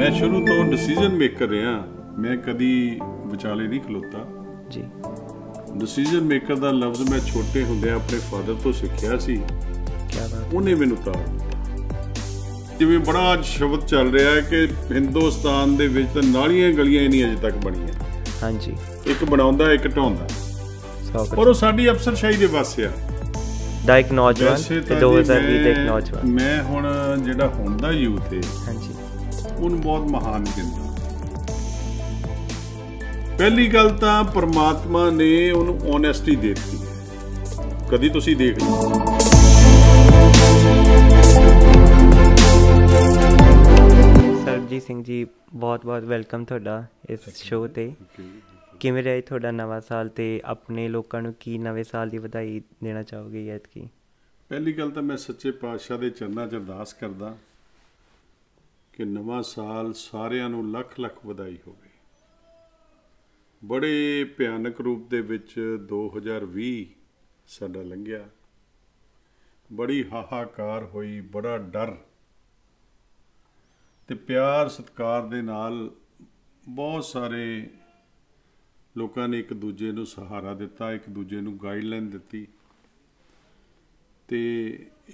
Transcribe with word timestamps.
ਮੈਂ 0.00 0.12
ਸ਼ੁਰੂ 0.12 0.46
ਤੋਂ 0.46 0.64
ਡਿਸੀਜਨ 0.64 1.08
ਮੇਕਰ 1.08 1.46
ਰਿਹਾ। 1.46 1.84
ਮੈਂ 2.18 2.36
ਕਦੀ 2.36 3.00
ਵਿਚਾਲੇ 3.26 3.68
ਨਹੀਂ 3.68 3.80
ਖਲੋਤਾ। 3.80 4.18
ਜੀ। 4.70 4.84
ਡਿਸੀਜਨ 5.76 6.20
ਮੇਕਰ 6.20 6.54
ਦਾ 6.54 6.70
ਲਫ਼ਜ਼ 6.70 7.10
ਮੈਂ 7.10 7.18
ਛੋਟੇ 7.18 7.64
ਹੁੰਦਿਆਂ 7.64 7.96
ਆਪਣੇ 7.96 8.18
ਫਾਦਰ 8.18 8.54
ਤੋਂ 8.54 8.72
ਸਿੱਖਿਆ 8.72 9.18
ਸੀ। 9.18 9.36
ਕੀ 9.36 10.18
ਬਾਤ 10.18 10.54
ਉਹਨੇ 10.54 10.74
ਮੈਨੂੰ 10.74 10.96
ਦਿੱਤਾ 10.96 11.12
ਜਿਵੇਂ 12.78 12.98
ਬੜਾ 12.98 13.34
ਅੱਜ 13.34 13.44
ਸ਼ਬਦ 13.44 13.86
ਚੱਲ 13.86 14.10
ਰਿਹਾ 14.10 14.30
ਹੈ 14.30 14.40
ਕਿ 14.40 14.68
ਹਿੰਦੁਸਤਾਨ 14.90 15.76
ਦੇ 15.76 15.88
ਵਿੱਚ 15.88 16.08
ਤਾਂ 16.14 16.22
ਨਾਲੀਆਂ 16.22 16.72
ਗਲੀਆਂ 16.72 17.02
ਹੀ 17.02 17.08
ਨਹੀਂ 17.08 17.24
ਅਜੇ 17.24 17.36
ਤੱਕ 17.36 17.56
ਬਣੀਆਂ। 17.56 17.88
ਹਾਂਜੀ। 18.42 18.76
ਇੱਕ 19.06 19.24
ਬਣਾਉਂਦਾ 19.24 19.72
ਇੱਕ 19.72 19.96
ਢਾਉਂਦਾ। 19.96 20.28
ਪਰ 21.36 21.48
ਉਹ 21.48 21.54
ਸਾਡੀ 21.54 21.90
ਅਫਸਰਸ਼ਾਹੀ 21.90 22.36
ਦੇ 22.36 22.46
ਪਾਸੇ 22.46 22.84
ਆ। 22.84 22.90
ਦਾ 23.86 23.98
ਇੱਕ 23.98 24.12
ਨੌਜਵਾਨ 24.12 24.62
ਤੇ 24.68 24.80
ਤਾਂ 24.80 25.00
2020 25.00 25.46
ਜੀ 25.46 25.58
ਦਾ 25.58 25.70
ਇੱਕ 25.70 25.78
ਨੌਜਵਾਨ। 25.78 26.30
ਮੈਂ 26.30 26.62
ਹੁਣ 26.62 26.88
ਜਿਹੜਾ 27.22 27.48
ਹੁਣ 27.48 27.76
ਦਾ 27.76 27.90
ਯੂਥ 27.90 28.34
ਹੈ 28.34 28.40
ਹਾਂਜੀ। 28.66 28.94
ਉਹਨੂੰ 29.60 29.80
ਬਹੁਤ 29.80 30.10
ਮਹਾਨ 30.10 30.44
ਕਹਿੰਦਾ 30.44 30.90
ਪਹਿਲੀ 33.38 33.68
ਗੱਲ 33.68 33.90
ਤਾਂ 33.90 34.24
ਪ੍ਰਮਾਤਮਾ 34.24 35.10
ਨੇ 35.10 35.50
ਉਹਨੂੰ 35.50 35.78
ਓਨੈਸਟੀ 35.86 36.36
ਦੇ 36.36 36.48
ਦਿੱਤੀ। 36.48 36.78
ਕਦੀ 37.90 38.08
ਤੁਸੀਂ 38.08 38.36
ਦੇਖ 38.36 38.58
ਲਓ। 38.58 38.80
ਸਰਬਜੀਤ 44.44 44.82
ਸਿੰਘ 44.82 45.04
ਜੀ 45.04 45.26
ਬਹੁਤ 45.52 45.86
ਬਹੁਤ 45.86 46.02
ਵੈਲਕਮ 46.02 46.44
ਤੁਹਾਡਾ 46.44 46.84
ਇਸ 47.10 47.20
ਸ਼ੋਅ 47.34 47.68
ਤੇ। 47.68 47.92
ਕਿਵੇਂ 48.80 49.02
ਰਿਹਾ 49.02 49.20
ਤੁਹਾਡਾ 49.20 49.50
ਨਵਾਂ 49.50 49.80
ਸਾਲ 49.80 50.08
ਤੇ 50.08 50.40
ਆਪਣੇ 50.44 50.88
ਲੋਕਾਂ 50.88 51.22
ਨੂੰ 51.22 51.34
ਕੀ 51.40 51.58
ਨਵੇਂ 51.58 51.84
ਸਾਲ 51.84 52.08
ਦੀ 52.08 52.18
ਵਧਾਈ 52.18 52.62
ਦੇਣਾ 52.84 53.02
ਚਾਹੋਗੇ 53.02 53.48
ਐਤਕੀ? 53.50 53.88
ਪਹਿਲੀ 54.48 54.72
ਗੱਲ 54.72 54.90
ਤਾਂ 54.90 55.02
ਮੈਂ 55.02 55.16
ਸੱਚੇ 55.16 55.50
ਪਾਤਸ਼ਾਹ 55.50 55.98
ਦੇ 55.98 56.10
ਚਰਨਾਂ 56.10 56.46
'ਚ 56.46 56.54
ਅਰਦਾਸ 56.54 56.92
ਕਰਦਾ। 56.92 57.34
ਕਿ 59.00 59.04
ਨਵਾਂ 59.04 59.42
ਸਾਲ 59.42 59.92
ਸਾਰਿਆਂ 59.92 60.48
ਨੂੰ 60.50 60.70
ਲੱਖ 60.70 61.00
ਲੱਖ 61.00 61.26
ਵਧਾਈ 61.26 61.58
ਹੋਵੇ। 61.66 61.88
ਬੜੇ 63.64 64.24
ਭਿਆਨਕ 64.38 64.80
ਰੂਪ 64.80 65.10
ਦੇ 65.10 65.20
ਵਿੱਚ 65.20 65.78
2020 65.88 66.86
ਸਾਡਾ 67.46 67.82
ਲੰਘਿਆ। 67.82 68.28
ਬੜੀ 69.72 70.08
ਹਾਹਾਕਾਰ 70.08 70.84
ਹੋਈ, 70.84 71.20
ਬੜਾ 71.20 71.58
ਡਰ 71.58 71.96
ਤੇ 74.08 74.14
ਪਿਆਰ 74.14 74.68
ਸਤਿਕਾਰ 74.68 75.26
ਦੇ 75.26 75.42
ਨਾਲ 75.42 75.90
ਬਹੁਤ 76.68 77.04
ਸਾਰੇ 77.04 77.70
ਲੋਕਾਂ 78.96 79.28
ਨੇ 79.28 79.38
ਇੱਕ 79.38 79.52
ਦੂਜੇ 79.52 79.92
ਨੂੰ 79.92 80.06
ਸਹਾਰਾ 80.06 80.54
ਦਿੱਤਾ, 80.54 80.92
ਇੱਕ 80.92 81.08
ਦੂਜੇ 81.10 81.40
ਨੂੰ 81.40 81.58
ਗਾਈਡਲਾਈਨ 81.62 82.10
ਦਿੱਤੀ 82.10 82.46
ਤੇ 84.28 84.40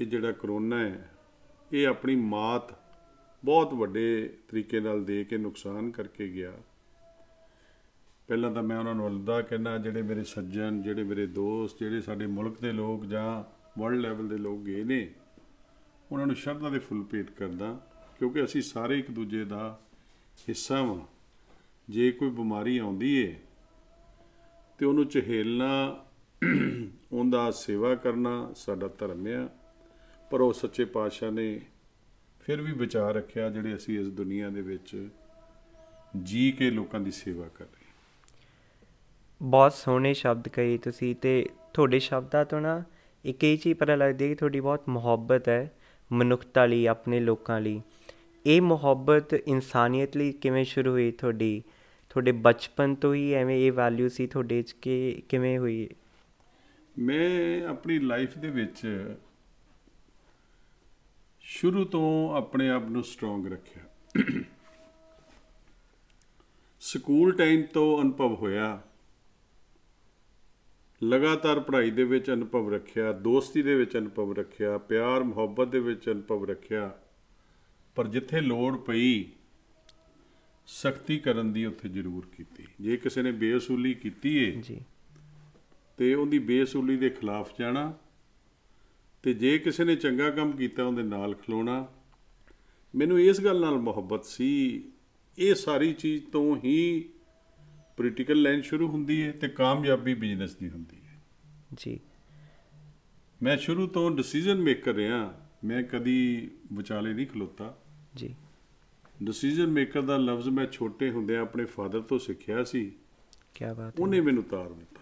ਇਹ 0.00 0.06
ਜਿਹੜਾ 0.06 0.32
ਕਰੋਨਾ 0.32 0.78
ਹੈ, 0.78 1.10
ਇਹ 1.72 1.86
ਆਪਣੀ 1.88 2.16
ਮਾਤ 2.16 2.85
ਬਹੁਤ 3.46 3.74
ਵੱਡੇ 3.74 4.06
ਤਰੀਕੇ 4.48 4.80
ਨਾਲ 4.80 5.04
ਦੇ 5.04 5.22
ਕੇ 5.24 5.36
ਨੁਕਸਾਨ 5.38 5.90
ਕਰਕੇ 5.90 6.28
ਗਿਆ। 6.28 6.52
ਪਹਿਲਾਂ 8.28 8.50
ਤਾਂ 8.52 8.62
ਮੈਂ 8.62 8.78
ਉਹਨਾਂ 8.78 8.94
ਨੂੰ 8.94 9.06
ਅਲਦਾ 9.08 9.40
ਕਹਿਣਾ 9.42 9.76
ਜਿਹੜੇ 9.78 10.02
ਮੇਰੇ 10.02 10.24
ਸੱਜਣ, 10.24 10.80
ਜਿਹੜੇ 10.82 11.02
ਮੇਰੇ 11.02 11.26
ਦੋਸਤ, 11.26 11.78
ਜਿਹੜੇ 11.78 12.00
ਸਾਡੇ 12.00 12.26
ਮੁਲਕ 12.26 12.60
ਦੇ 12.60 12.72
ਲੋਕ 12.72 13.04
ਜਾਂ 13.06 13.42
ਵਰਲਡ 13.80 14.00
ਲੈਵਲ 14.00 14.28
ਦੇ 14.28 14.38
ਲੋਕ 14.38 14.60
ਗਏ 14.60 14.82
ਨੇ, 14.84 15.08
ਉਹਨਾਂ 16.12 16.26
ਨੂੰ 16.26 16.36
ਸ਼ਰਧਾ 16.36 16.68
ਦੇ 16.68 16.78
ਫੁੱਲ 16.78 17.02
ਭੇਟ 17.02 17.30
ਕਰਦਾ, 17.30 17.72
ਕਿਉਂਕਿ 18.18 18.44
ਅਸੀਂ 18.44 18.62
ਸਾਰੇ 18.62 18.98
ਇੱਕ 18.98 19.10
ਦੂਜੇ 19.10 19.44
ਦਾ 19.44 19.78
ਹਿੱਸਾ 20.48 20.82
ਵਾਂ। 20.82 21.00
ਜੇ 21.88 22.10
ਕੋਈ 22.10 22.30
ਬਿਮਾਰੀ 22.30 22.76
ਆਉਂਦੀ 22.78 23.14
ਏ 23.14 23.34
ਤੇ 24.78 24.86
ਉਹਨੂੰ 24.86 25.06
ਚਹੇਲਣਾ 25.06 25.70
ਉਹਦਾ 27.12 27.50
ਸੇਵਾ 27.50 27.94
ਕਰਨਾ 27.94 28.52
ਸਾਡਾ 28.56 28.88
ਧਰਮ 28.98 29.26
ਆ, 29.26 29.48
ਪਰ 30.30 30.40
ਉਹ 30.40 30.52
ਸੱਚੇ 30.52 30.84
ਪਾਤਸ਼ਾਹ 30.84 31.30
ਨੇ 31.30 31.60
ਫਿਰ 32.46 32.60
ਵੀ 32.62 32.72
ਬਚਾ 32.72 33.10
ਰੱਖਿਆ 33.10 33.50
ਜਿਹੜੇ 33.50 33.76
ਅਸੀਂ 33.76 34.00
ਇਸ 34.00 34.06
ਦੁਨੀਆ 34.06 34.50
ਦੇ 34.50 34.62
ਵਿੱਚ 34.62 35.08
ਜੀ 36.22 36.52
ਕੇ 36.52 36.70
ਲੋਕਾਂ 36.70 37.00
ਦੀ 37.00 37.10
ਸੇਵਾ 37.10 37.48
ਕਰ 37.54 37.64
ਰਹੇ 37.64 37.86
ਬਹੁਤ 39.42 39.72
ਸੋਹਣੇ 39.72 40.14
ਸ਼ਬਦ 40.14 40.48
ਕਹੇ 40.48 40.78
ਤੁਸੀਂ 40.78 41.16
ਤੇ 41.16 41.48
ਤੁਹਾਡੇ 41.74 41.98
ਸ਼ਬਦਾਂ 41.98 42.44
ਤੋਂ 42.44 42.60
ਨਾ 42.60 42.82
ਇੱਕ 43.24 43.44
ਇਹ 43.44 43.58
ਚੀਜ਼ 43.58 43.78
ਪਤਾ 43.78 43.94
ਲੱਗਦੀ 43.94 44.24
ਹੈ 44.24 44.28
ਕਿ 44.28 44.34
ਤੁਹਾਡੀ 44.34 44.60
ਬਹੁਤ 44.60 44.88
ਮੁਹੱਬਤ 44.88 45.48
ਹੈ 45.48 45.72
ਮਨੁੱਖਤਾ 46.12 46.66
ਲਈ 46.66 46.86
ਆਪਣੇ 46.86 47.20
ਲੋਕਾਂ 47.20 47.60
ਲਈ। 47.60 47.82
ਇਹ 48.46 48.62
ਮੁਹੱਬਤ 48.62 49.34
ਇਨਸਾਨੀਅਤ 49.34 50.16
ਲਈ 50.16 50.32
ਕਿਵੇਂ 50.32 50.64
ਸ਼ੁਰੂ 50.64 50.90
ਹੋਈ 50.90 51.10
ਤੁਹਾਡੀ? 51.10 51.62
ਤੁਹਾਡੇ 52.10 52.32
ਬਚਪਨ 52.32 52.94
ਤੋਂ 52.94 53.14
ਹੀ 53.14 53.32
ਐਵੇਂ 53.32 53.56
ਇਹ 53.56 53.72
ਵੈਲਿਊ 53.72 54.08
ਸੀ 54.08 54.26
ਤੁਹਾਡੇ 54.26 54.62
'ਚ 54.62 54.72
ਕਿ 54.72 55.22
ਕਿਵੇਂ 55.28 55.58
ਹੋਈ? 55.58 55.88
ਮੈਂ 56.98 57.62
ਆਪਣੀ 57.66 57.98
ਲਾਈਫ 57.98 58.38
ਦੇ 58.38 58.50
ਵਿੱਚ 58.50 58.80
ਸ਼ੁਰੂ 61.48 61.84
ਤੋਂ 61.84 62.36
ਆਪਣੇ 62.36 62.68
ਆਪ 62.68 62.84
ਨੂੰ 62.88 63.04
ਸਟਰੋਂਗ 63.04 63.46
ਰੱਖਿਆ। 63.46 63.82
ਸਕੂਲ 66.80 67.32
ਟਾਈਮ 67.32 67.62
ਤੋਂ 67.62 68.02
ਅਨੁਭਵ 68.02 68.34
ਹੋਇਆ। 68.34 68.82
ਲਗਾਤਾਰ 71.04 71.60
ਪੜ੍ਹਾਈ 71.60 71.90
ਦੇ 71.90 72.04
ਵਿੱਚ 72.04 72.30
ਅਨੁਭਵ 72.30 72.74
ਰੱਖਿਆ 72.74 73.12
ਦੋਸਤੀ 73.12 73.62
ਦੇ 73.62 73.74
ਵਿੱਚ 73.74 73.96
ਅਨੁਭਵ 73.96 74.32
ਰੱਖਿਆ 74.32 74.78
ਪਿਆਰ 74.78 75.22
ਮੁਹੱਬਤ 75.22 75.68
ਦੇ 75.68 75.80
ਵਿੱਚ 75.80 76.08
ਅਨੁਭਵ 76.08 76.44
ਰੱਖਿਆ। 76.44 76.98
ਪਰ 77.94 78.08
ਜਿੱਥੇ 78.08 78.40
ਲੋੜ 78.40 78.76
ਪਈ 78.76 79.24
ਸਖਤੀ 80.66 81.18
ਕਰਨ 81.18 81.52
ਦੀ 81.52 81.64
ਉੱਥੇ 81.64 81.88
ਜ਼ਰੂਰ 81.88 82.26
ਕੀਤੀ। 82.36 82.64
ਜੇ 82.80 82.96
ਕਿਸੇ 82.96 83.22
ਨੇ 83.22 83.32
ਬੇਅਸੂਲੀ 83.32 83.94
ਕੀਤੀ 83.94 84.36
ਏ 84.36 84.50
ਜੀ। 84.50 84.80
ਤੇ 85.96 86.14
ਉਹਦੀ 86.14 86.38
ਬੇਅਸੂਲੀ 86.38 86.96
ਦੇ 86.96 87.10
ਖਿਲਾਫ 87.10 87.50
ਜਾਣਾ 87.58 87.94
ਤੇ 89.26 89.34
ਜੇ 89.34 89.58
ਕਿਸੇ 89.58 89.84
ਨੇ 89.84 89.96
ਚੰਗਾ 89.96 90.30
ਕੰਮ 90.30 90.52
ਕੀਤਾ 90.52 90.84
ਉਹਦੇ 90.84 91.02
ਨਾਲ 91.02 91.34
ਖਲੋਣਾ। 91.34 91.88
ਮੈਨੂੰ 92.94 93.20
ਇਸ 93.20 93.40
ਗੱਲ 93.40 93.60
ਨਾਲ 93.60 93.78
ਮੁਹੱਬਤ 93.78 94.24
ਸੀ 94.24 94.82
ਇਹ 95.38 95.54
ਸਾਰੀ 95.54 95.92
ਚੀਜ਼ 95.92 96.24
ਤੋਂ 96.24 96.56
ਹੀ 96.64 97.08
ਪੋਲੀਟੀਕਲ 97.96 98.42
ਲਾਈਨ 98.42 98.60
ਸ਼ੁਰੂ 98.60 98.88
ਹੁੰਦੀ 98.88 99.22
ਹੈ 99.22 99.32
ਤੇ 99.32 99.48
ਕਾਮਯਾਬੀ 99.48 100.14
ਬਿਜ਼ਨਸ 100.14 100.56
ਦੀ 100.56 100.70
ਹੁੰਦੀ 100.70 100.96
ਹੈ। 101.06 101.22
ਜੀ। 101.74 102.00
ਮੈਂ 103.42 103.56
ਸ਼ੁਰੂ 103.56 103.86
ਤੋਂ 103.86 104.10
ਡਿਸੀਜਨ 104.10 104.54
ਮੇਕਰ 104.54 104.92
ਰਿਹਾ 104.92 105.48
ਮੈਂ 105.64 105.82
ਕਦੀ 105.82 106.50
ਵਿਚਾਲੇ 106.72 107.14
ਨਹੀਂ 107.14 107.26
ਖਲੋਤਾ। 107.26 107.78
ਜੀ। 108.16 108.34
ਡਿਸੀਜਨ 109.22 109.66
ਮੇਕਰ 109.66 110.00
ਦਾ 110.00 110.16
ਲਫ਼ਜ਼ 110.16 110.48
ਮੈਂ 110.48 110.66
ਛੋਟੇ 110.66 111.10
ਹੁੰਦਿਆਂ 111.10 111.42
ਆਪਣੇ 111.42 111.64
ਫਾਦਰ 111.64 112.00
ਤੋਂ 112.00 112.18
ਸਿੱਖਿਆ 112.18 112.64
ਸੀ। 112.64 112.92
ਕੀ 113.54 113.64
ਬਾਤ 113.64 113.80
ਹੈ। 113.80 113.92
ਉਹਨੇ 113.98 114.20
ਮੈਨੂੰ 114.20 114.42
ਤਾਰ 114.42 114.72
ਦਿੱਤਾ। 114.72 115.00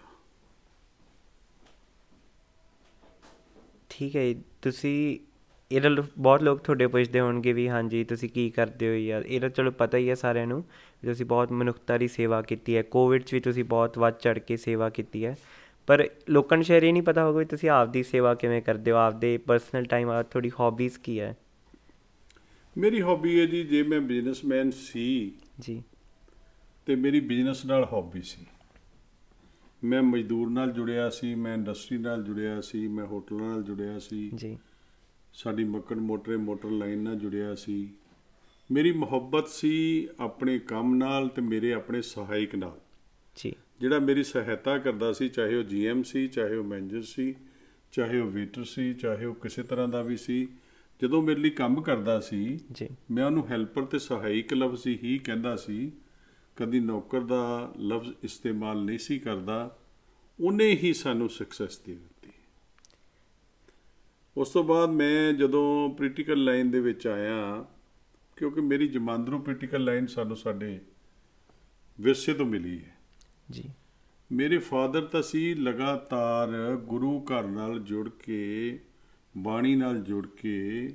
ਠੀਕ 3.97 4.15
ਹੈ 4.15 4.35
ਤੁਸੀਂ 4.61 5.19
ਇਹਦਾ 5.71 5.89
ਬਹੁਤ 6.17 6.43
ਲੋਕ 6.43 6.59
ਤੁਹਾਡੇ 6.59 6.87
ਪੁੱਛਦੇ 6.87 7.19
ਹੋਣਗੇ 7.19 7.53
ਵੀ 7.53 7.69
ਹਾਂਜੀ 7.69 8.03
ਤੁਸੀਂ 8.03 8.29
ਕੀ 8.29 8.49
ਕਰਦੇ 8.49 8.89
ਹੋ 8.89 8.93
ਯਾਰ? 8.93 9.21
ਇਹਦਾ 9.21 9.49
ਚਲੋ 9.49 9.71
ਪਤਾ 9.71 9.97
ਹੀ 9.97 10.09
ਹੈ 10.09 10.15
ਸਾਰਿਆਂ 10.15 10.47
ਨੂੰ 10.47 10.61
ਵੀ 10.61 11.07
ਤੁਸੀਂ 11.07 11.25
ਬਹੁਤ 11.25 11.51
ਮਨੁੱਖਤਾ 11.51 11.97
ਦੀ 11.97 12.07
ਸੇਵਾ 12.07 12.41
ਕੀਤੀ 12.41 12.77
ਹੈ। 12.77 12.81
ਕੋਵਿਡ 12.81 13.23
'ਚ 13.23 13.33
ਵੀ 13.33 13.39
ਤੁਸੀਂ 13.39 13.63
ਬਹੁਤ 13.63 13.97
ਵੱਧ 13.97 14.13
ਚੜ 14.13 14.39
ਕੇ 14.39 14.57
ਸੇਵਾ 14.57 14.89
ਕੀਤੀ 14.89 15.25
ਹੈ। 15.25 15.37
ਪਰ 15.87 16.09
ਲੋਕਾਂ 16.29 16.57
ਨੂੰ 16.57 16.65
ਸ਼ਾਇਦ 16.65 16.83
ਇਹ 16.83 16.93
ਨਹੀਂ 16.93 17.03
ਪਤਾ 17.03 17.25
ਹੋਊਗਾ 17.25 17.39
ਵੀ 17.39 17.45
ਤੁਸੀਂ 17.45 17.69
ਆਪਦੀ 17.69 18.03
ਸੇਵਾ 18.03 18.35
ਕਿਵੇਂ 18.35 18.61
ਕਰਦੇ 18.61 18.91
ਹੋ? 18.91 18.95
ਆਪਦੇ 18.95 19.37
ਪਰਸਨਲ 19.37 19.83
ਟਾਈਮ 19.83 20.09
ਆ 20.09 20.23
ਤੁਹਾਡੀ 20.23 20.51
ਹੌਬੀਜ਼ 20.59 20.99
ਕੀ 20.99 21.19
ਹੈ? 21.19 21.37
ਮੇਰੀ 22.77 23.01
ਹੌਬੀ 23.01 23.39
ਹੈ 23.39 23.45
ਜੀ 23.45 23.63
ਜੇ 23.63 23.83
ਮੈਂ 23.83 24.01
ਬਿਜ਼ਨਸਮੈਨ 24.01 24.71
ਸੀ 24.71 25.31
ਜੀ। 25.59 25.83
ਤੇ 26.85 26.95
ਮੇਰੀ 26.95 27.19
ਬਿਜ਼ਨਸ 27.19 27.65
ਨਾਲ 27.65 27.87
ਹੌਬੀ 27.93 28.21
ਸੀ। 28.21 28.45
ਮੈਂ 29.85 30.03
ਮਜ਼ਦੂਰ 30.03 30.49
ਨਾਲ 30.49 30.71
ਜੁੜਿਆ 30.71 31.09
ਸੀ 31.09 31.35
ਮੈਂ 31.35 31.53
ਇੰਡਸਟਰੀ 31.53 31.97
ਨਾਲ 31.97 32.23
ਜੁੜਿਆ 32.23 32.61
ਸੀ 32.61 32.87
ਮੈਂ 32.87 33.05
ਹੋਟਲਾਂ 33.05 33.49
ਨਾਲ 33.49 33.63
ਜੁੜਿਆ 33.63 33.99
ਸੀ। 33.99 34.31
ਜੀ। 34.35 34.57
ਸਾਡੀ 35.33 35.63
ਮੱਕੜ 35.63 35.97
ਮੋਟਰੇ 35.97 36.37
ਮੋਟਰ 36.37 36.69
ਲਾਈਨ 36.69 36.99
ਨਾਲ 36.99 37.15
ਜੁੜਿਆ 37.15 37.55
ਸੀ। 37.55 37.89
ਮੇਰੀ 38.71 38.91
ਮੁਹੱਬਤ 38.91 39.47
ਸੀ 39.47 40.07
ਆਪਣੇ 40.19 40.59
ਕੰਮ 40.59 40.95
ਨਾਲ 40.95 41.27
ਤੇ 41.27 41.41
ਮੇਰੇ 41.41 41.73
ਆਪਣੇ 41.73 42.01
ਸਹਾਇਕ 42.01 42.55
ਨਾਲ। 42.55 42.79
ਜੀ। 43.35 43.55
ਜਿਹੜਾ 43.79 43.99
ਮੇਰੀ 43.99 44.23
ਸਹਾਇਤਾ 44.23 44.77
ਕਰਦਾ 44.77 45.13
ਸੀ 45.13 45.29
ਚਾਹੇ 45.29 45.55
ਉਹ 45.55 45.63
ਜੀਐਮ 45.63 46.03
ਸੀ 46.03 46.27
ਚਾਹੇ 46.27 46.55
ਉਹ 46.55 46.63
ਮੈਨੇਜਰ 46.63 47.01
ਸੀ 47.01 47.35
ਚਾਹੇ 47.91 48.19
ਉਹ 48.19 48.31
ਵੇਟਰ 48.31 48.63
ਸੀ 48.63 48.93
ਚਾਹੇ 48.93 49.25
ਉਹ 49.25 49.35
ਕਿਸੇ 49.35 49.63
ਤਰ੍ਹਾਂ 49.63 49.87
ਦਾ 49.87 50.01
ਵੀ 50.01 50.17
ਸੀ 50.17 50.47
ਜਦੋਂ 51.01 51.21
ਮੇਰੇ 51.21 51.39
ਲਈ 51.39 51.49
ਕੰਮ 51.49 51.81
ਕਰਦਾ 51.81 52.19
ਸੀ 52.19 52.59
ਜੀ। 52.71 52.87
ਮੈਂ 53.11 53.25
ਉਹਨੂੰ 53.25 53.47
ਹੈਲਪਰ 53.47 53.85
ਤੇ 53.85 53.99
ਸਹਾਇਕ 53.99 54.53
ਲਫ਼ਜ਼ 54.53 54.87
ਹੀ 54.87 55.17
ਕਹਿੰਦਾ 55.17 55.55
ਸੀ 55.55 55.91
ਕਦੀ 56.55 56.79
ਨੌਕਰ 56.79 57.21
ਦਾ 57.21 57.73
ਲਫ਼ਜ਼ 57.79 58.13
ਇਸਤੇਮਾਲ 58.23 58.83
ਨਹੀਂ 58.83 58.99
ਸੀ 58.99 59.19
ਕਰਦਾ 59.19 59.77
ਉਹਨੇ 60.39 60.65
ਹੀ 60.65 60.93
ਸਾਨੂੰ 60.93 61.29
ਸਕਸੈਸ 61.29 61.77
ਦੇ 61.77 61.95
ਦਿੱਤੀ। 61.95 62.29
ਉਸ 64.37 64.49
ਤੋਂ 64.49 64.63
ਬਾਅਦ 64.63 64.89
ਮੈਂ 64.89 65.33
ਜਦੋਂ 65.33 65.89
ਪੋਲੀਟੀਕਲ 65.89 66.43
ਲਾਈਨ 66.43 66.71
ਦੇ 66.71 66.79
ਵਿੱਚ 66.79 67.07
ਆਇਆ 67.07 67.65
ਕਿਉਂਕਿ 68.35 68.61
ਮੇਰੀ 68.61 68.87
ਜਮਾਂਦਰੂ 68.87 69.39
ਪੋਲੀਟੀਕਲ 69.39 69.83
ਲਾਈਨ 69.83 70.07
ਸਾਨੂੰ 70.07 70.37
ਸਾਡੇ 70.37 70.81
ਵਿਰਸੇ 72.01 72.33
ਤੋਂ 72.33 72.45
ਮਿਲੀ 72.45 72.83
ਹੈ। 72.83 72.97
ਜੀ। 73.51 73.63
ਮੇਰੇ 74.31 74.57
ਫਾਦਰ 74.57 75.05
ਤਾਂ 75.05 75.21
ਸੀ 75.21 75.55
ਲਗਾਤਾਰ 75.55 76.75
ਗੁਰੂ 76.75 77.23
ਘਰ 77.23 77.47
ਨਾਲ 77.47 77.79
ਜੁੜ 77.79 78.09
ਕੇ 78.09 78.79
ਬਾਣੀ 79.37 79.75
ਨਾਲ 79.75 80.01
ਜੁੜ 80.01 80.27
ਕੇ 80.27 80.89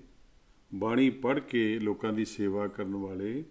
ਬਾਣੀ 0.74 1.10
ਪੜ੍ਹ 1.10 1.40
ਕੇ 1.40 1.78
ਲੋਕਾਂ 1.78 2.12
ਦੀ 2.12 2.24
ਸੇਵਾ 2.24 2.66
ਕਰਨ 2.66 2.94
ਵਾਲੇ। 2.94 3.44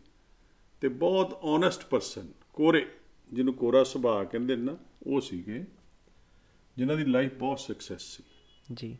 ਤੇ 0.82 0.88
ਬਹੁਤ 0.88 1.40
ਓਨੈਸਟ 1.42 1.86
ਪਰਸਨ 1.86 2.28
ਕੋਰੇ 2.54 2.92
ਜਿਹਨੂੰ 3.34 3.54
ਕੋਰਾ 3.54 3.84
ਸੁਭਾਅ 3.84 4.24
ਕਹਿੰਦੇ 4.24 4.56
ਨੇ 4.56 4.64
ਨਾ 4.64 4.78
ਉਹ 5.04 5.22
ਸੀਗੇ 5.22 5.66
ਜਿਨ੍ਹਾਂ 6.78 6.98
ਦੀ 6.98 7.06
ਲਾਈਫ 7.06 7.34
ਬਹੁਤ 7.34 7.60
ਸਕਸੈਸ 7.60 8.02
ਸੀ। 8.02 8.24
ਜੀ। 8.74 8.98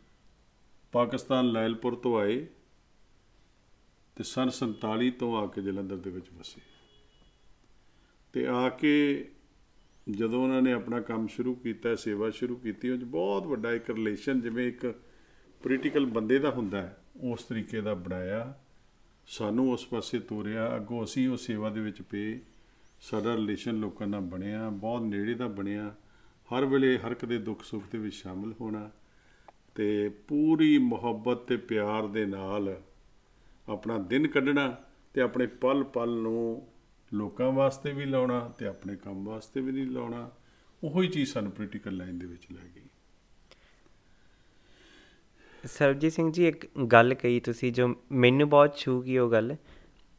ਪਾਕਿਸਤਾਨ 0.92 1.46
ਲਾਇਲਪੁਰ 1.52 1.94
ਤੋਂ 1.94 2.18
ਆਏ 2.18 2.46
ਤੇ 4.16 4.24
ਸਨ 4.24 4.50
47 4.50 5.10
ਤੋਂ 5.10 5.36
ਆ 5.36 5.46
ਕੇ 5.46 5.62
ਜਲੰਧਰ 5.62 5.96
ਦੇ 5.96 6.10
ਵਿੱਚ 6.10 6.26
ਵਸੇ। 6.38 6.60
ਤੇ 8.32 8.46
ਆ 8.46 8.68
ਕੇ 8.68 9.24
ਜਦੋਂ 10.10 10.42
ਉਹਨਾਂ 10.42 10.62
ਨੇ 10.62 10.72
ਆਪਣਾ 10.72 11.00
ਕੰਮ 11.00 11.26
ਸ਼ੁਰੂ 11.26 11.54
ਕੀਤਾ 11.54 11.96
ਸੇਵਾ 11.96 12.30
ਸ਼ੁਰੂ 12.30 12.56
ਕੀਤੀ 12.56 12.90
ਉਹ 12.90 12.98
ਬਹੁਤ 12.98 13.46
ਵੱਡਾ 13.46 13.72
ਇੱਕ 13.72 13.90
ਰਿਲੇਸ਼ਨ 13.90 14.40
ਜਿਵੇਂ 14.40 14.68
ਇੱਕ 14.68 15.00
ਪੋਲੀਟੀਕਲ 15.62 16.06
ਬੰਦੇ 16.06 16.38
ਦਾ 16.38 16.50
ਹੁੰਦਾ 16.50 16.82
ਹੈ 16.82 17.04
ਉਸ 17.20 17.42
ਤਰੀਕੇ 17.42 17.80
ਦਾ 17.80 17.94
ਬਣਾਇਆ। 17.94 18.60
ਸਾਨੂੰ 19.30 19.72
ਉਸ 19.72 19.86
ਪਾਸੇ 19.86 20.18
ਤੋਰਿਆ। 20.18 20.76
ਅੱਗੋਂ 20.76 21.04
ਅਸੀਂ 21.04 21.28
ਉਹ 21.28 21.36
ਸੇਵਾ 21.36 21.70
ਦੇ 21.70 21.80
ਵਿੱਚ 21.80 22.02
ਪਏ। 22.02 22.40
ਸਾਡਾ 23.00 23.36
ਰਿਲੇਸ਼ਨ 23.36 23.74
ਲੋਕਾਂ 23.74 24.06
ਨਾਲ 24.06 24.20
ਬਣਿਆ, 24.20 24.70
ਬਹੁਤ 24.70 25.02
ਨੇੜੇ 25.02 25.34
ਦਾ 25.34 25.48
ਬਣਿਆ। 25.48 25.94
ਹਰ 26.50 26.64
ਵੇਲੇ 26.64 26.98
ਹਰ 26.98 27.12
ਇੱਕ 27.12 27.24
ਦੇ 27.24 27.38
ਦੁੱਖ 27.38 27.62
ਸੁੱਖ 27.62 27.84
ਦੇ 27.92 27.98
ਵਿੱਚ 27.98 28.14
ਸ਼ਾਮਲ 28.14 28.54
ਹੋਣਾ 28.60 28.90
ਤੇ 29.74 30.08
ਪੂਰੀ 30.08 30.78
ਮੁਹੱਬਤ 30.78 31.36
ਤੇ 31.36 31.56
ਪਿਆਰ 31.56 32.06
ਦੇ 32.06 32.26
ਨਾਲ 32.26 32.82
ਆਪਣਾ 33.68 33.98
ਦਿਨ 33.98 34.26
ਕੱਢਣਾ 34.26 34.76
ਤੇ 35.14 35.20
ਆਪਣੇ 35.20 35.46
ਪਲ 35.46 35.84
ਪਲ 35.84 36.10
ਨੂੰ 36.10 36.68
ਲੋਕਾਂ 37.14 37.52
ਵਾਸਤੇ 37.52 37.92
ਵੀ 37.92 38.04
ਲਾਉਣਾ 38.04 38.48
ਤੇ 38.48 38.66
ਆਪਣੇ 38.66 38.96
ਕੰਮ 38.96 39.24
ਵਾਸਤੇ 39.24 39.60
ਵੀ 39.60 39.72
ਨਹੀਂ 39.72 39.86
ਲਾਉਣਾ। 39.86 40.30
ਉਹੀ 40.84 41.08
ਚੀਜ਼ 41.08 41.32
ਸਾਨੂੰ 41.32 41.52
ਪੋਲੀਟੀਕਲ 41.52 41.96
ਲਾਈਨ 41.96 42.18
ਦੇ 42.18 42.26
ਵਿੱਚ 42.26 42.46
ਲੈ 42.52 42.68
ਗਈ। 42.76 42.89
ਸਰਬਜੀਤ 45.64 46.12
ਸਿੰਘ 46.12 46.32
ਜੀ 46.32 46.48
ਇੱਕ 46.48 46.66
ਗੱਲ 46.92 47.14
ਕਹੀ 47.14 47.40
ਤੁਸੀਂ 47.40 47.72
ਜੋ 47.72 47.94
ਮੈਨੂੰ 48.12 48.48
ਬਹੁਤ 48.48 48.76
ਛੂ 48.76 49.02
ਗਈ 49.02 49.18
ਉਹ 49.18 49.30
ਗੱਲ 49.30 49.56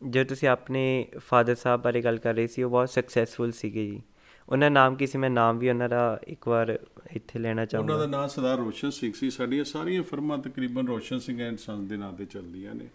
ਜੋ 0.03 0.23
ਤੁਸੀਂ 0.23 0.47
ਆਪਣੇ 0.47 1.07
ਫਾਦਰ 1.17 1.55
ਸਾਹਿਬ 1.55 1.81
ਬਾਰੇ 1.81 2.01
ਗੱਲ 2.01 2.17
ਕਰ 2.17 2.33
ਰਹੇ 2.33 2.47
ਸੀ 2.47 2.63
ਉਹ 2.63 2.69
ਬਹੁਤ 2.69 2.89
ਸਕਸੈਸਫੁਲ 2.89 3.51
ਸੀਗੇ 3.51 3.85
ਜੀ। 3.85 4.01
ਉਹਨਾਂ 4.49 4.71
ਨਾਮ 4.71 4.95
ਕੀ 4.95 5.07
ਸੀ? 5.07 5.17
ਮੈਂ 5.17 5.29
ਨਾਮ 5.29 5.57
ਵੀ 5.57 5.69
ਉਹਨਾਂ 5.69 5.89
ਦਾ 5.89 6.19
ਇੱਕ 6.27 6.47
ਵਾਰ 6.47 6.79
ਇੱਥੇ 7.11 7.39
ਲੈਣਾ 7.39 7.51
ਉਹਨਾਂ 7.51 7.65
ਚਾਹੂੰਗਾ 7.65 7.97
ਦਾ 7.97 8.05
ਨਾਮ 8.05 8.27
ਸਰਦਾਰ 8.27 8.57
ਰੋਸ਼ਨ 8.57 8.89
ਸਿੰਘ 8.89 9.13
ਸੀ। 9.15 9.29
ਸਾਡੀਆਂ 9.29 9.63
ਸਾਰੀਆਂ 9.63 10.03
ਫਿਰਮਾਂ 10.03 10.37
ਤਕਰੀਬਨ 10.37 10.87
ਰੋਸ਼ਨ 10.87 11.19
ਸਿੰਘ 11.19 11.41
ਐਂਡ 11.41 11.57
ਸੰਸ 11.57 11.89
ਦੇ 11.89 11.97
ਨਾਂ 11.97 12.13
ਤੇ 12.13 12.25
ਚੱਲਦੀਆਂ 12.25 12.75
ਨੇ। 12.75 12.87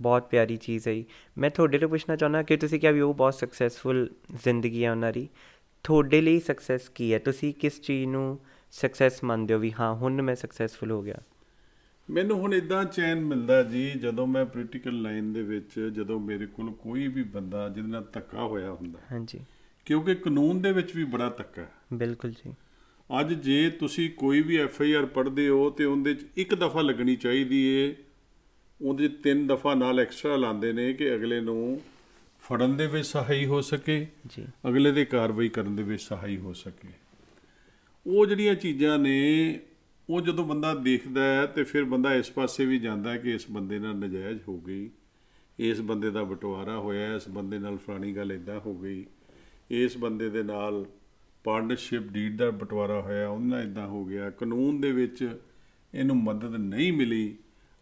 ਬਹੁਤ 0.00 0.28
ਪਿਆਰੀ 0.30 0.56
ਚੀਜ਼ 0.56 0.88
ਹੈ 0.88 1.02
ਮੈਂ 1.38 1.50
ਤੁਹਾਡੇ 1.50 1.78
ਤੋਂ 1.78 1.88
ਪੁੱਛਣਾ 1.88 2.16
ਚਾਹੁੰਦਾ 2.16 2.42
ਕਿ 2.42 2.56
ਤੁਸੀਂ 2.56 2.80
ਕਿਹਾ 2.80 2.92
ਵੀ 2.92 3.00
ਉਹ 3.00 3.14
ਬਹੁਤ 3.14 3.34
ਸਕਸੈਸਫੁਲ 3.34 4.10
ਜ਼ਿੰਦਗੀ 4.44 4.84
ਹੈ 4.84 4.90
ਉਹਨਾਂ 4.90 5.12
ਦੀ। 5.12 5.28
ਤੁਹਾਡੇ 5.84 6.20
ਲਈ 6.20 6.40
ਸਕਸੈਸ 6.40 6.88
ਕੀ 6.88 7.14
ਹੈ? 7.14 7.18
ਤੁਸੀਂ 7.18 7.54
ਕਿਸ 7.54 7.80
ਚੀਜ਼ 7.80 8.06
ਨੂੰ 8.06 8.38
ਸਕਸੈਸ 8.70 9.24
ਮੰਨਦੇ 9.24 9.54
ਹੋ 9.54 9.58
ਵੀ 9.58 9.72
ਹਾਂ 9.80 9.94
ਹੁਣ 9.94 10.22
ਮੈਂ 10.22 10.34
ਸਕਸੈਸਫੁਲ 10.34 10.90
ਹੋ 10.90 11.02
ਗਿਆ? 11.02 11.16
ਮੈਨੂੰ 12.10 12.38
ਹੁਣ 12.38 12.54
ਇਦਾਂ 12.54 12.84
ਚੈਨ 12.84 13.20
ਮਿਲਦਾ 13.20 13.62
ਜੀ 13.62 13.90
ਜਦੋਂ 13.90 14.26
ਮੈਂ 14.26 14.44
ਪੋਲੀਟੀਕਲ 14.44 15.02
ਲਾਈਨ 15.02 15.32
ਦੇ 15.32 15.42
ਵਿੱਚ 15.42 15.80
ਜਦੋਂ 15.80 16.20
ਮੇਰੇ 16.20 16.46
ਕੋਲ 16.46 16.70
ਕੋਈ 16.70 17.08
ਵੀ 17.08 17.22
ਬੰਦਾ 17.22 17.68
ਜਿਹਦੇ 17.68 17.88
ਨਾਲ 17.88 18.06
ਧੱਕਾ 18.12 18.42
ਹੋਇਆ 18.42 18.72
ਹੁੰਦਾ। 18.72 18.98
ਹਾਂਜੀ। 19.12 19.40
ਕਿਉਂਕਿ 19.84 20.14
ਕਾਨੂੰਨ 20.14 20.62
ਦੇ 20.62 20.72
ਵਿੱਚ 20.72 20.96
ਵੀ 20.96 21.04
ਬੜਾ 21.04 21.28
ਧੱਕਾ 21.28 21.62
ਹੈ। 21.62 21.72
ਬਿਲਕੁਲ 21.92 22.30
ਜੀ। 22.30 22.54
ਅੱਜ 23.20 23.32
ਜੇ 23.32 23.70
ਤੁਸੀਂ 23.70 24.10
ਕੋਈ 24.10 24.42
ਵੀ 24.42 24.56
ਐਫ 24.56 24.82
ਆਈ 24.82 24.92
ਆਰ 24.92 25.06
ਪੜ੍ਹਦੇ 25.06 25.48
ਹੋ 25.48 25.70
ਤੇ 25.70 25.84
ਉਹਦੇ 25.84 26.14
'ਚ 26.14 26.26
ਇੱਕ 26.36 26.54
ਦਫਾ 26.54 26.80
ਲੱਗਣੀ 26.80 27.16
ਚਾਹੀਦੀ 27.16 27.64
ਏ 27.64 27.96
ਉਹਦੇ 28.82 29.08
ਤਿੰਨ 29.08 29.46
ਦਫਾ 29.46 29.74
ਨਾਲ 29.74 30.00
ਐਕਸਟਰਾ 30.00 30.36
ਲਾਉਂਦੇ 30.36 30.72
ਨੇ 30.72 30.92
ਕਿ 30.92 31.14
ਅਗਲੇ 31.14 31.40
ਨੂੰ 31.40 31.80
ਫੜਨ 32.42 32.76
ਦੇ 32.76 32.86
ਵਿੱਚ 32.86 33.06
ਸਹਾਈ 33.06 33.46
ਹੋ 33.46 33.60
ਸਕੇ 33.60 34.06
ਜੀ। 34.26 34.46
ਅਗਲੇ 34.68 34.92
ਦੇ 34.92 35.04
ਕਾਰਵਾਈ 35.04 35.48
ਕਰਨ 35.48 35.76
ਦੇ 35.76 35.82
ਵਿੱਚ 35.82 36.02
ਸਹਾਈ 36.02 36.36
ਹੋ 36.36 36.52
ਸਕੇ। 36.52 36.88
ਉਹ 38.06 38.26
ਜਿਹੜੀਆਂ 38.26 38.54
ਚੀਜ਼ਾਂ 38.54 38.98
ਨੇ 38.98 39.60
ਉਹ 40.10 40.20
ਜਦੋਂ 40.20 40.44
ਬੰਦਾ 40.44 40.74
ਦੇਖਦਾ 40.74 41.24
ਹੈ 41.24 41.46
ਤੇ 41.46 41.64
ਫਿਰ 41.64 41.84
ਬੰਦਾ 41.84 42.14
ਇਸ 42.14 42.30
ਪਾਸੇ 42.30 42.66
ਵੀ 42.66 42.78
ਜਾਂਦਾ 42.78 43.16
ਕਿ 43.16 43.34
ਇਸ 43.34 43.50
ਬੰਦੇ 43.50 43.78
ਨਾਲ 43.78 43.94
ਨਜਾਇਜ਼ 43.94 44.40
ਹੋ 44.48 44.60
ਗਈ। 44.60 44.90
ਇਸ 45.58 45.80
ਬੰਦੇ 45.80 46.10
ਦਾ 46.10 46.24
ਬਟਵਾਰਾ 46.24 46.78
ਹੋਇਆ 46.78 47.14
ਇਸ 47.14 47.28
ਬੰਦੇ 47.28 47.58
ਨਾਲ 47.58 47.76
ਫਲਾਣੀ 47.76 48.12
ਗੱਲ 48.12 48.32
ਇਦਾਂ 48.32 48.60
ਹੋ 48.60 48.74
ਗਈ। 48.74 49.06
ਇਸ 49.70 49.98
ਬੰਦੇ 49.98 50.30
ਦੇ 50.30 50.42
ਨਾਲ 50.42 50.86
ਪਾਰਟਨਰਸ਼ਿਪ 51.44 52.02
ਡੀਡ 52.02 52.36
ਦਾ 52.36 52.50
ਬਟਵਾਰਾ 52.50 53.00
ਹੋਇਆ 53.00 53.28
ਉਹਨਾਂ 53.28 53.62
ਇਦਾਂ 53.62 53.86
ਹੋ 53.86 54.04
ਗਿਆ। 54.04 54.30
ਕਾਨੂੰਨ 54.30 54.80
ਦੇ 54.80 54.92
ਵਿੱਚ 54.92 55.38
ਇਹਨੂੰ 55.94 56.16
ਮਦਦ 56.16 56.56
ਨਹੀਂ 56.56 56.92
ਮਿਲੀ। 56.92 57.36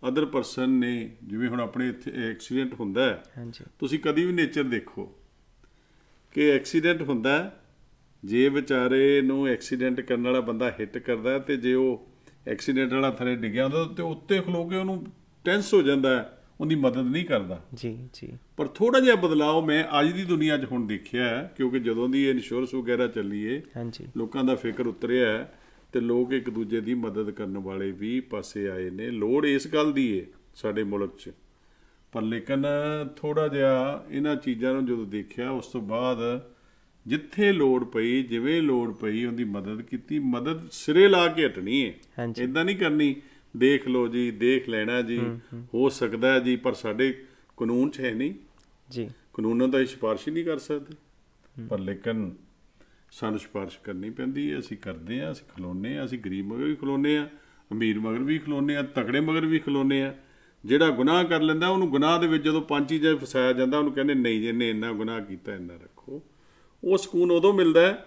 ਅਦਰ 0.08 0.26
ਪਰਸਨ 0.26 0.70
ਨੇ 0.70 1.16
ਜਿਵੇਂ 1.24 1.48
ਹੁਣ 1.48 1.60
ਆਪਣੇ 1.60 1.88
ਇੱਥੇ 1.88 2.30
ਐਕਸੀਡੈਂਟ 2.30 2.74
ਹੁੰਦਾ 2.74 3.04
ਹੈ 3.04 3.22
ਹਾਂਜੀ। 3.38 3.64
ਤੁਸੀਂ 3.78 3.98
ਕਦੀ 3.98 4.24
ਵੀ 4.24 4.32
ਨੇਚਰ 4.32 4.62
ਦੇਖੋ 4.62 5.18
ਕਿ 6.30 6.50
ਐਕਸੀਡੈਂਟ 6.50 7.02
ਹੁੰਦਾ 7.02 7.60
ਜੇ 8.24 8.48
ਵਿਚਾਰੇ 8.48 9.22
ਨੂੰ 9.22 9.46
ਐਕਸੀਡੈਂਟ 9.46 10.00
ਕਰਨ 10.00 10.24
ਵਾਲਾ 10.24 10.40
ਬੰਦਾ 10.40 10.70
ਹਿੱਟ 10.70 10.98
ਕਰਦਾ 10.98 11.38
ਤੇ 11.38 11.56
ਜੇ 11.56 11.74
ਉਹ 11.74 12.07
ਐਕਸੀਡੈਂਟ 12.48 12.92
ਵਾਲਾ 12.92 13.10
ਥੱਲੇ 13.10 13.36
ਡਿੱਗਿਆ 13.36 13.64
ਹੁੰਦਾ 13.64 13.84
ਤੇ 13.84 14.02
ਉੱਤੇ 14.02 14.40
ਖਲੋ 14.40 14.68
ਕੇ 14.68 14.76
ਉਹਨੂੰ 14.76 15.06
ਟੈਂਸ 15.44 15.74
ਹੋ 15.74 15.82
ਜਾਂਦਾ 15.82 16.16
ਹੈ, 16.16 16.38
ਉਹਦੀ 16.60 16.74
ਮਦਦ 16.74 17.06
ਨਹੀਂ 17.06 17.24
ਕਰਦਾ। 17.24 17.60
ਜੀ 17.74 18.08
ਜੀ। 18.12 18.38
ਪਰ 18.56 18.66
ਥੋੜਾ 18.66 19.00
ਜਿਹਾ 19.00 19.14
ਬਦਲਾਅ 19.14 19.60
ਮੈਂ 19.60 19.84
ਅੱਜ 20.00 20.12
ਦੀ 20.12 20.24
ਦੁਨੀਆ 20.24 20.58
'ਚ 20.58 20.64
ਹੁਣ 20.64 20.86
ਦੇਖਿਆ 20.86 21.42
ਕਿਉਂਕਿ 21.42 21.80
ਜਦੋਂ 21.80 22.08
ਦੀ 22.08 22.24
ਇਹ 22.24 22.30
ਇੰਸ਼ੋਰੈਂਸ 22.30 22.74
ਵਗੈਰਾ 22.74 23.06
ਚੱਲੀ 23.06 23.42
ਏ 23.42 23.62
ਹਾਂਜੀ। 23.76 24.06
ਲੋਕਾਂ 24.16 24.44
ਦਾ 24.44 24.54
ਫਿਕਰ 24.54 24.86
ਉਤਰਿਆ 24.86 25.32
ਹੈ 25.32 25.58
ਤੇ 25.92 26.00
ਲੋਕ 26.00 26.32
ਇੱਕ 26.32 26.50
ਦੂਜੇ 26.50 26.80
ਦੀ 26.80 26.94
ਮਦਦ 26.94 27.30
ਕਰਨ 27.30 27.58
ਵਾਲੇ 27.58 27.92
ਵੀ 27.92 28.20
ਪਾਸੇ 28.20 28.68
ਆਏ 28.68 28.90
ਨੇ। 28.90 29.10
ਲੋੜ 29.10 29.46
ਇਸ 29.46 29.68
ਗੱਲ 29.68 29.92
ਦੀ 29.92 30.18
ਏ 30.18 30.26
ਸਾਡੇ 30.54 30.82
ਮੁਲਕ 30.82 31.16
'ਚ। 31.16 31.30
ਪਰ 32.12 32.22
ਲੇਕਿਨ 32.22 32.66
ਥੋੜਾ 33.16 33.48
ਜਿਹਾ 33.48 34.04
ਇਹਨਾਂ 34.10 34.36
ਚੀਜ਼ਾਂ 34.36 34.72
ਨੂੰ 34.72 34.86
ਜਦੋਂ 34.86 35.06
ਦੇਖਿਆ 35.06 35.50
ਉਸ 35.50 35.66
ਤੋਂ 35.66 35.80
ਬਾਅਦ 35.80 36.18
ਜਿੱਥੇ 37.08 37.52
ਲੋੜ 37.52 37.84
ਪਈ 37.84 38.22
ਜਿਵੇਂ 38.22 38.62
ਲੋੜ 38.62 38.94
ਪਈ 38.94 39.24
ਉਹਦੀ 39.24 39.44
ਮਦਦ 39.44 39.82
ਕੀਤੀ। 39.82 40.18
ਮਦਦ 40.18 40.70
ਸਿਰੇ 40.70 41.08
ਲਾ 41.08 41.28
ਕੇ 41.28 41.46
ਹਟਣੀ 41.46 41.92
ਹਾਂਜੀ। 42.18 42.42
ਇਦਾਂ 42.42 42.64
ਨਹੀਂ 42.64 42.76
ਕਰਨੀ। 42.76 43.16
ਦੇਖ 43.56 43.88
ਲਓ 43.88 44.08
ਜੀ 44.08 44.30
ਦੇਖ 44.30 44.68
ਲੈਣਾ 44.68 45.02
ਜੀ। 45.02 45.40
ਹੋ 45.74 45.88
ਸਕਦਾ 45.88 46.32
ਹੈ 46.32 46.40
ਜੀ 46.40 46.56
ਪਰ 46.56 46.72
ਸਾਡੇ 46.72 47.24
ਕਾਨੂੰਨ 47.56 47.90
'ਚ 47.90 48.00
ਹੈ 48.00 48.14
ਨਹੀਂ। 48.14 48.34
ਜੀ। 48.90 49.10
ਕਾਨੂੰਨਾਂ 49.34 49.68
ਦਾ 49.68 49.84
ਸਿਫਾਰਿਸ਼ 49.84 50.28
ਹੀ 50.28 50.32
ਨਹੀਂ 50.32 50.44
ਕਰ 50.44 50.58
ਸਕਦੇ। 50.58 50.94
ਪਰ 51.68 51.78
ਲੇਕਿਨ 51.78 52.34
ਸਾਨੂੰ 53.10 53.38
ਸਿਫਾਰਿਸ਼ 53.38 53.78
ਕਰਨੀ 53.84 54.10
ਪੈਂਦੀ 54.10 54.52
ਹੈ 54.52 54.58
ਅਸੀਂ 54.58 54.76
ਕਰਦੇ 54.76 55.20
ਆ 55.20 55.32
ਅਸੀਂ 55.32 55.46
ਖਲੋਨੇ 55.56 55.98
ਆ 55.98 56.04
ਅਸੀਂ 56.04 56.18
ਗਰੀਬ 56.18 56.46
ਮਗਰ 56.46 56.64
ਵੀ 56.64 56.74
ਖਲੋਨੇ 56.74 57.18
ਆ 57.18 57.28
ਅਮੀਰ 57.72 58.00
ਮਗਰ 58.00 58.18
ਵੀ 58.18 58.38
ਖਲੋਨੇ 58.38 58.76
ਆ 58.76 58.82
ਤਕੜੇ 58.82 59.20
ਮਗਰ 59.20 59.46
ਵੀ 59.46 59.58
ਖਲੋਨੇ 59.58 60.02
ਆ। 60.02 60.14
ਜਿਹੜਾ 60.64 60.90
ਗੁਨਾਹ 60.90 61.24
ਕਰ 61.24 61.40
ਲੈਂਦਾ 61.40 61.68
ਉਹਨੂੰ 61.68 61.90
ਗੁਨਾਹ 61.90 62.20
ਦੇ 62.20 62.26
ਵਿੱਚ 62.26 62.44
ਜਦੋਂ 62.44 62.62
ਪੰਜ 62.62 62.88
ਚੀਜ਼ਾਂ 62.88 63.16
ਫਸਾਇਆ 63.16 63.52
ਜਾਂਦਾ 63.52 63.78
ਉਹਨੂੰ 63.78 63.92
ਕਹਿੰਦੇ 63.92 64.14
ਨਹੀਂ 64.14 64.40
ਜੀ 64.40 64.46
ਇਹਨੇ 64.46 64.70
ਇੰਨਾ 64.70 64.92
ਗੁਨਾਹ 64.92 65.20
ਕੀਤਾ 65.20 65.54
ਇੰਨਾ 65.54 65.74
ਰੱਖੋ। 65.74 65.97
ਉਹ 66.82 66.98
ਸਕੂਨ 66.98 67.30
ਉਦੋਂ 67.30 67.52
ਮਿਲਦਾ 67.54 67.80
ਹੈ 67.80 68.04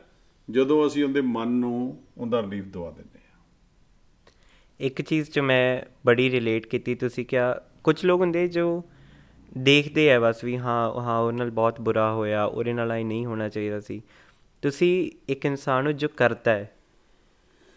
ਜਦੋਂ 0.50 0.86
ਅਸੀਂ 0.88 1.04
ਉਹਦੇ 1.04 1.22
ਮਨ 1.22 1.48
ਨੂੰ 1.48 2.04
ਉਹਦਾ 2.18 2.42
ਰਿਲੀਫ 2.42 2.66
ਦਵਾ 2.66 2.92
ਦਿੰਦੇ 2.92 3.20
ਆ 3.20 3.20
ਇੱਕ 4.80 5.02
ਚੀਜ਼ 5.02 5.32
ਜੋ 5.32 5.44
ਮੈਂ 5.44 5.82
ਬੜੀ 6.06 6.30
ਰਿਲੇਟ 6.32 6.66
ਕੀਤੀ, 6.66 6.96
ਤੁਸੀਂ 6.96 7.26
ਕਿਹਾ 7.26 7.54
ਕੁਝ 7.84 8.06
ਲੋਕ 8.06 8.22
ਹੁੰਦੇ 8.22 8.48
ਜੋ 8.48 8.84
ਦੇਖਦੇ 9.58 10.12
ਆ 10.14 10.20
ਬਸ 10.20 10.44
ਵੀ 10.44 10.58
ਹਾਂ 10.58 11.02
ਹਾਂ 11.02 11.18
ਉਹ 11.20 11.32
ਨਾਲ 11.32 11.50
ਬਹੁਤ 11.52 11.82
ਬੁਰਾ 11.82 12.12
ਹੋਇਆ, 12.14 12.44
ਉਹਦੇ 12.46 12.74
ਨਾਲ 12.74 12.92
ਇਹ 12.92 13.06
ਨਹੀਂ 13.06 13.26
ਹੋਣਾ 13.26 13.50
ਚਾਹੀਦਾ 13.50 13.80
ਸੀ। 13.80 14.02
ਤੁਸੀਂ 14.64 15.12
ਇੱਕ 15.30 15.46
ਇਨਸਾਨ 15.46 15.84
ਨੂੰ 15.84 15.96
ਜੋ 15.98 16.08
ਕਰਦਾ 16.08 16.52
ਹੈ, 16.52 16.72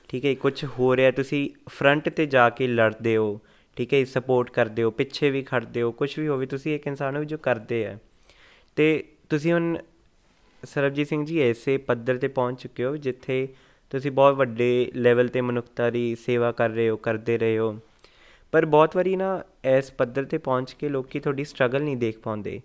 ਠੀਕ 0.08 0.24
ਹੈ 0.24 0.34
ਕੁਝ 0.34 0.64
ਹੋ 0.64 0.96
ਰਿਹਾ, 0.96 1.10
ਤੁਸੀਂ 1.10 1.48
ਫਰੰਟ 1.68 2.08
ਤੇ 2.08 2.26
ਜਾ 2.26 2.48
ਕੇ 2.50 2.66
ਲੜਦੇ 2.66 3.16
ਹੋ, 3.16 3.40
ਠੀਕ 3.76 3.94
ਹੈ 3.94 4.04
ਸਪੋਰਟ 4.04 4.50
ਕਰਦੇ 4.50 4.82
ਹੋ, 4.82 4.90
ਪਿੱਛੇ 4.90 5.30
ਵੀ 5.30 5.42
ਖੜਦੇ 5.42 5.82
ਹੋ 5.82 5.92
ਕੁਝ 5.92 6.18
ਵੀ 6.18 6.28
ਹੋਵੇ, 6.28 6.46
ਤੁਸੀਂ 6.46 6.74
ਇੱਕ 6.74 6.86
ਇਨਸਾਨ 6.86 7.16
ਹੋ 7.16 7.24
ਜੋ 7.24 7.38
ਕਰਦੇ 7.38 7.86
ਆ, 7.86 7.98
ਤੇ 8.76 9.04
ਤੁਸੀਂ 9.28 9.52
ਹੁਣ 9.52 9.76
ਸਰਬਜੀਤ 10.64 11.08
ਸਿੰਘ 11.08 11.26
ਜੀ, 11.26 11.40
ਐਸੇ 11.40 11.76
ਪੱਧਰ 11.76 12.18
ਤੇ 12.18 12.28
ਪਹੁੰਚ 12.28 12.62
ਚੁੱਕੇ 12.62 12.84
ਹੋ 12.84 12.96
ਜਿੱਥੇ 12.96 13.48
ਤੁਸੀਂ 13.90 14.10
ਬਹੁਤ 14.10 14.34
ਵੱਡੇ 14.34 14.92
ਲੈਵਲ 14.94 15.28
ਤੇ 15.28 15.40
ਮਨੁੱਖਤਾ 15.40 15.90
ਦੀ 15.90 16.14
ਸੇਵਾ 16.14 16.52
ਕਰ 16.52 16.70
ਰਹੇ 16.70 16.90
ਹੋ, 16.90 16.96
ਕਰਦੇ 16.96 17.38
ਰਹੇ 17.38 17.58
ਹੋ। 17.58 17.78
ਪਰ 18.52 18.66
ਬਹੁਤ 18.66 18.96
ਵਾਰੀ 18.96 19.16
ਨਾ 19.16 19.42
ਇਸ 19.78 19.92
ਪੱਧਰ 19.92 20.24
ਤੇ 20.24 20.38
ਪਹੁੰਚ 20.38 20.72
ਕੇ 20.72 20.88
ਲੋਕੀ 20.88 21.20
ਤੁਹਾਡੀ 21.20 21.44
ਸਟਰਗਲ 21.44 21.82
ਨਹੀਂ 21.82 21.96
ਦੇਖ 21.96 22.18
ਪਾਉਂਦੇ। 22.18 22.60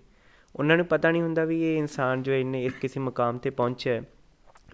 ਉਹਨਾਂ 0.56 0.78
ਨੂੰ 0.78 0.86
ਪਤਾ 0.86 1.12
ਨਹੀਂ 1.12 1.22
ਹੁੰਦਾ 1.22 1.46
ਵੀ 1.46 1.64
ਇਹ 1.64 1.78
ਇਨਸਾਨ 1.78 2.24
ਜੋ 2.24 2.34
ਇੰਨੇ 2.34 2.66
ਇਸ 2.66 2.74
ਕਿਸੇ 2.74 3.00
ਮੁਕਾਮ 3.00 3.38
ਤੇ 3.38 3.50
ਪਹੁੰਚਿਆ 3.50 3.94
ਹੈ। 3.94 4.02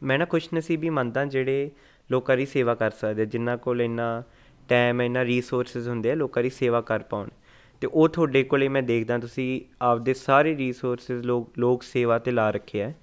ਮੈਂ 0.03 0.19
ਨਾ 0.19 0.25
ਖੁਸ਼ਨਸੀਬੀ 0.25 0.89
ਮੰਨਦਾ 0.89 1.25
ਜਿਹੜੇ 1.25 1.71
ਲੋਕਾਂ 2.11 2.37
ਦੀ 2.37 2.45
ਸੇਵਾ 2.45 2.75
ਕਰ 2.75 2.91
ਸਕਦੇ 2.91 3.25
ਜਿਨ੍ਹਾਂ 3.25 3.57
ਕੋਲ 3.57 3.81
ਇੰਨਾ 3.81 4.23
ਟਾਈਮ 4.69 5.01
ਇੰਨਾ 5.01 5.25
ਰਿਸੋਰਸਸ 5.25 5.87
ਹੁੰਦੇ 5.87 6.11
ਆ, 6.11 6.15
ਲੋਕਾਂ 6.15 6.43
ਦੀ 6.43 6.49
ਸੇਵਾ 6.49 6.81
ਕਰ 6.81 6.99
ਪਾਉਣ। 6.99 7.29
ਤੇ 7.81 7.87
ਉਹ 7.93 8.09
ਤੁਹਾਡੇ 8.09 8.43
ਕੋਲੇ 8.43 8.67
ਮੈਂ 8.67 8.83
ਦੇਖਦਾ 8.83 9.17
ਤੁਸੀਂ 9.17 9.61
ਆਪਦੇ 9.81 10.13
ਸਾਰੇ 10.13 10.57
ਰਿਸੋਰਸਸ 10.57 11.11
ਲੋਕ 11.11 11.51
ਲੋਕ 11.57 11.83
ਸੇਵਾ 11.83 12.19
ਤੇ 12.19 12.31
ਲਾ 12.31 12.51
ਰੱਖਿਆ 12.51 12.89
ਹੈ 12.89 12.95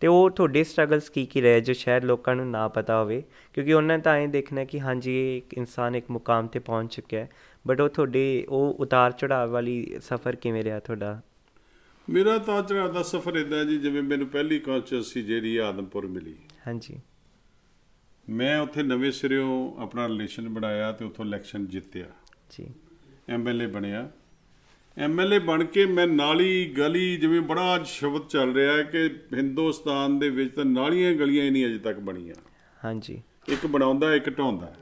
ਤੇ 0.00 0.06
ਉਹ 0.06 0.30
ਤੁਹਾਡੇ 0.30 0.64
ਸਟਰਗਲਸ 0.64 1.10
ਕੀ 1.10 1.26
ਕੀ 1.26 1.40
ਰਹੇ 1.40 1.60
ਜੋ 1.60 1.72
ਸ਼ਾਇਦ 1.72 2.04
ਲੋਕਾਂ 2.04 2.36
ਨੂੰ 2.36 2.50
ਨਾ 2.50 2.68
ਪਤਾ 2.68 3.00
ਹੋਵੇ? 3.00 3.22
ਕਿਉਂਕਿ 3.52 3.72
ਉਹਨਾਂ 3.72 3.98
ਤਾਂ 3.98 4.14
ਐਂ 4.14 4.28
ਦੇਖਣਾ 4.28 4.64
ਕਿ 4.64 4.80
ਹਾਂਜੀ 4.80 5.16
ਇਹ 5.16 5.36
ਇੱਕ 5.36 5.54
ਇਨਸਾਨ 5.54 5.96
ਇੱਕ 5.96 6.10
ਮੁਕਾਮ 6.10 6.46
ਤੇ 6.46 6.58
ਪਹੁੰਚ 6.58 6.96
ਚੁੱਕਿਆ 6.96 7.20
ਹੈ 7.20 7.30
ਬਟ 7.66 7.80
ਉਹ 7.80 7.88
ਤੁਹਾਡੇ 7.88 8.46
ਉਹ 8.48 8.76
ਉਤਾਰ 8.80 9.12
ਚੜਾਅ 9.12 9.46
ਵਾਲੀ 9.46 9.94
ਸਫ਼ਰ 10.00 10.36
ਕਿਵੇਂ 10.36 10.64
ਰਿਹਾ 10.64 10.80
ਤੁਹਾਡਾ? 10.80 11.20
ਮੇਰਾ 12.10 12.38
ਤਾਂ 12.38 12.62
ਚੜ੍ਹਾਅ 12.62 12.88
ਦਾ 12.88 13.02
ਸਫ਼ਰ 13.02 13.36
ਇਦਾਂ 13.36 13.64
ਜੀ 13.64 13.78
ਜਿਵੇਂ 13.78 14.02
ਮੈਨੂੰ 14.02 14.28
ਪਹਿਲੀ 14.28 14.58
ਕੌਂਸ਼ੀਅਸੀ 14.58 15.22
ਜਿਹੜੀ 15.22 15.56
ਆਦਮਪੁਰ 15.56 16.06
ਮਿਲੀ। 16.06 16.36
ਹਾਂਜੀ। 16.66 17.00
ਮੈਂ 18.28 18.60
ਉੱਥੇ 18.60 18.82
ਨਵੇਂ 18.82 19.12
ਸਿਰਿਓਂ 19.12 19.76
ਆਪਣਾ 19.82 20.08
ਰਿਲੇਸ਼ਨ 20.08 20.48
ਬਣਾਇਆ 20.48 20.92
ਤੇ 20.92 21.04
ਉੱਥੋਂ 21.04 21.24
ਇਲੈਕਸ਼ਨ 21.24 21.66
ਜਿੱਤਿਆ। 21.66 22.06
ਜੀ। 22.50 22.74
ਐਮਐਲਏ 23.28 23.66
ਬਣਿਆ। 23.66 24.10
ਐਮਐਲਏ 24.98 25.38
ਬਣ 25.38 25.64
ਕੇ 25.64 25.86
ਮੈਂ 25.86 26.06
ਨਾਲੀ 26.06 26.64
ਗਲੀ 26.78 27.16
ਜਿਵੇਂ 27.16 27.40
ਬੜਾ 27.40 27.76
ਅੱਜ 27.76 27.86
ਸ਼ਬਦ 27.86 28.28
ਚੱਲ 28.28 28.54
ਰਿਹਾ 28.54 28.76
ਹੈ 28.76 28.82
ਕਿ 28.82 29.10
ਹਿੰਦੁਸਤਾਨ 29.36 30.18
ਦੇ 30.18 30.30
ਵਿੱਚ 30.30 30.54
ਤਾਂ 30.54 30.64
ਨਾਲੀਆਂ 30.64 31.12
ਗਲੀਆਂ 31.12 31.44
ਹੀ 31.44 31.50
ਨਹੀਂ 31.50 31.66
ਅਜੇ 31.66 31.78
ਤੱਕ 31.78 31.98
ਬਣੀਆਂ। 31.98 32.34
ਹਾਂਜੀ। 32.84 33.22
ਇੱਕ 33.48 33.66
ਬਣਾਉਂਦਾ 33.66 34.14
ਇੱਕ 34.14 34.38
ਢਾਉਂਦਾ 34.38 34.74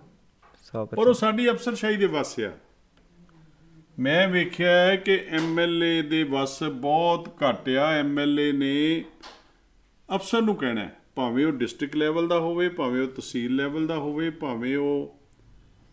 100% 0.64 0.96
ਪਰ 0.96 1.08
ਉਹ 1.08 1.14
ਸਾਡੀ 1.14 1.50
ਅਫਸਰਸ਼ਾਹੀ 1.50 1.96
ਦੇ 1.96 2.06
ਵੱਸ 2.06 2.40
ਆ। 2.40 2.52
ਮੈਂ 3.98 4.28
ਵੇਖਿਆ 4.28 4.70
ਹੈ 4.70 4.96
ਕਿ 4.96 5.24
ਐਮਐਲਏ 5.28 6.02
ਦੇ 6.02 6.22
ਵੱਸ 6.22 6.62
ਬਹੁਤ 6.62 7.28
ਘੱਟ 7.28 7.68
ਆ। 7.68 7.90
ਐਮਐਲਏ 7.90 8.52
ਨੇ 8.52 9.04
ਅਫਸਰ 10.14 10.42
ਨੂੰ 10.42 10.56
ਕਹਿਣਾ 10.56 10.88
ਭਾਵੇਂ 11.14 11.46
ਉਹ 11.46 11.52
ਡਿਸਟ੍ਰਿਕਟ 11.52 11.96
ਲੈਵਲ 11.96 12.28
ਦਾ 12.28 12.38
ਹੋਵੇ 12.38 12.68
ਭਾਵੇਂ 12.68 13.02
ਉਹ 13.02 13.06
ਤਹਿਸੀਲ 13.06 13.56
ਲੈਵਲ 13.56 13.86
ਦਾ 13.86 13.96
ਹੋਵੇ 13.96 14.30
ਭਾਵੇਂ 14.30 14.76
ਉਹ 14.76 15.18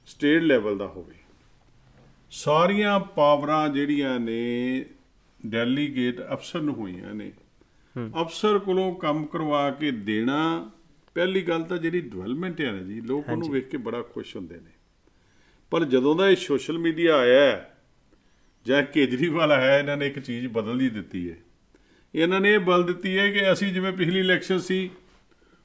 ਸਟੇਟ 0.06 0.42
ਲੈਵਲ 0.42 0.78
ਦਾ 0.78 0.88
ਹੋਵੇ। 0.88 1.16
ਸਾਰੀਆਂ 2.34 3.00
ਪਾਵਰਾਂ 3.00 3.70
ਜਿਹੜੀਆਂ 3.70 4.20
ਨੇ 4.20 4.86
ਡੈਲੀਗੇਟ 5.46 6.22
ਅਫਸਰ 6.34 6.62
ਨੂੰ 6.62 6.74
ਹੋਈਆਂ 6.76 7.14
ਨੇ। 7.14 7.32
ਅਫਸਰ 8.22 8.58
ਕੋਲੋਂ 8.60 8.96
ਕੰਮ 8.96 9.26
ਕਰਵਾ 9.26 9.70
ਕੇ 9.72 9.92
ਦੇਣਾ 9.92 10.72
ਪਹਿਲੀ 11.16 11.42
ਗੱਲ 11.42 11.64
ਤਾਂ 11.64 11.78
ਜਿਹੜੀ 11.78 12.02
ਡਿਵੈਲਪਮੈਂਟ 12.02 12.62
ਹੈ 12.62 12.72
ਨਾ 12.72 12.82
ਜੀ 12.82 13.02
ਲੋਕ 13.02 13.30
ਉਹਨੂੰ 13.30 13.50
ਵੇਖ 13.52 13.68
ਕੇ 13.70 13.78
ਬੜਾ 13.78 14.02
ਖੁਸ਼ 14.02 14.36
ਹੁੰਦੇ 14.36 14.56
ਨੇ। 14.56 14.72
ਪਰ 15.72 15.84
ਜਦੋਂ 15.84 16.16
ਦਾ 16.16 16.30
ਇਹ 16.30 16.36
ਸੋਸ਼ਲ 16.36 16.78
ਮੀਡੀਆ 16.78 17.18
ਆਇਆ 17.18 17.40
ਹੈ, 17.42 17.76
ਜਾਂ 18.66 18.84
ਕੇਜਰੀਵਾਲ 18.84 19.52
ਆਇਆ 19.52 19.78
ਇਹਨਾਂ 19.80 19.98
ਨੇ 19.98 20.08
ਇੱਕ 20.08 20.20
ਚੀਜ਼ 20.20 20.48
ਬਦਲ 20.48 20.82
ਹੀ 20.82 20.90
ਦਿੱਤੀ 20.90 21.30
ਹੈ। 21.30 21.36
ਇਹਨਾਂ 22.16 22.40
ਨੇ 22.42 22.54
ਇਹ 22.54 22.60
ਬਦਲ 22.60 22.84
ਦਿੱਤੀ 22.84 23.18
ਹੈ 23.18 23.30
ਕਿ 23.32 23.52
ਅਸੀਂ 23.52 23.74
ਜਿਵੇਂ 23.74 23.92
ਪਿਛਲੀ 23.92 24.20
ਇਲੈਕਸ਼ਨ 24.20 24.60
ਸੀ 24.60 24.90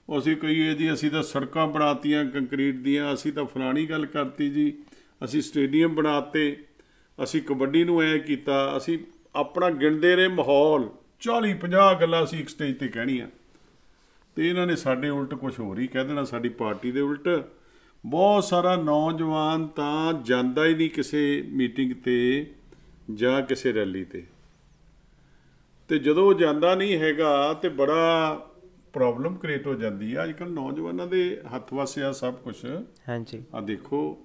ਅਸੀਂ 0.08 0.36
ਕਹੀਏ 0.36 0.74
ਜੀ 0.74 0.92
ਅਸੀਂ 0.92 1.10
ਤਾਂ 1.10 1.22
ਸੜਕਾਂ 1.22 1.66
ਬਣਾਤੀਆਂ 1.66 2.24
ਕੰਕਰੀਟ 2.24 2.74
ਦੀਆਂ 2.74 3.12
ਅਸੀਂ 3.14 3.32
ਤਾਂ 3.32 3.44
ਫਲਾਣੀ 3.44 3.86
ਗੱਲ 3.86 4.06
ਕਰਤੀ 4.06 4.50
ਜੀ। 4.50 4.72
ਅਸੀਂ 5.24 5.42
ਸਟੇਡੀਅਮ 5.42 5.94
ਬਣਾਤੇ 5.94 6.64
ਅਸੀਂ 7.22 7.42
ਕਬੱਡੀ 7.42 7.84
ਨੂੰ 7.84 8.02
ਐ 8.02 8.18
ਕੀਤਾ 8.18 8.76
ਅਸੀਂ 8.76 8.98
ਆਪਣਾ 9.34 9.70
ਗਿਣਦੇ 9.70 10.16
ਰਹੇ 10.16 10.28
ਮਾਹੌਲ। 10.28 10.88
40 11.20 11.54
50 11.54 12.00
ਗੱਲਾਂ 12.00 12.24
ਅਸੀਂ 12.24 12.38
ਇੱਕ 12.38 12.48
ਸਟੇਜ 12.48 12.78
ਤੇ 12.78 12.88
ਕਹਿਣੀਆਂ। 12.88 13.28
ਤੇ 14.36 14.48
ਇਹਨਾਂ 14.48 14.66
ਨੇ 14.66 14.76
ਸਾਡੇ 14.76 15.08
ਉਲਟ 15.08 15.34
ਕੁਝ 15.34 15.60
ਹੋਰ 15.60 15.78
ਹੀ 15.78 15.86
ਕਹਿ 15.86 16.04
ਦੇਣਾ 16.04 16.24
ਸਾਡੀ 16.24 16.48
ਪਾਰਟੀ 16.48 16.92
ਦੇ 16.92 17.00
ਉਲਟ। 17.00 17.28
ਬਹੁਤ 18.06 18.44
ਸਾਰਾ 18.44 18.76
ਨੌਜਵਾਨ 18.76 19.66
ਤਾਂ 19.66 20.12
ਜਾਂਦਾ 20.12 20.66
ਹੀ 20.66 20.74
ਨਹੀਂ 20.74 20.90
ਕਿਸੇ 20.90 21.44
ਮੀਟਿੰਗ 21.48 21.92
ਤੇ 22.04 22.46
ਜਾਂ 23.14 23.42
ਕਿਸੇ 23.42 23.72
ਰੈਲੀ 23.72 24.04
ਤੇ। 24.04 24.26
ਤੇ 25.88 25.98
ਜਦੋਂ 25.98 26.34
ਜਾਂਦਾ 26.34 26.74
ਨਹੀਂ 26.74 26.98
ਹੈਗਾ 26.98 27.52
ਤੇ 27.52 27.68
ਬੜਾ 27.68 28.34
ਪ੍ਰੋਬਲਮ 28.92 29.36
ਕ੍ਰੀਏਟ 29.36 29.66
ਹੋ 29.66 29.74
ਜਾਂਦੀ 29.74 30.16
ਹੈ 30.16 30.24
ਅੱਜ 30.24 30.32
ਕੱਲ 30.32 30.50
ਨੌਜਵਾਨਾਂ 30.50 31.06
ਦੇ 31.06 31.40
ਹੱਥ 31.56 31.74
ਵਸ 31.74 31.98
ਆ 31.98 32.12
ਸਭ 32.12 32.34
ਕੁਝ 32.34 32.54
ਹਾਂਜੀ। 33.08 33.42
ਆ 33.54 33.60
ਦੇਖੋ 33.60 34.18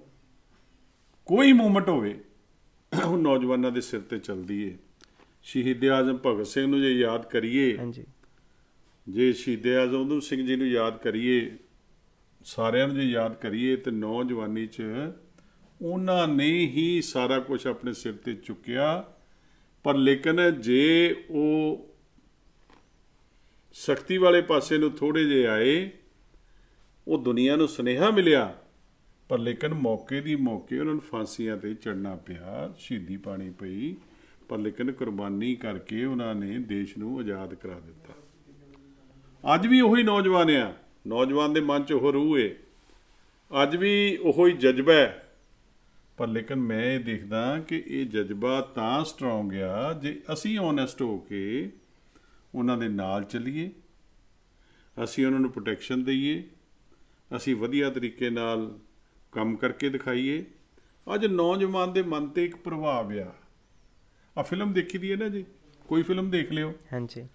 ਕੋਈ 1.26 1.52
ਮੂਮੈਂਟ 1.52 1.88
ਹੋਵੇ 1.88 2.20
ਉਹ 3.06 3.18
ਨੌਜਵਾਨਾਂ 3.18 3.70
ਦੇ 3.72 3.80
ਸਿਰ 3.80 4.00
ਤੇ 4.00 4.18
ਚੱਲਦੀ 4.18 4.62
ਏ। 4.62 4.76
ਸ਼ਹੀਦ 5.42 5.84
ਆਜ਼ਮ 5.84 6.18
ਭਗਤ 6.26 6.46
ਸਿੰਘ 6.46 6.66
ਨੂੰ 6.66 6.80
ਜੇ 6.82 6.92
ਯਾਦ 6.92 7.26
ਕਰੀਏ 7.26 7.76
ਹਾਂਜੀ। 7.78 8.04
ਜੇ 9.08 9.32
ਸ਼ਹੀਦ 9.32 9.66
ਆਜ਼ਮ 9.66 10.00
ਉਧਮ 10.00 10.20
ਸਿੰਘ 10.20 10.46
ਜੀ 10.46 10.56
ਨੂੰ 10.56 10.66
ਯਾਦ 10.68 10.96
ਕਰੀਏ 10.96 11.56
ਸਾਰਿਆਂ 12.44 12.88
ਨੂੰ 12.88 12.96
ਜੇ 12.96 13.02
ਯਾਦ 13.02 13.34
ਕਰੀਏ 13.34 13.76
ਤੇ 13.76 13.90
ਨੌਜਵਾਨੀ 13.90 14.66
'ਚ 14.66 14.82
ਉਹਨਾਂ 15.82 16.28
ਨੇ 16.28 16.50
ਹੀ 16.66 17.02
ਸਾਰਾ 17.02 17.38
ਕੁਝ 17.40 17.66
ਆਪਣੇ 17.66 17.92
ਸਿਰ 17.92 18.12
ਤੇ 18.12 18.34
ਚੁੱਕਿਆ। 18.34 19.14
ਪਰ 19.82 19.94
ਲੇਕਿਨ 19.94 20.60
ਜੇ 20.60 21.16
ਉਹ 21.30 21.90
ਸਖਤੀ 23.72 24.18
ਵਾਲੇ 24.18 24.40
ਪਾਸੇ 24.42 24.78
ਨੂੰ 24.78 24.90
ਥੋੜੇ 24.90 25.24
ਜੇ 25.24 25.46
ਆਏ 25.46 25.90
ਉਹ 27.08 27.18
ਦੁਨੀਆ 27.18 27.56
ਨੂੰ 27.56 27.68
ਸੁਨੇਹਾ 27.68 28.10
ਮਿਲਿਆ 28.10 28.58
ਪਰ 29.28 29.38
ਲੇਕਿਨ 29.38 29.74
ਮੌਕੇ 29.74 30.20
ਦੀ 30.20 30.36
ਮੌਕੇ 30.36 30.78
ਉਹਨਾਂ 30.78 30.92
ਨੂੰ 30.92 31.02
ਫਾਂਸੀਆਂ 31.02 31.56
ਤੇ 31.56 31.74
ਚੜਨਾ 31.74 32.16
ਪਿਆ, 32.16 32.74
ਸ਼ਹੀਦੀ 32.78 33.16
ਪਾਣੀ 33.16 33.50
ਪਈ, 33.50 33.96
ਪਰ 34.48 34.58
ਲੇਕਿਨ 34.58 34.92
ਕੁਰਬਾਨੀ 34.92 35.54
ਕਰਕੇ 35.54 36.04
ਉਹਨਾਂ 36.04 36.34
ਨੇ 36.34 36.58
ਦੇਸ਼ 36.58 36.98
ਨੂੰ 36.98 37.18
ਆਜ਼ਾਦ 37.18 37.54
ਕਰਾ 37.54 37.80
ਦਿੱਤਾ। 37.80 38.14
ਅੱਜ 39.54 39.66
ਵੀ 39.66 39.80
ਉਹੀ 39.80 40.02
ਨੌਜਵਾਨ 40.02 40.50
ਆ, 40.50 40.74
ਨੌਜਵਾਨ 41.06 41.52
ਦੇ 41.52 41.60
ਮਨ 41.60 41.82
'ਚ 41.82 41.92
ਉਹ 41.92 42.12
ਰੂਹ 42.12 42.38
ਏ। 42.38 42.56
ਅੱਜ 43.62 43.76
ਵੀ 43.76 44.16
ਉਹੀ 44.16 44.52
ਜਜ਼ਬਾ 44.52 44.92
ਹੈ। 44.92 45.20
ਪਰ 46.16 46.28
ਲੇਕਿਨ 46.28 46.58
ਮੈਂ 46.58 46.84
ਇਹ 46.84 47.00
ਦੇਖਦਾ 47.00 47.58
ਕਿ 47.58 47.84
ਇਹ 47.86 48.06
ਜਜ਼ਬਾ 48.06 48.60
ਤਾਂ 48.60 49.04
ਸਟਰੋਂਗ 49.04 49.54
ਆ, 49.54 49.92
ਜੇ 49.92 50.20
ਅਸੀਂ 50.32 50.58
ਓਨੈਸਟ 50.58 51.02
ਹੋ 51.02 51.18
ਕੇ 51.18 51.72
ਉਹਨਾਂ 52.54 52.78
ਦੇ 52.78 52.88
ਨਾਲ 52.88 53.24
ਚੱਲੀਏ, 53.24 53.70
ਅਸੀਂ 55.04 55.26
ਉਹਨਾਂ 55.26 55.40
ਨੂੰ 55.40 55.50
ਪ੍ਰੋਟੈਕਸ਼ਨ 55.50 56.04
ਦਈਏ, 56.04 56.42
ਅਸੀਂ 57.36 57.56
ਵਧੀਆ 57.56 57.90
ਤਰੀਕੇ 57.90 58.30
ਨਾਲ 58.30 58.78
ਕੰਮ 59.34 59.56
ਕਰਕੇ 59.56 59.88
ਦਿਖਾਈਏ। 59.88 60.44
ਅੱਜ 61.14 61.26
ਨੌਜਵਾਨ 61.26 61.92
ਦੇ 61.92 62.02
ਮਨ 62.02 62.28
ਤੇ 62.28 62.44
ਇੱਕ 62.44 62.56
ਪ੍ਰਭਾਵ 62.56 63.12
ਆ। 63.18 63.32
ਆ 64.38 64.42
ਫਿਲਮ 64.42 64.72
ਦੇਖੀ 64.72 64.98
ਦੀ 64.98 65.12
ਹੈ 65.12 65.16
ਨਾ 65.16 65.28
ਜੀ? 65.28 65.44
ਕੋਈ 65.88 66.02
ਫਿਲਮ 66.02 66.30
ਦੇਖ 66.30 66.52
ਲਿਓ। 66.52 66.74
ਹਾਂਜੀ। 66.92 67.28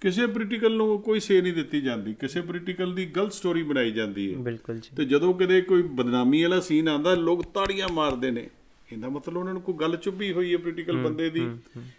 ਕਿਸੇ 0.00 0.26
ਪੋਲੀਟੀਕਲ 0.26 0.76
ਨੂੰ 0.76 1.02
ਕੋਈ 1.02 1.20
ਸੇ 1.20 1.42
ਨਹੀਂ 1.42 1.52
ਦਿੱਤੀ 1.52 1.80
ਜਾਂਦੀ। 1.80 2.14
ਕਿਸੇ 2.14 2.40
ਪੋਲੀਟੀਕਲ 2.40 2.94
ਦੀ 2.94 3.06
ਗਲਤ 3.06 3.32
ਸਟੋਰੀ 3.32 3.62
ਬਣਾਈ 3.62 3.90
ਜਾਂਦੀ 3.90 4.34
ਹੈ। 4.34 4.38
ਬਿਲਕੁਲ 4.38 4.78
ਜੀ। 4.78 4.96
ਤੇ 4.96 5.04
ਜਦੋਂ 5.04 5.34
ਕਿਤੇ 5.34 5.62
ਕੋਈ 5.62 5.82
ਬਦਨਾਮੀ 5.82 6.42
ਵਾਲਾ 6.42 6.60
ਸੀਨ 6.60 6.88
ਆਂਦਾ 6.88 7.14
ਲੋਕ 7.14 7.44
ਤਾੜੀਆਂ 7.44 7.88
ਮਾਰਦੇ 7.92 8.30
ਨੇ। 8.30 8.50
ਇਹਦਾ 8.92 9.08
ਮਤਲਬ 9.08 9.36
ਉਹਨਾਂ 9.36 9.52
ਨੂੰ 9.52 9.62
ਕੋਈ 9.62 9.74
ਗੱਲ 9.74 9.96
ਚੁੱਭੀ 9.96 10.32
ਹੋਈ 10.32 10.52
ਹੈ 10.52 10.58
ਪੋਲੀਟੀਕਲ 10.58 10.96
ਬੰਦੇ 10.96 11.30
ਦੀ? 11.30 11.50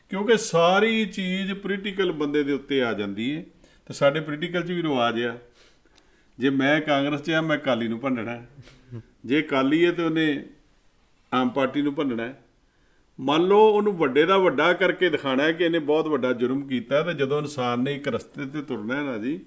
ਕਿਉਂਕਿ 0.09 0.37
ਸਾਰੀ 0.37 1.05
ਚੀਜ਼ 1.05 1.53
ਪੋਲੀਟੀਕਲ 1.53 2.11
ਬੰਦੇ 2.11 2.43
ਦੇ 2.43 2.51
ਉੱਤੇ 2.51 2.83
ਆ 2.83 2.93
ਜਾਂਦੀ 2.93 3.35
ਹੈ। 3.35 3.45
ਤੇ 3.85 3.93
ਸਾਡੇ 3.93 4.19
ਪੋਲੀਟੀਕਲ 4.19 4.61
'ਚ 4.61 4.71
ਵੀ 4.71 4.83
ਰਿਵਾਜ 4.83 5.23
ਆ। 5.23 5.37
ਜੇ 6.39 6.49
ਮੈਂ 6.49 6.81
ਕਾਂਗਰਸ 6.81 7.21
'ਚ 7.21 7.31
ਆ 7.31 7.41
ਮੈਂ 7.41 7.57
ਕਾਲੀ 7.57 7.87
ਨੂੰ 7.87 7.99
ਭੰਡਣਾ। 7.99 8.45
ਜੇ 9.25 9.41
ਕਾਲੀ 9.41 9.85
ਹੈ 9.85 9.91
ਤੇ 9.91 10.03
ਉਹਨੇ 10.03 10.45
ਆਮ 11.33 11.49
ਪਾਰਟੀ 11.49 11.81
ਨੂੰ 11.81 11.95
ਭੰਡਣਾ 11.95 12.23
ਹੈ। 12.23 12.43
ਮੰਨ 13.19 13.41
ਲਓ 13.41 13.71
ਉਹਨੂੰ 13.71 13.93
ਵੱਡੇ 13.93 14.25
ਦਾ 14.25 14.37
ਵੱਡਾ 14.37 14.73
ਕਰਕੇ 14.73 15.09
ਦਿਖਾਣਾ 15.09 15.43
ਹੈ 15.43 15.51
ਕਿ 15.51 15.63
ਇਹਨੇ 15.63 15.79
ਬਹੁਤ 15.79 16.07
ਵੱਡਾ 16.07 16.33
ਜੁਰਮ 16.33 16.67
ਕੀਤਾ 16.67 17.03
ਤੇ 17.03 17.13
ਜਦੋਂ 17.13 17.39
ਇਨਸਾਨ 17.39 17.79
ਨੇ 17.79 17.95
ਇੱਕ 17.95 18.07
ਰਸਤੇ 18.07 18.45
ਤੇ 18.45 18.61
ਤੁਰਨਾ 18.61 18.95
ਹੈ 18.95 19.01
ਨਾ 19.01 19.17
ਜੀ 19.17 19.39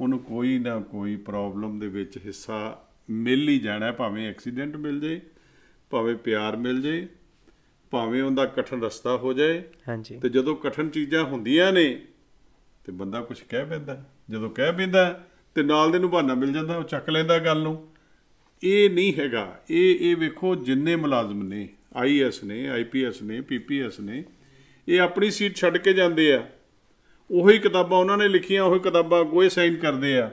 ਉਹਨੂੰ 0.00 0.18
ਕੋਈ 0.18 0.58
ਨਾ 0.58 0.80
ਕੋਈ 0.80 1.16
ਪ੍ਰੋਬਲਮ 1.16 1.78
ਦੇ 1.78 1.88
ਵਿੱਚ 1.88 2.18
ਹਿੱਸਾ 2.26 2.86
ਮਿਲ 3.10 3.48
ਹੀ 3.48 3.58
ਜਾਣਾ 3.58 3.92
ਭਾਵੇਂ 3.92 4.28
ਐਕਸੀਡੈਂਟ 4.28 4.76
ਮਿਲ 4.76 5.00
ਜੇ 5.00 5.20
ਭਾਵੇਂ 5.90 6.16
ਪਿਆਰ 6.16 6.56
ਮਿਲ 6.56 6.82
ਜੇ 6.82 7.08
ਭਾਵੇਂ 7.90 8.22
ਉਹਦਾ 8.22 8.46
ਕਠਨ 8.46 8.82
ਰਸਤਾ 8.82 9.16
ਹੋ 9.16 9.32
ਜਾਏ। 9.32 9.62
ਹਾਂਜੀ। 9.88 10.18
ਤੇ 10.18 10.28
ਜਦੋਂ 10.28 10.56
ਕਠਨ 10.56 10.88
ਚੀਜ਼ਾਂ 10.88 11.24
ਹੁੰਦੀਆਂ 11.24 11.72
ਨੇ 11.72 12.02
ਤੇ 12.84 12.92
ਬੰਦਾ 12.92 13.20
ਕੁਝ 13.20 13.40
ਕਹਿ 13.40 13.64
ਪੈਂਦਾ 13.64 14.04
ਜਦੋਂ 14.30 14.50
ਕਹਿ 14.50 14.72
ਪੈਂਦਾ 14.72 15.24
ਤੇ 15.54 15.62
ਨਾਲ 15.62 15.92
ਦੇ 15.92 15.98
ਨੂੰ 15.98 16.10
ਬਹਾਨਾ 16.10 16.34
ਮਿਲ 16.34 16.52
ਜਾਂਦਾ 16.52 16.76
ਉਹ 16.76 16.84
ਚੱਕ 16.84 17.10
ਲੈਂਦਾ 17.10 17.38
ਗੱਲ 17.38 17.62
ਨੂੰ। 17.62 17.89
ਇਹ 18.62 18.90
ਨਹੀਂ 18.90 19.12
ਹੈਗਾ। 19.18 19.60
ਇਹ 19.70 19.96
ਇਹ 20.00 20.16
ਵੇਖੋ 20.16 20.54
ਜਿੰਨੇ 20.56 20.96
ਮੁਲਾਜ਼ਮ 20.96 21.42
ਨੇ 21.42 21.68
ਆਈਐਸ 21.94 22.42
ਨੇ 22.44 22.68
ਆਈਪੀਐਸ 22.68 23.22
ਨੇ 23.22 23.40
ਪੀਪੀਐਸ 23.40 24.00
ਨੇ 24.00 24.24
ਇਹ 24.88 25.00
ਆਪਣੀ 25.00 25.30
ਸੀਟ 25.30 25.56
ਛੱਡ 25.56 25.76
ਕੇ 25.76 25.92
ਜਾਂਦੇ 25.92 26.32
ਆ। 26.32 26.48
ਉਹੀ 27.30 27.58
ਕਿਤਾਬਾਂ 27.58 27.98
ਉਹਨਾਂ 27.98 28.18
ਨੇ 28.18 28.28
ਲਿਖੀਆਂ 28.28 28.62
ਉਹੀ 28.64 28.80
ਕਿਤਾਬਾਂ 28.80 29.24
ਗੋਏ 29.24 29.48
ਸਾਈਨ 29.48 29.76
ਕਰਦੇ 29.76 30.18
ਆ। 30.18 30.30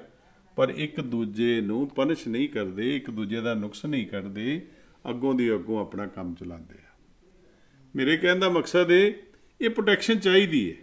ਪਰ 0.55 0.69
ਇੱਕ 0.69 1.01
ਦੂਜੇ 1.01 1.61
ਨੂੰ 1.61 1.87
ਪਨਿਸ਼ 1.87 2.27
ਨਹੀਂ 2.27 2.49
ਕਰਦੇ 2.49 2.95
ਇੱਕ 2.95 3.09
ਦੂਜੇ 3.09 3.41
ਦਾ 3.41 3.53
ਨੁਕਸ 3.53 3.85
ਨਹੀਂ 3.85 4.05
ਕਰਦੇ 4.07 4.61
ਅੱਗੋਂ 5.09 5.33
ਦੀ 5.33 5.53
ਅੱਗੋਂ 5.53 5.79
ਆਪਣਾ 5.81 6.05
ਕੰਮ 6.07 6.33
ਚਲਾਉਂਦੇ 6.33 6.75
ਆ। 6.75 6.95
ਮੇਰੇ 7.95 8.17
ਕਹਿਣ 8.17 8.39
ਦਾ 8.39 8.49
ਮਕਸਦ 8.49 8.91
ਇਹ 8.91 9.13
ਇਹ 9.61 9.69
ਪ੍ਰੋਟੈਕਸ਼ਨ 9.69 10.19
ਚਾਹੀਦੀ 10.19 10.69
ਹੈ 10.71 10.75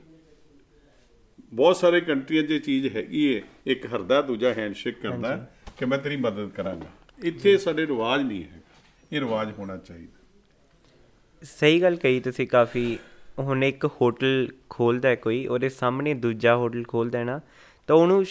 ਬਹੁਤ 1.53 1.77
ਸਾਰੇ 1.77 2.01
ਕੰਟਰੀਆਂ 2.01 2.43
'ਚ 2.43 2.51
ਇਹ 2.51 2.61
ਚੀਜ਼ 2.61 2.97
ਹੈਗੀ 2.97 3.35
ਹੈ 3.35 3.41
ਇੱਕ 3.67 3.87
ਹਰਦਾ 3.87 4.23
ਦੂਜਾ 4.23 4.53
ਹੈਂਡਸ਼ੇਕ 4.55 5.01
ਕਰਦਾ 5.01 5.37
ਕਿ 5.79 5.87
ਮੈਂ 5.87 5.99
ਤੇਰੀ 5.99 6.17
ਮਦਦ 6.17 6.49
ਕਰਾਂਗਾ। 6.49 6.91
ਇੱਥੇ 7.23 7.59
ਸਾਡੇ 7.59 7.87
ਰਿਵਾਜ 7.87 8.23
ਨਹੀਂ 8.23 8.45
ਹੈਗਾ। 8.45 8.59
ਇਹ 9.13 9.21
ਰਿਵਾਜ 9.21 9.53
ਹੋਣਾ 9.59 9.77
ਚਾਹੀਦਾ। 9.77 10.27
ਸਹੀ 11.43 11.83
ਗੱਲ 11.83 11.97
ਕਹੀ 11.97 12.21
ਤੁਸੀਂ 12.21 12.49
ਕਾਫੀ। 12.49 12.99
ਹੁਣ 13.39 13.65
ਇੱਕ 13.65 13.85
ਹੋਟਲ 13.85 14.49
ਖੋਲਦਾ 14.71 15.09
ਹੈ 15.09 15.15
ਕੋਈ 15.15 15.47
ਉਹਦੇ 15.47 15.69
ਸਾਹਮਣੇ 15.69 16.15
ਦੂਜਾ 16.15 16.57
ਹੋਟਲ 16.57 16.85
ਖੋਲਦਾ 16.89 17.19
ਹੈ 17.19 17.25
ਨਾ 17.25 17.41
ਤਾਂ 17.87 17.97
ਉਹਨੂੰ 17.97 18.25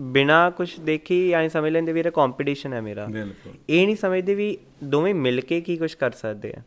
ਬਿਨਾਂ 0.00 0.50
ਕੁਝ 0.50 0.80
ਦੇਖੀ 0.80 1.32
ਐਂ 1.32 1.48
ਸਮਝ 1.48 1.70
ਲੈਂਦੇ 1.70 1.92
ਵੀ 1.92 2.00
ਇਹ 2.00 2.10
ਕੰਪੀਟੀਸ਼ਨ 2.10 2.72
ਹੈ 2.72 2.80
ਮੇਰਾ। 2.80 3.06
ਬਿਲਕੁਲ। 3.06 3.52
ਇਹ 3.70 3.86
ਨਹੀਂ 3.86 3.96
ਸਮਝਦੇ 3.96 4.34
ਵੀ 4.34 4.58
ਦੋਵੇਂ 4.84 5.14
ਮਿਲ 5.14 5.40
ਕੇ 5.40 5.60
ਕੀ 5.60 5.76
ਕੁਝ 5.76 5.94
ਕਰ 5.94 6.10
ਸਕਦੇ 6.10 6.52
ਆ। 6.52 6.60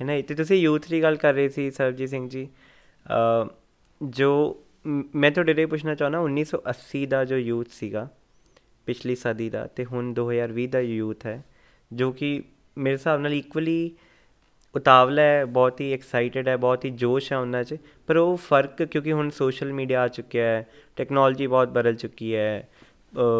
ਹੈ 0.00 0.06
ਨਾ 0.06 0.20
ਤੇ 0.20 0.34
ਤੁਸੀਂ 0.34 0.56
ਯੂਥ 0.56 0.88
ਦੀ 0.88 1.02
ਗੱਲ 1.02 1.16
ਕਰ 1.16 1.34
ਰਹੇ 1.34 1.48
ਸੀ 1.48 1.70
ਸਰਬਜੀਤ 1.70 2.08
ਸਿੰਘ 2.08 2.28
ਜੀ। 2.28 2.48
ਜੋ 4.02 4.62
ਮ- 4.86 5.30
ਤੁਹਾਡੇ 5.30 5.54
ਲਈ 5.54 5.64
ਪੁੱਛਣਾ 5.64 5.94
ਚਾਹੁੰਦਾ 5.94 6.18
1980 6.20 7.06
ਦਾ 7.06 7.24
ਜੋ 7.24 7.36
ਯੂਥ 7.36 7.68
ਸੀਗਾ 7.70 8.10
ਪਿਛਲੀ 8.88 9.14
ਸਦੀ 9.16 9.48
ਦਾ 9.50 9.66
ਤੇ 9.66 9.84
ਹੁਣ 9.84 10.12
2020 10.18 10.66
ਦਾ 10.66 10.80
ਯੂਥ 10.80 11.26
ਹੈ 11.26 11.42
ਜੋ 11.90 12.10
ਕਿ 12.12 12.42
ਮੇਰੇ 12.78 12.96
ਹਿਸਾਬ 12.96 13.20
ਨਾਲ 13.20 13.32
ਇਕੁਅਲੀ 13.32 13.90
ਉਤਾਵਲਾ 14.74 15.22
ਹੈ 15.22 15.44
ਬਹੁਤ 15.44 15.80
ਹੀ 15.80 15.92
ਐਕਸਾਈਟਿਡ 15.92 16.48
ਹੈ 16.48 16.56
ਬਹੁਤ 16.56 16.84
ਹੀ 16.84 16.90
ਜੋਸ਼ 16.96 17.32
ਹੈ 17.32 17.38
ਉਹਨਾਂ 17.38 17.62
'ਚ 17.64 17.76
ਪਰ 18.06 18.16
ਉਹ 18.16 18.36
ਫ਼ਰਕ 18.36 18.82
ਕਿਉਂਕਿ 18.82 19.12
ਹੁਣ 19.12 19.30
ਸੋਸ਼ਲ 19.30 19.72
ਮੀਡੀਆ 19.72 20.02
ਆ 20.02 20.08
ਚੁੱਕਿਆ 20.08 20.44
ਹੈ 20.44 20.66
ਟੈਕਨੋਲੋਜੀ 20.96 21.46
ਬਹੁਤ 21.46 21.68
ਬਦਲ 21.68 21.94
ਚੁੱਕੀ 21.94 22.34
ਹੈ 22.34 22.68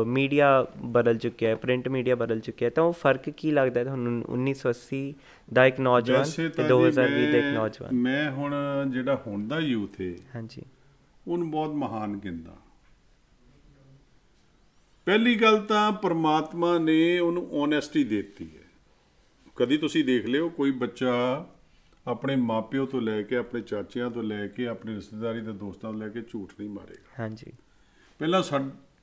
ਮੀਡੀਆ 0.06 0.50
ਬਦਲ 0.92 1.18
ਚੁੱਕਿਆ 1.18 1.50
ਹੈ 1.50 1.54
ਪ੍ਰਿੰਟ 1.54 1.88
ਮੀਡੀਆ 1.88 2.14
ਬਦਲ 2.16 2.40
ਚੁੱਕਿਆ 2.40 2.66
ਹੈ 2.66 2.70
ਤਾਂ 2.70 2.84
ਉਹ 2.84 2.92
ਫ਼ਰਕ 2.92 3.28
ਕੀ 3.30 3.50
ਲੱਗਦਾ 3.50 3.84
ਤੁਹਾਨੂੰ 3.84 4.12
1980 4.36 5.00
ਦਾ 5.48 5.66
ਇੱਕ 5.66 5.80
ਨੌਜਵਾਨ 5.80 6.30
ਤੇ 6.36 6.48
ਤਾਂ 6.48 6.64
ਜੀ 6.64 6.70
2020 6.70 7.32
ਦਾ 7.32 7.38
ਇੱਕ 7.38 7.54
ਨੌਜਵਾਨ? 7.54 7.94
ਮੈਂ 7.94 8.30
ਹੁਣ 8.30 8.54
ਜਿਹੜਾ 8.90 9.18
ਹੁਣ 9.26 9.46
ਦਾ 9.48 9.58
ਯੂਥ 9.58 10.00
ਹੈ 10.00 10.12
ਹਾਂਜੀ। 10.34 10.62
ਉਹਨੂੰ 11.28 11.50
ਬਹੁਤ 11.50 11.74
ਮਹਾਨ 11.74 12.16
ਗਿਣਦਾ। 12.16 12.56
ਪਹਿਲੀ 15.08 15.34
ਗੱਲ 15.34 15.58
ਤਾਂ 15.58 15.92
ਪ੍ਰਮਾਤਮਾ 15.92 16.78
ਨੇ 16.78 17.18
ਉਹਨੂੰ 17.18 17.48
ਓਨੈਸਟੀ 17.50 18.04
ਦਿੱਤੀ 18.04 18.44
ਹੈ। 18.56 18.64
ਕਦੀ 19.56 19.76
ਤੁਸੀਂ 19.78 20.04
ਦੇਖ 20.04 20.26
ਲਿਓ 20.26 20.48
ਕੋਈ 20.48 20.70
ਬੱਚਾ 20.70 21.12
ਆਪਣੇ 22.06 22.36
ਮਾਪਿਓ 22.36 22.86
ਤੋਂ 22.86 23.00
ਲੈ 23.00 23.22
ਕੇ 23.22 23.36
ਆਪਣੇ 23.36 23.60
ਚਾਚਿਆਂ 23.60 24.10
ਤੋਂ 24.10 24.22
ਲੈ 24.22 24.46
ਕੇ 24.46 24.66
ਆਪਣੇ 24.66 24.94
ਰਿਸ਼ਤੇਦਾਰੀ 24.94 25.40
ਦੇ 25.40 25.52
ਦੋਸਤਾਂ 25.52 25.92
ਤੋਂ 25.92 26.00
ਲੈ 26.00 26.08
ਕੇ 26.08 26.22
ਝੂਠ 26.22 26.52
ਨਹੀਂ 26.60 26.70
ਮਾਰੇਗਾ। 26.70 27.14
ਹਾਂਜੀ। 27.20 27.52
ਪਹਿਲਾਂ 28.18 28.42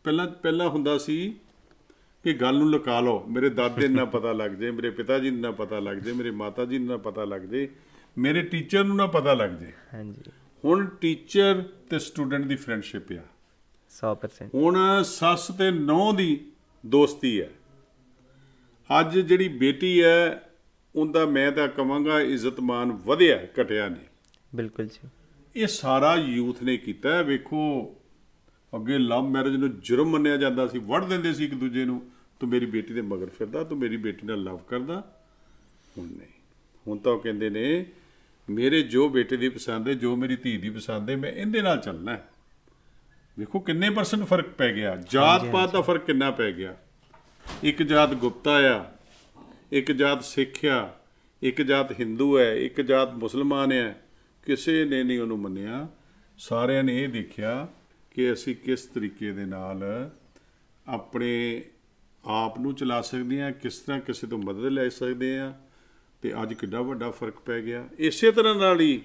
ਪਹਿਲਾਂ 0.04 0.28
ਪਹਿਲਾਂ 0.28 0.70
ਹੁੰਦਾ 0.70 0.98
ਸੀ 0.98 1.36
ਕਿ 2.24 2.34
ਗੱਲ 2.34 2.58
ਨੂੰ 2.58 2.70
ਲੁਕਾ 2.72 3.00
ਲਓ। 3.00 3.26
ਮੇਰੇ 3.28 3.50
ਦਾਦੇ 3.50 3.88
ਨੂੰ 3.88 3.98
ਨਾ 3.98 4.06
ਪਤਾ 4.06 4.32
ਲੱਗ 4.34 4.52
ਜੇ 4.52 4.72
ਮੇਰੇ 4.72 4.90
ਪਿਤਾ 4.90 5.20
ਜੀ 5.20 5.30
ਨੂੰ 5.30 5.42
ਨਾ 5.42 5.52
ਪਤਾ 5.52 5.80
ਲੱਗ 5.80 5.98
ਜੇ 5.98 6.14
ਮੇਰੇ 6.14 6.32
ਮਾਤਾ 6.32 6.66
ਜੀ 6.66 6.78
ਨੂੰ 6.78 6.88
ਨਾ 6.88 6.98
ਪਤਾ 6.98 7.24
ਲੱਗ 7.24 7.42
ਜੇ 7.42 7.70
ਮੇਰੇ 8.18 8.42
ਟੀਚਰ 8.42 8.84
ਨੂੰ 8.84 8.98
ਨਾ 8.98 9.08
ਪਤਾ 9.08 9.34
ਲੱਗ 9.34 9.50
ਜੇ। 9.50 9.72
ਹਾਂਜੀ। 9.94 10.32
ਹੁਣ 10.66 10.86
ਟੀਚਰ 10.86 11.64
ਤੇ 11.90 12.00
ਸਟੂਡੈਂਟ 12.00 12.46
ਦੀ 12.46 12.56
ਫਰੈਂਡਸ਼ਿਪ 12.56 13.12
ਆ। 13.12 13.24
100% 13.96 14.50
ਹੁਣ 14.56 15.04
ਸੱਸ 15.04 15.48
ਤੇ 15.48 15.72
ਨੌ 15.72 16.14
ਦੀ 16.14 16.48
ਦੋਸਤੀ 16.86 17.42
ਹੈ। 17.42 17.50
ਅੱਜ 19.00 19.20
ਜਿਹੜੀ 19.20 19.48
ਬੇਟੀ 19.48 20.04
ਹੈ 20.04 20.50
ਉਹਦਾ 20.96 21.26
ਮੈਂ 21.26 21.52
ਤਾਂ 21.52 21.68
ਕਵਾਂਗਾ 21.68 22.22
ਇੱਜ਼ਤ 22.22 22.60
ਮਾਨ 22.60 22.92
ਵਧਿਆ 22.92 23.48
ਘਟਿਆ 23.62 23.88
ਨਹੀਂ। 23.90 24.06
ਬਿਲਕੁਲ 24.56 24.86
ਜੀ। 24.86 25.10
ਇਹ 25.56 25.68
ਸਾਰਾ 25.68 26.16
ਯੂਥ 26.16 26.64
ਨੇ 26.64 26.78
ਕੀਤਾ। 26.78 27.22
ਵੇਖੋ 27.22 27.96
ਅੱਗੇ 28.76 28.98
ਲਵ 28.98 29.28
ਮੈਰਿਜ 29.28 29.56
ਨੂੰ 29.56 29.80
ਜੁਰਮ 29.80 30.10
ਮੰਨਿਆ 30.10 30.38
ਜਾਂਦਾ 30.38 30.68
ਸੀ। 30.68 30.78
ਵੜ 30.78 31.06
ਦਿੰਦੇ 31.06 31.34
ਸੀ 31.34 31.46
ਇੱਕ 31.46 31.54
ਦੂਜੇ 31.54 31.86
ਨੂੰ 31.86 32.02
ਤੂੰ 32.40 32.50
ਮੇਰੀ 32.50 32.66
ਬੇਟੀ 32.66 32.94
ਦੇ 32.94 33.02
ਮਗਰ 33.02 33.26
ਫਿਰਦਾ 33.26 33.64
ਤੂੰ 33.64 33.78
ਮੇਰੀ 33.78 33.98
ਬੇਟੀ 33.98 34.28
ਨਾਲ 34.28 34.44
ਲਵ 34.44 34.58
ਕਰਦਾ। 34.58 35.22
ਹੁਣ 35.98 36.08
ਨਹੀਂ। 36.08 36.42
ਹੁਣ 36.88 36.98
ਤਾਂ 36.98 37.18
ਕਹਿੰਦੇ 37.18 37.50
ਨੇ 37.50 37.86
ਮੇਰੇ 38.50 38.82
ਜੋ 38.82 39.10
ਬੇਟੇ 39.10 39.38
ਦੀ 39.38 39.50
ਪਸੰਦ 39.50 39.88
ਹੈ 39.88 39.94
ਜੋ 39.94 40.16
ਮੇਰੀ 40.16 40.36
ਧੀ 40.36 40.58
ਦੀ 40.58 40.70
ਪਸੰਦ 40.70 41.10
ਹੈ 41.10 41.16
ਮੈਂ 41.16 41.32
ਇਹਦੇ 41.32 41.62
ਨਾਲ 41.62 41.78
ਚੱਲਣਾ 41.78 42.12
ਹੈ। 42.12 42.30
ਵੇਖੋ 43.40 43.60
ਕਿੰਨੇ 43.60 43.90
ਪਰਸੈਂਟ 43.90 44.24
ਫ਼ਰਕ 44.24 44.48
ਪੈ 44.48 44.74
ਗਿਆ। 44.74 44.96
ਜਾਤ 45.10 45.46
ਪਾਤ 45.46 45.72
ਦਾ 45.74 45.82
ਫ਼ਰਕ 45.82 46.06
ਕਿੰਨਾ 46.06 46.32
ਪੈ 46.32 46.52
ਗਿਆ। 46.52 46.78
ਇੱਕ 47.64 47.84
ਜਾਤ 47.84 48.14
ਗੁਪਤਾ 48.14 48.60
ਆ 48.76 48.86
ਇੱਕ 49.72 49.92
ਜਾਤ 49.92 50.24
ਸਿੱਖ 50.24 50.66
ਆ 50.66 50.94
ਇੱਕ 51.44 51.62
ਜਾਤ 51.62 52.00
ਹਿੰਦੂ 52.00 52.40
ਹੈ 52.40 52.56
ਇੱਕ 52.56 52.82
ਜਾਤ 52.82 53.14
ਮੁਸਲਮਾਨ 53.14 53.72
ਹੈ 53.72 54.02
ਕਿਸੇ 54.46 54.86
ਨੇ 54.86 55.04
ਨਹੀਂ 55.04 55.20
ਉਹਨੂੰ 55.20 55.40
ਮੰਨਿਆ। 55.40 55.88
ਸਾਰਿਆਂ 56.38 56.84
ਨੇ 56.84 57.04
ਇਹ 57.04 57.10
ਦੇਖਿਆ 57.10 57.68
ਕਿ 58.12 58.34
ਅਸੀਂ 58.34 58.56
ਕਿਸ 58.56 58.82
ਤਰੀਕੇ 58.82 59.32
ਦੇ 59.32 59.46
ਨਾਲ 59.46 59.84
ਆਪਣੇ 60.88 61.64
ਆਪ 62.26 62.60
ਨੂੰ 62.60 62.76
ਚਲਾ 62.76 63.02
ਸਕਦੇ 63.02 63.42
ਹਾਂ 63.42 63.52
ਕਿਸ 63.52 63.80
ਤਰ੍ਹਾਂ 63.80 64.02
ਕਿਸੇ 64.02 64.28
ਤੋਂ 64.28 64.38
ਮਦਦ 64.38 64.66
ਲੈ 64.66 64.90
ਸਕਦੇ 64.90 65.40
ਹਾਂ 65.40 65.54
ਤੇ 66.22 66.34
ਅੱਜ 66.44 66.54
ਕਿੱਡਾ 66.54 66.82
ਵੱਡਾ 66.82 67.12
ਫ਼ਰਕ 67.12 67.40
ਪੈ 67.40 67.62
ਗਿਆ। 67.62 67.88
ਇਸੇ 67.98 68.32
ਤਰ੍ਹਾਂ 68.32 68.56
ਨਾਲ 68.56 68.80
ਹੀ 68.80 69.02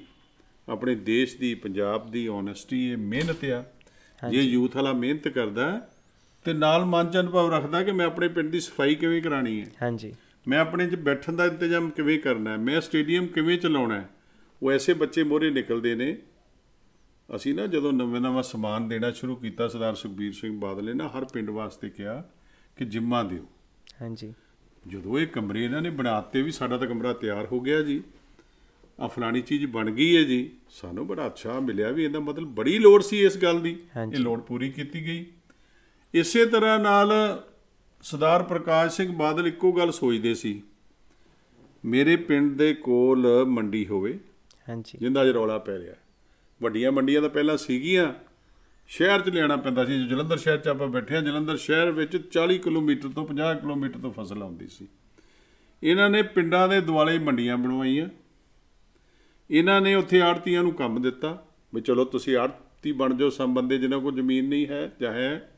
ਆਪਣੇ 0.68 0.94
ਦੇਸ਼ 0.94 1.36
ਦੀ 1.36 1.54
ਪੰਜਾਬ 1.54 2.10
ਦੀ 2.10 2.28
ਓਨੈਸਟੀ 2.28 2.90
ਇਹ 2.92 2.96
ਮਿਹਨਤ 2.96 3.44
ਆ। 3.44 3.64
ਜੇ 4.28 4.40
ਯੂਥ 4.40 4.76
ਵਾਲਾ 4.76 4.92
ਮਿਹਨਤ 4.92 5.28
ਕਰਦਾ 5.28 5.88
ਤੇ 6.44 6.52
ਨਾਲ 6.52 6.84
ਮਨ 6.84 7.10
ਚ 7.10 7.16
ਅਨੁਭਵ 7.16 7.54
ਰੱਖਦਾ 7.54 7.82
ਕਿ 7.82 7.92
ਮੈਂ 7.92 8.06
ਆਪਣੇ 8.06 8.28
ਪਿੰਡ 8.28 8.50
ਦੀ 8.50 8.60
ਸਫ਼ਾਈ 8.60 8.94
ਕਿਵੇਂ 8.94 9.22
ਕਰਾਣੀ 9.22 9.60
ਹੈ। 9.60 9.66
ਹਾਂਜੀ। 9.82 10.14
ਮੈਂ 10.48 10.58
ਆਪਣੇ 10.58 10.86
ਚ 10.86 10.94
ਬੈਠਣ 10.94 11.32
ਦਾ 11.32 11.46
ਇੰਤਜ਼ਾਮ 11.46 11.90
ਕਿਵੇਂ 11.90 12.18
ਕਰਨਾ 12.18 12.50
ਹੈ 12.50 12.56
ਮੈਂ 12.56 12.80
ਸਟੇਡੀਅਮ 12.80 13.26
ਕਿਵੇਂ 13.26 13.58
ਚਲਾਉਣਾ 13.58 14.00
ਹੈ 14.00 14.08
ਉਹ 14.62 14.72
ਐਸੇ 14.72 14.94
ਬੱਚੇ 14.94 15.22
ਮੋਰੇ 15.22 15.50
ਨਿਕਲਦੇ 15.50 15.94
ਨੇ। 15.94 16.18
ਅਸੀਂ 17.36 17.54
ਨਾ 17.54 17.66
ਜਦੋਂ 17.66 17.92
ਨਵੇਂ 17.92 18.20
ਨਵਾਂ 18.20 18.42
ਸਮਾਨ 18.42 18.88
ਦੇਣਾ 18.88 19.10
ਸ਼ੁਰੂ 19.10 19.36
ਕੀਤਾ 19.36 19.68
ਸਰਦਾਰ 19.68 19.94
ਸੁਖਬੀਰ 19.94 20.32
ਸਿੰਘ 20.32 20.60
ਬਾਦਲ 20.60 20.84
ਨੇ 20.84 20.92
ਨਾ 20.92 21.08
ਹਰ 21.08 21.24
ਪਿੰਡ 21.24 21.50
ਵਾਸਤੇ 21.50 21.88
ਕਿਹਾ 21.88 22.24
ਕਿ 22.76 22.84
ਜਿੰਮਾ 22.84 23.22
ਦਿਓ। 23.22 23.46
ਹਾਂਜੀ। 24.02 24.34
ਜਦੋਂ 24.86 25.18
ਇਹ 25.18 25.26
ਕਮਰੇ 25.26 25.64
ਇਹਨਾਂ 25.64 25.82
ਨੇ 25.82 25.90
ਬਣਾਤੇ 25.90 26.42
ਵੀ 26.42 26.50
ਸਾਡਾ 26.50 26.78
ਤਾਂ 26.78 26.86
ਕਮਰਾ 26.86 27.12
ਤਿਆਰ 27.12 27.46
ਹੋ 27.46 27.60
ਗਿਆ 27.60 27.82
ਜੀ। 27.82 28.02
ਆ 29.00 29.06
ਫਲਾਣੀ 29.06 29.40
ਚੀਜ਼ 29.40 29.66
ਬਣ 29.66 29.90
ਗਈ 29.90 30.16
ਹੈ 30.16 30.22
ਜੀ। 30.22 30.50
ਸਾਨੂੰ 30.68 31.06
ਬੜਾ 31.06 31.26
ਅੱਛਾ 31.26 31.60
ਮਿਲਿਆ 31.60 31.90
ਵੀ 31.90 32.04
ਇਹਦਾ 32.04 32.20
ਮਤਲਬ 32.20 32.48
ਬੜੀ 32.48 32.78
ਲੋੜ 32.78 33.02
ਸੀ 33.02 33.22
ਇਸ 33.22 33.38
ਗੱਲ 33.38 33.60
ਦੀ। 33.60 33.76
ਇਹ 34.12 34.18
ਲੋੜ 34.18 34.40
ਪੂਰੀ 34.40 34.70
ਕੀਤੀ 34.70 35.06
ਗਈ। 35.06 35.26
ਇਸੇ 36.14 36.46
ਤਰ੍ਹਾਂ 36.46 36.78
ਨਾਲ 36.78 37.12
ਸਰਦਾਰ 38.02 38.42
ਪ੍ਰਕਾਸ਼ 38.42 38.96
ਸਿੰਘ 38.96 39.12
ਬਾਦਲ 39.12 39.46
ਇੱਕੋ 39.46 39.72
ਗੱਲ 39.72 39.92
ਸੋਚਦੇ 39.92 40.34
ਸੀ। 40.34 40.62
ਮੇਰੇ 41.84 42.16
ਪਿੰਡ 42.16 42.58
ਦੇ 42.58 42.74
ਕੋਲ 42.74 43.44
ਮੰਡੀ 43.44 43.86
ਹੋਵੇ 43.86 44.18
ਹਾਂਜੀ। 44.68 44.98
ਜਿੰਦਾ 44.98 45.22
ਰੌਲਾ 45.22 45.58
ਪੈ 45.58 45.78
ਰਿਹਾ। 45.78 45.94
ਵੱਡੀਆਂ 46.62 46.92
ਮੰਡੀਆਂ 46.92 47.20
ਤਾਂ 47.22 47.28
ਪਹਿਲਾਂ 47.28 47.56
ਸੀਗੀਆਂ। 47.56 48.14
ਸ਼ਹਿਰ 48.88 49.20
'ਚ 49.20 49.28
ਲਿਆਣਾ 49.28 49.56
ਪੈਂਦਾ 49.56 49.84
ਸੀ। 49.84 50.08
ਜਲੰਧਰ 50.08 50.36
ਸ਼ਹਿਰ 50.36 50.58
'ਚ 50.58 50.68
ਆਪਾਂ 50.68 50.88
ਬੈਠੇ 50.88 51.14
ਹਾਂ। 51.14 51.22
ਜਲੰਧਰ 51.22 51.56
ਸ਼ਹਿਰ 51.56 51.90
ਵਿੱਚ 51.90 52.16
40 52.16 52.58
ਕਿਲੋਮੀਟਰ 52.58 53.08
ਤੋਂ 53.08 53.26
50 53.26 53.54
ਕਿਲੋਮੀਟਰ 53.54 53.98
ਤੋਂ 53.98 54.12
ਫਸਲ 54.12 54.42
ਆਉਂਦੀ 54.42 54.66
ਸੀ। 54.66 54.88
ਇਹਨਾਂ 55.82 56.10
ਨੇ 56.10 56.22
ਪਿੰਡਾਂ 56.22 56.68
ਦੇ 56.68 56.80
ਦੁਆਲੇ 56.80 57.18
ਮੰਡੀਆਂ 57.18 57.56
ਬਣਵਾਈਆਂ। 57.56 58.08
ਇਹਨਾਂ 59.50 59.80
ਨੇ 59.80 59.94
ਉੱਥੇ 59.94 60.20
ਆੜਤੀਆਂ 60.20 60.62
ਨੂੰ 60.62 60.72
ਕੰਮ 60.72 61.02
ਦਿੱਤਾ 61.02 61.46
ਵੀ 61.74 61.80
ਚਲੋ 61.80 62.04
ਤੁਸੀਂ 62.04 62.36
ਆੜਤੀ 62.36 62.92
ਬਣ 62.92 63.14
ਜਾਓ 63.14 63.30
ਸਮ 63.30 63.54
ਬੰਦੇ 63.54 63.78
ਜਿਨ੍ਹਾਂ 63.78 64.00
ਕੋਲ 64.00 64.14
ਜ਼ਮੀਨ 64.14 64.48
ਨਹੀਂ 64.48 64.66
ਹੈ 64.66 64.92
ਜਾਂ 65.00 65.12
ਹੈ। 65.12 65.52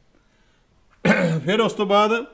ਫਿਰ 1.44 1.60
ਉਸ 1.60 1.72
ਤੋਂ 1.72 1.86
ਬਾਅਦ 1.86 2.26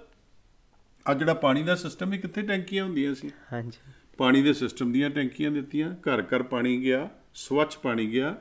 ਆ 1.07 1.15
ਜਿਹੜਾ 1.15 1.35
ਪਾਣੀ 1.35 1.63
ਦਾ 1.63 1.75
ਸਿਸਟਮ 1.75 2.13
ਹੀ 2.13 2.19
ਕਿੱਥੇ 2.19 2.43
ਟੈਂਕੀਆਂ 2.43 2.85
ਹੁੰਦੀਆਂ 2.85 3.15
ਸੀ? 3.15 3.31
ਹਾਂਜੀ। 3.53 3.93
ਪਾਣੀ 4.19 4.43
ਦੇ 4.43 4.53
ਸਿਸਟਮ 4.53 4.93
ਦੀਆਂ 4.93 5.11
ਟੈਂਕੀਆਂ 5.11 5.51
ਦਿੱਤੀਆਂ 5.51 5.93
ਘਰ 5.93 6.23
ਘਰ 6.23 6.43
ਪਾਣੀ 6.43 6.83
ਗਿਆ 6.83 7.09
ਸਵੱਛ 7.35 7.77
ਪਾਣੀ 7.77 8.07
ਗਿਆ 8.07 8.37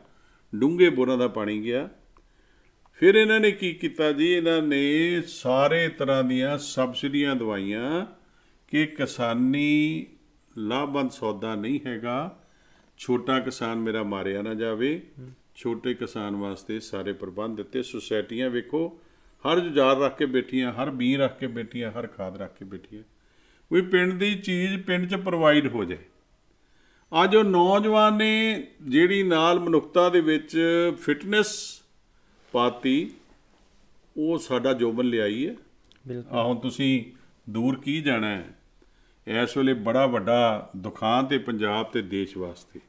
ਡੂੰਘੇ 0.55 0.89
ਬੋਰਾਂ 0.89 1.17
ਦਾ 1.17 1.27
ਪਾਣੀ 1.27 1.63
ਗਿਆ। 1.63 1.89
ਫਿਰ 2.93 3.15
ਇਹਨਾਂ 3.15 3.39
ਨੇ 3.39 3.51
ਕੀ 3.51 3.73
ਕੀਤਾ 3.73 4.11
ਜੀ? 4.11 4.33
ਇਹਨਾਂ 4.33 4.61
ਨੇ 4.61 5.21
ਸਾਰੇ 5.21 5.89
ਤਰ੍ਹਾਂ 5.89 6.23
ਦੀਆਂ 6.23 6.57
ਸਬਸਿਡੀਆਂ 6.57 7.35
ਦਵਾਈਆਂ 7.35 8.05
ਕਿ 8.67 8.85
ਕਿਸਾਨੀ 8.85 10.05
ਲਾਭਵੰਦ 10.57 11.11
ਸੌਦਾ 11.11 11.55
ਨਹੀਂ 11.55 11.79
ਹੈਗਾ। 11.85 12.43
ਛੋਟਾ 12.97 13.39
ਕਿਸਾਨ 13.39 13.79
ਮੇਰਾ 13.79 14.03
ਮਾਰਿਆ 14.03 14.41
ਨਾ 14.41 14.53
ਜਾਵੇ 14.53 15.01
ਛੋਟੇ 15.55 15.93
ਕਿਸਾਨ 15.93 16.35
ਵਾਸਤੇ 16.35 16.79
ਸਾਰੇ 16.79 17.13
ਪ੍ਰਬੰਧ 17.13 17.57
ਦਿੱਤੇ। 17.57 17.83
ਸੁਸਾਇਟੀਆਂ 17.83 18.49
ਵੇਖੋ 18.49 18.99
ਹਰ 19.45 19.59
ਜੁਝਾਰ 19.59 19.97
ਰੱਖ 19.97 20.17
ਕੇ 20.17 20.25
ਬੈਠੀਆਂ 20.25 20.73
ਹਰ 20.73 20.89
ਬੀਂ 20.89 21.17
ਰੱਖ 21.17 21.39
ਕੇ 21.39 21.47
ਬੈਠੀਆਂ 21.47 21.91
ਹਰ 21.91 22.07
ਖਾਦ 22.07 22.41
ਰੱਖ 22.41 22.57
ਕੇ 22.57 22.65
ਬੈਠੀਆਂ। 22.65 23.03
ਵੀ 23.73 23.81
ਪਿੰਡ 23.81 24.13
ਦੀ 24.13 24.35
ਚੀਜ਼ 24.35 24.77
ਪਿੰਡ 24.83 25.09
'ਚ 25.09 25.15
ਪ੍ਰੋਵਾਈਡ 25.15 25.67
ਹੋ 25.67 25.83
ਜਾਏ। 25.83 25.97
ਅੱਜ 27.23 27.35
ਉਹ 27.35 27.43
ਨੌਜਵਾਨ 27.43 28.17
ਨੇ 28.17 28.67
ਜਿਹੜੀ 28.81 29.23
ਨਾਲ 29.23 29.59
ਮਨੁੱਖਤਾ 29.59 30.09
ਦੇ 30.09 30.21
ਵਿੱਚ 30.21 30.57
ਫਿਟਨੈਸ 30.99 31.81
ਪਾਤੀ 32.51 33.11
ਉਹ 34.17 34.37
ਸਾਡਾ 34.37 34.73
ਜੋਬਨ 34.73 35.05
ਲਿਆਈ 35.05 35.47
ਹੈ। 35.47 35.55
ਬਿਲਕੁਲ। 36.07 36.39
ਹੁਣ 36.39 36.59
ਤੁਸੀਂ 36.59 37.03
ਦੂਰ 37.49 37.79
ਕੀ 37.79 38.01
ਜਾਣਾ 38.01 38.27
ਹੈ? 38.27 38.56
ਇਸ 39.27 39.57
ਵੇਲੇ 39.57 39.73
ਬੜਾ 39.73 40.07
ਵੱਡਾ 40.07 40.71
ਦੁਖਾਂ 40.77 41.23
ਤੇ 41.23 41.37
ਪੰਜਾਬ 41.37 41.85
ਤੇ 41.85 42.01
ਦੇਸ਼ 42.01 42.37
ਵਾਸਤੇ। 42.37 42.79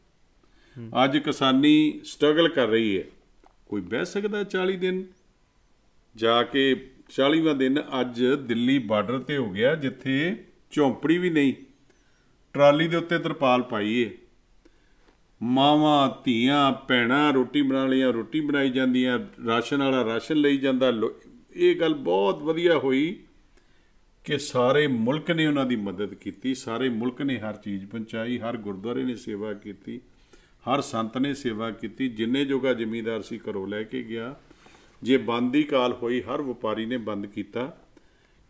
ਅੱਜ 1.05 1.19
ਕਿਸਾਨੀ 1.19 2.01
ਸਟਰਗਲ 2.05 2.49
ਕਰ 2.49 2.67
ਰਹੀ 2.67 2.99
ਹੈ। 2.99 3.05
ਕੋਈ 3.69 3.81
ਬਹਿ 3.81 4.05
ਸਕਦਾ 4.05 4.45
40 4.45 4.77
ਦਿਨ? 4.77 5.05
ਜਾ 6.17 6.43
ਕੇ 6.43 6.91
40ਵਾਂ 7.09 7.55
ਦਿਨ 7.55 7.83
ਅੱਜ 8.01 8.25
ਦਿੱਲੀ 8.25 8.79
ਬਾਰਡਰ 8.79 9.19
ਤੇ 9.19 9.37
ਹੋ 9.37 9.51
ਗਿਆ, 9.51 9.75
ਜਿੱਥੇ 9.75 10.45
ਝੌਂਪੜੀ 10.71 11.19
ਵੀ 11.19 11.31
ਨਹੀਂ, 11.31 11.55
ਟਰਾਲੀ 12.53 12.89
ਦੇ 12.89 12.97
ਉੱਤੇ 12.97 13.19
ਤਰਪਾਲ 13.19 13.63
ਪਾਈ 13.63 13.95
ਏ 13.95 14.19
ਮਾਵਾਂ, 15.43 16.23
ਧੀਆਂ, 16.25 16.73
ਭੈਣਾਂ 16.73 17.33
ਰੋਟੀ 17.33 17.63
ਬਣਾ 17.63 17.87
ਲਈਆਂ, 17.87 18.13
ਰੋਟੀ 18.13 18.41
ਬਣਾਈ 18.41 18.71
ਜਾਂਦੀਆਂ, 18.71 19.19
ਰਾਸ਼ਨ 19.47 19.83
ਵਾਲਾ 19.83 20.05
ਰਾਸ਼ਨ 20.05 20.37
ਲਈ 20.37 20.57
ਜਾਂਦਾ। 20.57 20.91
ਲੋ- 20.91 21.31
ਇਹ 21.57 21.81
ਗੱਲ 21.81 21.95
ਬਹੁਤ 21.95 22.43
ਵਧੀਆ 22.43 22.79
ਹੋਈ। 22.79 23.21
ਕਿ 24.25 24.39
ਸਾਰੇ 24.39 24.87
ਮੁਲਕ 24.87 25.31
ਨੇ 25.31 25.47
ਉਹਨਾਂ 25.47 25.67
ਦੀ 25.67 25.77
ਮਦਦ 25.77 26.15
ਕੀਤੀ, 26.15 26.55
ਸਾਰੇ 26.55 26.89
ਮੁਲਕ 26.89 27.23
ਨੇ 27.23 27.39
ਹਰ 27.39 27.57
ਚੀਜ਼ 27.57 27.87
ਪਹੁੰਚਾਈ, 27.87 28.39
ਹਰ 28.39 28.57
ਗੁਰਦੁਆਰੇ 28.57 29.03
ਨੇ 29.03 29.17
ਸੇਵਾ 29.17 29.53
ਕੀਤੀ, 29.53 30.01
ਹਰ 30.41 30.81
ਸੰਤ 30.81 31.19
ਨੇ 31.19 31.35
ਸੇਵਾ 31.35 31.71
ਕੀਤੀ, 31.71 32.09
ਜਿੰਨੇ 32.09 32.45
ਜੋਗਾ 32.45 32.73
ਜ਼ਿਮੀਂਦਾਰ 32.73 33.23
ਸੀ 33.23 33.39
ਘਰੋਂ 33.39 33.69
ਲੈ 33.69 33.83
ਕੇ 33.83 34.03
ਗਿਆ। 34.03 34.37
ਜੇ 35.03 35.17
ਬੰਦ 35.17 35.53
ਦੀ 35.53 35.63
ਕਾਲ 35.63 35.93
ਹੋਈ, 35.93 36.23
ਹਰ 36.23 36.43
ਵਪਾਰੀ 36.43 36.87
ਨੇ 36.87 36.97
ਬੰਦ 36.97 37.27
ਕੀਤਾ। 37.27 37.77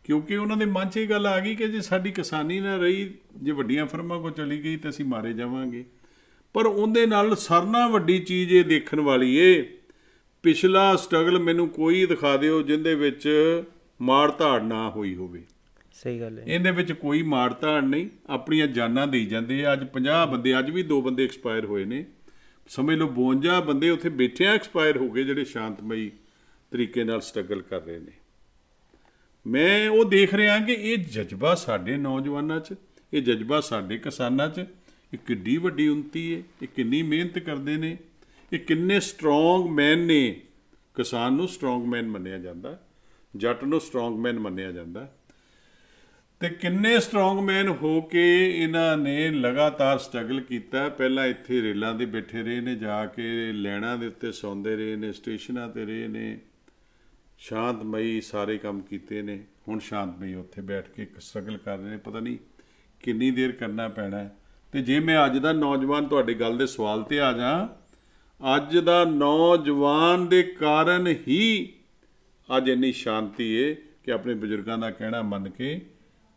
ਕਿਉਂਕਿ 0.05 0.37
ਉਹਨਾਂ 0.37 0.57
ਦੇ 0.57 0.65
ਮਨ 0.65 0.89
'ਚ 0.89 0.97
ਇਹ 0.97 1.09
ਗੱਲ 1.09 1.27
ਆ 1.27 1.41
ਗਈ 1.41 1.55
ਕਿ 1.55 1.69
ਜੇ 1.69 1.81
ਸਾਡੀ 1.81 2.11
ਕਿਸਾਨੀ 2.11 2.61
ਨਾ 2.61 2.77
ਰਹੀ, 2.77 3.15
ਜੇ 3.37 3.51
ਵੱਡੀਆਂ 3.51 3.87
ਫਰਮਾਂ 3.87 4.21
ਕੋ 4.21 4.31
ਚਲੀ 4.31 4.65
ਗਈ 4.65 4.77
ਤਾਂ 4.77 4.91
ਅਸੀਂ 4.91 5.05
ਮਾਰੇ 5.05 5.33
ਜਾਵਾਂਗੇ। 5.33 5.85
ਪਰ 6.55 6.67
ਉਹਦੇ 6.67 7.07
ਨਾਲ 7.07 7.37
ਸਰਨਾ 7.37 7.89
ਵੱਡੀ 7.89 8.19
ਚੀਜ਼ 8.19 8.53
ਇਹ 8.53 8.65
ਦੇਖਣ 8.65 9.01
ਵਾਲੀ 9.01 9.37
ਏ, 9.37 9.63
ਪਿਛਲਾ 10.43 10.97
ਸਟਰਗਲ 10.97 11.39
ਮੈਨੂੰ 11.39 11.69
ਕੋਈ 11.69 12.07
ਦਿਖਾ 12.07 12.37
ਦਿਓ 12.37 12.63
ਜਿੰਦੇ 12.63 12.95
ਵਿੱਚ 12.95 13.29
ਮਾਰ 14.01 14.31
ਧਾੜ 14.31 14.63
ਨਾ 14.63 14.91
ਹੋਈ 14.91 15.15
ਹੋਵੇ। 15.15 15.45
ਸਹੀ 16.03 16.21
ਗੱਲ 16.21 16.39
ਹੈ। 16.39 16.45
ਇਹਦੇ 16.47 16.71
ਵਿੱਚ 16.71 16.93
ਕੋਈ 16.93 17.23
ਮਾਰ 17.23 17.53
ਧਾੜ 17.53 17.85
ਨਹੀਂ, 17.85 18.09
ਆਪਣੀਆਂ 18.27 18.67
ਜਾਨਾਂ 18.67 19.07
ਦੇਈ 19.07 19.27
ਜਾਂਦੇ 19.27 19.65
ਆ। 19.65 19.73
ਅੱਜ 19.73 19.85
50 19.85 20.27
ਬੰਦੇ, 20.27 20.59
ਅੱਜ 20.59 20.71
ਵੀ 20.71 20.83
ਦੋ 20.83 21.01
ਬੰਦੇ 21.03 21.25
ਐਕਸਪਾਇਰ 21.25 21.65
ਹੋਏ 21.65 21.85
ਨੇ। 21.85 22.05
ਸਮਝ 22.69 22.97
ਲਓ 22.97 23.07
52 23.07 23.61
ਬੰਦੇ 23.61 23.91
ਉੱਥੇ 23.91 24.09
ਬੈਠਿਆਂ 24.09 24.55
ਐਕਸਪਾਇਰ 24.55 24.97
ਹੋ 24.97 25.11
ਗਏ 25.11 25.25
ਜਿਹੜੇ 25.25 25.45
ਸ਼ਾਂਤਮਈ 25.45 26.11
ਤਰੀਕੇ 26.71 27.05
ਨਾਲ 27.05 27.21
ਸਟਰਗਲ 27.21 27.63
ਕਰ 27.63 27.81
ਰਹੇ 27.81 27.99
ਨੇ। 27.99 28.13
ਮੈਂ 29.47 29.89
ਉਹ 29.89 30.05
ਦੇਖ 30.05 30.35
ਰਿਹਾ 30.35 30.59
ਕਿ 30.59 30.73
ਇਹ 30.73 30.99
ਜਜ਼ਬਾ 30.99 31.55
ਸਾਡੇ 31.55 31.97
ਨੌਜਵਾਨਾਂ 31.97 32.61
'ਚ, 32.61 32.75
ਇਹ 33.13 33.23
ਜਜ਼ਬਾ 33.23 33.61
ਸਾਡੇ 33.61 33.99
ਕਿਸਾਨਾਂ 33.99 34.49
'ਚ, 34.49 34.59
ਇਹ 35.13 35.19
ਕਿੱਡੀ 35.19 35.57
ਵੱਡੀ 35.57 35.89
ਉਨਤੀ 35.89 36.35
ਹੈ, 36.35 36.43
ਇਹ 36.63 36.69
ਕਿੰਨੀ 36.77 37.03
ਮਿਹਨਤ 37.03 37.39
ਕਰਦੇ 37.39 37.77
ਨੇ, 37.77 37.97
ਇਹ 38.53 38.59
ਕਿੰਨੇ 38.59 39.01
ਸਟਰੋਂਗ 39.01 39.71
ਮੈਨ 39.71 39.99
ਨੇ। 39.99 40.41
ਕਿਸਾਨ 40.95 41.33
ਨੂੰ 41.33 41.49
ਸਟਰੋਂਗ 41.49 41.87
ਮੈਨ 41.87 42.09
ਮੰਨਿਆ 42.09 42.39
ਜਾਂਦਾ, 42.39 42.79
ਜੱਟ 43.37 43.65
ਨੂੰ 43.65 43.81
ਸਟਰੋਂਗ 43.81 44.19
ਮੈਨ 44.19 44.39
ਮੰਨਿਆ 44.39 44.73
ਜਾਂਦਾ। 44.73 45.15
ਤੇ 46.41 46.49
ਕਿੰਨੇ 46.49 47.01
ਸਟਰੋਂਗ 47.01 47.39
ਮੈਨ 47.39 47.69
ਹੋ 47.69 48.01
ਕੇ 48.01 48.55
ਇਹਨਾਂ 48.63 48.97
ਨੇ 48.97 49.31
ਲਗਾਤਾਰ 49.31 49.99
ਸਟਰਗਲ 49.99 50.41
ਕੀਤਾ। 50.41 50.89
ਪਹਿਲਾਂ 50.89 51.27
ਇੱਥੇ 51.27 51.63
ਰੇਲਾਂ 51.63 51.95
ਦੇ 51.95 52.07
ਬੈਠੇ 52.07 52.43
ਰਹੇ 52.43 52.61
ਨੇ, 52.61 52.75
ਜਾ 52.75 53.07
ਕੇ 53.07 53.53
ਲੈਣਾ 53.53 53.97
ਦੇ 53.97 54.07
ਉੱਤੇ 54.07 54.33
ਸੌਂਦੇ 54.33 54.77
ਰਹੇ 54.77 54.97
ਨੇ, 54.97 55.13
ਸਟੇਸ਼ਨਾਂ 55.13 55.69
ਤੇ 55.69 55.85
ਰਹੇ 55.85 56.09
ਨੇ। 56.09 56.39
ਸ਼ਾਂਤਮਈ 57.39 58.21
ਸਾਰੇ 58.21 58.59
ਕੰਮ 58.59 58.81
ਕੀਤੇ 58.81 59.23
ਨੇ। 59.23 59.45
ਹੁਣ 59.69 59.79
ਸ਼ਾਂਤਮਈ 59.79 60.35
ਉੱਥੇ 60.35 60.63
ਬੈਠ 60.63 60.89
ਕੇ 60.89 61.07
ਸਟਰਗਲ 61.19 61.57
ਕਰ 61.57 61.79
ਰਹੇ 61.79 61.91
ਨੇ। 61.91 61.97
ਪਤਾ 61.97 62.21
ਨਹੀਂ 62.21 62.39
ਕਿੰਨੀ 63.01 63.31
ਦੇਰ 63.31 63.53
ਕਰਨਾ 63.53 63.89
ਪੈਣਾ 63.89 64.19
ਹੈ। 64.19 64.37
ਤੇ 64.73 64.83
ਜੇ 64.83 65.01
ਮੈਂ 65.01 65.27
ਅੱਜ 65.27 65.39
ਦਾ 65.39 65.53
ਨੌਜਵਾਨ 65.53 66.07
ਤੁਹਾਡੀ 66.07 66.35
ਗੱਲ 66.35 66.59
ਦੇ 66.59 66.67
ਸਵਾਲ 66.67 67.03
ਤੇ 67.03 67.21
ਆ 67.21 67.33
ਜਾ 67.33 67.77
ਅੱਜ 68.57 68.79
ਦਾ 68.79 69.05
ਨੌਜਵਾਨ 69.05 70.29
ਦੇ 70.29 70.43
ਕਾਰਨ 70.43 71.07
ਹੀ 71.07 71.73
ਅੱਜ 72.57 72.69
ਇੰਨੀ 72.69 72.93
ਸ਼ਾਂਤੀ 72.93 73.53
ਏ 73.53 73.75
ਕਿ 73.75 74.13
ਆਪਣੇ 74.13 74.35
ਬਜ਼ੁਰਗਾਂ 74.35 74.79
ਦਾ 74.79 74.91
ਕਹਿਣਾ 74.91 75.23
ਮੰਨ 75.23 75.49
ਕੇ 75.51 75.81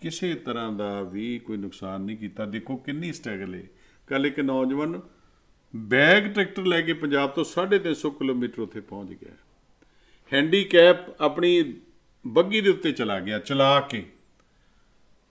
ਕਿਸੇ 0.02 0.36
ਤਰ੍ਹਾਂ 0.36 0.72
ਦਾ 0.72 1.02
ਵੀ 1.02 1.40
ਕੋਈ 1.40 1.58
ਨੁਕਸਾਨ 1.58 2.02
ਨਹੀਂ 2.02 2.18
ਕੀਤਾ। 2.18 2.46
ਦੇਖੋ 2.46 2.76
ਕਿੰਨੀ 2.76 3.14
ਸਟਰਗਲ 3.14 3.56
ਏ। 3.56 3.68
ਕੱਲ 4.08 4.26
ਇੱਕ 4.26 4.40
ਨੌਜਵਾਨ 4.40 5.02
ਬੈਗ 5.76 6.24
ਟਰੈਕਟਰ 6.24 6.66
ਲੈ 6.66 6.82
ਕੇ 6.82 6.94
ਪੰਜਾਬ 6.94 7.30
ਤੋਂ 7.30 7.44
350 7.44 8.12
ਕਿਲੋਮੀਟਰ 8.12 8.62
ਉੱਥੇ 8.62 8.82
ਪਹੁੰਚ 8.82 9.10
ਗਿਆ। 9.10 9.34
ਹੈਂਡੀਕੈਪ 10.34 11.22
ਆਪਣੀ 11.22 11.74
ਬੱਗੀ 12.28 12.62
ਦੇ 12.62 12.70
ਉੱਤੇ 12.70 12.92
ਚਲਾ 12.92 13.20
ਗਿਆ, 13.20 13.40
ਚਲਾ 13.40 13.82
ਕੇ। 13.82 14.06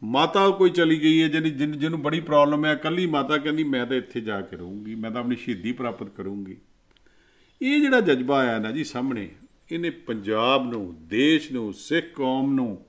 ਮਾਤਾ 0.02 0.50
ਕੋਈ 0.50 0.70
ਚਲੀ 0.70 1.00
ਗਈ 1.00 1.22
ਹੈ 1.22 1.28
ਜਿਹਨੂੰ 1.28 1.50
ਜਿਹਨੂੰ- 1.50 1.78
ਜਿਹਨੂੰ 1.78 2.02
ਬੜੀ 2.02 2.20
ਪ੍ਰੋਬਲਮ 2.20 2.64
ਹੈ 2.64 2.74
ਕੱਲੀ 2.74 3.06
ਮਾਤਾ 3.06 3.38
ਕਹਿੰਦੀ, 3.38 3.64
ਮੈਂ 3.64 3.87
ਤਾਂ 3.87 3.96
ਇੱਥੇ 3.96 4.20
ਜਾ 4.20 4.40
ਕੇ 4.40 4.56
ਰਹੂੰਗੀ। 4.56 4.94
ਮੈਂ 4.94 5.11
ਤਾਂ 5.11 5.20
ਆਪਣੀ 5.20 5.37
ਸ਼ਹੀਦੀ 5.37 5.72
ਪ੍ਰਾਪਤ 5.72 6.09
ਕਰੂੰਗੀ। 6.09 6.56
ਇਹ 7.62 7.80
ਜਿਹੜਾ 7.80 8.00
ਜਜ਼ਬਾ 8.00 8.38
ਆਇਆ 8.38 8.59
ਨਾ 8.59 8.70
ਜੀ 8.70 8.85
ਸਾਹਮਣੇ, 8.85 9.28
ਇਹਨੇ 9.72 9.90
ਪੰਜਾਬ 9.90 10.70
ਨੂੰ, 10.70 11.09
ਦੇਸ਼ 11.09 11.52
ਨੂੰ, 11.52 11.74
ਸਿੱਖ 11.74 12.06
ਕੌਮ 12.14 12.54
ਨੂੰ 12.54 12.87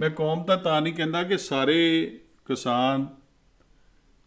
ਮੈਂ 0.00 0.10
ਕੌਮ 0.10 0.44
ਤਾਂ 0.44 0.56
ਤਾਂ 0.56 0.82
ਨਹੀਂ 0.82 0.94
ਕਹਿੰਦਾ 0.94 1.22
ਕਿ 1.22 1.38
ਸਾਰੇ 1.38 2.10
ਕਿਸਾਨ 2.44 3.06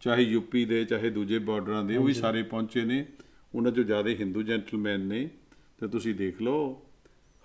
ਚਾਹੇ 0.00 0.22
ਯੂਪੀ 0.22 0.64
ਦੇ 0.64 0.84
ਚਾਹੇ 0.84 1.10
ਦੂਜੇ 1.10 1.38
ਬਾਰਡਰਾਂ 1.38 1.84
ਦੇ 1.84 1.96
ਉਹ 1.96 2.04
ਵੀ 2.04 2.14
ਸਾਰੇ 2.14 2.42
ਪਹੁੰਚੇ 2.42 2.84
ਨੇ। 2.84 3.06
ਉਹਨਾਂ 3.54 3.72
ਚੋਂ 3.72 3.84
ਜ਼ਿਆਦਾ 3.84 4.10
ਹਿੰਦੂ 4.10 4.42
ਜੈਂਟਲਮੈਨ 4.42 5.00
ਨੇ। 5.00 5.30
ਤੇ 5.80 5.88
ਤੁਸੀਂ 5.88 6.14
ਦੇਖ 6.14 6.42
ਲਓ 6.42 6.86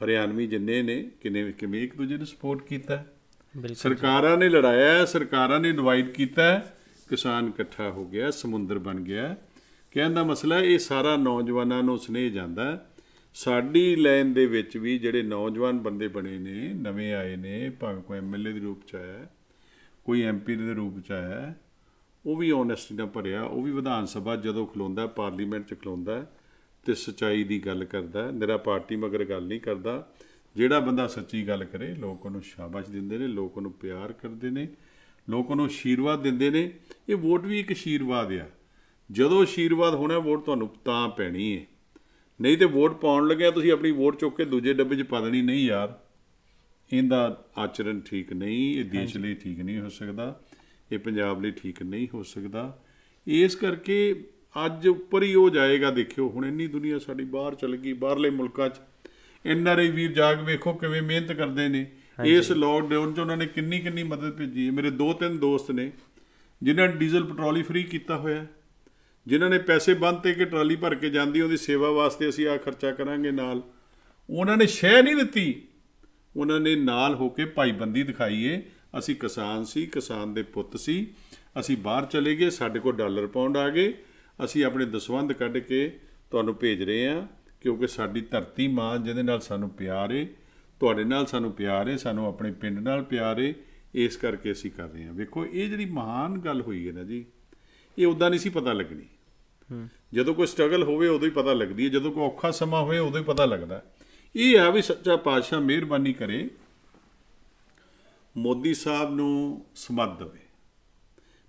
ਹਰਿਆਣਵੀ 0.04 0.48
ਜਿੰਨੇ 0.48 0.82
ਨੇ 0.82 1.12
ਕਿਨੇ 1.22 1.52
ਕਿਵੇਂ 1.52 1.84
ਇੱਕ 1.84 1.98
ਦੂਜੇ 1.98 2.18
ਨੂੰ 2.18 2.28
ਸਪੋਰਟ 2.28 2.62
ਕੀਤਾ। 2.62 3.06
ਸਰਕਾਰਾਂ 3.74 4.38
ਨੇ 4.38 4.50
ਲੜਾਇਆ 4.50 4.94
ਹੈ, 4.94 5.06
ਸਰਕਾਰਾਂ 5.06 5.60
ਨੇ 5.60 5.72
ਡਿਵਾਈਡ 5.72 6.10
ਕੀਤਾ। 6.10 6.60
ਕਿਸਾਨ 7.10 7.48
ਇਕੱਠਾ 7.48 7.90
ਹੋ 7.90 8.06
ਗਿਆ 8.06 8.32
ਸਮੁੰਦਰ 8.32 8.80
ਬਣ 8.80 9.02
ਗਿਆ। 9.02 9.36
ਕਹਿਣ 9.92 10.14
ਦਾ 10.14 10.24
ਮਸਲਾ 10.24 10.60
ਇਹ 10.60 10.80
ਸਾਰਾ 10.80 11.18
ਨੌਜਵਾਨਾਂ 11.18 11.84
ਨੂੰ 11.84 11.98
ਸਨੇਹ 11.98 12.32
ਜਾਂਦਾ 12.32 12.72
ਹੈ। 12.72 12.89
ਸਾਡੀ 13.34 13.96
ਲਾਈਨ 13.96 14.34
ਦੇ 14.34 14.46
ਵਿੱਚ 14.46 14.78
ਵੀ 14.78 14.98
ਜਿਹੜੇ 15.00 15.24
ਨੌਜਵਾਨ 15.24 15.80
ਬੰਦੇ 15.80 16.08
ਬਣੇ 16.08 16.38
ਨੇ 16.40 16.74
ਨਵੇਂ 16.74 17.14
ਆਏ 17.14 17.36
ਨੇ 17.36 17.70
ਭਾਵੇਂ 17.70 18.02
ਕੋਈ 18.04 18.18
ਐਮਐਲਏ 18.18 18.54
ਦੇ 18.54 18.60
ਰੂਪ 18.60 18.86
ਚ 18.88 18.96
ਆਇਆ 18.96 19.14
ਹੈ, 19.14 19.30
ਕੋਈ 20.06 20.22
ਐਮਪੀ 20.22 20.56
ਦੇ 20.56 20.74
ਰੂਪ 20.74 21.00
ਚ 21.00 21.12
ਆਇਆ 21.12 21.42
ਹੈ, 21.42 21.60
ਉਹ 22.26 22.38
ਵੀ 22.38 22.52
ਓਨੈਸਟੀ 22.52 22.96
ਨਾਲ 22.96 23.08
ਭਰਿਆ 23.08 23.44
ਉਹ 23.44 23.64
ਵੀ 23.64 23.72
ਵਿਧਾਨ 23.72 24.06
ਸਭਾ 24.06 24.36
ਜਦੋਂ 24.36 24.68
ਖਲੋਂਦਾ 24.68 25.02
ਹੈ, 25.02 25.08
ਪਾਰਲੀਮੈਂਟ 25.08 25.68
ਚ 25.68 25.74
ਖਲੋਂਦਾ 25.74 26.16
ਹੈ, 26.16 26.32
ਤੇ 26.86 26.94
ਸਚਾਈ 26.94 27.44
ਦੀ 27.44 27.60
ਗੱਲ 27.60 27.84
ਕਰਦਾ 27.86 28.26
ਹੈ। 28.26 28.32
ਨਿਰਾ 28.32 28.58
ਪਾਰਟੀ 28.58 28.96
ਮਗਰ 28.96 29.26
ਗੱਲ 29.26 29.44
ਨਹੀਂ 29.44 29.60
ਕਰਦਾ। 29.62 30.12
ਜਿਹੜਾ 30.56 30.80
ਬੰਦਾ 30.80 31.08
ਸੱਚੀ 31.08 31.48
ਗੱਲ 31.48 31.64
ਕਰੇ 31.64 31.96
ਲੋਕ 31.96 32.26
ਉਹਨੂੰ 32.26 32.42
ਸ਼ਾਬਾਸ਼ 32.42 32.90
ਦਿੰਦੇ 32.90 33.18
ਨੇ 33.18 33.28
ਲੋਕ 33.28 33.58
ਉਹਨੂੰ 33.58 33.72
ਪਿਆਰ 33.72 34.14
ਕਰਦੇ 34.14 34.50
ਨੇ 34.50 34.68
ਲੋਕ 35.30 35.52
ਉਹਨੂੰ 35.52 35.66
ਆਸ਼ੀਰਵਾਦ 35.66 36.24
ਦਿੰਦੇ 36.24 36.50
ਨੇ। 36.50 36.72
ਇਹ 37.10 37.16
ਵੋਟ 37.16 37.46
ਵੀ 37.46 37.60
ਇੱਕ 37.60 37.72
ਆਸ਼ੀਰਵਾਦ 37.72 38.34
ਆ। 38.34 38.48
ਜਦੋਂ 39.12 39.42
ਆਸ਼ੀਰਵਾਦ 39.42 39.94
ਹੋਣਾ 39.94 40.20
ਵੋਟ 40.20 40.46
ਤੁਹਾਨੂੰ 40.46 40.70
ਤਾਂ 40.86 41.10
ਪੈਣੀ 41.10 41.58
ਹੈ 41.58 41.66
ਨਹੀਂ 42.40 42.58
ਤੇ 42.58 42.66
ਵੋਟ 42.66 43.00
ਪਾਉਣ 43.02 43.28
ਲੱਗਿਆ 43.28 43.52
ਤੁਸੀਂ 43.52 43.72
ਆਪਣੀ 43.72 43.92
ਵੋਟ 43.92 44.20
ਚੁੱਕ 44.20 44.38
ਕੇ 44.38 44.46
ਦੂਜੇ 44.46 44.74
ਡੱਬੇ 44.74 44.96
'ਚ 44.96 45.04
ਪਾ 45.04 45.22
ਦੇਣੀ। 45.22 45.42
ਨਹੀਂ 45.42 45.66
ਯਾਰ 45.66 45.98
ਇਹਦਾ 46.92 47.46
ਆਚਰਣ 47.58 48.00
ਠੀਕ 48.00 48.34
ਨਹੀਂ 48.34 48.78
ਇਹ 48.80 48.86
ਦੇਸ਼ 48.86 49.18
ਲਈ 49.18 49.34
ਠੀਕ 49.34 49.60
ਨਹੀਂ 49.60 49.80
ਹੋ 49.80 49.90
ਸਕਦਾ 49.90 50.42
ਇਹ 50.92 51.00
ਪੰਜਾਬ 51.00 51.42
ਲਈ 51.42 51.52
ਠੀਕ 51.52 51.82
ਨਹੀਂ 51.84 52.08
ਹੋ 52.14 52.24
ਸਕਦਾ। 52.24 52.84
ਇਸ 53.28 53.56
ਕਰਕੇ 53.56 54.26
ਅੱਜ 54.66 54.88
ਉੱਪਰ 54.88 55.24
ਹੀ 55.24 55.34
ਹੋ 55.36 55.50
ਜਾਏਗਾ 55.50 55.92
ਦੇਖਿਓ 55.92 56.30
ਹੁਣ 56.30 56.46
ਇੰਨੀ 56.46 56.68
ਦੁਨੀਆ 56.68 57.00
ਸਾਡੀ 57.00 57.24
ਬਾਹਰ 57.24 57.56
ਚਲ 57.56 57.76
ਗਈ 57.76 57.94
ਬਾਹਰਲੇ 57.94 58.30
ਮੁਲਕਾਂ 58.30 58.70
'ਚ। 58.70 58.80
ਐਨਆਰਆਈ 59.46 59.90
ਵੀਰ 59.90 60.12
ਜਾਗ 60.12 60.44
ਵੇਖੋ 60.46 60.74
ਕਿਵੇਂ 60.74 61.02
ਮਿਹਨਤ 61.02 61.32
ਕਰਦੇ 61.32 61.68
ਨੇ। 61.68 61.86
ਇਸ 62.26 62.52
ਲੋਕਡਾਊਨ 62.52 63.14
'ਚ 63.14 63.20
ਉਹਨਾਂ 63.20 63.38
ਨੇ 63.38 63.46
ਕਿੰਨੀ 63.46 63.80
ਕਿੰਨੀ 63.80 64.04
ਮਦਦ 64.04 64.32
ਭੇਜੀ 64.32 64.66
ਹੈ। 64.68 64.72
ਮੇਰੇ 64.72 64.90
ਦੋ 64.92 65.12
ਤਿੰਨ 65.14 65.38
ਦੋਸਤ 65.38 65.72
ਨੇ 65.72 65.92
ਜਿਨ੍ਹਾਂ 66.62 66.88
ਡੀਜ਼ਲ 66.88 67.24
ਪੈਟਰੋਲ 67.24 67.58
ਹੀ 67.58 67.62
ਫ੍ਰੀ 67.62 67.84
ਕੀਤਾ 67.84 68.18
ਹੋਇਆ। 68.18 68.46
ਜਿਨ੍ਹਾਂ 69.30 69.50
ਨੇ 69.50 69.58
ਪੈਸੇ 69.60 69.94
ਬੰਦ 69.94 70.18
ਤੇ 70.18 70.34
ਕਿ 70.34 70.46
ਟਰਾਲੀ 70.46 70.76
ਭਰ 70.76 70.96
ਕੇ 70.96 71.10
ਜਾਂਦੀ, 71.10 71.42
ਉਹਦੀ 71.42 71.58
ਸੇਵਾ 71.58 71.90
ਵਾਸਤੇ 71.92 72.30
ਅਸੀਂ 72.30 72.48
ਆ 72.48 72.58
ਖਰਚਾ 72.58 72.92
ਕਰਾਂਗੇ 72.92 73.32
ਨਾਲ। 73.32 73.62
ਉਹਨਾਂ 74.30 74.58
ਨੇ 74.58 74.66
ਸ਼ਹਿ 74.66 75.02
ਨਹੀਂ 75.02 75.16
ਦਿੱਤੀ। 75.16 75.62
ਉਹਨਾਂ 76.36 76.60
ਨੇ 76.60 76.76
ਨਾਲ 76.76 77.16
ਹੋ 77.16 77.30
ਕੇ 77.30 77.46
ਭਾਈਬੰਦੀ 77.46 78.04
ਦਿਖਾਈਏ 78.04 78.62
ਅਸੀਂ 79.00 79.16
ਕਿਸਾਨ 79.16 79.64
ਸੀ, 79.64 79.86
ਕਿਸਾਨ 79.86 80.34
ਦੇ 80.34 80.44
ਪੁੱਤ 80.44 80.78
ਸੀ। 80.78 81.08
ਅਸੀਂ 81.60 81.78
ਬਾਹਰ 81.78 82.06
ਚਲੇ 82.06 82.36
ਗਏ, 82.36 82.50
ਸਾਡੇ 82.50 82.80
ਕੋਲ 82.80 82.96
ਡਾਲਰ 82.96 83.28
ਪਾਉਂਡ 83.28 83.58
ਆ 83.58 83.70
ਗਏ। 83.70 83.94
ਅਸੀਂ 84.44 84.66
ਆਪਣੇ 84.66 84.86
ਦਸਵੰਧ 84.86 85.34
ਕੱਢ 85.34 85.58
ਕੇ 85.58 86.00
ਤੁਹਾਨੂੰ 86.32 86.56
ਭੇਜ 86.56 86.84
ਰਹੇ 86.84 87.08
ਹਾਂ, 87.08 87.28
ਕਿਉਂਕਿ 87.62 87.88
ਸਾਡੀ 87.88 88.22
ਧਰਤੀ 88.22 88.68
ਮਾਂ, 88.68 88.98
ਜਿਹਦੇ 88.98 89.24
ਨਾਲ 89.24 89.40
ਸਾਨੂੰ 89.40 89.70
ਪਿਆਰ 89.70 90.12
ਏ। 90.12 90.26
ਤੁਹਾਡੇ 90.80 91.04
ਨਾਲ 91.04 91.26
ਸਾਨੂੰ 91.26 91.52
ਪਿਆਰ 91.52 91.88
ਏ, 91.88 91.98
ਸਾਨੂੰ 91.98 92.28
ਆਪਣੇ 92.28 92.52
ਪਿੰਡ 92.52 92.80
ਨਾਲ 92.80 93.04
ਪਿਆਰ 93.04 93.40
ਏ। 93.40 93.54
ਇਸ 93.94 94.18
ਕਰਕੇ 94.18 94.52
ਅਸੀਂ 94.52 94.72
ਕਰ 94.72 94.90
ਰਹੇ 94.90 95.06
ਹਾਂ। 95.06 95.14
ਵੇਖੋ, 95.14 95.46
ਇਹ 95.46 95.70
ਜਿਹੜੀ 95.70 95.86
ਮਹਾਨ 95.86 96.40
ਗੱਲ 96.40 96.62
ਹੋਈ 96.62 96.88
ਹੈ 96.88 96.94
ਨਾ 96.94 97.04
ਜੀ, 97.04 97.26
ਇਹ 97.98 98.08
ਉਦਾਂ 98.08 98.30
ਨਹੀਂ 98.30 98.40
ਸੀ 98.40 98.50
ਪਤਾ 98.50 98.74
ਲੱਗਣੀ। 98.74 99.06
ਜਦੋਂ 100.14 100.36
ਕੋਈ 100.36 100.48
ਸਟਰਗਲ 100.48 100.84
ਹੋਵੇ, 100.84 101.08
ਉਦੋਂ 101.08 101.28
ਹੀ 101.28 101.34
ਪਤਾ 101.34 101.54
ਲੱਗਦੀ 101.54 101.84
ਹੈ। 101.84 101.90
ਜਦੋਂ 101.90 102.12
ਕੋਈ 102.12 102.24
ਔਖਾ 102.24 102.52
ਸਮਾਂ 102.52 102.82
ਹੋਵੇ, 102.82 102.98
ਉਦੋਂ 102.98 103.20
ਹੀ 103.20 103.26
ਪਤਾ 103.26 103.46
ਲੱਗਦਾ 103.46 103.76
ਹੈ। 103.76 103.84
ਇਹ 104.36 104.60
ਆ 104.60 104.70
ਵੀ 104.70 104.82
ਸੱਚਾ 104.82 105.16
ਪਾਤਸ਼ਾਹ 105.16 105.62
ਮਿਹਰਬਾਨੀ 105.62 106.14
ਕਰੇ, 106.14 106.50
ਮੋਦੀ 108.38 108.74
ਸਾਹਿਬ 108.74 109.16
ਨੂੰ 109.16 109.66
ਸਮੱਧ 109.76 110.20
ਦੇਵੇ। 110.20 110.40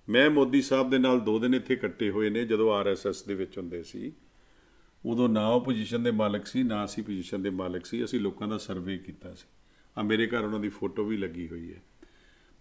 ਮੈਂ 0.08 0.30
ਮੋਦੀ 0.30 0.62
ਸਾਹਿਬ 0.62 0.90
ਦੇ 0.90 0.98
ਨਾਲ 0.98 1.20
ਦੋ 1.20 1.38
ਦਿਨ 1.38 1.54
ਇੱਥੇ 1.54 1.74
ਇਕੱਠੇ 1.74 2.10
ਹੋਏ 2.10 2.30
ਨੇ, 2.30 2.44
ਜਦੋਂ 2.44 2.72
ਆਰਐਸਐਸ 2.72 3.22
ਦੇ 3.22 3.34
ਵਿੱਚ 3.34 3.58
ਹੁੰਦੇ 3.58 3.82
ਸੀ। 3.82 4.12
ਉਦੋਂ 5.06 5.28
ਨਾ 5.28 5.48
ਉਹ 5.48 5.60
ਪੋਜੀਸ਼ਨ 5.60 6.02
ਦੇ 6.02 6.10
ਮਾਲਕ 6.10 6.46
ਸੀ, 6.46 6.62
ਨਾ 6.62 6.84
ਅਸੀਂ 6.84 7.02
ਪੋਜੀਸ਼ਨ 7.02 7.42
ਦੇ 7.42 7.50
ਮਾਲਕ 7.50 7.86
ਸੀ। 7.86 8.04
ਅਸੀਂ 8.04 8.20
ਲੋਕਾਂ 8.20 8.48
ਦਾ 8.48 8.58
ਸਰਵੇ 8.58 8.98
ਕੀਤਾ 8.98 9.34
ਸੀ। 9.34 9.48
ਆ 9.98 10.02
ਮੇਰੇ 10.02 10.26
ਘਰ 10.26 10.44
ਉਹਨਾਂ 10.44 10.60
ਦੀ 10.60 10.68
ਫੋਟੋ 10.68 11.04
ਵੀ 11.04 11.16
ਲੱਗੀ 11.16 11.48
ਹੋਈ 11.48 11.74
ਹੈ। 11.74 11.82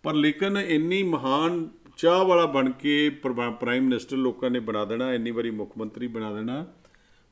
ਪਰ 0.04 0.13
ਲੇਕਿਨ 0.13 0.58
ਇੰਨੀ 0.58 1.04
ਮਹਾਨ 1.04 1.69
ਚਾਹ 2.01 2.25
ਵਾਲਾ 2.25 2.45
ਬਣ 2.45 2.71
ਕੇ 2.71 3.09
ਪ੍ਰਾਈਮ 3.09 3.83
ਮਿਨਿਸਟਰ 3.83 4.17
ਲੋਕਾਂ 4.17 4.49
ਨੇ 4.49 4.59
ਬਣਾ 4.59 4.85
ਦੇਣਾ 4.85 5.13
ਇੰਨੀ 5.13 5.31
ਵਾਰੀ 5.31 5.51
ਮੁੱਖ 5.51 5.77
ਮੰਤਰੀ 5.77 6.07
ਬਣਾ 6.07 6.33
ਦੇਣਾ। 6.33 6.73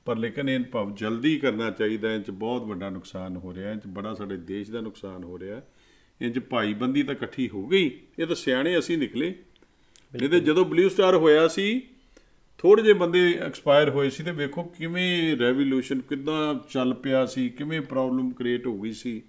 ਪਰ 0.05 0.17
ਲੇਕਿਨ 0.17 0.49
ਇਹ 0.49 0.59
ਭਾਵ 0.59 0.95
ਜਲਦੀ 0.95 1.37
ਕਰਨਾ 1.37 1.71
ਚਾਹੀਦਾ 1.71 2.13
ਇਹ 2.13 2.19
ਚ 2.19 2.31
ਬਹੁਤ 2.31 2.63
ਵੱਡਾ 2.63 2.89
ਨੁਕਸਾਨ 2.89 3.37
ਹੋ 3.37 3.53
ਰਿਹਾ 3.53 3.71
ਇਹ 3.71 3.77
ਚ 3.77 3.87
ਬੜਾ 3.87 4.13
ਸਾਡੇ 4.13 4.37
ਦੇਸ਼ 4.37 4.71
ਦਾ 4.71 4.81
ਨੁਕਸਾਨ 4.81 5.23
ਹੋ 5.23 5.39
ਰਿਹਾ। 5.39 5.61
ਇਹ 6.21 6.31
ਚ 6.31 6.39
ਭਾਈਬੰਦੀ 6.39 7.03
ਤਾਂ 7.03 7.15
ਇਕੱਠੀ 7.15 7.49
ਹੋ 7.49 7.67
ਗਈ। 7.67 7.99
ਇਹ 8.19 8.27
ਤਾਂ 8.27 8.35
ਸਿਆਣੇ 8.35 8.79
ਅਸੀਂ 8.79 8.97
ਨਿਕਲੇ। 8.97 9.35
ਨਹੀਂ 10.15 10.29
ਤੇ 10.29 10.39
ਜਦੋਂ 10.39 10.65
ਬਲੂ 10.65 10.89
ਸਟਾਰ 10.89 11.15
ਹੋਇਆ 11.15 11.47
ਸੀ 11.47 11.81
ਥੋੜੇ 12.57 12.81
ਜਿਹੇ 12.81 12.93
ਬੰਦੇ 12.93 13.33
ਐਕਸਪਾਇਰ 13.33 13.89
ਹੋਏ 13.89 14.09
ਸੀ 14.09 14.23
ਤੇ 14.23 14.31
ਵੇਖੋ 14.31 14.63
ਕਿਵੇਂ 14.63 15.37
ਰੈਵੋਲੂਸ਼ਨ 15.37 16.01
ਕਿੱਦਾਂ 16.01 16.55
ਚੱਲ 16.69 16.93
ਪਿਆ 16.93 17.25
ਸੀ 17.25 17.49
ਕਿਵੇਂ 17.49 17.81
ਪ੍ਰੋਬਲਮ 17.81 18.31
ਕ੍ਰੀਏਟ 18.31 18.67
ਹੋ 18.67 18.81
ਗਈ 18.81 18.91
ਸੀ। 18.91 19.21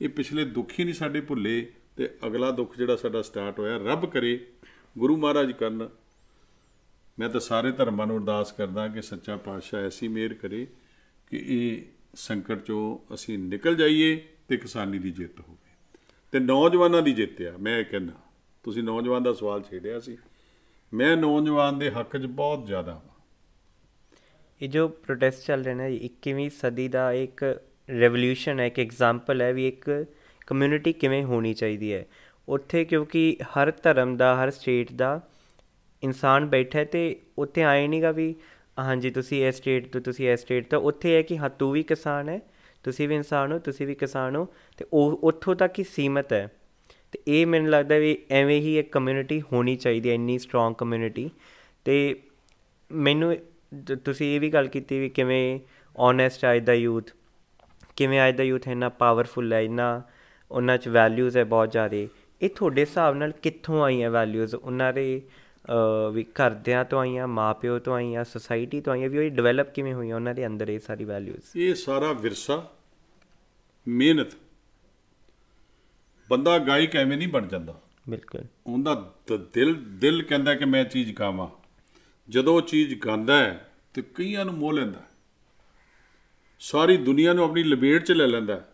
ਇਹ 0.00 0.08
ਪਿਛਲੇ 0.08 0.44
ਦੁੱਖ 0.44 0.72
ਹੀ 0.78 0.84
ਨਹੀਂ 0.84 0.94
ਸਾਡੇ 0.94 1.20
ਭੁੱਲੇ 1.20 1.72
ਤੇ 1.96 2.10
ਅਗਲਾ 2.26 2.50
ਦੁੱਖ 2.50 2.76
ਜਿਹੜਾ 2.76 2.96
ਸਾਡਾ 2.96 3.22
ਸਟਾਰਟ 3.22 3.58
ਹੋਇਆ 3.58 3.76
ਰੱਬ 3.76 4.06
ਕਰੇ। 4.06 4.46
ਗੁਰੂ 4.98 5.16
ਮਹਾਰਾਜ 5.16 5.52
ਕਰਨ। 5.52 5.88
ਮੈਂ 7.18 7.28
ਤਾਂ 7.28 7.40
ਸਾਰੇ 7.40 7.72
ਧਰਮਾਂ 7.72 8.06
ਨੂੰ 8.06 8.18
ਅਰਦਾਸ 8.18 8.52
ਕਰਦਾ 8.52 8.88
ਕਿ 8.88 9.02
ਸੱਚਾ 9.02 9.36
ਪਾਤਸ਼ਾਹ 9.36 9.80
ਐਸੀ 9.80 10.08
ਮਿਹਰ 10.08 10.34
ਕਰੇ 10.34 10.66
ਕਿ 11.30 11.42
ਇਹ 11.46 11.82
ਸੰਕਟ 12.14 12.62
ਚੋਂ 12.62 13.14
ਅਸੀਂ 13.14 13.38
ਨਿਕਲ 13.38 13.74
ਜਾਈਏ 13.74 14.28
ਤੇ 14.48 14.56
ਕਿਸਾਨੀ 14.56 14.98
ਦੀ 14.98 15.10
ਜਿੱਤ 15.10 15.40
ਹੋਵੇ। 15.40 15.96
ਤੇ 16.32 16.38
ਨੌਜਵਾਨਾਂ 16.38 17.02
ਦੀ 17.02 17.12
ਜਿੱਤ 17.12 17.42
ਆ, 17.42 17.56
ਮੈਂ 17.56 17.78
ਇਹ 17.78 17.84
ਕਹਿੰਦਾ। 17.84 18.12
ਤੁਸੀਂ 18.62 18.82
ਨੌਜਵਾਨ 18.82 19.22
ਦਾ 19.22 19.32
ਸਵਾਲ 19.32 19.62
ਛੇੜਿਆ 19.62 20.00
ਸੀ। 20.00 20.18
ਮੈਂ 20.94 21.16
ਨੌਜਵਾਨ 21.16 21.78
ਦੇ 21.78 21.90
ਹੱਕ 21.90 22.16
'ਚ 22.16 22.26
ਬਹੁਤ 22.26 22.66
ਜ਼ਿਆਦਾ 22.66 22.92
ਹਾਂ 22.92 23.00
ਇਹ 24.62 24.68
ਜੋ 24.68 24.88
ਪ੍ਰੋਟੈਸਟ 24.88 25.46
ਚੱਲ 25.46 25.64
ਰਹੇ 25.64 25.74
ਨੇ 25.74 25.96
21ਵੀਂ 25.96 26.50
ਸਦੀ 26.50 26.88
ਦਾ 26.88 27.12
ਇੱਕ 27.12 27.60
ਰੈਵੋਲੂਸ਼ਨ 28.00 28.60
ਹੈ, 28.60 28.66
ਇੱਕ 28.66 28.78
ਐਗਜ਼ਾਮਪਲ 28.78 29.42
ਹੈ 29.42 29.52
ਵੀ 29.52 29.68
ਇੱਕ 29.68 30.06
ਕਮਿਊਨਿਟੀ 30.46 30.92
ਕਿਵੇਂ 30.92 31.24
ਹੋਣੀ 31.24 31.54
ਚਾਹੀਦੀ 31.54 31.92
ਹੈ। 31.92 32.06
ਉੱਥੇ 32.50 32.84
ਕਿਉਂਕਿ 32.84 33.36
ਹਰ 33.42 33.72
ਧਰਮ 33.82 34.16
ਦਾ, 34.16 34.44
ਹਰ 34.44 34.50
ਸਟੇਟ 34.50 34.92
ਦਾ 34.92 35.20
ਇਨਸਾਨ 36.02 36.46
ਬੈਠਾ 36.46 36.78
ਹੈ 36.78 36.84
ਤੇ 36.84 37.20
ਉੱਥੇ 37.38 37.62
ਆਏ 37.62 37.88
ਨਹੀਂਗਾ 37.88 38.10
ਵੀ 38.10 38.34
ਹਾਂਜੀ, 38.78 39.10
ਤੁਸੀਂ 39.10 39.48
ਇਸ 39.48 39.56
ਸਟੇਟ 39.56 39.92
ਤੋਂ, 39.92 40.00
ਤੁਸੀਂ 40.00 40.30
ਇਸ 40.30 40.40
ਸਟੇਟ 40.40 40.70
ਤੋਂ। 40.70 40.80
ਉੱਥੇ 40.80 41.14
ਹੈ 41.14 41.22
ਕਿ 41.22 41.38
ਹਾਂ, 41.38 41.50
ਤੂੰ 41.50 41.72
ਵੀ 41.72 41.82
ਕਿਸਾਨ 41.82 42.28
ਹੈ, 42.28 42.40
ਤੁਸੀਂ 42.82 43.08
ਵੀ 43.08 43.14
ਇਨਸਾਨ 43.14 43.52
ਹੋ, 43.52 43.58
ਤੁਸੀਂ 43.58 43.86
ਵੀ 43.86 43.94
ਕਿਸਾਨ 43.94 44.36
ਹੋ 44.36 44.48
ਤੇ 44.76 44.86
ਉਹ, 44.92 45.20
ਉੱਥੋਂ 45.22 45.54
ਤੱਕ 45.54 45.78
ਹੀ 45.78 45.84
ਸੀਮਤ 45.84 46.32
ਹੈ। 46.32 46.48
ਤੇ 47.12 47.18
ਇਹ 47.28 47.46
ਮੈਨੂੰ 47.46 47.70
ਲੱਗਦਾ 47.70 47.98
ਵੀ 47.98 48.18
ਐਵੇਂ 48.30 48.60
ਹੀ 48.60 48.78
ਇੱਕ 48.78 48.92
ਕਮਿਊਨਿਟੀ 48.92 49.42
ਹੋਣੀ 49.52 49.76
ਚਾਹੀਦੀ 49.76 50.08
ਹੈ, 50.08 50.14
ਇੰਨੀ 50.14 50.38
ਸਟਰੋਂਗ 50.38 50.74
ਕਮਿਊਨਿਟੀ 50.74 51.30
ਤੇ 51.84 52.22
ਮੈਨੂੰ 52.92 53.36
ਜ- 53.84 53.98
ਤੁਸੀਂ 54.04 54.36
ਇਹ 54.36 54.40
ਵੀ 54.40 54.48
ਗੱਲ 54.50 54.68
ਕੀਤੀ 54.68 54.98
ਵੀ 54.98 55.08
ਕਿਵੇਂ 55.08 55.60
ਓਨੈਸਟ 55.96 56.46
ਅੱਜ 56.56 56.64
ਦਾ 56.64 56.72
ਯੂਥ 56.72 57.10
ਕਿਵੇਂ 57.96 58.28
ਅੱਜ 58.28 58.36
ਦਾ 58.36 58.42
ਯੂਥ 58.42 58.68
ਇੰਨਾ 58.68 58.88
ਪਾਵਰਫੁਲ 58.88 59.52
ਹੈ, 59.52 59.60
ਇੰਨਾ 59.62 60.02
ਉਹਨਾਂ 60.50 60.78
'ਚ 60.78 60.88
ਵੈਲਿਊਜ਼ 60.88 61.36
ਹੈ 61.36 61.44
ਬਹੁਤ 61.44 61.70
ਜ਼ਿਆਦਾ। 61.72 62.06
ਇਹ 62.42 62.50
ਤੁਹਾਡੇ 62.50 62.80
ਹਿਸਾਬ 62.80 63.14
ਨਾਲ 63.14 63.32
ਕਿੱਥੋਂ 63.32 63.84
ਆਈਆਂ 63.84 64.10
ਵੈਲਿਊਜ਼ 64.10 64.54
ਉਹਨਾਂ 64.54 64.92
ਦੇ 64.92 65.22
ਵੀ 66.12 66.22
ਘਰਦਿਆਂ 66.22 66.84
ਤੋਂ 66.84 67.00
ਆਈਆਂ 67.00 67.28
ਮਾਪਿਓ 67.28 67.78
ਤੋਂ 67.78 67.94
ਆਈਆਂ 67.94 68.24
ਸੋਸਾਇਟੀ 68.24 68.80
ਤੋਂ 68.80 68.92
ਆਈਆਂ 68.92 69.08
ਵੀ 69.08 69.18
ਉਹ 69.18 69.30
ਡਿਵੈਲਪ 69.30 69.70
ਕਿਵੇਂ 69.70 69.94
ਹੋਈਆਂ 69.94 70.16
ਉਹਨਾਂ 70.16 70.34
ਦੇ 70.34 70.46
ਅੰਦਰ 70.46 70.68
ਇਹ 70.68 70.78
ਸਾਰੀ 70.78 71.04
ਵੈਲਿਊਜ਼ 71.04 71.56
ਇਹ 71.56 71.74
ਸਾਰਾ 71.74 72.12
ਵਿਰਸਾ 72.12 72.70
ਮਿਹਨਤ। 73.88 74.26
ਬੰਦਾ 76.30 76.58
ਗਾਇਕ 76.58 76.96
ਐਵੇਂ 76.96 77.18
ਨਹੀਂ 77.18 77.28
ਬਣ 77.28 77.46
ਜਾਂਦਾ। 77.46 77.80
ਬਿਲਕੁਲ। 78.10 78.44
ਉਹਦਾ 78.66 79.14
ਦਿਲ 79.52 79.98
ਦਿਲ 79.98 80.22
ਕਹਿੰਦਾ 80.22 80.54
ਕਿ 80.54 80.64
ਮੈਂ 80.64 80.84
ਚੀਜ਼ 80.84 81.12
ਗਾਵਾਂ। 81.12 81.48
ਜਦੋਂ 82.28 82.54
ਉਹ 82.54 82.62
ਚੀਜ਼ 82.62 82.94
ਗਾਉਂਦਾ 82.94 83.36
ਹੈ 83.36 83.72
ਤੇ 83.94 84.02
ਕਈਆਂ 84.02 84.44
ਨੂੰ 84.44 84.54
ਮੋਹ 84.54 84.72
ਲੈਂਦਾ। 84.72 85.00
ਸਾਰੀ 86.60 86.96
ਦੁਨੀਆ 86.96 87.32
ਨੂੰ 87.32 87.44
ਆਪਣੀ 87.44 87.62
ਲਪੇਟ 87.62 88.04
'ਚ 88.04 88.12
ਲੈ 88.12 88.26
ਲੈਂਦਾ 88.26 88.64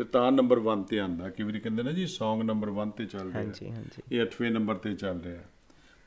ਤੇ 0.00 0.04
ਤਾਂ 0.04 0.32
ਨੰਬਰ 0.32 0.58
1 0.58 0.82
ਤੇ 0.88 0.98
ਆਂਦਾ। 0.98 1.28
ਕਈ 1.28 1.44
ਵਾਰੀ 1.44 1.60
ਕਹਿੰਦੇ 1.60 1.82
ਨਾ 1.82 1.92
ਜੀ 1.92 2.04
Song 2.04 2.42
ਨੰਬਰ 2.42 2.68
1 2.68 2.90
ਤੇ 2.96 3.04
ਚੱਲ 3.04 3.26
ਰਿਹਾ। 3.26 3.38
ਹਾਂਜੀ 3.38 3.70
ਹਾਂਜੀ। 3.70 4.02
ਇਹ 4.12 4.22
8ਵੇਂ 4.22 4.50
ਨੰਬਰ 4.50 4.74
ਤੇ 4.74 4.94
ਚੱਲ 4.94 5.20
ਰਿਹਾ। 5.20 5.42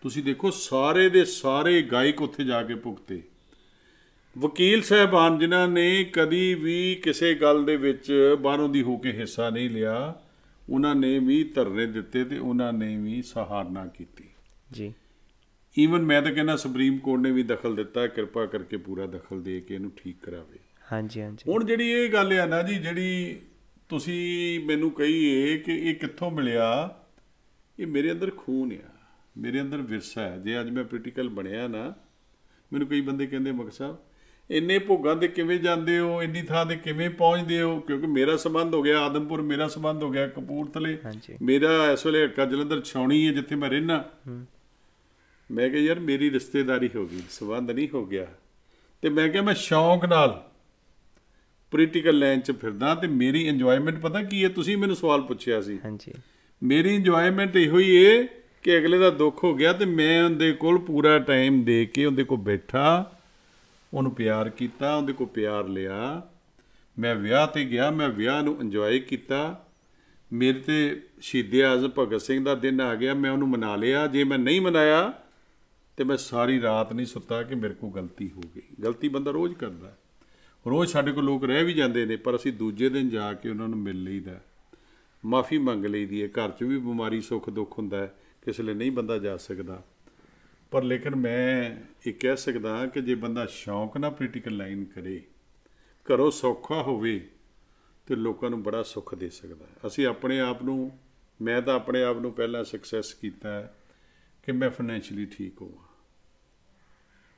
ਤੁਸੀਂ 0.02 0.24
ਦੇਖੋ 0.24 0.52
ਸਾਰੇ 0.52 1.10
ਦੇ 1.10 1.26
ਸਾਰੇ 1.26 1.82
ਗਾਇਕ 1.82 2.22
ਉੱਥੇ 2.22 2.44
ਜਾ 2.44 2.64
ਕੇ 2.64 2.76
ਭੁਗਤੇ। 2.76 3.22
ਵਕੀਲ 4.38 4.82
ਸਾਹਿਬਾਨ 4.82 5.40
ਜਿਨ੍ਹਾਂ 5.40 5.68
ਨੇ 5.68 6.04
ਕਦੀ 6.04 6.54
ਵੀ 6.54 6.96
ਕਿਸੇ 6.96 7.36
ਗੱਲ 7.36 7.66
ਦੇ 7.66 7.76
ਵਿੱਚ 7.76 8.36
ਬਾਹਰੋਂ 8.42 8.70
ਦੀ 8.70 8.82
ਹੋ 8.82 8.98
ਕੇ 8.98 9.12
ਹਿੱਸਾ 9.12 9.50
ਨਹੀਂ 9.50 9.70
ਲਿਆ 9.70 10.16
ਉਹਨਾਂ 10.70 10.96
ਨੇ 10.96 11.20
ਵੀ 11.20 11.44
ਧਰਨੇ 11.44 11.86
ਦਿੱਤੇ 11.86 12.24
ਤੇ 12.24 12.38
ਉਹਨਾਂ 12.38 12.74
ਨੇ 12.74 12.98
ਵੀ 12.98 13.22
ਸਹਾਰਨਾ 13.22 13.86
ਕੀਤੀ। 13.86 14.24
ਜੀ। 14.72 14.94
ਈਵਨ 15.80 16.02
ਮੈਂ 16.02 16.22
ਤਾਂ 16.22 16.32
ਕਹਿੰਦਾ 16.32 16.56
ਸੁਪਰੀਮ 16.56 16.98
ਕੋਰਟ 16.98 17.22
ਨੇ 17.22 17.32
ਵੀ 17.32 17.44
ਦਖਲ 17.44 17.76
ਦਿੱਤਾ 17.76 18.08
ਕਿਰਪਾ 18.08 18.46
ਕਰਕੇ 18.46 18.78
ਪੂਰਾ 18.78 19.06
ਦਖਲ 19.06 19.42
ਦੇ 19.42 19.62
ਕੇ 19.62 19.76
ਇਹਨੂੰ 19.76 19.92
ਠੀਕ 20.04 20.16
ਕਰਾਵੇ। 20.22 20.60
ਹਾਂਜੀ 20.92 21.22
ਹਾਂਜੀ। 21.22 21.52
ਹੁਣ 21.52 21.64
ਜਿਹੜੀ 21.64 21.90
ਇਹ 21.90 22.10
ਗੱਲ 22.10 22.34
ਆ 22.34 22.46
ਨਾ 22.46 22.62
ਜੀ 22.62 22.76
ਜਿਹੜੀ 22.76 23.42
ਤੁਸੀਂ 23.90 24.60
ਮੈਨੂੰ 24.66 24.92
ਕਹੀਏ 24.92 25.58
ਕਿ 25.58 25.90
ਇਹ 25.90 25.96
ਕਿੱਥੋਂ 25.96 26.32
ਮਿਲਿਆ? 26.32 26.96
ਇਹ 27.80 27.88
ਮੇਰੇ 27.88 28.12
ਅੰਦਰ 28.12 28.32
ਖੂਨ 28.38 28.72
ਆ। 28.74 28.90
ਮੇਰੇ 29.38 29.62
ਅੰਦਰ 29.62 29.78
ਵਿਰਸਾ 29.78 30.22
ਹੈ। 30.22 30.38
ਜੇ 30.38 30.60
ਅੱਜ 30.60 30.70
ਮੈਂ 30.70 30.84
ਪੋਲੀਟੀਕਲ 30.84 31.30
ਬਣਿਆ 31.30 31.68
ਨਾ 31.68 31.94
ਮੈਨੂੰ 32.74 32.88
ਕਈ 32.88 33.02
ਬੰਦੇ 33.02 33.28
ਕਹਿੰਦੇ 33.28 33.52
ਮਕ 33.52 33.72
ਸਾਹਿਬ 33.72 33.98
ਇੰਨੇ 34.52 34.80
ਭੋਗਾਂ 34.80 35.16
ਤੇ 35.16 35.28
ਕਿਵੇਂ 35.28 35.60
ਜਾਂਦੇ 35.60 36.00
ਹੋ? 36.00 36.24
ਇੰਨੀ 36.24 36.42
ਥਾਂ 36.42 36.66
ਤੇ 36.66 36.76
ਕਿਵੇਂ 36.76 37.10
ਪਹੁੰਚਦੇ 37.10 37.62
ਹੋ? 37.62 37.80
ਕਿਉਂਕਿ 37.80 38.08
ਮੇਰਾ 38.08 38.38
ਸੰਬੰਧ 38.38 38.74
ਹੋ 38.74 38.82
ਗਿਆ 38.82 39.00
ਆਦਮਪੁਰ 39.00 39.42
ਮੇਰਾ 39.42 39.68
ਸੰਬੰਧ 39.68 40.04
ਹੋ 40.04 40.10
ਗਿਆ 40.10 40.28
ਕਪੂਰਥਲੇ। 40.28 40.98
ਮੇਰਾ 41.42 41.92
ਇਸ 41.92 42.06
ਵੇਲੇ 42.06 42.24
ਹੱਕਾ 42.24 42.46
ਜਲੰਧਰ 42.46 42.82
ਛਾਉਣੀ 42.82 43.28
ਹੈ 43.28 43.32
ਜਿੱਥੇ 43.32 43.56
ਮੈਂ 43.56 43.70
ਰਹਿਣਾ 43.70 44.04
ਮੈਂ 45.52 45.70
ਕਿਹਾ 45.70 45.82
ਯਾਰ 45.82 46.00
ਮੇਰੀ 46.00 46.32
ਰਿਸ਼ਤੇਦਾਰੀ 46.32 46.90
ਹੋ 46.96 47.06
ਗਈ। 47.06 47.22
ਸੰਬੰਧ 47.30 47.72
ਨਹੀਂ 47.72 47.88
ਹੋ 47.94 48.06
ਗਿਆ। 48.06 48.28
ਤੇ 49.02 49.10
ਮੈਂ 49.10 49.30
ਕਿਹਾ 49.30 49.44
ਮੈਂ 49.44 49.54
ਸ਼ੌਂਕ 49.54 50.06
ਨਾਲ 50.06 50.50
ਪੋਲੀਟੀਕਲ 51.74 52.20
ਲਾਈਨ 52.20 52.40
'ਚ 52.40 52.52
ਫਿਰਦਾ 52.52 52.96
ਤੇ 52.96 53.08
ਮੇਰੀ 53.08 53.48
ਇੰਜੋਇਮੈਂਟ 53.48 54.00
ਪਤਾ 54.00 54.24
ਕੀ 54.24 54.44
ਹੈ? 54.44 54.50
ਤੁਸੀਂ 54.50 54.78
ਮੈਨੂੰ 54.78 54.96
ਸਵਾਲ 54.96 55.22
ਪੁੱਛਿਆ 55.22 55.62
ਸੀ। 55.62 55.80
ਹਾਂਜੀ। 55.86 56.14
ਮੇਰੀ 56.64 56.96
ਇੰਜੋਇਮੈਂਟ 56.96 57.56
ਇਹੋ 57.56 57.80
ਹੀ 57.80 57.96
ਏ 57.96 58.28
ਕਿ 58.64 58.78
ਅਗਲੇ 58.78 58.98
ਦਾ 58.98 59.10
ਦੁੱਖ 59.10 59.44
ਹੋ 59.44 59.56
ਗਿਆ 59.56 59.74
ਤੇ 59.74 59.86
ਮੈਂ 59.86 60.24
ਉਹਦੇ 60.24 60.52
ਕੋਲ 60.52 60.78
ਪੂਰਾ 60.78 61.20
ਟਾਈਮ 61.20 61.64
ਦੇ 61.64 61.86
ਕੇ 61.86 62.06
ਉਹਦੇ 62.06 62.24
ਕੋਲ 62.24 62.38
ਬੈਠਾ 62.38 63.18
ਉਹਨੂੰ 63.94 64.16
ਪਿਆਰ 64.16 64.50
ਕੀਤਾ 64.50 64.96
ਉਹਦੇ 64.96 65.14
ਕੋਲ 65.14 65.28
ਪਿਆਰ 65.28 65.68
ਲਿਆ। 65.68 66.22
ਮੈਂ 67.00 67.16
ਵਿਆਹ 67.16 67.48
ਤੇ 67.48 67.66
ਗਿਆ 67.66 67.92
ਮੈਂ 67.92 68.10
ਵਿਆਹ 68.10 68.44
ਨੂੰ 68.44 68.62
ਇੰਜੋਏ 68.62 69.00
ਕੀਤਾ। 69.00 69.68
ਮੇਰੇ 70.34 70.60
ਤੇ 70.60 71.04
ਸ਼ਹੀਦੇ 71.22 71.64
ਆਜ਼ਮ 71.64 71.90
ਭਗਤ 72.00 72.22
ਸਿੰਘ 72.22 72.46
ਦਾ 72.46 72.56
ਦਿਨ 72.56 72.82
ਆ 72.82 72.96
ਗਿਆ 72.96 73.14
ਮੈਂ 73.14 73.32
ਉਹਨੂੰ 73.32 73.50
ਮਨਾ 73.50 73.76
ਲਿਆ। 73.76 74.08
ਜੇ 74.08 74.24
ਮੈਂ 74.24 74.40
ਨਹੀਂ 74.40 74.62
ਮਨਾਇਆ 74.62 75.14
ਤੇ 75.98 76.04
ਮੈਂ 76.04 76.18
ਸਾਰੀ 76.18 76.62
ਰਾਤ 76.62 76.94
ਨਹੀਂ 76.94 77.06
ਸੁੱਤਾ 77.06 77.44
ਕਿ 77.44 77.56
ਮੇਰੇ 77.56 77.74
ਕੋਲ 77.74 77.92
ਗਲਤੀ 77.92 78.32
ਹੋ 78.38 78.42
ਗਈ। 78.56 78.62
ਗਲਤੀ 78.84 79.08
ਬੰਦਾ 79.08 79.32
ਰੋਜ਼ 79.32 79.54
ਕਰਦਾ। 79.54 79.98
ਰੋਜ਼ 80.70 80.92
ਸਾਡੇ 80.92 81.12
ਕੋਲ 81.12 81.24
ਲੋਕ 81.24 81.44
ਰਹਿ 81.44 81.64
ਵੀ 81.64 81.74
ਜਾਂਦੇ 81.74 82.06
ਨੇ, 82.06 82.16
ਪਰ 82.16 82.36
ਅਸੀਂ 82.36 82.54
ਦੂਜੇ 82.54 82.90
ਦਿਨ 82.90 83.10
ਜਾ 83.10 83.34
ਕੇ 83.34 83.50
ਉਹਨਾਂ 83.50 83.68
ਨੂੰ 83.68 83.80
ਮਿਲ 83.80 84.04
ਲਈਦਾ। 84.04 84.42
ਮਾਫੀ 85.26 85.58
ਮੰਗ 85.58 85.86
ਲਈਦੀ 85.86 86.24
ਹੈ, 86.24 86.28
ਘਰ 86.28 86.52
'ਚ 86.52 86.64
ਵੀ 86.64 86.78
ਬਿਮਾਰੀ, 86.78 87.22
ਸੁੱਖ, 87.22 87.50
ਦੁੱਖ 87.50 87.78
ਹੁੰਦਾ 87.78 87.98
ਹੈ, 87.98 88.16
ਕਿਸੇ 88.42 88.64
ਲਈ 88.64 88.74
ਨਹੀਂ 88.74 88.92
ਬੰਦਾ 88.92 89.18
ਜਾ 89.18 89.38
ਸਕਦਾ। 89.38 89.84
ਪਰ 90.72 90.84
ਲੇਕਿਨ 90.84 91.16
ਮੈਂ 91.16 91.76
ਇਹ 92.08 92.14
ਕਹਿ 92.14 92.38
ਸਕਦਾ 92.38 92.86
ਕਿ 92.86 93.02
ਜੇ 93.02 93.16
ਬੰਦਾ 93.16 93.46
ਸ਼ੌਂਕ 93.46 93.98
ਨਾਲ 93.98 94.12
ਪੋਲੀਟੀਕਲ 94.12 94.58
ਲਾਈਨ 94.58 94.86
ਕਰੇ, 94.86 95.24
ਘਰੋਂ 96.14 96.32
ਸੌਖਾ 96.32 96.82
ਹੋਵੇ, 96.82 97.30
ਤੇ 98.06 98.16
ਲੋਕਾਂ 98.16 98.50
ਨੂੰ 98.50 98.64
ਬੜਾ 98.64 98.84
ਸੁੱਖ 98.84 99.16
ਦੇ 99.16 99.30
ਸਕਦਾ 99.30 99.66
ਹੈ। 99.66 99.88
ਅਸੀਂ 99.88 100.08
ਆਪਣੇ 100.08 100.40
ਆਪ 100.40 100.64
ਨੂੰ, 100.64 101.00
ਮੈਂ 101.42 101.62
ਤਾਂ 101.62 101.76
ਆਪਣੇ 101.76 102.04
ਆਪ 102.04 102.18
ਨੂੰ 102.18 102.32
ਪਹਿਲਾਂ 102.34 102.64
ਸਕਸੈਸ 102.64 103.14
ਕੀਤਾ 103.14 103.50
ਹੈ 103.50 103.76
ਕਿ 104.44 104.52
ਮੈਂ 104.52 104.70
ਫਾਈਨੈਂਸ਼ੀਅਲੀ 104.70 105.26
ਠੀਕ 105.26 105.62
ਹੋਵਾਂ। 105.62 105.93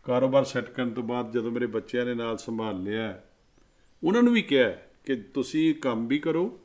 ਕਾਰੋਬਾਰ 0.06 0.44
ਸੈੱਟ 0.44 0.70
ਕਰਨ 0.70 0.94
ਤੋਂ 0.94 1.04
ਬਾਅਦ 1.04 1.32
ਜਦੋਂ 1.32 1.52
ਮੇਰੇ 1.52 1.66
ਬੱਚਿਆਂ 1.66 2.06
ਨੇ 2.06 2.14
ਨਾਲ 2.14 2.38
ਸੰਭਾਲ 2.38 2.84
ਲਿਆ 2.84 3.22
ਉਹਨਾਂ 4.04 4.24
ਨੂੰ 4.24 4.34
ਵੀ 4.34 4.42
ਕਿਹਾ 4.42 4.70
ਕਿ 5.06 5.16
ਤੁਸੀਂ 5.16 5.76
ਕੰਮ 5.76 6.08
ਵੀ 6.08 6.20
ਕਰੋ, 6.20 6.60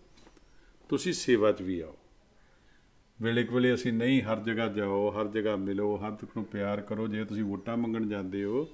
ਤੁਸੀਂ 0.88 1.12
ਸੇਵਾ 1.12 1.52
'ਚ 1.52 1.62
ਵੀ 1.62 1.80
ਆਓ। 1.80 1.96
ਵੇਲੇ 3.22 3.44
ਕੁ 3.44 3.54
ਵੇਲੇ 3.54 3.74
ਅਸੀਂ 3.74 3.92
ਨਹੀਂ 3.92 4.22
ਹਰ 4.22 4.40
ਜਗ੍ਹਾ 4.40 4.68
ਜਾਓ, 4.68 5.10
ਹਰ 5.10 5.28
ਜਗ੍ਹਾ 5.28 5.56
ਮਿਲੋ, 5.56 5.96
ਹਰ 5.96 6.12
ਤੱਕ 6.12 6.30
ਨੂੰ 6.36 6.44
ਪਿਆਰ 6.44 6.80
ਕਰੋ। 6.80 7.06
ਜੇ 7.08 7.24
ਤੁਸੀਂ 7.24 7.44
ਵੋਟਾਂ 7.44 7.76
ਮੰਗਣ 7.76 8.08
ਜਾਂਦੇ 8.08 8.44
ਹੋ, 8.44 8.68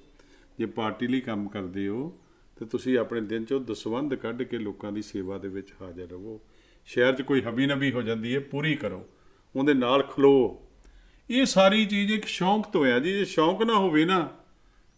ਜੇ 0.59 0.65
ਪਾਰਟੀ 0.65 1.07
ਲਈ 1.07 1.21
ਕੰਮ 1.21 1.49
ਕਰਦੇ 1.49 1.87
ਹੋ, 1.87 2.19
ਤੇ 2.57 2.65
ਤੁਸੀਂ 2.65 2.97
ਆਪਣੇ 2.97 3.21
ਦਿਨ 3.21 3.43
'ਚੋਂ 3.43 3.61
ਦਸਵੰਧ 3.61 4.15
ਕੱਢ 4.15 4.43
ਕੇ 4.43 4.57
ਲੋਕਾਂ 4.57 4.91
ਦੀ 4.91 5.01
ਸੇਵਾ 5.01 5.37
ਦੇ 5.37 5.47
ਵਿੱਚ 5.47 5.73
ਹਾਜ਼ਰ 5.81 6.07
ਰਹੋ। 6.07 6.41
ਸ਼ਹਿਰ 6.85 7.13
'ਚ 7.13 7.21
ਕੋਈ 7.21 7.41
ਹਬੀ 7.41 7.65
ਨਬੀ 7.65 7.91
ਹੋ 7.91 8.01
ਜਾਂਦੀ 8.01 8.35
ਹੈ, 8.35 8.39
ਪੂਰੀ 8.39 8.75
ਕਰੋ, 8.75 9.05
ਉਹਦੇ 9.55 9.73
ਨਾਲ 9.73 10.03
ਖਲੋ। 10.03 10.67
ਇਹ 11.29 11.45
ਸਾਰੀ 11.45 11.85
ਚੀਜ਼ 11.85 12.11
ਇੱਕ 12.11 12.25
ਸ਼ੌਂਕ 12.25 12.67
ਤੋਂ 12.67 12.85
ਹੈ 12.85 12.99
ਜੀ। 12.99 13.13
ਜੇ 13.13 13.25
ਸ਼ੌਂਕ 13.25 13.63
ਨਾ 13.63 13.73
ਹੋਵੇ 13.73 14.05
ਨਾ 14.05 14.37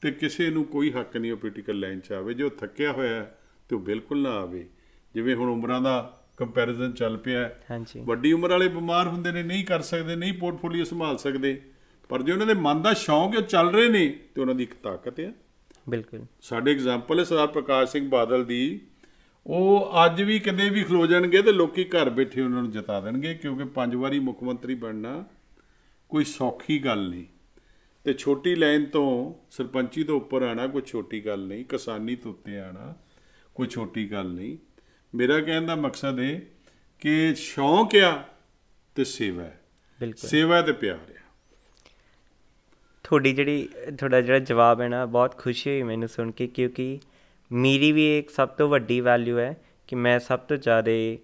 ਤੇ 0.02 0.12
ਕਿਸੇ 0.12 0.50
ਨੂੰ 0.50 0.66
ਕੋਈ 0.66 0.92
ਹੱਕ 0.92 1.18
ਨਹੀਂ 1.18 1.32
ਉਹ 1.32 1.38
ਪੋਲੀਟੀਕਲ 1.38 1.80
ਲਾਈਨ 1.80 2.00
'ਚ 2.00 2.12
ਆਵੇ। 2.12 2.34
ਜੋ 2.34 2.50
ਥੱਕਿਆ 2.50 2.92
ਹੋਇਆ 2.92 3.32
ਤੇ 3.70 3.76
ਉਹ 3.76 3.82
ਬਿਲਕੁਲ 3.82 4.22
ਨਾ 4.22 4.30
ਆਵੇ। 4.30 4.70
ਜਿਵੇਂ 5.14 5.36
ਹੁਣ 5.36 5.50
ਉਮਰਾਂ 5.50 5.82
ਦਾ 5.82 6.26
ਕੰਪੈਰੀਜ਼ਨ 6.38 6.92
ਚੱਲ 6.92 7.18
ਪਿਆ 7.18 7.52
ਹਾਂਜੀ। 7.72 8.00
ਵੱਡੀ 8.00 8.34
ਉਮਰ 8.34 8.50
ਵਾਲੇ 8.50 8.68
ਬਿਮਾਰ 8.68 9.08
ਹੁੰਦੇ 9.08 9.32
ਨੇ 9.32 9.44
ਨਹੀਂ 9.44 9.66
ਕਰ 9.66 9.82
ਸਕਦੇ 9.82 10.16
ਨਹੀਂ 10.16 10.34
ਪੋਰਟਫੋਲੀਓ 10.34 10.84
ਸੰਭਾਲ 10.84 11.18
ਸਕਦੇ। 11.18 11.62
ਪਰ 12.10 12.22
ਜੇ 12.22 12.32
ਉਹਨਾਂ 12.32 12.48
ਦੇ 12.48 12.54
ਮਨ 12.54 12.82
ਦਾ 12.82 12.94
ਸ਼ੌਂਕ 12.94 13.36
ਹੈ 13.36 13.42
ਚੱਲ 13.42 13.70
ਰਹੇ 13.70 13.90
ਨੇ 13.90 14.20
ਤੇ 14.36 14.42
ਉਹਨਾਂ 14.42 14.56
ਦੀ 14.56 14.64
ਇੱਕ 14.64 14.74
ਤਾਕਤ 14.74 15.20
ਹੈ। 15.20 15.34
ਬਿਲਕੁਲ। 15.90 16.26
ਸਾਡੇ 16.42 16.72
ਐਗਜ਼ਾਮਪਲ 16.72 17.20
ਹੈ 17.20 17.24
ਸਰਦਾਰ 17.24 17.48
ਪ੍ਰਕਾਸ਼ 17.48 17.92
ਸਿੰਘ 17.92 18.10
ਬਾਦਲ 18.10 18.46
ਦੀ। 18.46 18.82
ਉਹ 19.48 19.90
ਅੱਜ 20.06 20.22
ਵੀ 20.22 20.40
ਕਿਤੇ 20.40 20.70
ਵੀ 20.70 20.84
ਖਲੋ 20.84 21.08
ਜਾਣਗੇ 21.08 21.42
ਤੇ 21.42 21.52
ਲੋਕੀ 21.52 21.84
ਘਰ 21.84 22.10
ਬੈਠੇ 22.10 22.42
ਉਹਨਾਂ 22.42 22.62
ਨੂੰ 22.62 22.72
ਜਿਤਾ 22.72 23.02
ਦੇਣਗੇ 23.02 23.34
ਕਿਉਂਕਿ 23.34 23.64
ਪੰਜ 23.64 23.96
ਵਾਰੀ 23.96 24.20
ਮੁੱਖ 24.20 24.44
ਮੰਤਰੀ 24.44 24.76
ਬਣਨਾ 24.76 25.26
ਕੋਈ 26.10 26.24
ਸੌਖੀ 26.24 26.80
ਗੱਲ 26.80 27.10
ਨਹੀਂ। 27.10 27.26
ਤੇ 28.10 28.14
ਛੋਟੀ 28.14 28.56
ਲਾਈਨ 28.56 28.86
ਤੋਂ 28.86 29.34
ਸਰਪੰਚੀ 29.52 30.04
ਤੋਂ 30.04 30.18
ਉੱਪਰ 30.18 30.42
ਆਣਾ 30.42 30.68
ਕੋਈ 30.68 30.82
ਛੋਟੀ 30.82 31.26
ਗੱਲ 31.26 31.48
ਨਹੀਂ 31.48 31.66
ਕਿਸਾਨੀ 31.66 32.16
ਤੋਂ 32.16 32.32
ਉੱਤੇ 32.32 32.60
ਆਣਾ 32.60 32.96
ਕੋਈ 33.56 33.68
ਛੋਟੀ 33.68 34.12
ਗੱਲ 34.12 34.30
ਨਹੀਂ। 34.30 34.58
ਮੇਰਾ 35.16 35.40
ਕਹਿਣ 35.42 35.66
ਦਾ 35.66 35.76
ਮਕਸਦ 35.76 36.20
ਹੈ 36.20 36.42
ਕਿ 37.00 37.36
ਸ਼ੌਂਕ 37.36 37.96
ਆ 37.96 38.24
ਤੇ 38.96 39.04
ਸੇਵਾ 39.04 39.44
ਹੈ। 39.44 39.62
ਬਿਲਕੁਲ। 40.00 40.30
ਸੇਵਾ 40.30 40.62
ਤੇ 40.62 40.72
ਪਿਆਰ 40.72 40.98
ਆ। 40.98 41.22
ਤੁਹਾਡੀ 43.04 43.34
ਜਿਹੜੀ 43.34 43.70
ਤੁਹਾਡਾ 43.98 44.22
ਜਿਹੜਾ 44.22 44.40
ਜਵਾਬ 44.40 44.82
ਹੈ 44.82 44.88
ਨਾ 44.88 45.06
ਬਹੁਤ 45.06 45.38
ਖੁਸ਼ੀ 45.38 45.72
ਹੋਈ 45.72 45.84
ਮੈਨੂੰ 45.84 46.08
ਸੁਣ 46.08 46.32
ਕੇ 46.32 46.48
ਕਿਉਂਕਿ 46.48 47.00
ਮੇਰੀ 47.52 47.92
ਵੀ 47.92 48.20
ਇੱਕ 48.20 48.30
ਸਭ 48.30 48.50
ਤੋਂ 48.50 48.70
ਵੱਡੀ 48.70 49.02
ਵੈਲਿਊ 49.02 49.38
ਹੈ 49.38 49.58
ਕਿ 49.88 49.96
ਮੈਂ 49.96 50.20
ਸਭ 50.20 50.40
ਤੋਂ 50.40 50.58
ਜ਼ਿਆਦਾ 50.58 51.18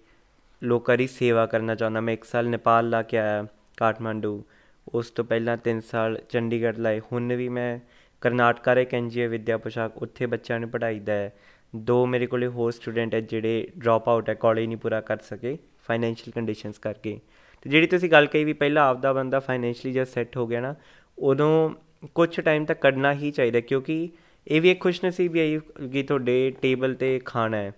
ਲੋਕਾਂ 0.62 0.96
ਦੀ 0.96 1.06
ਸੇਵਾ 1.06 1.46
ਕਰਨਾ 1.46 1.74
ਚਾਹੁੰਦਾ। 1.74 2.00
ਮੈਂ 2.00 2.14
ਇੱਕ 2.14 2.24
ਸਾਲ 2.24 2.48
ਨੇਪਾਲ 2.48 2.88
ਲਾ 2.88 3.02
ਕੇ 3.02 3.18
ਆਇਆ 3.18 3.46
ਕਾਠਮੰਡੂ। 3.76 4.44
ਉਸ 4.86 5.10
ਤੋਂ 5.10 5.24
ਪਹਿਲਾਂ 5.24 5.56
3 5.64 5.80
ਸਾਲ 5.80 6.20
ਚੰਡੀਗੜ੍ਹ 6.28 6.78
ਲਾਏ। 6.78 7.00
ਹੁਣ 7.12 7.34
ਵੀ 7.34 7.48
ਮੈਂ 7.48 7.78
ਕਰਨਾਟਕਾ 8.22 8.74
ਦੇ 8.74 8.86
ਐਨਜੀਓ 8.94 9.28
ਵਿਦਿਆ 9.28 9.58
ਪੋਸ਼ਾਕ 9.58 10.02
ਉੱਥੇ 10.02 10.26
ਬੱਚਿਆਂ 10.26 10.58
ਨੂੰ 10.60 10.68
ਪੜ੍ਹਾਈਦਾ 10.70 11.12
ਹੈ। 11.12 11.32
ਦੋ 11.72 12.04
ਮੇਰੇ 12.06 12.26
ਕੋਲੇ 12.26 12.46
ਹੋਰ 12.46 12.72
ਸਟੂਡੈਂਟ 12.72 13.14
ਹੈ 13.14 13.20
ਜਿਹੜੇ 13.20 13.66
ਡ੍ਰੌਪ 13.78 14.08
ਆਊਟ 14.08 14.28
ਹੈ 14.28 14.34
ਕਾਲਜ 14.34 14.66
ਨਹੀਂ 14.66 14.76
ਪੂਰਾ 14.76 15.00
ਕਰ 15.00 15.16
ਸਕੇ 15.22 15.56
ਫਾਈਨੈਂਸ਼ੀਅਲ 15.86 16.32
ਕੰਡੀਸ਼ਨਸ 16.32 16.78
ਕਰਕੇ। 16.78 17.18
ਤੇ 17.64 17.70
ਜਿਹੜੀ 17.70 17.86
ਤੁਸੀਂ 17.86 18.10
ਗੱਲ 18.10 18.26
ਕਹੀ 18.26 18.44
ਵੀ 18.44 18.52
ਪਹਿਲਾਂ 18.52 18.86
ਆਪਦਾ 18.88 19.12
ਬੰਦਾ 19.12 19.40
ਫਾਈਨੈਂਸ਼ੀਅਲੀ 19.40 19.92
ਜਦ 19.92 20.06
ਸੈੱਟ 20.06 20.36
ਹੋ 20.36 20.46
ਗਿਆ 20.46 20.60
ਨਾ, 20.60 20.74
ਉਦੋਂ 21.18 21.70
ਕੁਝ 22.14 22.40
ਟਾਈਮ 22.40 22.64
ਤੱਕ 22.64 22.80
ਕੱਢਣਾ 22.80 23.12
ਹੀ 23.14 23.30
ਚਾਹੀਦਾ 23.30 23.60
ਕਿਉਂਕਿ 23.60 24.08
ਇਹ 24.46 24.60
ਵੀ 24.60 24.70
ਇੱਕ 24.70 24.80
ਖੁਸ਼ਨਸੀਬੀ 24.80 25.40
ਹੈ 25.40 25.86
ਕਿ 25.88 26.02
ਤੁਹਾਡੇ 26.02 26.52
ਟੇਬਲ 26.62 26.94
ਤੇ 26.94 27.18
ਖਾਣਾ 27.24 27.56
ਹੈ, 27.56 27.72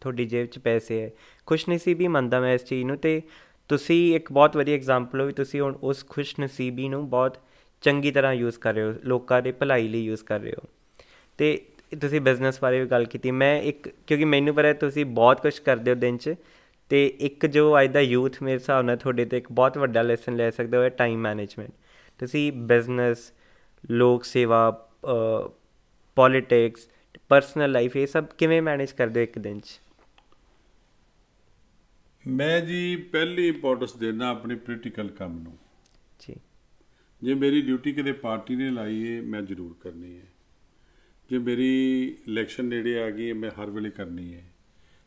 ਤੁਹਾਡੀ 0.00 0.24
ਜੇਬ 0.24 0.46
'ਚ 0.46 0.58
ਪੈਸੇ 0.58 1.00
ਹੈ। 1.02 1.10
ਖੁਸ਼ਨਸੀਬੀ 1.46 2.08
ਮੰਨਦਾ 2.08 2.40
ਮੈਂ 2.40 2.54
ਇਸ 2.54 2.64
ਚੀਜ਼ 2.64 2.84
ਨੂੰ 2.86 2.96
ਤੇ 2.96 3.20
ਤੁਸੀਂ 3.68 4.14
ਇੱਕ 4.16 4.32
ਬਹੁਤ 4.32 4.56
ਵਧੀਆ 4.56 4.74
ਐਗਜ਼ਾਮਪਲ 4.74 5.20
ਹੋ 5.20 5.26
ਵੀ 5.26 5.32
ਤੁਸੀਂ 5.32 5.60
ਹੁਣ 5.60 5.74
ਉਸ 5.82 6.04
ਖੁਸ਼ਨਸੀਬੀ 6.08 6.88
ਨੂੰ 6.88 7.08
ਬਹੁਤ 7.10 7.36
ਚੰਗੀ 7.84 8.10
ਤਰ੍ਹਾਂ 8.10 8.32
ਯੂਜ਼ 8.34 8.58
ਕਰ 8.58 8.74
ਰਹੇ 8.74 8.82
ਹੋ, 8.82 8.94
ਲੋਕਾਂ 9.04 9.42
ਦੇ 9.42 9.52
ਭਲਾਈ 9.52 9.88
ਲਈ 9.88 10.04
ਯੂਜ਼ 10.04 10.24
ਕਰ 10.24 10.40
ਰਹੇ 10.40 10.52
ਹੋ। 10.52 10.68
ਤੇ 11.38 11.58
ਤੁਸੀਂ 12.00 12.20
ਬਿਜ਼ਨਸ 12.20 12.60
ਬਾਰੇ 12.62 12.80
ਵੀ 12.80 12.86
ਗੱਲ 12.86 13.04
ਕੀਤੀ, 13.04 13.30
ਮੈਂ 13.30 13.60
ਇੱਕ, 13.62 13.88
ਕਿਉਂਕਿ 14.06 14.24
ਮੈਨੂੰ 14.24 14.54
ਪਤਾ 14.54 14.68
ਹੈ 14.68 14.72
ਤੁਸੀਂ 14.72 15.04
ਬਹੁਤ 15.06 15.40
ਕੁਝ 15.42 15.58
ਕਰਦੇ 15.58 15.90
ਹੋ 15.90 15.96
ਦਿਨ 15.96 16.16
'ਚ, 16.16 16.34
ਤੇ 16.90 17.06
ਇੱਕ 17.20 17.46
ਜੋ 17.46 17.80
ਅੱਜ 17.80 17.90
ਦਾ 17.92 18.00
ਯੂਥ 18.00 18.42
ਮੇਰੇ 18.42 18.56
ਹਿਸਾਬ 18.56 18.84
ਨਾਲ 18.84 18.96
ਤੁਹਾਡੇ 18.96 19.24
ਤੇ 19.24 19.38
ਇੱਕ 19.38 19.50
ਬਹੁਤ 19.52 19.78
ਵੱਡਾ 19.78 20.02
ਲੈਸਨ 20.02 20.36
ਲੈ 20.36 20.50
ਸਕਦਾ 20.50 20.82
ਹੈ 20.82 20.88
ਟਾਈਮ 20.88 21.18
ਮੈਨੇਜਮੈਂਟ 21.20 21.70
ਤੁਸੀਂ 22.20 22.52
ਬਿਜ਼ਨਸ 22.52 23.32
ਲੋਕ 23.90 24.24
ਸੇਵਾ 24.24 24.70
ਪੋਲਿਟਿਕਸ 26.16 26.88
ਪਰਸਨਲ 27.28 27.72
ਲਾਈਫ 27.72 27.96
ਇਹ 27.96 28.06
ਸਭ 28.06 28.24
ਕਿਵੇਂ 28.38 28.62
ਮੈਨੇਜ 28.62 28.92
ਕਰਦੇ 28.92 29.20
ਹੋ 29.20 29.22
ਇੱਕ 29.22 29.38
ਦਿਨ 29.38 29.60
'ਚ? 29.60 29.80
ਮੈਂ 32.28 32.60
ਜੀ 32.60 32.96
ਪਹਿਲੀ 32.96 33.48
ਇੰਪੋਰਟੈਂਸ 33.48 33.96
ਦੇਣਾ 33.96 34.28
ਆਪਣੇ 34.28 34.54
ਪੋਲੀਟੀਕਲ 34.54 35.08
ਕੰਮ 35.08 35.38
ਨੂੰ। 35.38 35.58
ਜੀ। 36.20 36.34
ਜੇ 37.22 37.34
ਮੇਰੀ 37.34 37.62
ਡਿਊਟੀ 37.62 37.92
ਕਿਤੇ 37.92 38.12
ਪਾਰਟੀ 38.12 38.56
ਨੇ 38.56 38.70
ਲਾਈ 38.70 39.16
ਹੈ 39.16 39.22
ਮੈਂ 39.22 39.42
ਜ਼ਰੂਰ 39.42 39.76
ਕਰਨੀ 39.80 40.16
ਹੈ 40.16 40.26
ਜੇ 41.30 41.38
ਮੇਰੀ 41.38 42.06
ਇਲੈਕਸ਼ਨ 42.28 42.64
ਨੇੜੇ 42.64 43.02
ਆ 43.02 43.10
ਗਈ 43.10 43.32
ਮੈਂ 43.32 43.50
ਹਰ 43.50 43.70
ਵੇਲੇ 43.70 43.90
ਕਰਨੀ 43.90 44.34
ਹੈ 44.34 44.52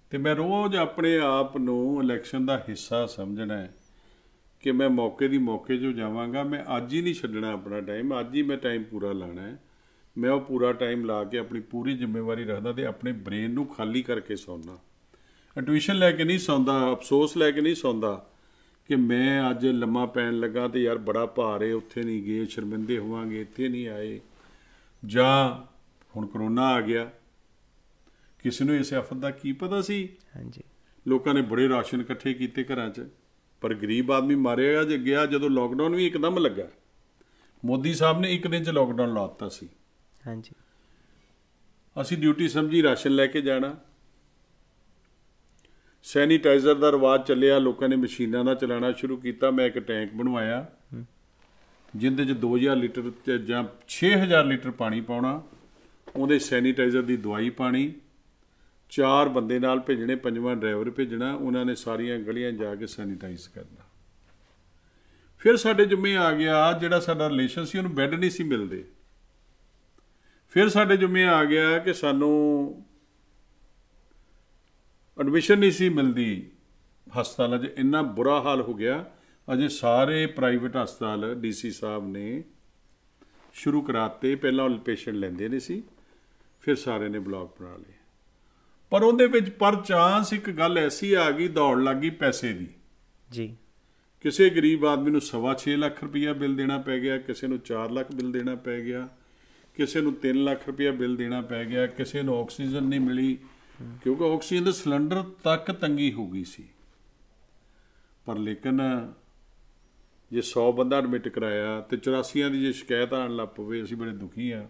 ਤੇ 0.10 0.18
ਮੈਂ 0.18 0.36
ਰੋਜ਼ 0.36 0.76
ਆਪਣੇ 0.76 1.18
ਆਪ 1.18 1.58
ਨੂੰ 1.58 2.04
ਇਲੈਕਸ਼ਨ 2.04 2.46
ਦਾ 2.46 2.66
ਹਿੱਸਾ 2.70 3.06
ਸਮਝਣਾ 3.06 3.58
ਹੈ 3.58 3.74
ਕਿ 4.60 4.72
ਮੈਂ 4.72 4.90
ਮੌਕੇ 4.90 5.28
ਦੀ 5.28 5.38
ਮੌਕੇ 5.38 5.78
'ਚ 5.78 5.82
ਜਾਵਾਂਗਾ 5.82 6.44
ਮੈਂ 6.44 6.78
ਅੱਜ 6.78 6.94
ਹੀ 6.94 7.02
ਨਹੀਂ 7.02 7.14
ਛੱਡਣਾ 7.14 7.52
ਆਪਣਾ 7.52 7.82
ਟਾਈਮ 7.82 8.20
ਅੱਜ 8.20 8.36
ਹੀ 8.36 8.42
ਮੈਂ 8.42 8.58
ਟਾਈਮ 8.58 8.84
ਪੂਰਾ 8.84 9.12
ਲਾਣਾ 9.12 9.42
ਹੈ 9.42 9.64
ਮੈਂ 10.18 10.32
ਉਹ 10.32 10.42
ਪੂਰਾ 10.42 10.74
ਟਾਈਮ 10.74 11.06
ਲਾ 11.06 11.24
ਕੇ 11.24 11.38
ਆਪਣੀ 11.38 11.60
ਪੂਰੀ 11.60 11.98
ਜ਼ਿੰਮੇਵਾਰੀ 11.98 12.44
ਰੱਖਦਾ 12.44 12.74
ਤੇ 12.74 12.86
ਆਪਣੇ 12.86 13.12
ਬ੍ਰੇਨ 13.12 13.52
ਨੂੰ 13.52 13.66
ਖਾਲੀ 13.66 14.02
ਕਰਕੇ 14.02 14.36
ਸੌਂਦਾ। 14.36 14.80
ਟਿਊਸ਼ਨ 15.60 15.96
ਲੈ 15.96 16.12
ਕੇ 16.12 16.24
ਨਹੀਂ 16.24 16.40
ਸੌਂਦਾ 16.40 16.92
ਅਫਸੋਸ 16.92 17.38
ਲੈ 17.38 17.52
ਕੇ 17.52 17.62
ਨਹੀਂ 17.62 17.76
ਸੌਂਦਾ 17.76 18.30
ਕਿ 18.88 18.96
ਮੈਂ 18.96 19.50
ਅੱਜ 19.50 19.68
ਲੰਮਾ 19.68 20.06
ਪੈਣ 20.06 20.40
ਲੱਗਾ 20.40 20.68
ਤੇ 20.68 20.82
ਯਾਰ 20.82 20.98
ਬੜਾ 20.98 21.26
ਭਾਰ 21.26 21.62
ਏ 21.62 21.72
ਉੱਥੇ 21.72 22.04
ਨਹੀਂ 22.04 22.24
ਗਏ 22.24 22.46
ਸ਼ਰਮਿੰਦੇ 22.46 22.98
ਹੋਵਾਂਗੇ 22.98 23.42
ਇੱਥੇ 23.42 23.68
ਨਹੀਂ 23.68 23.88
ਆਏ। 23.88 24.20
ਜਾਂ 25.06 25.68
ਹੁਣ 26.16 26.28
ਕਰੋਨਾ 26.28 26.68
ਆ 26.68 26.82
ਗਿਆ 26.82 27.12
ਕਿਸੇ 28.44 28.66
ਨੂੰ 28.66 28.76
ਇਸ 28.76 28.94
ਆਫਤ 28.94 29.14
ਦਾ 29.14 29.32
ਕੀ 29.32 29.52
ਪਤਾ 29.52 29.82
ਸੀ? 29.82 30.10
ਹਾਂਜੀ। 30.38 30.62
ਲੋਕਾਂ 31.08 31.34
ਨੇ 31.34 31.42
ਬੜੇ 31.42 31.70
ਰਾਸ਼ਨ 31.70 32.02
ਇਕੱਠੇ 32.02 32.34
ਕੀਤੇ 32.34 32.64
ਘਰਾਂ 32.64 32.90
'ਚ 32.90 33.08
ਪਰ 33.62 33.74
ਗਰੀਬ 33.74 34.12
ਆਦਮੀ 34.12 34.36
ਮਾਰਿਆ 34.36 34.84
ਜੇ 34.84 34.98
ਗਿਆ 34.98 35.26
ਜਦੋਂ 35.26 35.50
ਲੋਕਡਾਊਨ 35.50 35.96
ਵੀ 35.96 36.08
ਇੱਕਦਮ 36.08 36.38
ਲੱਗਾ। 36.38 36.68
ਮੋਦੀ 37.66 37.94
ਸਾਹਿਬ 37.94 38.20
ਨੇ 38.20 38.36
ਇੱਕ 38.36 38.48
ਦਿਨ 38.48 38.64
'ਚ 38.64 38.70
ਲੋਕਡਾਊਨ 38.70 39.14
ਲਾਤਾ 39.14 39.50
ਸੀ। 39.50 39.70
ਹਾਂਜੀ। 40.28 40.52
ਅਸੀਂ 42.02 42.18
ਡਿਊਟੀ 42.18 42.50
ਸਮਝੀ 42.50 42.84
ਰਾਸ਼ਨ 42.84 43.12
ਲੈ 43.12 43.28
ਕੇ 43.28 43.42
ਜਾਣਾ। 43.42 43.78
ਸੈਨੀਟਾਈਜ਼ਰ 46.04 46.76
ਦਾ 46.76 46.92
ਰਿਵਾਜ 46.92 47.28
ਚੱਲਿਆ, 47.28 47.58
ਲੋਕਾਂ 47.60 47.90
ਨੇ 47.90 47.96
ਮਸ਼ੀਨਾਂ 47.96 48.44
ਨਾਲ 48.44 48.56
ਚਲਾਉਣਾ 48.56 48.92
ਸ਼ੁਰੂ 48.92 49.18
ਕੀਤਾ, 49.18 49.52
ਮੈਂ 49.52 49.66
ਇੱਕ 49.66 49.80
ਟੈਂਕ 49.80 50.14
ਬਣਵਾਇਆ, 50.14 50.66
ਜਿੰਦੇ 51.96 52.26
'ਚ 52.26 52.32
2000 52.32 52.76
ਲੀਟਰ 52.76 53.12
ਤੇ 53.26 53.38
ਜਾਂ 53.38 53.64
6000 53.88 54.46
ਲੀਟਰ 54.46 54.72
ਪਾਣੀ 54.72 55.02
ਪਾਉਣਾ, 55.02 55.42
ਉਹਦੇ 56.16 56.40
ਸੈਨੀਟਾਈਜ਼ਰ 56.40 57.02
ਦੀ 57.02 57.18
ਦਵਾਈ 57.18 57.50
ਪਾਣੀ, 57.50 57.94
ਚਾਰ 58.90 59.30
ਬੰਦੇ 59.30 59.60
ਨਾਲ 59.60 59.80
ਭੇਜਣੇ, 59.80 60.16
ਪੰਜਵਾਂ 60.16 60.56
ਡਰਾਈਵਰ 60.56 60.90
ਭੇਜਣਾ, 60.90 61.34
ਉਹਨਾਂ 61.34 61.66
ਨੇ 61.66 61.76
ਸਾਰੀਆਂ 61.76 62.20
ਗਲੀਆਂ 62.20 62.52
ਜਾ 62.52 62.76
ਕੇ 62.76 62.88
ਸੈਨੀਟਾਈਜ਼ 62.88 63.50
ਕਰਨਾ। 63.50 63.84
ਫਿਰ 65.40 65.58
ਸਾਡੇ 65.58 65.86
ਜੁਮੇ 65.86 66.16
ਆ 66.18 66.32
ਗਿਆ 66.32 66.72
ਜਿਹੜਾ 66.74 67.00
ਸਾਡਾ 67.00 67.30
ਰਿਲੇਸ਼ਨ 67.30 67.66
ਸੀ, 67.66 67.78
ਉਹਨੂੰ 67.78 67.96
ਬੈੱਡ 67.96 68.14
ਨਹੀਂ 68.14 68.30
ਸੀ 68.30 68.44
ਮਿਲਦੇ। 68.44 68.84
ਫਿਰ 70.50 70.70
ਸਾਡੇ 70.70 70.98
ਜੁਮੇ 70.98 71.24
ਆ 71.26 71.44
ਗਿਆ 71.46 71.78
ਕਿ 71.78 71.94
ਸਾਨੂੰ 71.94 72.86
ਐਡਮਿਸ਼ਨ 75.22 75.60
ਨਹੀਂ 75.60 75.72
ਸੀ 75.72 75.90
ਮਿਲਦੀ 75.90 76.50
ਹਸਪਤਾਲਾਂ 77.22 77.60
'ਚ 77.60 77.74
ਇੰਨਾ 77.78 78.02
ਬੁਰਾ 78.02 78.42
ਹਾਲ 78.42 78.62
ਹੋ 78.62 78.74
ਗਿਆ। 78.74 79.06
ਅਜੇ 79.54 79.68
ਸਾਰੇ 79.68 80.26
ਪ੍ਰਾਈਵੇਟ 80.26 80.78
ਹਸਪਤਾਲ 80.84 81.36
ਡੀਸੀ 81.36 81.72
ਸਾਹਿਬ 81.72 82.08
ਨੇ 82.08 82.44
ਸ਼ੁਰੂ 83.54 83.82
ਕਰਾਤੇ 83.82 84.36
ਪਹਿਲਾਂ 84.36 84.66
ਉਹ 84.66 84.78
ਪੇਸ਼ੈਂਟ 84.78 85.16
ਲੈਂਦੇ 85.16 85.50
ਨਹੀਂ 85.50 85.60
ਸੀ 85.60 85.84
ਫਿਰ 86.62 86.76
ਸਾਰੇ 86.76 87.10
ਨੇ 87.10 87.20
ਬਲਾਕ 87.20 87.62
ਬਣਾ 87.62 87.78
ਲਏ। 87.78 87.94
ਪਰ 88.90 89.04
ਉਹਦੇ 89.04 89.28
ਵਿੱਚ 89.28 89.50
ਪਰ 89.50 89.76
ਚਾਂਸ 89.76 90.34
ਇੱਕ 90.34 90.50
ਗੱਲ 90.50 90.78
ਐਸੀ 90.78 91.14
ਆ 91.14 91.32
ਗਈ 91.32 91.48
ਦੌੜ 91.48 91.80
ਲੱਗ 91.80 91.98
ਗਈ 91.98 92.10
ਪੈਸੇ 92.10 92.54
ਦੀ। 92.54 92.68
ਜੀ। 93.32 93.56
ਕਿਸੇ 94.22 94.50
ਗਰੀਬ 94.50 94.86
ਆਦਮੀ 94.86 95.12
ਨੂੰ 95.12 95.22
ਸਵਾ 95.22 95.54
ਛੇ 95.54 95.76
ਲੱਖ 95.76 96.04
ਰੁਪਇਆ 96.04 96.34
ਬਿੱਲ 96.34 96.56
ਦੇਣਾ 96.56 96.78
ਪੈ 96.78 97.00
ਗਿਆ 97.00 97.18
ਕਿਸੇ 97.18 97.48
ਨੂੰ 97.48 97.60
4 97.60 97.92
ਲੱਖ 97.92 98.12
ਬਿੱਲ 98.12 98.32
ਦੇਣਾ 98.32 98.56
ਪੈ 98.56 98.82
ਗਿਆ 98.82 99.10
ਕਿਸੇ 99.76 100.02
ਨੂੰ 100.02 100.14
3 100.22 100.44
ਲੱਖ 100.44 100.68
ਰੁਪਇਆ 100.68 100.92
ਬਿੱਲ 100.92 101.16
ਦੇਣਾ 101.16 101.42
ਪੈ 101.42 101.66
ਗਿਆ 101.66 101.88
ਕਿਸੇ 101.88 102.22
ਨੂੰ 102.22 102.40
ਆਕਸੀਜਨ 102.40 102.84
ਨਹੀਂ 102.84 103.00
ਮਿਲੀ 103.00 103.38
ਕਿਉਂਕਿ 104.04 104.24
ਆਕਸੀਜਨ 104.24 104.64
ਦੇ 104.64 104.72
ਸਿਲੰਡਰ 104.72 105.24
ਤੱਕ 105.44 105.72
ਤੰਗੀ 105.72 106.14
ਹੋ 106.14 106.28
ਗਈ 106.28 106.44
ਸੀ। 106.44 106.64
ਪਰ 108.26 108.38
ਲੇਕਿਨ 108.38 108.82
ਜੇ 110.32 110.42
100 110.42 110.72
ਬੰਦਾ 110.72 110.98
ਐਡਮਿਟ 110.98 111.28
ਕਰਾਇਆ 111.28 111.82
ਤੇ 111.82 111.98
84 111.98 112.50
ਦੀ 112.50 112.62
ਜੇ 112.62 112.72
ਸ਼ਿਕਾਇਤ 112.72 113.14
ਆਣ 113.14 113.36
ਲੱਗ 113.36 113.48
ਪਵੇ 113.48 113.84
ਅਸੀਂ 113.84 113.98
ਬੜੇ 113.98 114.12
ਦੁਖੀ 114.12 114.52
ਆ 114.52 114.70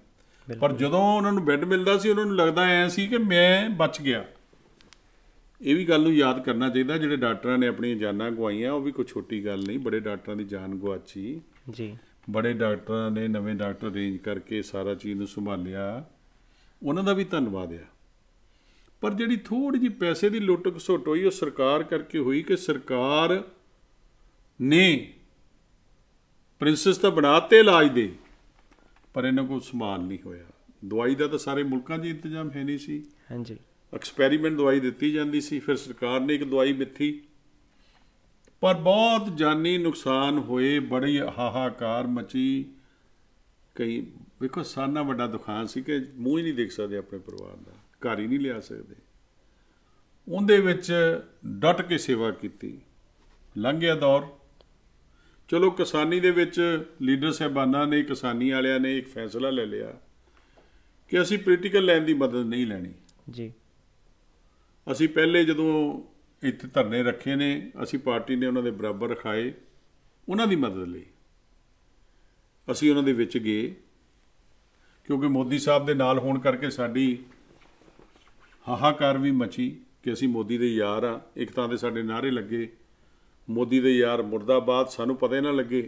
ਪਰ 0.60 0.74
ਜਦੋਂ 0.74 1.17
ਉਹਨਾਂ 1.17 1.32
ਨੂੰ 1.32 1.45
ਬੈੱਡ 1.45 1.63
ਮਿਲਦਾ 1.63 1.97
ਸੀ 1.97 2.10
ਉਹਨਾਂ 2.10 2.26
ਨੂੰ 2.26 2.36
ਲੱਗਦਾ 2.36 2.62
ਐ 2.62 2.88
ਸੀ 2.88 3.08
ਕਿ 3.08 3.17
ਮੈਂ 3.17 3.69
ਬਚ 3.69 4.02
ਗਿਆ। 4.02 4.26
ਇਹ 5.62 5.76
ਵੀ 5.76 5.86
ਗੱਲ 5.86 6.02
ਨੂੰ 6.02 6.13
ਯਾਦ 6.13 6.43
ਕਰਨਾ 6.45 6.69
ਚਾਹੀਦਾ 6.69 6.97
ਜਿਹੜੇ 6.97 7.17
ਡਾਕਟਰਾਂ 7.17 7.58
ਨੇ 7.58 7.67
ਆਪਣੀਆਂ 7.67 7.95
ਜਾਨਾਂ 7.95 8.32
ਗਵਾਈਆਂ 8.32 8.71
ਉਹ 8.71 8.82
ਵੀ 8.82 8.91
ਕੋਈ 8.91 9.06
ਛੋਟੀ 9.06 9.45
ਗੱਲ 9.45 9.63
ਨਹੀਂ। 9.67 9.80
ਬੜੇ 9.80 10.00
ਡਾਕਟਰਾਂ 10.00 10.36
ਦੀ 10.36 10.43
ਜਾਨ 10.43 10.76
ਗਵਾਚੀ 10.76 11.41
ਜੀ। 11.69 11.97
ਬੜੇ 12.30 12.54
ਡਾਕਟਰਾਂ 12.54 13.12
ਨੇ 13.12 13.28
ਨਵੇਂ 13.28 13.56
ਡਾਕਟਰ 13.56 13.91
ਅਰੇਂਜ 13.91 14.17
ਕਰਕੇ 14.17 14.62
ਸਾਰਾ 14.62 14.95
ਚੀਜ਼ 14.95 15.17
ਨੂੰ 15.17 15.28
ਸੰਭਾਲਿਆ। 15.28 16.06
ਉਹਨਾਂ 16.84 17.04
ਦਾ 17.04 17.13
ਵੀ 17.13 17.24
ਧੰਨਵਾਦ 17.24 17.74
ਆ। 17.74 17.86
ਪਰ 19.01 19.13
ਜਿਹੜੀ 19.13 19.37
ਥੋੜੀ 19.37 19.79
ਜਿਹੀ 19.79 19.89
ਪੈਸੇ 19.89 20.29
ਦੀ 20.29 20.39
ਲੁੱਟ 20.39 20.77
ਘਸੁੱਟ 20.77 21.07
ਹੋਈ 21.07 21.23
ਉਹ 21.23 21.31
ਸਰਕਾਰ 21.31 21.83
ਕਰਕੇ 21.83 22.19
ਹੋਈ 22.19 22.43
ਕਿ 22.43 22.57
ਸਰਕਾਰ 22.57 23.43
ਨੇ 24.61 25.13
ਪ੍ਰਿੰਸੈਸ 26.59 26.97
ਤਾਂ 26.97 27.11
ਬਣਾਤੇ 27.11 27.59
ਇਲਾਜ 27.59 27.91
ਦੇ 27.91 28.15
ਪਰ 29.13 29.25
ਇਹਨਾਂ 29.25 29.43
ਕੋਲ 29.43 29.61
ਸੰਭਾਲ 29.61 30.01
ਨਹੀਂ 30.01 30.19
ਹੋਇਆ। 30.25 30.45
ਦਵਾਈ 30.85 31.15
ਦਾ 31.15 31.27
ਤਾਂ 31.27 31.39
ਸਾਰੇ 31.39 31.63
ਮੁਲਕਾਂ 31.63 31.97
'ਚ 31.97 32.05
ਇੰਤਜ਼ਾਮ 32.05 32.51
ਹੈ 32.51 32.63
ਨਹੀਂ 32.63 32.77
ਸੀ। 32.77 33.05
ਹਾਂਜੀ। 33.31 33.57
ਐਕਸਪੈਰੀਮੈਂਟ 33.93 34.55
ਦਵਾਈ 34.55 34.79
ਦਿੱਤੀ 34.79 35.11
ਜਾਂਦੀ 35.11 35.41
ਸੀ 35.41 35.59
ਫਿਰ 35.59 35.75
ਸਰਕਾਰ 35.75 36.19
ਨੇ 36.19 36.35
ਇੱਕ 36.35 36.43
ਦਵਾਈ 36.43 36.73
ਮਿੱਥੀ। 36.73 37.21
ਪਰ 38.61 38.73
ਬਹੁਤ 38.73 39.37
ਜਾਨੀ 39.37 39.77
ਨੁਕਸਾਨ 39.77 40.37
ਹੋਏ 40.37 40.79
ਬੜੀ 40.79 41.19
ਹਾਹਾਕਾਰ 41.19 42.07
ਮਚੀ। 42.07 42.65
ਕਈ 43.75 44.07
ਵੇਖੋ 44.41 44.63
ਸਾਨਾ 44.63 45.01
ਵੱਡਾ 45.01 45.27
ਦੁਖਾਨ 45.27 45.67
ਸੀ 45.67 45.81
ਕਿ 45.81 46.05
ਮੂੰਹ 46.15 46.37
ਹੀ 46.37 46.43
ਨਹੀਂ 46.43 46.53
ਦੇਖ 46.53 46.71
ਸਕਦੇ 46.71 46.97
ਆਪਣੇ 46.97 47.19
ਪਰਿਵਾਰ 47.19 47.55
ਦਾ। 47.55 47.71
ਘਰ 48.07 48.19
ਹੀ 48.19 48.27
ਨਹੀਂ 48.27 48.39
ਲਿਆ 48.39 48.59
ਸਕਦੇ। 48.59 48.95
ਉਹਦੇ 50.29 50.59
ਵਿੱਚ 50.59 50.93
ਡਟ 51.59 51.81
ਕੇ 51.81 51.97
ਸੇਵਾ 51.97 52.31
ਕੀਤੀ। 52.31 52.81
ਲੰਘਿਆ 53.57 53.95
ਦੌਰ। 53.95 54.27
ਚਲੋ 55.49 55.71
ਕਿਸਾਨੀ 55.71 56.19
ਦੇ 56.19 56.31
ਵਿੱਚ 56.31 56.83
ਲੀਡਰ 57.01 57.31
ਸਾਹਿਬਾਨਾਂ 57.31 57.87
ਨੇ 57.87 58.03
ਕਿਸਾਨੀ 58.03 58.51
ਵਾਲਿਆਂ 58.51 58.79
ਨੇ 58.79 58.97
ਇੱਕ 58.97 59.09
ਫੈਸਲਾ 59.09 59.49
ਲੈ 59.49 59.65
ਲਿਆ 59.65 59.99
ਕਿ 61.09 61.21
ਅਸੀਂ 61.21 61.37
ਪੋਲੀਟੀਕਲ 61.37 61.85
ਲਾਈਨ 61.85 62.05
ਦੀ 62.05 62.13
ਮਦਦ 62.13 62.45
ਨਹੀਂ 62.45 62.67
ਲੈਣੀ। 62.67 62.93
ਜੀ। 63.31 63.53
ਅਸੀਂ 64.91 65.09
ਪਹਿਲੇ 65.09 65.45
ਜਦੋਂ 65.45 66.01
ਇੱਥੇ 66.43 66.67
ਧਰਨੇ 66.67 67.03
ਰੱਖੇ 67.03 67.35
ਨੇ 67.35 67.71
ਅਸੀਂ 67.83 67.99
ਪਾਰਟੀ 67.99 68.35
ਨੇ 68.35 68.47
ਉਹਨਾਂ 68.47 68.63
ਦੇ 68.63 68.71
ਬਰਾਬਰ 68.71 69.09
ਰਖਾਏ 69.09 69.53
ਉਹਨਾਂ 70.29 70.47
ਦੀ 70.47 70.55
ਮਦਦ 70.55 70.87
ਲਈ। 70.87 71.05
ਅਸੀਂ 72.71 72.89
ਉਹਨਾਂ 72.89 73.03
ਦੇ 73.03 73.13
ਵਿੱਚ 73.13 73.37
ਗਏ 73.37 73.75
ਕਿਉਂਕਿ 75.03 75.27
ਮੋਦੀ 75.27 75.59
ਸਾਹਿਬ 75.59 75.85
ਦੇ 75.85 75.93
ਨਾਲ 75.93 76.19
ਹੋਣ 76.19 76.39
ਕਰਕੇ 76.39 76.69
ਸਾਡੀ 76.69 77.23
ਹਾਹਾਕਾਰ 78.65 79.17
ਵੀ 79.17 79.32
ਮਚੀ 79.32 79.69
ਕਿ 80.04 80.13
ਅਸੀਂ 80.13 80.28
ਮੋਦੀ 80.28 80.58
ਦੇ 80.58 80.67
ਯਾਰ 80.67 81.04
ਆ, 81.04 81.19
ਇੱਕ 81.36 81.52
ਤਾਂ 81.52 81.67
ਦੇ 81.69 81.78
ਸਾਡੇ 81.78 82.04
ਨਾਰੇ 82.04 82.32
ਲੱਗੇ। 82.32 82.67
ਮੋਦੀ 83.47 83.80
ਦੇ 83.80 83.97
ਯਾਰ 83.97 84.21
ਮੁਰਦਾਬਾਦ 84.21 84.88
ਸਾਨੂੰ 84.88 85.15
ਪਤਾ 85.15 85.36
ਹੀ 85.36 85.41
ਨਾ 85.41 85.52
ਲੱਗੇ 85.52 85.82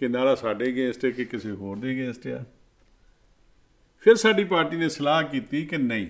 ਕਿ 0.00 0.08
ਨਾਰਾ 0.08 0.34
ਸਾਡੇ 0.34 0.68
ਅਗੇਂਸਟ 0.68 1.04
ਹੈ 1.04 1.10
ਕਿ 1.10 1.24
ਕਿਸੇ 1.24 1.50
ਹੋਰ 1.52 1.78
ਦੇ 1.78 1.90
ਅਗੇਂਸਟ 1.92 2.26
ਆ। 2.26 2.44
ਫਿਰ 4.02 4.14
ਸਾਡੀ 4.14 4.44
ਪਾਰਟੀ 4.44 4.76
ਨੇ 4.76 4.88
ਸਲਾਹ 4.88 5.22
ਕੀਤੀ 5.22 5.64
ਕਿ 5.66 5.76
ਨਹੀਂ, 5.76 6.06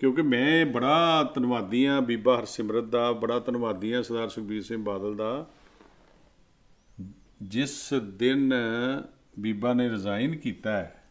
ਕਿਉਂਕਿ 0.00 0.22
ਮੈਂ 0.22 0.66
ਬੜਾ 0.66 1.32
ਧੰਨਵਾਦੀ 1.34 1.84
ਆ 1.84 2.00
ਬੀਬਾ 2.00 2.38
ਹਰਸਿਮਰਤ 2.40 2.84
ਦਾ, 2.84 3.12
ਬੜਾ 3.12 3.38
ਧੰਨਵਾਦੀ 3.38 3.92
ਆ 3.92 4.02
ਸਰਦਾਰ 4.02 4.28
ਸੁਖਬੀਰ 4.28 4.62
ਸਿੰਘ 4.62 4.82
ਬਾਦਲ 4.84 5.14
ਦਾ। 5.16 5.46
ਜਿਸ 7.42 7.78
ਦਿਨ 8.14 8.52
ਬੀਬਾ 9.38 9.72
ਨੇ 9.72 9.88
ਰਿਜ਼ਾਈਨ 9.90 10.36
ਕੀਤਾ 10.36 10.76
ਹੈ 10.76 11.05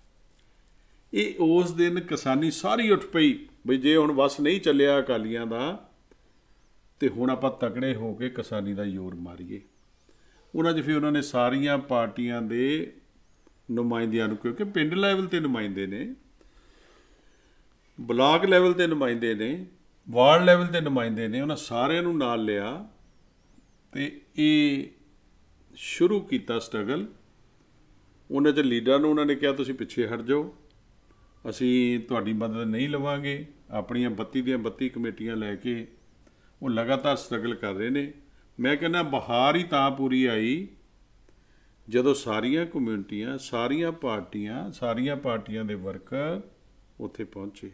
ਇਹ 1.14 1.36
ਉਸ 1.40 1.72
ਦਿਨ 1.72 2.00
ਕਿਸਾਨੀ 2.00 2.52
ਸਾਰੀ 2.52 2.90
ਉੱਠ 2.90 3.06
ਪਈ 3.06 3.38
ਬਈ 3.68 3.78
ਜੇ 3.78 3.96
ਹੁਣ 3.96 4.12
ਵਸ 4.12 4.40
ਨਹੀਂ 4.40 4.62
ਚੱਲਿਆ 4.62 5.00
ਅਕਾਲੀਆਂ 5.00 5.46
ਦਾ, 5.46 5.90
ਤੇ 7.00 7.10
ਹੁਣ 7.10 7.30
ਆਪਾਂ 7.30 7.52
ਤਕੜੇ 7.52 7.94
ਹੋ 7.96 8.14
ਕੇ 8.14 8.30
ਕਿਸਾਨੀ 8.30 8.74
ਦਾ 8.74 8.86
ਜ਼ੋਰ 8.86 9.16
ਮਾਰੀਏ। 9.16 9.62
ਉਹਨਾਂ 10.56 10.74
'ਚ 10.74 10.82
ਫਿਰ 10.82 10.96
ਉਹਨਾਂ 10.96 11.12
ਨੇ 11.12 11.22
ਸਾਰੀਆਂ 11.22 11.78
ਪਾਰਟੀਆਂ 11.78 12.42
ਦੇ 12.42 12.94
ਨੁਮਾਇੰਦਿਆਂ 13.72 14.28
ਨੂੰ, 14.28 14.38
ਕਿਉਂਕਿ 14.38 14.64
ਪਿੰਡ 14.64 14.94
ਲੈਵਲ 14.94 15.26
ਤੇ 15.26 15.40
ਨੁਮਾਇੰਦੇ 15.40 15.88
ਨੇ, 15.88 16.16
ਬਲਾਕ 18.02 18.46
ਲੈਵਲ 18.46 18.74
ਤੇ 18.74 18.88
ਨੁਮਾਇੰਦੇ 18.88 19.34
ਨੇ, 19.34 19.66
ਵਾਰਡ 20.10 20.44
ਲੈਵਲ 20.44 20.68
ਤੇ 20.68 20.82
ਨੁਮਾਇੰਦੇ 20.82 21.28
ਨੇ, 21.28 21.42
ਉਹਨਾਂ 21.42 21.56
ਸਾਰਿਆਂ 21.56 22.04
ਨੂੰ 22.04 22.18
ਨਾਲ 22.18 22.44
ਲਿਆ 22.44 22.88
ਤੇ 23.94 24.22
ਇਹ 24.38 24.88
ਸ਼ੁਰੂ 25.76 26.20
ਕੀਤਾ 26.20 26.60
ਸਟਰਗਲ। 26.60 27.06
ਉਹਨਾਂ 28.32 28.54
ਦੇ 28.54 28.64
ਲੀਡਰਾਂ 28.64 29.00
ਨੂੰ 29.00 29.10
ਉਹਨਾਂ 29.10 29.26
ਨੇ 29.26 29.36
ਕਿਹਾ, 29.36 29.52
ਤੁਸੀਂ 29.54 29.74
ਪਿੱਛੇ 29.74 30.08
ਹਟ 30.08 30.22
ਜਾਓ। 30.22 30.56
ਅਸੀਂ 31.50 32.00
ਤੁਹਾਡੀ 32.00 32.34
ਮਦਦ 32.34 32.64
ਨਹੀਂ 32.64 32.90
ਲਵਾਂਗੇ 32.90 33.46
ਆਪਣੀਆਂ 33.70 34.12
32 34.12 34.42
ਦੀਆਂ 34.42 34.58
32 34.58 34.90
ਕਮੇਟੀਆਂ 34.90 35.36
ਲੈ 35.36 35.56
ਕੇ 35.56 35.88
ਉਹ 36.62 36.70
ਲਗਾਤਾਰ 36.70 37.16
ਸਟਰਗਲ 37.16 37.56
ਕਰ 37.56 37.74
ਰਹੇ 37.74 37.90
ਨੇ। 37.90 38.14
ਮੈਂ 38.60 38.78
ਕਹਿੰਦਾ 38.78 39.04
ਬਹਾਰ 39.04 39.56
ਹੀ 39.56 39.64
ਤਾਂ 39.64 39.92
ਪੂਰੀ 39.92 40.26
ਆਈ 40.26 40.68
ਜਦੋਂ 41.90 42.14
ਸਾਰੀਆਂ 42.14 42.66
ਕਮਿਊਨਿਟੀਆਂ 42.66 43.38
ਸਾਰੀਆਂ 43.38 43.92
ਪਾਰਟੀਆਂ 43.92 44.72
ਸਾਰੀਆਂ 44.72 45.16
ਪਾਰਟੀਆਂ 45.16 45.66
ਦੇ 45.66 45.76
ਵਰਕਰ 45.76 46.42
ਉੱਥੇ 47.00 47.24
ਪਹੁੰਚੇ। 47.24 47.72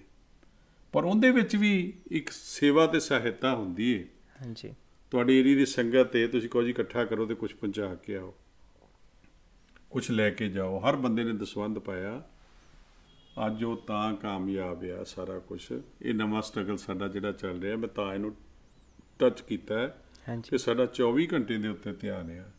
ਪਰ 0.91 1.03
ਉਹਦੇ 1.03 1.31
ਵਿੱਚ 1.31 1.55
ਵੀ 1.55 1.93
ਇੱਕ 2.12 2.29
ਸੇਵਾ 2.29 2.88
ਤੇ 2.88 2.99
ਸਹਾਇਤਾ 2.99 3.55
ਹੁੰਦੀ 3.55 3.99
ਹੈ 3.99 4.03
ਹਾਂਜੀ। 4.45 4.75
ਤੁਹਾਡੀ 5.12 5.39
ਏਰੀਆ 5.39 5.55
ਦੀ 5.55 5.65
ਸੰਗਤ 5.65 6.15
ਹੈ 6.15 6.27
ਤੁਸੀਂ 6.27 6.63
ਜੀ 6.63 6.69
ਇਕੱਠਾ 6.69 7.05
ਕਰੋ 7.05 7.25
ਤੇ 7.25 7.36
ਕੁਝ 7.36 7.53
ਪਹੁੰਚਾ 7.53 7.95
ਕੇ 7.95 8.15
ਆਓ। 8.15 8.36
ਕੁਝ 9.89 10.12
ਲੈ 10.12 10.29
ਕੇ 10.29 10.49
ਜਾਓ। 10.49 10.79
ਹਰ 10.79 10.95
ਬੰਦੇ 10.95 11.23
ਨੇ 11.23 11.34
ਦਸਵੰਦ 11.34 11.79
ਪਾਇਆ। 11.79 12.23
ਅੱਜ 13.48 13.63
ਉਹ 13.63 13.78
ਤਾਂ 13.78 14.13
ਕਾਮਯਾਬ 14.13 14.84
ਆ 14.84 15.04
ਸਾਰਾ 15.04 15.39
ਕੁਝ 15.39 15.72
ਇਹ 16.02 16.13
ਨਵਾਂ 16.13 16.41
ਸਟਰਗਲ 16.41 16.78
ਸਾਡਾ 16.78 17.08
ਜਿਹੜਾ 17.08 17.32
ਚੱਲ 17.32 17.62
ਰਿਹਾ 17.62 17.78
ਮੈਂ 17.78 17.88
ਤਾਂ 17.88 18.13
ਇਹਨੂੰ 18.13 18.36
ਟੱਚ 19.20 19.41
ਕੀਤਾ 19.41 19.80
ਹੈ 19.80 20.02
ਕਿ 20.50 20.58
ਸਾਡਾ 20.58 20.88
24 20.96 21.28
ਘੰਟੇ 21.34 21.58
ਦੇ 21.58 21.67
ਉੱਤੇ 21.67 21.94
ਧਿਆਨ 21.94 22.32
ਆ 22.32 22.52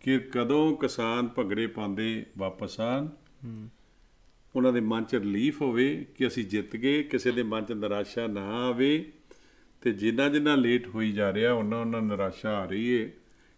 ਕਿ 0.00 0.18
ਕਦੋਂ 0.18 0.76
ਕਿਸਾਨ 0.76 1.28
ਭਗੜੇ 1.38 1.66
ਪਾਉਂਦੇ 1.66 2.26
ਵਾਪਸ 2.38 2.80
ਆਣ 2.80 3.08
ਉਹਨਾਂ 4.56 4.72
ਦੇ 4.72 4.80
ਮਨ 4.80 5.04
'ਚ 5.04 5.14
ਰਿਲੀਫ 5.14 5.62
ਹੋਵੇ 5.62 6.06
ਕਿ 6.14 6.26
ਅਸੀਂ 6.26 6.44
ਜਿੱਤ 6.44 6.76
ਗਏ 6.76 7.02
ਕਿਸੇ 7.02 7.32
ਦੇ 7.32 7.42
ਮਨ 7.42 7.64
'ਚ 7.64 7.72
ਨਿਰਾਸ਼ਾ 7.72 8.26
ਨਾ 8.26 8.68
ਆਵੇ। 8.68 9.12
ਤੇ 9.80 9.92
ਜਿੰਨਾ 9.92 10.28
ਜਿੰਨਾ 10.28 10.54
ਲੇਟ 10.54 10.88
ਹੋਈ 10.88 11.12
ਜਾ 11.12 11.32
ਰਿਹਾ 11.32 11.52
ਉਹਨਾਂ 11.52 11.80
ਉਹਨਾਂ 11.80 12.02
ਨਿਰਾਸ਼ਾ 12.02 12.56
ਆ 12.56 12.64
ਰਹੀ 12.64 12.86
ਏ। 12.86 13.12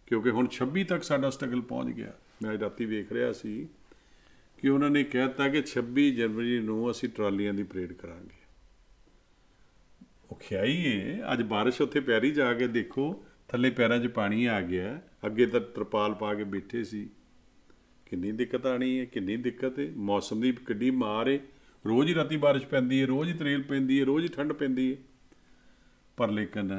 ਕਿਉਂਕਿ 0.06 0.30
ਹੁਣ 0.30 0.48
26 0.50 0.84
ਤੱਕ 0.84 1.02
ਸਾਡਾ 1.02 1.30
ਸਟਰਗਲ 1.30 1.60
ਪਹੁੰਚ 1.60 1.94
ਗਿਆ। 1.94 2.12
ਮੈਂ 2.42 2.58
ਰਾਤੀ 2.58 2.84
ਵੇਖ 2.84 3.12
ਰਿਹਾ 3.12 3.32
ਸੀ 3.32 3.68
ਕਿ 4.62 4.68
ਉਹਨਾਂ 4.68 4.90
ਨੇ 4.90 5.02
ਕਹਿਤਾ 5.04 5.48
ਕਿ 5.48 5.62
26 5.62 6.10
ਜਨਵਰੀ 6.10 6.58
ਨੂੰ 6.60 6.90
ਅਸੀਂ 6.90 7.08
ਟਰਾਲੀਆਂ 7.08 7.54
ਦੀ 7.54 7.62
ਪਰੇਡ 7.62 7.92
ਕਰਾਂਗੇ। 7.92 8.40
ਉਹ 10.30 10.36
ਖਿਆਈ 10.36 10.76
ਏ, 10.84 11.18
ਅੱਜ 11.32 11.42
ਬਾਰਿਸ਼ 11.42 11.80
ਉੱਥੇ 11.82 12.00
ਪੈਰੀ 12.00 12.30
ਜਾ 12.30 12.52
ਕੇ 12.54 12.66
ਦੇਖੋ, 12.66 13.24
ਥੱਲੇ 13.48 13.70
ਪੈਰਾਂ 13.70 13.98
'ਚ 13.98 14.06
ਪਾਣੀ 14.06 14.44
ਆ 14.44 14.60
ਗਿਆ, 14.60 15.00
ਅੱਗੇ 15.26 15.46
ਤਾਂ 15.46 15.60
ਤਰਪਾਲ 15.60 16.14
ਪਾ 16.14 16.34
ਕੇ 16.34 16.44
ਬੈਠੇ 16.44 16.84
ਸੀ। 16.84 17.08
ਕਿੰਨੀ 18.06 18.32
ਦਿੱਕਤ 18.32 18.66
ਆਣੀ 18.66 18.98
ਹੈ 18.98 19.04
ਕਿੰਨੀ 19.04 19.36
ਦਿੱਕਤ 19.36 19.78
ਹੈ 19.78 19.88
ਮੌਸਮ 19.96 20.40
ਦੀ 20.40 20.52
ਕਿੱਡੀ 20.52 20.90
ਮਾਰ 20.90 21.28
ਹੈ 21.28 21.38
ਰੋਜ਼ 21.86 22.08
ਹੀ 22.08 22.14
ਰਾਤੀ 22.14 22.36
ਬਾਰਿਸ਼ 22.36 22.66
ਪੈਂਦੀ 22.66 23.00
ਹੈ 23.00 23.06
ਰੋਜ਼ 23.06 23.32
ਹੀ 23.32 23.34
ਤਰੇਲ 23.38 23.62
ਪੈਂਦੀ 23.62 24.00
ਹੈ 24.00 24.04
ਰੋਜ਼ 24.04 24.24
ਹੀ 24.24 24.30
ਠੰਡ 24.30 24.52
ਪੈਂਦੀ 24.52 24.90
ਹੈ 24.92 24.96
ਪਰ 26.16 26.30
ਲੇਕਿਨ 26.30 26.72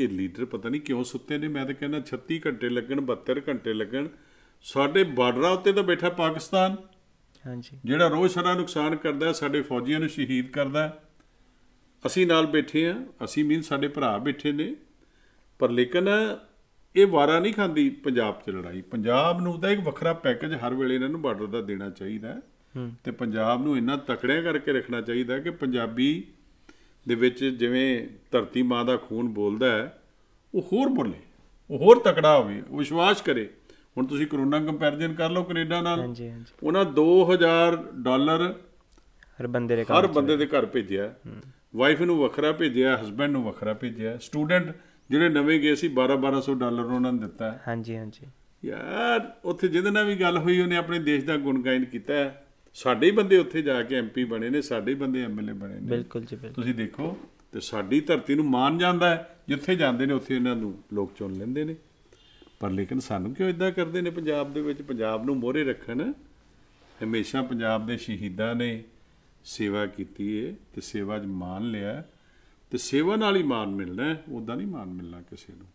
ਇਹ 0.00 0.08
ਲੀਡਰ 0.08 0.44
ਪਤਾ 0.44 0.68
ਨਹੀਂ 0.68 0.80
ਕਿਉਂ 0.80 1.04
ਸੁੱਤੇ 1.04 1.38
ਨੇ, 1.38 1.48
ਮੈਂ 1.48 1.66
ਤਾਂ 1.66 1.74
ਕਹਿੰਦਾ 1.74 2.00
36 2.00 2.40
ਘੰਟੇ 2.46 2.68
ਲੱਗਣ 2.68 3.00
72 3.00 3.40
ਘੰਟੇ 3.48 3.74
ਲੱਗਣ 3.74 4.08
ਸਾਡੇ 4.62 5.04
ਬਾਰਡਰਾਂ 5.04 5.50
ਉੱਤੇ 5.50 5.72
ਤਾਂ 5.72 5.82
ਬੈਠਾ 5.82 6.08
ਪਾਕਿਸਤਾਨ। 6.10 6.76
ਹਾਂਜੀ। 7.44 7.78
ਜਿਹੜਾ 7.84 8.08
ਰੋਜ਼ 8.08 8.32
ਸਾਡਾ 8.32 8.54
ਨੁਕਸਾਨ 8.54 8.96
ਕਰਦਾ 8.96 9.32
ਸਾਡੇ 9.32 9.62
ਫੌਜੀਆਂ 9.62 10.00
ਨੂੰ 10.00 10.08
ਸ਼ਹੀਦ 10.08 10.50
ਕਰਦਾ। 10.50 11.00
ਅਸੀਂ 12.06 12.26
ਨਾਲ 12.26 12.46
ਬੈਠੇ 12.46 12.88
ਆ 12.88 12.94
ਅਸੀਂ 13.24 13.44
ਮੀਨ 13.44 13.62
ਸਾਡੇ 13.62 13.88
ਭਰਾ 13.88 14.16
ਬੈਠੇ 14.18 14.52
ਨੇ। 14.52 14.74
ਪਰ 15.58 15.70
ਲੇਕਿਨ 15.70 16.08
ਇਹ 16.96 17.06
ਵਾਰਾ 17.06 17.38
ਨਹੀਂ 17.38 17.54
ਖਾਂਦੀ 17.54 17.88
ਪੰਜਾਬ 18.04 18.40
'ਚ 18.40 18.50
ਲੜਾਈ। 18.50 18.80
ਪੰਜਾਬ 18.82 19.40
ਨੂੰ 19.40 19.60
ਤਾਂ 19.60 19.70
ਇੱਕ 19.70 19.80
ਵੱਖਰਾ 19.80 20.12
ਪੈਕੇਜ 20.12 20.54
ਹਰ 20.54 20.74
ਵੇਲੇ 20.74 20.94
ਇਹਨਾਂ 20.94 21.08
ਨੂੰ 21.08 21.20
ਬਾਰਡਰ 21.22 21.46
ਦਾ 21.46 21.60
ਦੇਣਾ 21.60 21.90
ਚਾਹੀਦਾ 21.90 22.40
ਤੇ 23.04 23.10
ਪੰਜਾਬ 23.10 23.62
ਨੂੰ 23.62 23.76
ਇੰਨਾ 23.76 23.96
ਤਕੜਿਆ 23.96 24.42
ਕਰਕੇ 24.42 24.72
ਰੱਖਣਾ 24.72 25.00
ਚਾਹੀਦਾ 25.00 25.38
ਕਿ 25.38 25.50
ਪੰਜਾਬੀ 25.50 26.24
ਦੇ 27.08 27.14
ਵਿੱਚ 27.14 27.44
ਜਿਵੇਂ 27.44 28.08
ਧਰਤੀ 28.30 28.62
ਮਾਂ 28.62 28.84
ਦਾ 28.84 28.96
ਖੂਨ 28.96 29.28
ਬੋਲਦਾ 29.28 29.70
ਹੈ 29.70 30.02
ਉਹ 30.54 30.62
ਹੋਰ 30.62 30.88
ਬੋਲੇ 30.88 31.18
ਉਹ 31.70 31.78
ਹੋਰ 31.78 31.98
ਤਕੜਾ 31.98 32.38
ਹੋਵੇ 32.38 32.62
ਵਿਸ਼ਵਾਸ 32.70 33.22
ਕਰੇ। 33.22 33.48
ਹੁਣ 33.98 34.06
ਤੁਸੀਂ 34.06 34.26
ਕਰੋਨਾ 34.26 34.60
ਕੰਪੈਰੀਜ਼ਨ 34.60 35.14
ਕਰ 35.14 35.30
ਲਓ 35.30 35.42
ਕੈਨੇਡਾ 35.42 35.80
ਨਾਲ। 35.80 36.00
ਹਾਂਜੀ 36.00 36.30
ਹਾਂਜੀ। 36.30 36.52
ਉਹਨਾਂ 36.62 36.84
2000 36.84 37.76
ਡਾਲਰ 38.02 38.54
ਹਰ 39.40 39.46
ਬੰਦੇ 39.46 39.76
ਦੇ 39.76 39.82
ਹਰ 39.82 40.02
ਕੰਮ 40.02 40.12
ਬੰਦੇ 40.12 40.36
ਦੇ 40.36 40.46
ਘਰ 40.46 40.66
ਭੇਜਿਆ। 40.66 41.14
ਵਾਈਫ 41.76 42.00
ਨੂੰ 42.02 42.18
ਵੱਖਰਾ 42.18 42.52
ਭੇਜਿਆ 42.52 42.96
ਹਸਬੰਡ 42.96 43.32
ਨੂੰ 43.32 43.44
ਵੱਖਰਾ 43.44 43.72
ਭੇਜਿਆ। 43.74 44.16
ਸਟੂਡੈਂਟ 44.18 44.76
ਜਿਹੜੇ 45.10 45.28
ਨਵੇਂ 45.28 45.60
ਗਏ 45.60 45.74
ਸੀ 45.74 45.88
12 45.88 46.16
1200 46.16 46.54
ਡਾਲਰ 46.54 46.84
ਉਹਨਾਂ 46.84 47.12
ਨੇ 47.12 47.18
ਦਿੱਤਾ। 47.18 47.58
ਹਾਂਜੀ 47.68 47.96
ਹਾਂਜੀ। 47.96 48.26
ਯਾਰ 48.64 49.32
ਉੱਥੇ 49.44 49.68
ਜਿਹਦੇ 49.68 49.90
ਨਾਲ 49.90 50.06
ਵੀ 50.06 50.14
ਗੱਲ 50.14 50.38
ਹੋਈ 50.38 50.60
ਉਹਨੇ 50.60 50.76
ਆਪਣੇ 50.76 50.98
ਦੇਸ਼ 50.98 51.24
ਦਾ 51.24 51.36
ਗੁਣਗਾਇਨ 51.36 51.84
ਕੀਤਾ। 51.84 52.12
ਸਾਡੇ 52.74 53.06
ਹੀ 53.06 53.10
ਬੰਦੇ 53.10 53.38
ਉੱਥੇ 53.38 53.62
ਜਾ 53.62 53.82
ਕੇ 53.82 53.96
ਐਮਪੀ 53.96 54.24
ਬਣੇ 54.24 54.50
ਨੇ 54.50 54.62
ਸਾਡੇ 54.62 54.90
ਹੀ 54.90 54.96
ਬੰਦੇ 54.96 55.22
ਐਮਐਲਏ 55.22 55.52
ਬਣੇ 55.52 55.74
ਨੇ। 55.74 55.80
ਬਿਲਕੁਲ 55.80 56.22
ਜੀ 56.22 56.36
ਬਿਲਕੁਲ। 56.36 56.54
ਤੁਸੀਂ 56.54 56.74
ਦੇਖੋ 56.74 57.16
ਤੇ 57.52 57.60
ਸਾਡੀ 57.60 58.00
ਧਰਤੀ 58.00 58.34
ਨੂੰ 58.34 58.44
ਮਾਨ 58.44 58.78
ਜਾਂਦਾ 58.78 59.10
ਹੈ 59.10 59.38
ਜਿੱਥੇ 59.48 59.74
ਜਾਂਦੇ 59.76 60.06
ਨੇ 60.06 60.12
ਉੱਥੇ 60.12 60.36
ਇਹਨਾਂ 60.36 60.56
ਨੂੰ 60.56 60.74
ਲੋਕ 60.92 61.12
ਚੁਣ 61.18 61.32
ਲੈਂਦੇ 61.32 61.64
ਨੇ। 61.64 61.76
ਪਰ 62.60 62.70
ਲੇਕਿਨ 62.70 63.00
ਸਾਨੂੰ 63.00 63.34
ਕਿਉਂ 63.34 63.48
ਇਦਾਂ 63.48 63.72
ਕਰਦੇ 63.72 64.00
ਨੇ 64.00 64.10
ਪੰਜਾਬ 64.10 64.54
ਦੇ 64.54 64.60
ਵਿੱਚ? 64.62 64.82
ਪੰਜਾਬ 64.82 65.24
ਨੂੰ 65.24 65.36
ਮੋਹਰੇ 65.36 65.64
ਰੱਖਣ। 65.64 66.12
ਹਮੇਸ਼ਾ 67.04 67.42
ਪੰਜਾਬ 67.42 67.86
ਦੇ 67.86 67.96
ਸ਼ਹੀਦਾਂ 67.96 68.54
ਨੇ 68.54 68.84
ਸੇਵਾ 69.44 69.86
ਕੀਤੀ 69.86 70.32
ਏ 70.32 70.54
ਤੇ 70.74 70.80
ਸੇਵਾ 70.80 71.18
'ਚ 71.18 71.26
ਮਾਨ 71.26 71.70
ਲਿਆ। 71.70 71.92
ਹੈ 71.92 72.12
ਤੇ 72.70 72.78
ਸੇਵਾ 72.78 73.16
ਨਾਲ 73.16 73.36
ਹੀ 73.36 73.42
ਮਾਨ 73.42 73.68
ਮਿਲਣਾ 73.68 74.04
ਹੈ। 74.04 74.24
ਉਦਾਂ 74.32 74.56
ਨਹੀਂ 74.56 74.66
ਮਾਨ 74.66 74.88
ਮਿਲਣਾ 74.88 75.22
ਕਿਸੇ 75.22 75.52
ਨੂੰ। 75.52 75.66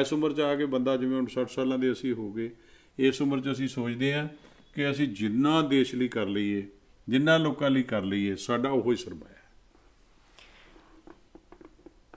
ਇਸ 0.00 0.12
ਉਮਰ 0.12 0.32
'ਚ 0.32 0.40
ਆ 0.40 0.56
ਕੇ 0.56 0.66
ਬੰਦਾ 0.66 0.96
ਜਿਵੇਂ 0.96 1.16
ਹੁਣ 1.16 1.26
60 1.26 1.50
ਸਾਲਾਂ 1.50 1.78
ਦੇ 1.78 1.92
ਅਸੀਂ 1.92 2.12
ਹੋ 2.12 2.32
ਗਏ, 2.32 2.50
ਇਸ 2.98 3.22
ਉਮਰ 3.22 3.40
'ਚ 3.40 3.52
ਅਸੀਂ 3.52 3.68
ਸੋਚਦੇ 3.68 4.14
ਹਾਂ 4.14 4.28
ਕਿ 4.74 4.90
ਅਸੀਂ 4.90 5.08
ਜਿੰਨਾ 5.08 5.62
ਦੇਸ਼ 5.62 5.94
ਲਈ 5.94 6.08
ਕਰ 6.08 6.26
ਲਈਏ, 6.26 6.68
ਜਿੰਨਾ 7.08 7.38
ਲੋਕਾਂ 7.38 7.70
ਲਈ 7.70 7.82
ਕਰ 7.82 8.02
ਲਈਏ, 8.02 8.36
ਸਾਡਾ 8.36 8.70
ਉਹੋ 8.70 8.90
ਹੀ 8.90 8.96
ਸਰਮਾਇਆ। 8.96 9.34
ਹੈ। 9.34 9.50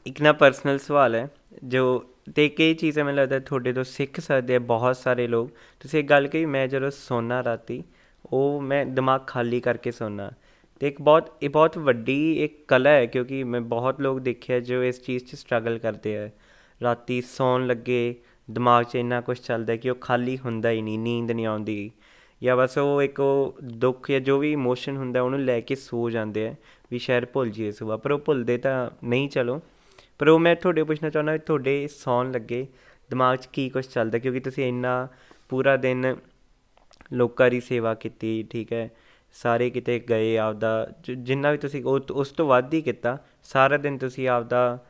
ਇੱਕ 0.05 0.22
ਨਾ 0.22 0.34
ਪਰਸਨਲ 0.34 0.78
ਸਵਾਲ 0.78 1.16
ਹੈ, 1.16 1.32
ਜੋ 1.64 2.10
ਤੇ 2.36 2.49
ਕਈ 2.49 2.73
ਚੀਜ਼ਾਂ 2.73 3.05
ਮੈਨੂੰ 3.05 3.21
ਲੱਗਦਾ 3.21 3.39
ਤੁਹਾਡੇ 3.39 3.73
ਤੋਂ 3.73 3.84
ਸਿੱਖ 3.84 4.19
ਸਕਦੇ 4.19 4.55
ਆ 4.55 4.59
ਬਹੁਤ 4.59 4.97
ਸਾਰੇ 4.97 5.28
ਲੋਕ। 5.28 5.51
ਤੁਸੀਂ 5.80 5.99
ਇੱਕ 5.99 6.09
ਗੱਲ 6.09 6.28
ਕਹੀ, 6.28 6.45
ਮੈਂ 6.45 6.67
ਜਦੋਂ 6.67 6.91
ਸੌਣਾ 6.91 7.43
ਰਾਤੀ, 7.43 7.84
ਉਹ 8.25 8.61
ਮੈਂ 8.61 8.86
ਦਿਮਾਗ 8.86 9.21
ਖਾਲੀ 9.28 9.59
ਕਰਕੇ 9.59 9.91
ਸੌਣਾ 9.91 10.32
ਤੇ 10.80 10.88
ਇੱਕ 10.88 11.01
ਬਹੁਤ, 11.01 11.38
ਇਹ 11.41 11.49
ਬਹੁਤ 11.49 11.78
ਵੱਡੀ 11.78 12.43
ਇੱਕ 12.43 12.65
ਕਲਾ 12.67 12.89
ਹੈ 12.89 13.05
ਕਿਉਂਕਿ 13.05 13.43
ਮੈਂ 13.43 13.61
ਬਹੁਤ 13.61 14.01
ਲੋਕ 14.01 14.19
ਦੇਖਿਆ 14.19 14.59
ਜੋ 14.59 14.84
ਇਸ 14.84 15.01
ਚੀਜ਼ 15.01 15.25
'ਚ 15.25 15.36
ਸਟਰਗਲ 15.36 15.78
ਕਰਦੇ 15.78 16.17
ਆ। 16.17 16.30
ਰਾਤੀ 16.84 17.21
ਸੌਣ 17.21 17.67
ਲੱਗੇ, 17.67 18.15
ਦਿਮਾਗ 18.51 18.86
'ਚ 18.86 18.95
ਇੰਨਾ 18.95 19.21
ਕੁਝ 19.21 19.39
ਚੱਲਦਾ 19.39 19.75
ਕਿ 19.75 19.89
ਉਹ 19.89 19.95
ਖਾਲੀ 19.95 20.38
ਹੁੰਦਾ 20.38 20.71
ਹੀ 20.71 20.82
ਨਹੀਂ, 20.82 20.99
ਨੀਂਦ 20.99 21.32
ਨਹੀਂ 21.32 21.45
ਆਉਂਦੀ। 21.45 21.91
ਜਾਂ 22.43 22.57
ਬਸ 22.57 22.78
ਉਹ 22.78 23.01
ਇੱਕ 23.01 23.19
ਉਹ 23.19 23.57
ਦੁੱਖ 23.63 24.11
ਜਾਂ 24.11 24.19
ਜੋ 24.19 24.38
ਵੀ 24.38 24.51
ਇਮੋਸ਼ਨ 24.51 24.97
ਹੁੰਦਾ 24.97 25.21
ਉਹਨੂੰ 25.21 25.39
ਲੈ 25.39 25.61
ਕੇ 25.61 25.75
ਸੋ 25.75 26.09
ਜਾਂਦੇ 26.09 26.47
ਆ। 26.47 26.55
ਵੀ 26.91 26.99
ਸ਼ਾਇਦ 26.99 27.25
ਭੁੱਲ 27.25 27.49
ਜੀਏ 27.49 27.71
ਸੁਬਾ 27.71 27.97
ਪਰ 27.97 28.11
ਉਹ 28.11 28.19
ਭੁੱਲਦੇ 28.19 28.57
ਤਾਂ 28.57 28.89
ਨਹੀਂ, 29.03 29.30
ਚਲੋ। 29.30 29.61
ਪਰ 30.20 30.28
ਉਹ 30.28 30.39
ਮੈਂ 30.39 30.55
ਤੁਹਾਡੇ 30.55 30.84
ਪੁੱਛਣਾ 30.84 31.09
ਚਾਹੁੰਦਾ 31.09 31.32
ਵੀ 31.32 31.39
ਤੁਹਾਡੇ 31.39 31.88
ਸੌਣ 31.88 32.32
ਲੱਗੇ 32.32 32.68
ਦਿਮਾਗ 33.09 33.38
'ਚ 33.38 33.45
ਕੀ 33.45 33.70
ਕੁਝ 33.70 33.86
ਚੱਲਦਾ? 33.86 34.18
ਕਿਉਂਕਿ 34.18 34.39
ਤੁਸੀਂ 34.39 34.68
ਇੰਨਾ 34.68 35.07
ਪੂਰਾ 35.49 35.78
ਦਿਨ 35.78 36.15
ਲੋਕਾਂ 37.13 37.49
ਦੀ 37.49 37.59
ਸੇਵਾ 37.59 37.93
ਕੀਤੀ 37.93 38.43
ਠੀਕ 38.49 38.74
ਹੈ? 38.74 38.89
ਸਾਰੇ 39.34 39.70
ਕਿਤੇ 39.70 39.99
ਗਏ 39.99 40.38
ਆਪਦਾ 40.38 40.91
ਜ- 41.03 41.11
ਜਿੰਨਾ 41.11 41.51
ਵੀ 41.51 41.57
ਤੁਸੀਂ 41.57 41.84
ਉਹ 41.84 41.99
ਉਸ 42.11 42.30
ਤੋਂ 42.30 42.47
ਵੱਧ 42.47 42.74
ਹੀ 42.74 42.82
ਕੀਤਾ। 42.82 43.18
ਸਾਰਾ 43.43 43.78
ਦਿਨ 43.78 43.97
ਤੁਸੀਂ 43.97 44.28
ਆਪਦਾ 44.28 44.86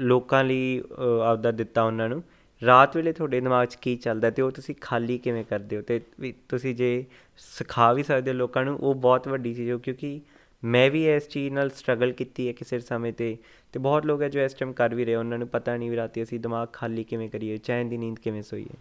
ਲੋਕਾਂ 0.00 0.44
ਲਈ 0.44 0.80
ਅ, 0.80 1.20
ਆਪਦਾ 1.24 1.50
ਦਿੱਤਾ 1.50 1.82
ਉਹਨਾਂ 1.82 2.08
ਨੂੰ। 2.08 2.22
ਰਾਤ 2.66 2.96
ਵੇਲੇ 2.96 3.12
ਤੁਹਾਡੇ 3.12 3.40
ਦਿਮਾਗ 3.40 3.68
'ਚ 3.68 3.74
ਕੀ 3.74 3.96
ਚੱਲਦਾ 3.96 4.30
ਤੇ 4.30 4.42
ਉਹ 4.42 4.50
ਤੁਸੀਂ 4.50 4.74
ਖਾਲੀ 4.80 5.18
ਕਿਵੇਂ 5.18 5.44
ਕਰਦੇ 5.44 5.76
ਹੋ? 5.76 5.82
ਤੇ 5.82 6.00
ਵੀ 6.20 6.34
ਤੁਸੀਂ 6.48 6.74
ਜੇ 6.74 7.04
ਸਿਖਾ 7.36 7.92
ਵੀ 7.92 8.02
ਸਕਦੇ 8.02 8.30
ਹੋ 8.30 8.36
ਲੋਕਾਂ 8.36 8.64
ਨੂੰ 8.64 8.78
ਉਹ 8.78 8.94
ਬਹੁਤ 8.94 9.28
ਵੱਡੀ 9.28 9.54
ਚੀਜ਼ 9.54 9.70
ਹੋ 9.70 9.78
ਕਿਉਂਕਿ 9.78 10.20
ਮੈਂ 10.66 10.90
ਵੀ 10.90 11.08
ਇਸ 11.08 11.28
ਚੀਜ਼ 11.28 11.54
ਨਾਲ 11.54 11.70
ਸਟਰਗਲ 11.70 12.12
ਕੀਤੀ 12.12 12.48
ਹੈ 12.48 12.52
ਕਿਸੇ 12.52 12.78
ਸਮੇਂ 12.80 13.12
ਤੇ 13.12 13.38
ਤੇ 13.72 13.78
ਬਹੁਤ 13.78 14.06
ਲੋਕ 14.06 14.22
ਹੈ 14.22 14.28
ਜੋ 14.28 14.40
ਇਸ 14.40 14.54
ਟਾਈਮ 14.54 14.72
ਕਰ 14.72 14.94
ਵੀ 14.94 15.04
ਰਹੇ 15.04 15.14
ਉਹਨਾਂ 15.14 15.38
ਨੂੰ 15.38 15.48
ਪਤਾ 15.48 15.76
ਨਹੀਂ 15.76 15.90
ਵੀ 15.90 15.96
ਰਾਤੀ 15.96 16.22
ਅਸੀਂ 16.22 16.40
ਦਿਮਾਗ 16.40 16.68
ਖਾਲੀ 16.72 17.04
ਕਿਵੇਂ 17.04 17.30
ਕਰੀਏ 17.30 17.56
ਚੈਨ 17.56 17.88
ਦੀ 17.88 17.96
ਨੀਂਦ 17.96 18.18
ਕਿਵੇਂ 18.18 18.42
ਸੋਈਏ। 18.42 18.76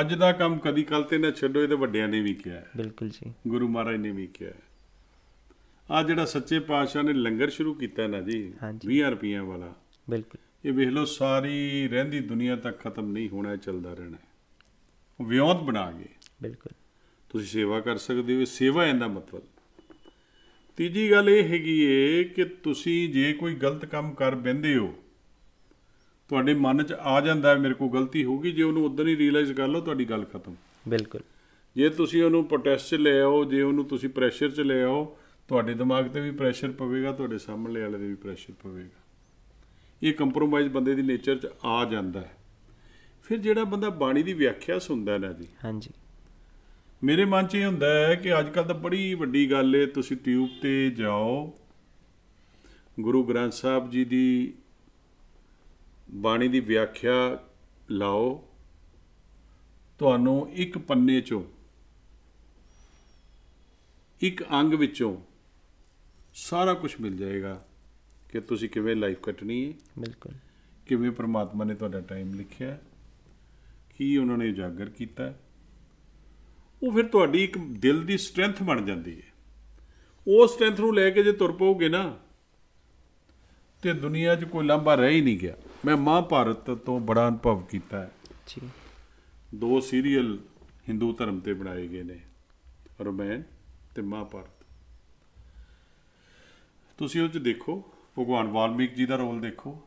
ਅੱਜ 0.00 0.14
ਦਾ 0.14 0.32
ਕੰਮ 0.32 0.58
ਕਦੀ 0.58 0.82
ਕੱਲ 0.82 1.02
ਤੇ 1.02 1.18
ਨਾ 1.18 1.30
ਛੱਡੋ 1.30 1.62
ਇਹ 1.62 1.68
ਤੇ 1.68 1.74
ਵੱਡਿਆਂ 1.74 2.08
ਨੇ 2.08 2.20
ਵੀ 2.20 2.34
ਕਿਹਾ 2.34 2.56
ਹੈ। 2.56 2.70
ਬਿਲਕੁਲ 2.76 3.08
ਜੀ। 3.08 3.32
ਗੁਰੂ 3.48 3.68
ਮਹਾਰਾਜ 3.68 3.96
ਨੇ 3.96 4.10
ਵੀ 4.10 4.26
ਕਿਹਾ 4.26 4.52
ਆ 5.90 6.02
ਜਿਹੜਾ 6.02 6.24
ਸੱਚੇ 6.24 6.58
ਪਾਤਸ਼ਾਹ 6.58 7.02
ਨੇ 7.02 7.12
ਲੰਗਰ 7.12 7.50
ਸ਼ੁਰੂ 7.50 7.74
ਕੀਤਾ 7.74 8.06
ਨਾ 8.06 8.20
ਜੀ 8.20 8.52
ਹਾਂਜੀ। 8.62 8.98
20 8.98 9.10
ਰੁਪਈਆਂ 9.10 9.44
ਵਾਲਾ 9.44 9.74
ਬਿਲਕੁਲ। 10.10 10.68
ਇਹ 10.68 10.72
ਵੇਖ 10.72 10.88
ਲਓ 10.88 11.04
ਸਾਰੀ 11.04 11.88
ਰਹਿੰਦੀ 11.88 12.20
ਦੁਨੀਆ 12.20 12.56
ਤੱਕ 12.56 12.78
ਖਤਮ 12.78 13.12
ਨਹੀਂ 13.12 13.28
ਹੋਣਾ 13.28 13.56
ਚੱਲਦਾ 13.56 13.94
ਰਹਿਣਾ 13.94 14.18
ਵਿਉਂਤ 15.22 15.58
ਬਣਾ 15.58 15.92
ਗਏ। 15.92 16.08
ਬਿਲਕੁਲ। 16.42 16.72
ਤੁਸੀਂ 17.28 17.46
ਸੇਵਾ 17.46 17.80
ਕਰ 17.80 17.96
ਸਕਦੇ 17.96 18.36
ਹੋ 18.36 18.44
ਸੇਵਾ 18.44 18.86
ਇਹਦਾ 18.86 19.08
ਮਤਲਬ। 19.08 19.42
ਤੀਜੀ 20.78 21.10
ਗੱਲ 21.10 21.28
ਇਹ 21.28 21.44
ਹੈਗੀ 21.44 21.80
ਏ 21.80 22.24
ਕਿ 22.24 22.44
ਤੁਸੀਂ 22.44 23.12
ਜੇ 23.12 23.32
ਕੋਈ 23.32 23.54
ਗਲਤ 23.54 23.84
ਕੰਮ 23.84 24.14
ਕਰ 24.14 24.34
ਬੈੰਦੇ 24.34 24.76
ਹੋ 24.76 24.94
ਤੁਹਾਡੇ 26.28 26.54
ਮਨ 26.54 26.82
'ਚ 26.82 26.92
ਆ 26.92 27.20
ਜਾਂਦਾ 27.20 27.50
ਹੈ 27.50 27.54
ਮੇਰੇ 27.54 27.74
ਕੋਲ 27.74 27.88
ਗਲਤੀ 27.90 28.24
ਹੋ 28.24 28.38
ਗਈ 28.38 28.52
ਜੇ 28.52 28.62
ਉਹਨੂੰ 28.62 28.84
ਉਦੋਂ 28.84 29.06
ਹੀ 29.06 29.16
ਰੀਅਲਾਈਜ਼ 29.16 29.52
ਕਰ 29.52 29.68
ਲਓ 29.68 29.80
ਤੁਹਾਡੀ 29.80 30.04
ਗੱਲ 30.04 30.24
ਖਤਮ। 30.24 30.54
ਬਿਲਕੁਲ। 30.88 31.20
ਜੇ 31.76 31.88
ਤੁਸੀਂ 31.88 32.22
ਉਹਨੂੰ 32.22 32.44
ਪ੍ਰੋਟੈਸਟ 32.44 32.88
'ਚ 32.88 32.94
ਲੈ 32.94 33.20
ਆਓ 33.20 33.44
ਜੇ 33.44 33.62
ਉਹਨੂੰ 33.62 33.84
ਤੁਸੀਂ 33.84 34.08
ਪ੍ਰੈਸ਼ਰ 34.08 34.50
'ਚ 34.50 34.60
ਲੈ 34.60 34.82
ਆਓ 34.82 35.18
ਤੁਹਾਡੇ 35.48 35.74
ਦਿਮਾਗ 35.74 36.08
ਤੇ 36.08 36.20
ਵੀ 36.20 36.30
ਪ੍ਰੈਸ਼ਰ 36.30 36.70
ਪਵੇਗਾ 36.70 37.12
ਤੁਹਾਡੇ 37.12 37.38
ਸਾਹਮਣੇ 37.38 37.80
ਵਾਲੇ 37.80 37.98
ਦੇ 37.98 38.06
ਵੀ 38.08 38.14
ਪ੍ਰੈਸ਼ਰ 38.14 38.54
ਪਵੇਗਾ। 38.62 39.00
ਇਹ 40.02 40.12
ਕੰਪਰੋਮਾਈਜ਼ 40.12 40.68
ਬੰਦੇ 40.68 40.94
ਦੀ 40.94 41.02
ਨੇਚਰ 41.02 41.36
'ਚ 41.36 41.46
ਆ 41.64 41.84
ਜਾਂਦਾ 41.84 42.20
ਹੈ। 42.20 42.36
ਫਿਰ 43.22 43.38
ਜਿਹੜਾ 43.38 43.64
ਬੰਦਾ 43.64 43.90
ਬਾਣੀ 43.90 44.22
ਦੀ 44.22 44.32
ਵਿਆਖਿਆ 44.32 44.78
ਸੁਣਦਾ 44.78 45.18
ਨਾ 45.18 45.32
ਜੀ 45.32 45.46
ਹਾਂਜੀ। 45.64 45.90
ਮੇਰੇ 47.04 47.24
ਮਨ 47.24 47.46
'ਚ 47.46 47.54
ਇਹ 47.54 47.66
ਹੁੰਦਾ 47.66 48.06
ਹੈ 48.06 48.14
ਕਿ 48.14 48.38
ਅੱਜ 48.38 48.48
ਕੱਲ 48.48 48.64
ਤਾਂ 48.64 48.74
ਬੜੀ 48.74 49.14
ਵੱਡੀ 49.14 49.50
ਗੱਲ 49.50 49.76
ਏ 49.76 49.86
ਤੁਸੀਂ 49.86 50.16
ਟਿਊਬ 50.16 50.50
ਤੇ 50.62 50.90
ਜਾਓ। 50.90 51.58
ਗੁਰੂ 53.00 53.24
ਗ੍ਰੰਥ 53.24 53.52
ਸਾਹਿਬ 53.52 53.90
ਜੀ 53.90 54.04
ਦੀ 54.04 54.54
ਬਾਣੀ 56.10 56.48
ਦੀ 56.48 56.60
ਵਿਆਖਿਆ 56.60 57.44
ਲਾਓ। 57.90 58.48
ਤੁਹਾਨੂੰ 59.98 60.50
ਇੱਕ 60.52 60.78
ਪੰਨੇ 60.78 61.18
'ਚੋਂ 61.18 61.44
ਇੱਕ 64.20 64.44
ਅੰਗ 64.50 64.74
ਵਿੱਚੋਂ 64.74 65.20
ਸਾਰਾ 66.34 66.74
ਕੁਝ 66.74 66.94
ਮਿਲ 67.00 67.16
ਜਾਏਗਾ 67.16 67.66
ਕਿ 68.32 68.40
ਤੁਸੀਂ 68.40 68.68
ਕਿਵੇਂ 68.68 68.96
ਲਾਈਫ 68.96 69.20
ਕੱਟਣੀ 69.20 69.68
ਹੈ 69.68 69.72
ਬਿਲਕੁਲ। 69.98 70.32
ਕਿਵੇਂ 70.86 71.10
ਪ੍ਰਮਾਤਮਾ 71.10 71.64
ਨੇ 71.64 71.74
ਤੁਹਾਡਾ 71.74 72.00
ਟਾਈਮ 72.00 72.34
ਲਿਖਿਆ। 72.34 72.78
ਕੀ 73.98 74.16
ਉਹਨਾਂ 74.16 74.38
ਨੇ 74.38 74.50
ਉਜਾਗਰ 74.50 74.90
ਕੀਤਾ। 74.90 75.24
ਹੈ। 75.24 75.40
ਉਹ 76.82 76.92
ਫਿਰ 76.92 77.06
ਤੁਹਾਡੀ 77.06 77.44
ਇੱਕ 77.44 77.58
ਦਿਲ 77.58 78.06
ਦੀ 78.06 78.18
ਸਟਰੈਂਥ 78.18 78.62
ਬਣ 78.62 78.82
ਜਾਂਦੀ 78.82 79.16
ਹੈ। 79.16 79.26
ਉਹ 80.26 80.46
ਸਟਰੈਂਥ 80.46 80.80
ਨੂੰ 80.80 80.94
ਲੈ 80.94 81.10
ਕੇ 81.10 81.22
ਜੇ 81.22 81.32
ਤੁਰ 81.32 81.52
ਪਓਗੇ 81.52 81.88
ਨਾ 81.88 82.18
ਤੇ 83.82 83.92
ਦੁਨੀਆ 83.92 84.34
'ਚ 84.34 84.44
ਕੋਈ 84.44 84.66
ਲਾਂਭਾ 84.66 84.94
ਰਹਿ 84.94 85.10
ਹੀ 85.10 85.20
ਨਹੀਂ 85.20 85.38
ਗਿਆ। 85.38 85.56
ਮੈਂ 85.84 85.96
ਮਹਾਭਾਰਤ 85.96 86.70
ਤੋਂ 86.70 87.00
ਬੜਾ 87.00 87.28
ਅਨੁਭਵ 87.28 87.62
ਕੀਤਾ 87.62 88.00
ਹੈ। 88.00 88.10
ਜੀ। 88.46 88.68
ਦੋ 89.54 89.80
ਸੀਰੀਅਲ 89.80 90.38
ਹਿੰਦੂ 90.88 91.12
ਧਰਮ 91.12 91.40
ਤੇ 91.40 91.54
ਬਣਾਏ 91.54 91.88
ਗਏ 91.88 92.02
ਨੇ 92.02 92.20
ਰਮਾਇਣ 93.00 93.42
ਤੇ 93.94 94.02
ਮਹਾਭਾਰਤ। 94.02 94.66
ਤੁਸੀਂ 96.98 97.22
ਉਹ 97.22 97.28
ਚ 97.28 97.38
ਦੇਖੋ 97.38 97.92
ਭਗਵਾਨ 98.18 98.46
ਵਾਲਮੀਕ 98.46 98.94
ਜੀ 98.94 99.06
ਦਾ 99.06 99.16
ਰੋਲ 99.16 99.40
ਦੇਖੋ। 99.40 99.82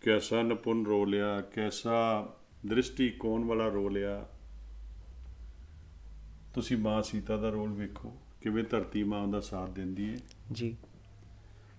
ਕੈਸਾ 0.00 0.42
ਨਿਪੁੰਨ 0.42 0.86
ਰੋਲ 0.86 1.14
ਆ 1.14 1.40
ਕੈਸਾ 1.40 2.28
ਦ੍ਰਿਸ਼ਟੀਕੋਣ 2.66 3.44
ਵਾਲਾ 3.44 3.68
ਰੋਲ 3.68 4.04
ਆ 4.04 4.28
ਤੁਸੀਂ 6.54 6.76
ਮਾਂ 6.76 7.02
ਸੀਤਾ 7.02 7.36
ਦਾ 7.36 7.48
ਰੋਲ 7.48 7.72
ਵੇਖੋ 7.72 8.16
ਕਿਵੇਂ 8.40 8.64
ਧਰਤੀ 8.64 9.04
ਮਾਂ 9.04 9.28
ਦਾ 9.28 9.40
ਸਾਥ 9.40 9.70
ਦਿੰਦੀ 9.70 10.10
ਹੈ 10.10 10.16
ਜੀ। 10.52 10.76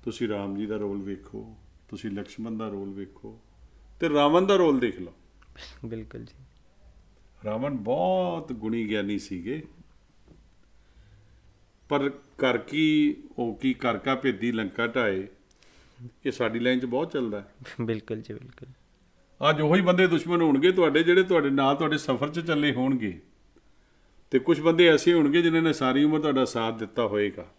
ਤੁਸੀਂ 0.03 0.27
ਰਾਮ 0.27 0.57
ਜੀ 0.57 0.65
ਦਾ 0.65 0.77
ਰੋਲ 0.77 1.01
ਵੇਖੋ 1.01 1.55
ਤੁਸੀਂ 1.87 2.11
ਲਕਸ਼ਮਣ 2.11 2.57
ਦਾ 2.57 2.67
ਰੋਲ 2.67 2.93
ਵੇਖੋ 2.93 3.39
ਤੇ 3.99 4.09
ਰਾਵਣ 4.09 4.41
ਦਾ 4.41 4.55
ਰੋਲ 4.55 4.79
ਦੇਖ 4.79 4.99
ਲਓ। 4.99 5.13
ਬਿਲਕੁਲ 5.85 6.25
ਜੀ। 6.25 6.45
ਰਾਵਣ 7.45 7.73
ਬਹੁਤ 7.73 8.53
ਗੁਣੀ 8.53 8.89
ਗਿਆਨੀ 8.89 9.19
ਸੀਗੇ। 9.19 9.63
ਪਰ 11.89 12.09
ਕਰ 12.37 12.57
ਕੀ 12.57 13.15
ਉਹ 13.37 13.55
ਕੀ 13.55 13.73
ਕਰ 13.73 13.97
ਕਾ 13.97 14.15
ਭੇਦੀ 14.15 14.51
ਲੰਕਾ 14.51 14.87
ਢਾਏ 14.87 15.27
ਇਹ 16.25 16.31
ਸਾਡੀ 16.31 16.59
ਲਾਈਨ 16.59 16.79
'ਚ 16.79 16.85
ਬਹੁਤ 16.85 17.11
ਚੱਲਦਾ 17.11 17.49
ਬਿਲਕੁਲ 17.81 18.21
ਜੀ 18.21 18.33
ਬਿਲਕੁਲ। 18.33 18.69
ਅੱਜ 19.49 19.61
ਉਹੀ 19.61 19.81
ਬੰਦੇ 19.81 20.07
ਦੁਸ਼ਮਣ 20.07 20.41
ਹੋਣਗੇ 20.41 20.71
ਤੁਹਾਡੇ 20.71 21.03
ਜਿਹੜੇ 21.03 21.23
ਤੁਹਾਡੇ 21.23 21.49
ਨਾਲ 21.49 21.75
ਤੁਹਾਡੇ 21.75 21.97
ਸਫ਼ਰ 21.97 22.29
'ਚ 22.29 22.39
ਚੱਲੇ 22.39 22.73
ਹੋਣਗੇ। 22.73 23.21
ਤੇ 24.33 24.39
ਕੁਝ 24.39 24.61
ਬੰਦੇ 24.61 24.87
ਐਸੇ 24.87 25.13
ਹੋਣਗੇ 25.13 25.41
ਜਿਨ੍ਹਾਂ 25.41 25.63
ਨੇ 25.63 25.73
ਸਾਰੀ 25.73 26.03
ਉਮਰ 26.03 26.19
ਤੁਹਾਡਾ 26.19 26.45
ਸਾਥ 26.45 26.79
ਦਿੱਤਾ 26.79 27.07
ਹੋਏਗਾ। 27.07 27.53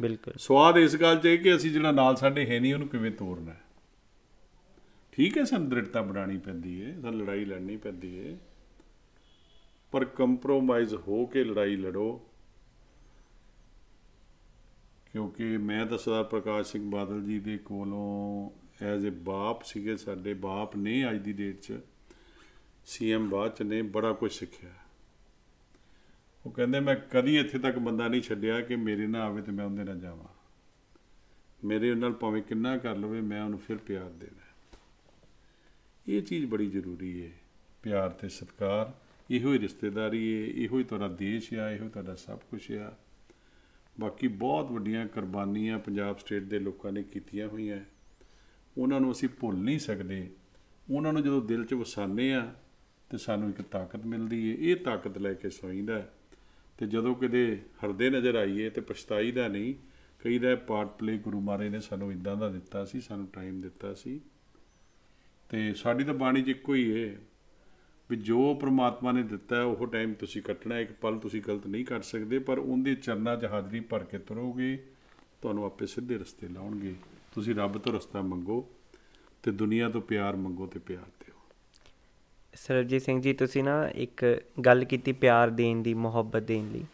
ਬਿਲਕੁਲ। 0.00 0.34
ਸਵਾਦ 0.38 0.78
ਇਸ 0.78 0.96
ਗੱਲ 0.96 1.18
'ਚ 1.18 1.26
ਹੈ 1.26 1.36
ਕਿ 1.36 1.56
ਅਸੀਂ 1.56 1.70
ਜਿਹੜਾ 1.70 1.92
ਨਾਲ 1.92 2.16
ਸਾਡੇ 2.16 2.46
ਹੈ 2.46 2.60
ਨਹੀਂ 2.60 2.74
ਉਹਨੂੰ 2.74 2.88
ਕਿਵੇਂ 2.88 3.10
ਤੋੜਨਾ 3.10 3.52
ਹੈ? 3.52 3.60
ਠੀਕ 5.12 5.38
ਹੈ 5.38 5.44
ਸਾਨੂੰ 5.44 5.68
ਦ੍ਰਿੜਤਾ 5.68 6.02
ਬਣਾਉਣੀ 6.02 6.38
ਪੈਂਦੀ 6.38 6.84
ਹੈ 6.84 7.00
ਸਾਨੂੰ 7.00 7.20
ਲੜਾਈ 7.20 7.44
ਲੜਨੀ 7.44 7.76
ਪੈਂਦੀ 7.76 8.18
ਹੈ 8.18 8.38
ਪਰ 9.92 10.04
ਕੰਪਰੋਮਾਈਜ਼ 10.04 10.94
ਹੋ 10.94 11.26
ਕੇ 11.26 11.44
ਲੜਾਈ 11.44 11.76
ਲੜੋ। 11.76 12.30
ਕਿਉਂਕਿ 15.12 15.56
ਮੈਂ 15.56 15.86
ਤਾਂ 15.86 15.98
ਸਰਦਾਰ 15.98 16.24
ਪ੍ਰਕਾਸ਼ 16.24 16.72
ਸਿੰਘ 16.72 16.90
ਬਾਦਲ 16.90 17.24
ਜੀ 17.24 17.40
ਦੇ 17.40 17.58
ਕੋਲੋਂ 17.58 18.50
ਐਜ਼ 18.84 19.06
ਅ 19.06 19.10
ਬਾਪ 19.10 19.64
ਸੀਗੇ 19.64 19.96
ਸਾਡੇ 19.96 20.34
ਬਾਪ 20.34 20.76
ਨੇ 20.76 21.10
ਅੱਜ 21.10 21.16
ਦੀ 21.16 21.32
ਡੇਟ 21.32 21.60
'ਚ। 21.60 21.80
ਸੀਐਮ 22.86 23.28
ਬਾਅਦ 23.28 23.56
'ਚ 23.56 23.62
ਨੇ 23.62 23.82
ਬੜਾ 23.82 24.12
ਕੁਝ 24.12 24.32
ਸਿੱਖਿਆ। 24.32 24.70
ਉਹ 26.48 26.52
ਕਹਿੰਦੇ, 26.52 26.80
ਮੈਂ 26.80 26.96
ਕਦੀ 26.96 27.38
ਇੱਥੇ 27.38 27.58
ਤੱਕ 27.58 27.78
ਬੰਦਾ 27.78 28.08
ਨਹੀਂ 28.08 28.22
ਛੱਡਿਆ 28.22 28.60
ਕਿ 28.60 28.76
ਮੇਰੇ 28.76 29.06
ਨਾਲ 29.06 29.22
ਆਵੇ 29.22 29.42
ਤੇ 29.42 29.52
ਮੈਂ 29.52 29.64
ਉਹਦੇ 29.64 29.84
ਨਾਲ 29.84 29.98
ਜਾਵਾਂ। 29.98 30.28
ਮੇਰੇ 31.64 31.94
ਨਾਲ 31.94 32.12
ਭਾਵੇਂ 32.12 32.42
ਕਿੰਨਾ 32.42 32.76
ਕਰ 32.76 32.96
ਲਵੇ, 32.96 33.20
ਮੈਂ 33.20 33.44
ਉਹਨੂੰ 33.44 33.58
ਫਿਰ 33.58 33.76
ਪਿਆਰ 33.76 34.10
ਦੇਣਾ 34.10 34.46
ਇਹ 36.08 36.22
ਚੀਜ਼ 36.22 36.46
ਬੜੀ 36.46 36.66
ਜ਼ਰੂਰੀ 36.66 37.26
ਹੈ 37.26 37.30
ਪਿਆਰ 37.82 38.10
ਤੇ 38.10 38.28
ਸਤਿਕਾਰ, 38.28 38.92
ਇਹੋ 39.30 39.52
ਹੀ 39.52 39.58
ਰਿਸ਼ਤੇਦਾਰੀ 39.58 40.26
ਏ, 40.26 40.64
ਇਹੋ 40.64 40.78
ਹੀ 40.78 40.84
ਤੁਹਾਡਾ 40.84 41.08
ਦੇਸ਼ 41.08 41.54
ਆ, 41.54 41.70
ਇਹੋ 41.70 41.84
ਹੀ 41.84 41.88
ਤੁਹਾਡਾ 41.88 42.14
ਸਭ 42.14 42.38
ਕੁਝ 42.38 42.72
ਆ। 42.72 42.92
ਬਾਕੀ 44.00 44.28
ਬਹੁਤ 44.28 44.70
ਵੱਡੀਆਂ 44.70 45.06
ਕੁਰਬਾਨੀਆਂ 45.06 45.78
ਪੰਜਾਬ 45.78 46.18
ਸਟੇਟ 46.18 46.42
ਦੇ 46.42 46.58
ਲੋਕਾਂ 46.58 46.92
ਨੇ 46.92 47.02
ਕੀਤੀਆਂ 47.02 47.48
ਹੋਈਆਂ। 47.48 47.84
ਉਹਨਾਂ 48.78 49.00
ਨੂੰ 49.00 49.12
ਅਸੀਂ 49.12 49.28
ਭੁੱਲ 49.40 49.56
ਨਹੀਂ 49.56 49.78
ਸਕਦੇ। 49.78 50.30
ਉਹਨਾਂ 50.90 51.12
ਨੂੰ 51.12 51.22
ਜਦੋਂ 51.22 51.42
ਦਿਲ 51.42 51.64
'ਚ 51.64 51.74
ਵਸਾਨੇ 51.74 52.34
ਆ, 52.34 52.54
ਤੇ 53.10 53.18
ਸਾਨੂੰ 53.18 53.48
ਇੱਕ 53.48 53.62
ਤਾਕਤ 53.62 54.06
ਮਿਲਦੀ 54.06 54.48
ਏ। 54.48 54.56
ਇਹ 54.60 54.76
ਤਾਕਤ 54.76 55.18
ਲੈ 55.18 55.34
ਕੇ 55.34 55.50
ਸੋਈਦਾ। 55.50 55.98
ਹੈ। 55.98 56.12
ਤੇ 56.78 56.86
ਜਦੋਂ 56.86 57.14
ਕਿਤੇ 57.14 57.62
ਹਰਦੇ 57.84 58.10
ਨਜ਼ਰ 58.10 58.34
ਆਈਏ 58.34 58.70
ਤੇ 58.70 58.80
ਪਛਤਾਈਦਾ 58.80 59.48
ਨਹੀਂ 59.48 59.74
ਕਹੀਦਾ 60.24 60.54
ਪਾਰਟ 60.56 60.88
ਪਲੇ 60.88 61.18
ਗੁਰੂ 61.18 61.40
ਮਹਾਰਾਜ 61.40 61.68
ਨੇ 61.68 61.80
ਸਾਨੂੰ 61.80 62.12
ਇਦਾਂ 62.12 62.36
ਦਾ 62.36 62.48
ਦਿੱਤਾ 62.48 62.84
ਸੀ 62.84 63.00
ਸਾਨੂੰ 63.00 63.26
ਟਾਈਮ 63.26 63.60
ਦਿੱਤਾ 63.60 63.94
ਸੀ। 63.94 64.20
ਤੇ 65.48 65.74
ਸਾਡੀ 65.74 66.04
ਤਾਂ 66.04 66.14
ਬਾਣੀ 66.14 66.42
'ਚ 66.42 66.48
ਇੱਕੋ 66.48 66.74
ਹੀ 66.74 66.90
ਏ 66.90 67.16
ਵੀ 68.10 68.16
ਜੋ 68.16 68.54
ਪ੍ਰਮਾਤਮਾ 68.54 69.12
ਨੇ 69.12 69.22
ਦਿੱਤਾ 69.22 69.56
ਹੈ, 69.56 69.62
ਉਹ 69.62 69.86
ਟਾਈਮ 69.86 70.14
ਤੁਸੀਂ 70.14 70.42
ਕੱਟਣਾ 70.42 70.78
ਇੱਕ 70.78 70.92
ਪਲ 70.92 71.18
ਤੁਸੀਂ 71.18 71.42
ਗਲਤ 71.48 71.66
ਨਹੀਂ 71.66 71.84
ਕਰ 71.84 72.00
ਸਕਦੇ 72.00 72.38
ਪਰ 72.38 72.58
ਉਹਦੇ 72.58 72.94
ਚਰਨਾਂ 72.94 73.36
'ਚ 73.36 73.44
ਹਾਜ਼ਰੀ 73.44 73.80
ਭਰ 73.80 74.04
ਕੇ 74.04 74.18
ਤੁਰੋਗੇ 74.18 74.76
ਤੁਹਾਨੂੰ 75.42 75.64
ਆਪੇ 75.64 75.86
ਸਿੱਧੇ 75.86 76.18
ਰਸਤੇ 76.18 76.48
ਲਾਉਣਗੇ। 76.48 76.94
ਤੁਸੀਂ 77.34 77.54
ਰੱਬ 77.54 77.78
ਤੋਂ 77.78 77.92
ਰਸਤਾ 77.92 78.22
ਮੰਗੋ 78.22 78.68
ਤੇ 79.42 79.50
ਦੁਨੀਆ 79.50 79.88
ਤੋਂ 79.88 80.00
ਪਿਆਰ 80.00 80.36
ਮੰਗੋ 80.36 80.66
ਤੇ 80.66 80.78
ਪਿਆਰ 80.78 81.02
ਦਿਓ 81.02 81.17
ਸਰਬਜੀਤ 82.58 83.02
ਸਿੰਘ 83.02 83.20
ਜੀ, 83.20 83.32
ਤੁਸੀਂ 83.32 83.62
ਨਾ 83.64 83.88
ਇੱਕ 83.94 84.24
ਗੱਲ 84.66 84.84
ਕੀਤੀ 84.84 85.12
ਪਿਆਰ 85.12 85.50
ਦੇਣ 85.50 85.82
ਦੀ, 85.82 85.94
ਮੁਹੱਬਤ 85.94 86.42
ਦੇਣ 86.42 86.70
ਲਈ। 86.72 86.84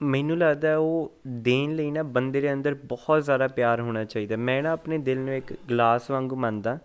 ਮੈਨੂੰ 0.00 0.38
ਲੱਗਦਾ 0.38 0.68
ਹੈ 0.68 0.76
ਉਹ 0.76 1.12
ਦੇਣ 1.26 1.74
ਲਈ 1.76 1.90
ਨਾ 1.90 2.02
ਬੰਦੇ 2.02 2.40
ਦੇ 2.40 2.52
ਅੰਦਰ 2.52 2.74
ਬਹੁਤ 2.84 3.24
ਜ਼ਿਆਦਾ 3.24 3.48
ਪਿਆਰ 3.48 3.80
ਹੋਣਾ 3.80 4.04
ਚਾਹੀਦਾ। 4.04 4.36
ਮੈਂ 4.36 4.62
ਨਾ 4.62 4.72
ਆਪਣੇ 4.72 4.98
ਦਿਲ 4.98 5.18
ਨੂੰ 5.18 5.34
ਇੱਕ 5.34 5.52
ਗਲਾਸ 5.70 6.10
ਵਾਂਗੂ 6.10 6.36
ਮੰਨਦਾ 6.36 6.78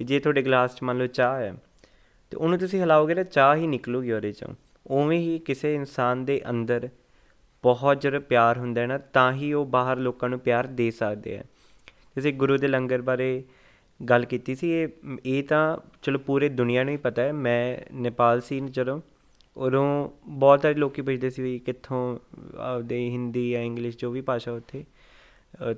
ਵੀ 0.00 0.04
ਜੇ 0.04 0.18
ਤੁਹਾਡੇ 0.20 0.42
ਗਲਾਸ 0.42 0.74
'ਚ 0.74 0.82
ਮੰਨ 0.82 0.98
ਲਓ 0.98 1.06
ਚਾਹ 1.06 1.38
ਹੈ, 1.38 1.52
ਤੇ 2.32 2.36
ਉਹਨੂੰ 2.36 2.58
ਤੁਸੀਂ 2.58 2.80
ਹਿਲਾਓਗੇ 2.80 3.14
ਤਾਂ 3.14 3.24
ਚਾਹ 3.24 3.54
ਹੀ 3.56 3.66
ਨਿਕਲੂਗੀ 3.66 4.12
ਉਹਦੇ 4.12 4.30
'ਚੋਂ। 4.30 4.54
ਉਵੇਂ 4.86 5.18
ਹੀ 5.18 5.38
ਕਿਸੇ 5.38 5.74
ਇਨਸਾਨ 5.74 6.24
ਦੇ 6.24 6.40
ਅੰਦਰ 6.50 6.88
ਬਹੁਤ 7.64 8.00
ਜਿਹੜਾ 8.00 8.18
ਪਿਆਰ 8.18 8.58
ਹੁੰਦਾ 8.58 8.80
ਹੈ 8.80 8.86
ਨਾ, 8.86 8.98
ਤਾਂ 8.98 9.32
ਹੀ 9.32 9.52
ਉਹ 9.52 9.66
ਬਾਹਰ 9.66 9.96
ਲੋਕਾਂ 9.96 10.28
ਨੂੰ 10.28 10.38
ਪਿਆਰ 10.40 10.66
ਦੇ 10.66 10.90
ਸਕਦੇ 10.90 11.38
ਆ 11.38 11.42
ਜਿਵੇਂ 12.16 12.32
ਗੁਰੂ 12.32 12.56
ਦੇ 12.56 12.68
ਲੰਗਰ 12.68 13.02
ਬਾਰੇ 13.02 13.42
ਗੱਲ 14.00 14.24
ਕੀਤੀ 14.24 14.54
ਸੀ 14.54 14.70
ਇਹ 14.72 14.88
ਇਹ 15.24 15.42
ਤਾਂ 15.44 15.76
ਚਲੋ 16.02 16.18
ਪੂਰੇ 16.18 16.48
ਦੁਨੀਆ 16.48 16.84
ਨੂੰ 16.84 16.92
ਹੀ 16.92 16.96
ਪਤਾ 16.96 17.22
ਹੈ। 17.22 17.32
ਮੈਂ 17.32 17.76
ਨੇਪਾਲ 17.92 18.40
ਸੀ 18.40 18.60
ਜਦੋਂ 18.60 19.00
ਉਦੋਂ 19.56 20.08
ਬਹੁਤ 20.26 20.62
ਸਾਰੇ 20.62 20.74
ਲੋਕੀ 20.74 21.02
ਪੁੱਛਦੇ 21.02 21.30
ਸੀ 21.30 21.42
ਵੀ 21.42 21.58
ਕਿੱਥੋਂ 21.58 22.18
ਆਪਦੇ 22.58 22.98
ਹਿੰਦੀ 23.10 23.50
ਜਾਂ 23.50 23.62
ਇੰਗਲਿਸ਼ 23.62 23.96
ਜੋ 23.96 24.10
ਵੀ 24.10 24.20
ਭਾਸ਼ਾ 24.20 24.52
ਉੱਥੇ 24.52 24.84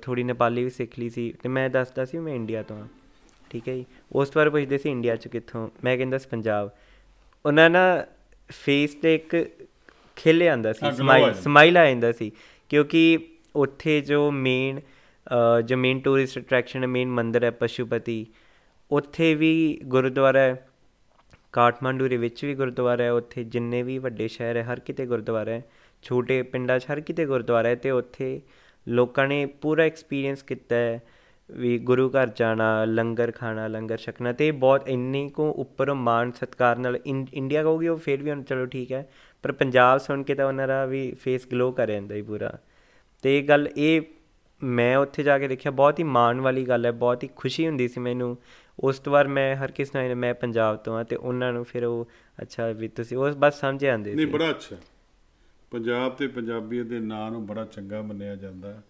ਥੋੜੀ 0.01 0.23
ਨੇਪਾਲੀ 0.23 0.63
ਵੀ 0.63 0.69
ਸਿੱਖ 0.69 0.99
ਲਈ 0.99 1.09
ਸੀ। 1.09 1.33
ਤੇ 1.43 1.49
ਮੈਂ 1.49 1.69
ਦੱਸਦਾ 1.69 2.05
ਸੀ 2.05 2.17
ਮੈਂ 2.17 2.35
ਇੰਡੀਆ 2.35 2.63
ਤੋਂ 2.63 2.77
ਹਾਂ। 2.77 2.87
ਠੀਕ 3.49 3.69
ਹੈ 3.69 3.75
ਜੀ। 3.75 3.85
ਉਸ 4.11 4.29
ਤੋਂ 4.29 4.41
ਬਾਅਦ 4.41 4.51
ਪੁੱਛਦੇ 4.51 4.77
ਸੀ 4.77 4.89
ਇੰਡੀਆ 4.89 5.15
ਚ 5.15 5.27
ਕਿੱਥੋਂ 5.27 5.69
ਮੈਂ 5.83 5.97
ਕਹਿੰਦਾ 5.97 6.17
ਸੀ 6.17 6.27
ਪੰਜਾਬ। 6.31 6.69
ਉਹਨਾਂ 7.45 7.69
ਨਾ 7.69 8.05
ਫੇਸ 8.49 8.93
ਤੇ 8.95 9.15
ਇੱਕ 9.15 9.35
ਖਿਲ 10.15 10.43
ਆਂਦਾ 10.43 10.73
ਸੀ 10.73 10.85
ਆ 10.85 10.91
ਸਮਾਈਲ। 10.91 11.33
ਸਮਾਈਲ 11.33 11.77
ਆ 11.77 11.85
ਜਾਂਦਾ 11.85 12.11
ਸੀ। 12.11 12.31
ਕਿਉਂਕਿ 12.69 13.17
ਉੱਥੇ 13.55 14.01
ਜੋ 14.01 14.31
ਮੇਨ 14.31 14.81
ਜੋ 15.65 15.77
ਮੇਨ 15.77 15.99
ਟੂਰਿਸਟ 15.99 16.39
ਅਟਰੈਕਸ਼ਨ 16.39 16.81
ਹੈ 16.81 16.87
ਮੇਨ 16.87 17.09
ਮੰਦਿਰ 17.09 17.43
ਹੈ, 17.43 17.51
ਪਸ਼ੂਪਤੀ, 17.51 18.27
ਉੱਥੇ 18.91 19.35
ਵੀ 19.35 19.79
ਗੁਰਦੁਆਰਾ 19.83 20.39
ਹੈ, 20.39 20.67
ਕਾਠਮੰਡੂ 21.51 22.07
ਦੇ 22.07 22.17
ਵਿੱਚ 22.17 22.45
ਵੀ 22.45 22.55
ਗੁਰਦੁਆਰਾ 22.55 23.03
ਹੈ, 23.03 23.11
ਉੱਥੇ 23.11 23.43
ਜਿੰਨੇ 23.43 23.83
ਵੀ 23.83 23.97
ਵੱਡੇ 23.97 24.27
ਸ਼ਹਿਰ 24.27 24.57
ਹੈ, 24.57 24.63
ਹਰ 24.63 24.79
ਕਿਤੇ 24.79 25.05
ਗੁਰਦੁਆਰਾ 25.05 25.51
ਹੈ, 25.51 25.65
ਛੋਟੇ 26.01 26.41
ਪਿੰਡਾਂ 26.41 26.79
'ਚ 26.79 26.85
ਹਰ 26.93 26.99
ਕਿਤੇ 26.99 27.25
ਗੁਰਦੁਆਰਾ 27.25 27.69
ਹੈ 27.69 27.75
ਤੇ 27.75 27.91
ਉੱਥੇ 27.91 28.41
ਲੋਕਾਂ 28.87 29.27
ਨੇ 29.27 29.45
ਪੂਰਾ 29.45 29.83
ਐਕਸਪੀਰੀਅੰਸ 29.83 30.43
ਕੀਤਾ 30.43 30.75
ਹੈ 30.75 31.01
ਵੀ 31.51 31.79
ਗੁਰੂ 31.79 32.09
ਘਰ 32.09 32.27
ਜਾਣਾ, 32.35 32.85
ਲੰਗਰ 32.85 33.31
ਖਾਣਾ, 33.31 33.67
ਲੰਗਰ 33.67 33.97
ਛਕਣਾ 33.97 34.33
ਤੇ 34.33 34.47
ਇਹ 34.47 34.53
ਬਹੁਤ 34.53 34.89
ਇੰਨੀ 34.89 35.29
ਕੋ 35.29 35.51
ਉੱਪਰ 35.51 35.93
ਮਾਣ 35.93 36.31
ਸਤਿਕਾਰ 36.31 36.77
ਨਾਲ 36.77 36.95
ਇੰ- 37.05 37.25
ਇੰਡੀਆ 37.33 37.63
ਕਹੋਗੇ 37.63 37.87
ਉਹ 37.87 37.97
ਫਿਰ 37.97 38.23
ਵੀ 38.23 38.31
ਹੁਣ 38.31 38.43
ਚਲੋ 38.43 38.65
ਠੀਕ 38.65 38.91
ਹੈ, 38.91 39.09
ਪਰ 39.43 39.51
ਪੰਜਾਬ 39.51 39.97
ਸੁਣ 39.97 40.23
ਕੇ 40.23 40.35
ਤਾਂ 40.35 40.45
ਉਹਨਾਂ 40.45 40.67
ਦਾ 40.67 40.85
ਵੀ 40.85 41.11
ਫੇਸ 41.11 41.47
ਗਲੋ 41.47 41.71
ਕਰ 41.71 41.91
ਜਾਂਦਾ 41.91 42.15
ਹੀ 42.15 42.21
ਪੂਰਾ। 42.21 42.53
ਤੇ 43.21 43.39
ਇਹ 43.39 43.43
ਗੱਲ 43.43 43.69
ਇਹ 43.77 44.01
ਮੈਂ 44.63 44.97
ਉੱਥੇ 44.97 45.23
ਜਾ 45.23 45.37
ਕੇ 45.39 45.47
ਦੇਖਿਆ 45.47 45.71
ਬਹੁਤ 45.71 45.99
ਹੀ 45.99 46.03
ਮਾਣ 46.03 46.41
ਵਾਲੀ 46.41 46.65
ਗੱਲ 46.65 46.85
ਹੈ 46.85 46.91
ਬਹੁਤ 46.91 47.23
ਹੀ 47.23 47.29
ਖੁਸ਼ੀ 47.35 47.67
ਹੁੰਦੀ 47.67 47.87
ਸੀ 47.87 47.99
ਮੈਨੂੰ। 47.99 48.37
ਉਸ 48.79 48.99
ਤੋਂ 48.99 49.13
ਬਾਅਦ 49.13 49.27
ਮੈਂ 49.27 49.55
ਹਰ 49.55 49.71
ਕਿਸ 49.71 49.95
ਨਾਲ 49.95 50.15
ਮੈਂ 50.15 50.33
ਪੰਜਾਬ 50.33 50.75
ਤੋਂ 50.75 50.97
ਆ 50.97 51.03
ਤੇ 51.03 51.15
ਉਹਨਾਂ 51.15 51.53
ਨੂੰ 51.53 51.63
ਫਿਰ 51.65 51.83
ਉਹ 51.83 52.07
ਅੱਛਾ 52.41 52.71
ਵੀ 52.71 52.87
ਤੁਸੀਂ 52.87 53.17
ਉਸ 53.17 53.35
ਬਸ 53.35 53.59
ਸਮਝ 53.59 53.85
ਆਂਦੇ 53.85 54.13
ਨਹੀਂ 54.15 54.25
ਸੀ। 54.25 54.31
ਬੜਾ 54.31 54.49
ਅੱਛਾ। 54.49 54.75
ਪੰਜਾਬ 55.71 56.11
ਤੇ 56.11 56.27
ਪੰਜਾਬੀਅਤ 56.27 56.85
ਦੇ 56.85 56.99
ਨਾਂ 56.99 57.31
ਨੂੰ 57.31 57.45
ਬੜਾ 57.45 57.65
ਚੰਗਾ 57.65 58.01
ਮੰਨਿਆ 58.01 58.35
ਜਾਂਦਾ। 58.35 58.81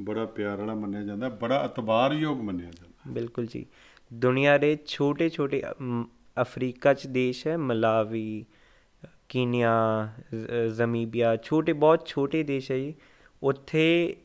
ਬੜਾ 0.00 0.24
ਪਿਆਰ 0.26 0.56
ਵਾਲਾ 0.56 0.74
ਮੰਨਿਆ 0.74 1.02
ਜਾਂਦਾ 1.02 1.28
ਬੜਾ 1.28 1.64
ਇਤਬਾਰਯੋਗ 1.64 2.40
ਮੰਨਿਆ 2.40 2.66
ਜਾਂਦਾ 2.66 3.12
ਬਿਲਕੁਲ 3.12 3.46
ਜੀ। 3.46 3.66
ਦੁਨੀਆ 4.12 4.58
ਦੇ 4.58 4.76
ਛੋਟੇ 4.86 5.28
ਛੋਟੇ 5.28 5.62
ਅਫਰੀਕਾ 6.42 6.94
ਚ 6.94 7.06
ਦੇਸ਼ 7.06 7.46
ਹੈ 7.46 7.56
ਮਲਾਵੀ 7.56 8.44
ਕੀਨੀਆ 9.28 9.72
ਜ਼ਮੀਬੀਆ 10.68 11.36
ਛੋਟੇ 11.36 11.72
ਬਹੁਤ 11.72 12.06
ਛੋਟੇ 12.06 12.42
ਦੇਸ਼ 12.42 12.70
ਹੈ 12.70 12.78
ਜੀ। 12.78 12.94
ਉੱਥੇ 13.42 14.16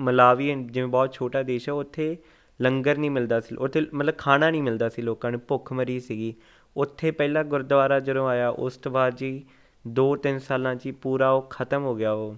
ਮਲਾਵੀ 0.00 0.54
ਜਿਵੇਂ 0.62 0.88
ਬਹੁਤ 0.88 1.12
ਛੋਟਾ 1.12 1.42
ਦੇਸ਼ 1.42 1.68
ਹੈ, 1.68 1.74
ਉੱਥੇ 1.74 2.16
ਲੰਗਰ 2.60 2.98
ਨਹੀਂ 2.98 3.10
ਮਿਲਦਾ 3.10 3.40
ਸੀ, 3.40 3.56
ਉੱਥੇ 3.56 3.80
ਮਤਲਬ 3.94 4.14
ਖਾਣਾ 4.18 4.50
ਨਹੀਂ 4.50 4.62
ਮਿਲਦਾ 4.62 4.88
ਸੀ 4.88 5.02
ਲੋਕਾਂ 5.02 5.30
ਨੂੰ, 5.30 5.40
ਭੁੱਖ 5.48 5.72
ਮਰੀ 5.72 5.98
ਸੀਗੀ। 6.00 6.34
ਉੱਥੇ 6.76 7.10
ਪਹਿਲਾ 7.10 7.42
ਗੁਰਦੁਆਰਾ 7.42 7.98
ਜਦੋਂ 8.00 8.26
ਆਇਆ, 8.28 8.48
ਉਸ 8.48 8.76
ਤੋਂ 8.76 8.92
ਬਾਅਦ 8.92 9.16
ਜੀ 9.16 9.44
2-3 9.84 10.38
ਸਾਲਾਂ 10.38 10.74
'ਚ 10.74 10.86
ਹੀ 10.86 10.92
ਪੂਰਾ 10.92 11.30
ਉਹ 11.30 11.46
ਖਤਮ 11.50 11.84
ਹੋ 11.84 11.94
ਗਿਆ 11.94 12.12
ਉਹ, 12.12 12.34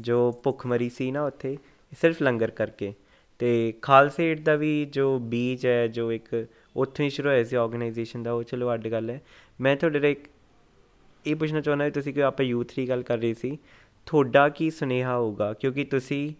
ਜੋ 0.00 0.30
ਭੁੱਖ 0.44 0.66
ਮਰੀ 0.66 0.88
ਸੀ 0.90 1.10
ਨਾ 1.10 1.24
ਉੱਥੇ, 1.24 1.56
ਸਿਰਫ 1.92 2.22
ਲੰਗਰ 2.22 2.50
ਕਰਕੇ। 2.52 2.92
ਤੇ 3.40 3.72
ਖਾਲਸਾ 3.82 4.22
ਏਡ 4.22 4.40
ਦਾ 4.40 4.54
ਵੀ 4.56 4.84
ਜੋ 4.84 5.18
ਬੀਜ 5.18 5.66
ਹੈ, 5.66 5.86
ਜੋ 5.88 6.10
ਇੱਕ 6.12 6.46
ਉੱਥੋਂ 6.76 7.04
ਹੀ 7.04 7.10
ਸ਼ੁਰੂ 7.10 7.28
ਹੋਇਆ 7.28 7.44
ਸੀ 7.44 7.56
ਆਰਗੇਨਾਈਜੇਸ਼ਨ 7.56 8.22
ਦਾ, 8.22 8.32
ਉਹ 8.32 8.42
ਚਲੋ 8.42 8.72
ਅੱਡ 8.74 8.88
ਗੱਲ 8.88 9.10
ਹੈ। 9.10 9.20
ਮੈਂ 9.60 9.76
ਤੁਹਾਡੇ 9.76 10.00
ਲਈ 10.00 10.12
ਇੱਕ 10.12 10.26
ਇਹ 11.24 11.36
ਪੁੱਛਣਾ 11.36 11.60
ਚਾਹੁੰਦਾ 11.60 11.84
ਵੀ 11.84 11.90
ਤੁਸੀਂ 11.90 12.12
ਕਿ 12.14 12.22
ਆਪਾਂ 12.22 12.44
ਯੂਥ 12.46 12.72
ਦੀ 12.76 12.88
ਗੱਲ 12.88 13.02
ਕਰ 13.02 13.18
ਰਹੇ 13.18 13.34
ਸੀ 13.34 13.58
ਤੁਹਾਡਾ 14.08 14.48
ਕੀ 14.48 14.70
ਸੁਨੇਹਾ 14.70 15.16
ਹੋਊਗਾ? 15.16 15.52
ਕਿਉਂਕਿ 15.52 15.84
ਤੁਸੀਂ 15.84 16.34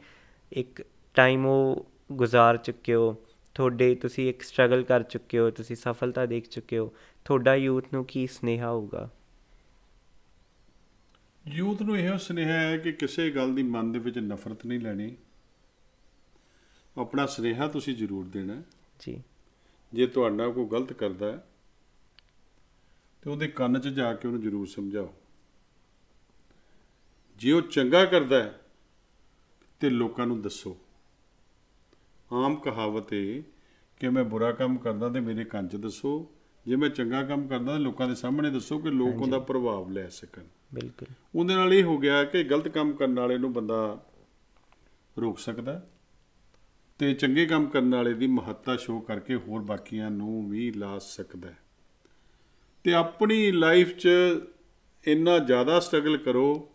ਇੱਕ 0.52 0.82
ਟਾਈਮ 1.14 1.46
ਉਹ 1.46 1.90
ਗੁਜ਼ਾਰ 2.12 2.56
ਚੁੱਕੇ 2.56 2.94
ਹੋ 2.94 3.16
ਤੁਹਾਡੇ 3.54 3.94
ਤੁਸੀਂ 3.94 4.30
ਇੱਕ 4.30 4.42
ਸਟਰਗਲ 4.42 4.82
ਕਰ 4.82 5.02
ਚੁੱਕੇ 5.02 5.38
ਹੋ 5.38 5.50
ਤੁਸੀਂ 5.50 5.76
ਸਫਲਤਾ 5.76 6.26
ਦੇਖ 6.26 6.48
ਚੁੱਕੇ 6.48 6.78
ਹੋ 6.78 6.92
ਤੁਹਾਡਾ 7.24 7.54
ਯੂਥ 7.54 7.84
ਨੂੰ 7.92 8.04
ਕੀ 8.04 8.26
ਸੁਨੇਹਾ 8.26 8.70
ਹੋਊਗਾ? 8.70 9.10
ਯੂਥ 11.48 11.82
ਨੂੰ 11.82 11.98
ਇਹੋ 11.98 12.16
ਸੁਨੇਹਾ 12.16 12.60
ਹੈ 12.60 12.76
ਕਿ 12.76 12.92
ਕਿਸੇ 12.92 13.30
ਗੱਲ 13.30 13.54
ਦੀ 13.54 13.62
ਮਨ 13.62 13.92
ਦੇ 13.92 13.98
ਵਿੱਚ 13.98 14.18
ਨਫ਼ਰਤ 14.18 14.66
ਨਹੀਂ 14.66 14.80
ਲੈਣੀ। 14.80 15.16
ਆਪਣਾ 16.98 17.26
ਸੁਨੇਹਾ 17.26 17.68
ਤੁਸੀਂ 17.68 17.96
ਜ਼ਰੂਰ 17.96 18.24
ਦੇਣਾ। 18.24 18.62
ਜੀ। 19.00 19.22
ਜੇ 19.92 20.06
ਤੁਹਾਡਾ 20.06 20.48
ਕੋਈ 20.48 20.66
ਗਲਤ 20.66 20.92
ਕਰਦਾ 20.92 21.32
ਹੈ 21.32 21.48
ਤੇ 23.22 23.30
ਉਹਦੇ 23.30 23.48
ਕੰਨ 23.48 23.80
'ਚ 23.80 23.88
ਜਾ 23.88 24.14
ਕੇ 24.14 24.28
ਉਹਨੂੰ 24.28 24.42
ਜ਼ਰੂਰ 24.42 24.66
ਸਮਝਾਓ। 24.66 25.14
ਜੇ 27.38 27.52
ਉਹ 27.52 27.62
ਚੰਗਾ 27.62 28.04
ਕਰਦਾ 28.04 28.42
ਹੈ 28.42 28.60
ਤੇ 29.80 29.90
ਲੋਕਾਂ 29.90 30.26
ਨੂੰ 30.26 30.42
ਦੱਸੋ। 30.42 30.76
ਆਮ 32.32 32.56
ਕਹਾਵਤ 32.56 33.12
ਹੈ 33.12 33.40
ਕਿ 34.00 34.08
ਮੈਂ 34.08 34.24
ਬੁਰਾ 34.24 34.52
ਕੰਮ 34.52 34.78
ਕਰਦਾ 34.78 35.08
ਤੇ 35.08 35.20
ਮੇਰੇ 35.20 35.44
ਕੰਨ 35.44 35.68
'ਚ 35.68 35.76
ਦੱਸੋ। 35.76 36.30
ਜੇ 36.66 36.76
ਮੈਂ 36.76 36.88
ਚੰਗਾ 36.88 37.22
ਕੰਮ 37.22 37.48
ਕਰਦਾ 37.48 37.72
ਤਾਂ 37.72 37.80
ਲੋਕਾਂ 37.80 38.08
ਦੇ 38.08 38.14
ਸਾਹਮਣੇ 38.14 38.50
ਦੱਸੋ 38.50 38.78
ਕਿ 38.78 38.90
ਲੋਕ 38.90 39.22
ਉਹਦਾ 39.22 39.38
ਪ੍ਰਭਾਵ 39.38 39.90
ਲੈ 39.90 40.08
ਸਕਣ। 40.08 40.42
ਬਿਲਕੁਲ। 40.74 41.14
ਉਹਦੇ 41.34 41.54
ਨਾਲ 41.54 41.74
ਇਹ 41.74 41.84
ਹੋ 41.84 41.98
ਗਿਆ 41.98 42.24
ਕਿ 42.24 42.44
ਗਲਤ 42.44 42.68
ਕੰਮ 42.68 42.92
ਕਰਨ 42.92 43.20
ਵਾਲੇ 43.20 43.38
ਨੂੰ 43.38 43.52
ਬੰਦਾ 43.52 44.06
ਰੋਕ 45.20 45.38
ਸਕਦਾ 45.38 45.88
ਤੇ 46.98 47.14
ਚੰਗੇ 47.14 47.46
ਕੰਮ 47.46 47.66
ਕਰਨ 47.66 47.94
ਵਾਲੇ 47.94 48.14
ਦੀ 48.14 48.26
ਮਹੱਤਤਾ 48.26 48.76
ਸ਼ੋਅ 48.76 49.04
ਕਰਕੇ 49.04 49.34
ਹੋਰ 49.34 49.62
ਬਾਕੀਆਂ 49.62 50.10
ਨੂੰ 50.10 50.50
ਵੀ 50.50 50.70
ਲਾ 50.70 50.98
ਸਕਦਾ 50.98 51.48
ਤੇ 52.84 52.94
ਆਪਣੀ 52.94 53.52
ਲਾਈਫ 53.52 53.96
'ਚ 53.96 54.08
ਇੰਨਾ 55.04 55.38
ਜ਼ਿਆਦਾ 55.38 55.80
ਸਟਰਗਲ 55.80 56.16
ਕਰੋ 56.16 56.74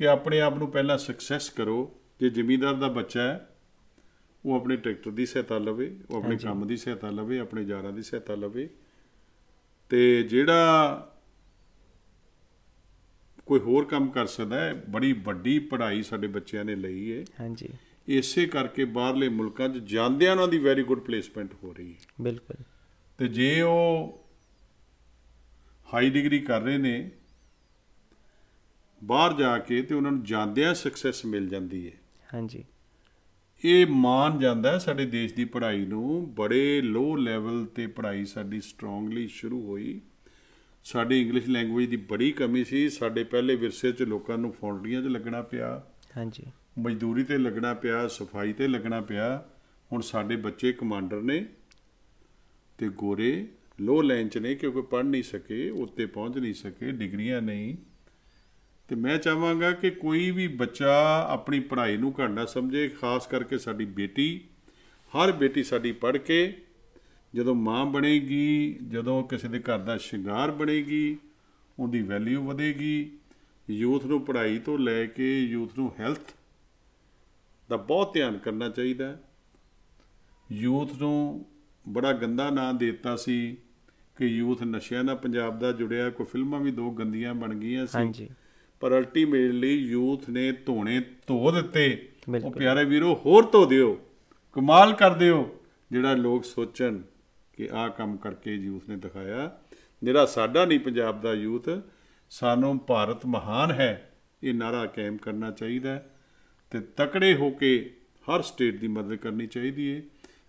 ਕਿ 0.00 0.08
ਆਪਣੇ 0.08 0.40
ਆਪ 0.40 0.58
ਨੂੰ 0.58 0.70
ਪਹਿਲਾਂ 0.70 0.98
ਸਕਸੈਸ 0.98 1.50
ਕਰੋ 1.50 2.00
ਜੇ 2.20 2.30
ਜ਼ਿਮੀਂਦਾਰ 2.30 2.74
ਦਾ 2.74 2.88
ਬੱਚਾ 2.88 3.22
ਹੈ 3.22 3.56
ਉਹ 4.44 4.54
ਆਪਣੇ 4.54 4.76
ਟਰੈਕਟਰ 4.76 5.10
ਦੀ 5.10 5.26
ਸਹਾਇਤਾ 5.26 5.58
ਲਵੇ 5.58 5.96
ਉਹ 6.10 6.18
ਆਪਣੇ। 6.18 6.36
ਕੰਮ 6.36 6.66
ਦੀ 6.66 6.76
ਸਹਾਇਤਾ 6.76 7.10
ਲਵੇ 7.10 7.38
ਆਪਣੇ 7.38 7.62
ਯਾਰਾਂ 7.62 7.92
ਦੀ 7.92 8.02
ਸਹਾਇਤਾ 8.02 8.34
ਲਵੇ। 8.34 8.70
ਤੇ 9.88 10.22
ਜਿਹੜਾ 10.22 10.62
ਕੋਈ 13.46 13.60
ਹੋਰ 13.60 13.84
ਕੰਮ 13.84 14.10
ਕਰ 14.10 14.26
ਸਕਦਾ 14.26 14.60
ਹੈ 14.60 14.74
ਬੜੀ 14.74 15.12
ਵੱਡੀ 15.12 15.58
ਪੜ੍ਹਾਈ 15.58 16.02
ਸਾਡੇ 16.02 16.26
ਬੱਚਿਆਂ 16.26 16.64
ਨੇ 16.64 16.74
ਲਈ 16.74 17.18
ਹੈ। 17.18 17.24
ਹਾਂਜੀ। 17.40 17.68
ਇਸੇ 18.08 18.46
ਕਰਕੇ 18.46 18.84
ਬਾਹਰਲੇ 18.84 19.28
ਮੁਲਕਾਂ 19.28 19.68
'ਚ 19.68 19.72
ਜਾਂਦਿਆਂ 19.72 20.32
ਉਹਨਾਂ 20.32 20.48
ਦੀ 20.48 20.58
ਵੈਰੀ 20.58 20.82
ਗੁੱਡ 20.82 21.00
ਪਲੇਸਮੈਂਟ 21.00 21.54
ਹੋ 21.64 21.72
ਰਹੀ 21.72 21.92
ਹੈ। 21.92 21.98
ਬਿਲਕੁਲ। 22.20 22.64
ਤੇ 23.18 23.28
ਜੇ 23.28 23.60
ਉਹ 23.60 24.16
ਹਾਈ 25.94 26.10
ਡਿਗਰੀ 26.10 26.38
ਕਰ 26.38 26.60
ਰਹੇ 26.60 26.78
ਨੇ 26.78 27.10
ਬਾਹਰ 29.04 29.32
ਜਾ 29.32 29.58
ਕੇ 29.58 29.82
ਤੇ 29.82 29.94
ਉਹਨਾਂ 29.94 30.12
ਨੂੰ 30.12 30.22
ਜਾਂਦਿਆਂ 30.22 30.74
ਸਕਸੈਸ 30.74 31.24
ਮਿਲ 31.26 31.48
ਜਾਂਦੀ 31.48 31.86
ਹੈ। 31.86 31.92
ਹਾਂਜੀ। 32.34 32.64
ਇਹ 33.64 33.86
ਮਾਨ 33.86 34.38
ਜਾਂਦਾ 34.38 34.72
ਹੈ 34.72 34.78
ਸਾਡੇ 34.78 35.06
ਦੇਸ਼ 35.06 35.34
ਦੀ 35.34 35.44
ਪੜ੍ਹਾਈ 35.44 35.86
ਨੂੰ। 35.86 36.34
ਬੜੇ 36.34 36.80
ਲੋ 36.80 37.16
ਲੈਵਲ 37.16 37.66
ਤੇ 37.66 37.86
ਪੜ੍ਹਾਈ 37.86 38.24
ਸਾਡੀ 38.24 38.60
ਸਟਰੋਂਗਲੀ 38.60 39.28
ਸ਼ੁਰੂ 39.28 39.66
ਹੋਈ। 39.66 40.00
ਸਾਡੀ 40.84 41.22
ਇੰਗਲਿਸ਼ 41.22 41.48
ਲੈਂਗੁਏਜ 41.48 41.90
ਦੀ 41.90 41.96
ਬੜੀ 41.96 42.32
ਕਮੀ 42.32 42.64
ਸੀ। 42.64 42.88
ਸਾਡੇ 42.88 43.24
ਪਹਿਲੇ 43.24 43.56
ਵਿਰਸੇ 43.56 43.92
'ਚ 43.92 44.02
ਲੋਕਾਂ 44.02 44.38
ਨੂੰ 44.38 44.52
ਫੌਂਡਰੀਆਂ 44.52 45.02
'ਚ 45.02 45.06
ਲੱਗਣਾ 45.06 45.42
ਪਿਆ। 45.42 45.86
ਹਾਂਜੀ। 46.16 46.42
ਮਜ਼ਦੂਰੀ 46.78 47.24
ਤੇ 47.24 47.38
ਲੱਗਣਾ 47.38 47.74
ਪਿਆ 47.74 48.08
ਸਫ਼ਾਈ 48.08 48.52
ਤੇ 48.52 48.68
ਲੱਗਣਾ 48.68 49.00
ਪਿਆ। 49.00 49.48
ਹੁਣ 49.92 50.00
ਸਾਡੇ 50.00 50.36
ਬੱਚੇ 50.36 50.72
ਕਮਾਂਡਰ 50.72 51.20
ਨੇ 51.22 51.46
ਤੇ 52.78 52.88
ਗੋਰੇ 52.88 53.48
ਲੋ 53.80 54.02
ਲਾਈਨ 54.02 54.28
'ਚ 54.28 54.38
ਨੇ 54.38 54.54
ਕਿਉਂਕਿ 54.54 54.82
ਪੜ੍ਹ 54.82 55.04
ਨਹੀਂ 55.04 55.22
ਸਕੇ 55.22 55.70
ਉੱਤੇ 55.70 56.06
ਪਹੁੰਚ 56.06 56.38
ਨਹੀਂ 56.38 56.54
ਸਕੇ 56.54 56.90
ਡਿਗਰੀਆਂ 56.90 57.42
ਨਹੀਂ। 57.42 57.76
ਤੇ 58.90 58.96
ਮੈਂ 58.96 59.18
ਚਾਹਾਂਗਾ 59.18 59.72
ਕਿ 59.72 59.90
ਕੋਈ 59.90 60.30
ਵੀ 60.30 60.48
ਬੱਚਾ 60.48 61.26
ਆਪਣੀ 61.28 61.60
ਪੜ੍ਹਾਈ 61.60 61.96
ਨੂੰ 61.96 62.14
ਘੱਟ 62.22 62.30
ਨਾ 62.30 62.46
ਸਮਝੇ, 62.46 62.88
ਖਾਸ 62.88 63.26
ਕਰਕੇ 63.26 63.58
ਸਾਡੀ 63.58 63.84
ਬੇਟੀ। 63.84 64.40
ਹਰ 65.12 65.32
ਬੇਟੀ 65.32 65.62
ਸਾਡੀ 65.62 65.92
ਪੜ੍ਹ 65.92 66.18
ਕੇ 66.18 66.62
ਜਦੋਂ 67.34 67.54
ਮਾਂ 67.54 67.86
ਬਣੇਗੀ, 67.86 68.78
ਜਦੋਂ 68.88 69.24
ਕਿਸੇ 69.24 69.48
ਦੇ 69.48 69.58
ਘਰ 69.58 69.78
ਦਾ 69.78 69.96
ਸ਼ਿੰਗਾਰ 69.96 70.50
ਬਣੇਗੀ, 70.50 71.18
ਉਹਦੀ 71.78 72.02
ਵੈਲਿਊ 72.02 72.42
ਵਧੇਗੀ। 72.42 73.12
ਯੂਥ 73.70 74.06
ਨੂੰ 74.06 74.24
ਪੜ੍ਹਾਈ 74.24 74.58
ਤੋਂ 74.58 74.78
ਲੈ 74.78 75.06
ਕੇ 75.06 75.40
ਯੂਥ 75.40 75.78
ਨੂੰ 75.78 75.92
ਹੈਲਥ 76.00 76.34
ਦਾ 77.70 77.76
ਬਹੁਤ 77.76 78.14
ਧਿਆਨ 78.14 78.38
ਕਰਨਾ 78.38 78.68
ਚਾਹੀਦਾ 78.68 79.08
ਹੈ। 79.08 79.20
ਯੂਥ 80.52 80.92
ਨੂੰ 80.92 81.46
ਬੜਾ 81.88 82.12
ਗੰਦਾ 82.12 82.50
ਨਾਂ 82.50 82.74
ਦਿੱਤਾ 82.74 83.16
ਸੀ 83.16 83.56
ਕਿ 84.16 84.26
ਯੂਥ 84.26 84.62
ਨਸ਼ਿਆਂ 84.62 85.04
ਨਾਲ 85.04 85.16
ਪੰਜਾਬ 85.16 85.58
ਦਾ 85.58 85.72
ਜੁੜਿਆ, 85.72 86.10
ਕੋਈ 86.10 86.26
ਫਿਲਮਾਂ 86.26 86.60
ਵੀ 86.60 86.70
ਦੋ 86.70 86.90
ਗੰਦੀਆਂ 86.90 87.34
ਬਣ 87.34 87.54
ਗਈਆਂ 87.54 87.86
ਸੀ। 87.86 87.92
ਹਾਂਜੀ। 87.94 88.28
ਪਰ 88.80 88.98
ਅਲਟੀਮੇਟਲੀ 88.98 89.74
ਯੂਥ 89.74 90.30
ਨੇ 90.30 90.52
ਧੋਣੇ 90.52 91.00
ਧੋ 91.00 91.50
ਦਿੱਤੇ। 91.50 92.08
ਉਹ। 92.44 92.50
ਪਿਆਰੇ 92.50 92.84
ਵੀਰੋ 92.84 93.20
ਹੋਰ 93.26 93.44
ਧੋ 93.44 93.66
ਦਿਓ। 93.66 94.00
ਕਮਾਲ 94.52 94.92
ਕਰ 94.92 95.14
ਦਿਓ। 95.14 95.56
ਜਿਹੜਾ 95.90 96.14
ਲੋਕ 96.14 96.44
ਸੋਚਣ 96.44 96.98
ਕਿ 97.52 97.68
ਆਹ 97.72 97.88
ਕੰਮ 97.88 98.16
ਕਰਕੇ 98.16 98.54
ਯੂਥ 98.54 98.88
ਨੇ 98.88 98.96
ਦਿਖਾਇਆ 98.96 99.58
ਜਿਹੜਾ 100.02 100.26
ਸਾਡਾ 100.26 100.64
ਨਹੀਂ 100.64 100.80
ਪੰਜਾਬ 100.80 101.20
ਦਾ 101.20 101.34
ਯੂਥ 101.34 101.68
ਸਾਨੂੰ 102.30 102.80
ਭਾਰਤ 102.86 103.26
ਮਹਾਨ 103.26 103.70
ਹੈ 103.70 104.12
ਇਹ 104.42 104.54
ਨਾਰਾ 104.54 104.86
ਕਾਇਮ 104.86 105.16
ਕਰਨਾ 105.16 105.50
ਚਾਹੀਦਾ 105.50 105.90
ਹੈ 105.90 106.10
ਤੇ 106.70 106.80
ਤਕੜੇ 106.80 107.34
ਹੋ 107.34 107.50
ਕੇ 107.50 107.96
ਹਰ 108.20 108.42
ਸਟੇਟ 108.42 108.80
ਦੀ 108.80 108.88
ਮਦਦ 108.88 109.14
ਕਰਨੀ 109.14 109.46
ਚਾਹੀਦੀ 109.46 109.96
ਹੈ। 109.96 110.02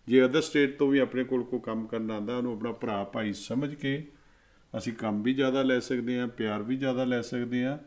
ਜੇ 0.07 0.25
ਅਦਰ 0.25 0.41
ਸਟੇਟ 0.41 0.77
ਤੋਂ 0.77 0.87
ਵੀ 0.87 0.99
ਆਪਣੇ 0.99 1.23
ਕੋਲ 1.23 1.43
ਕੋਈ 1.43 1.59
ਕੰਮ 1.59 1.87
ਕਰਨਾ 1.87 2.15
ਆਂਦਾ 2.15 2.37
ਉਹਨੂੰ 2.37 2.53
ਆਪਣਾ 2.53 2.71
ਭਰਾ 2.71 3.03
ਭਾਈ 3.03 3.33
ਸਮਝ 3.33 3.75
ਕੇ 3.75 4.07
ਅਸੀਂ 4.77 4.93
ਕੰਮ 4.93 5.21
ਵੀ 5.21 5.33
ਜ਼ਿਆਦਾ 5.33 5.63
ਲੈ 5.63 5.79
ਸਕਦੇ 5.79 6.19
ਹਾਂ 6.19 6.27
ਪਿਆਰ 6.27 6.63
ਵੀ 6.63 6.77
ਜ਼ਿਆਦਾ 6.77 7.03
ਲੈ 7.03 7.21
ਸਕਦੇ 7.21 7.65
ਹਾਂ। 7.65 7.77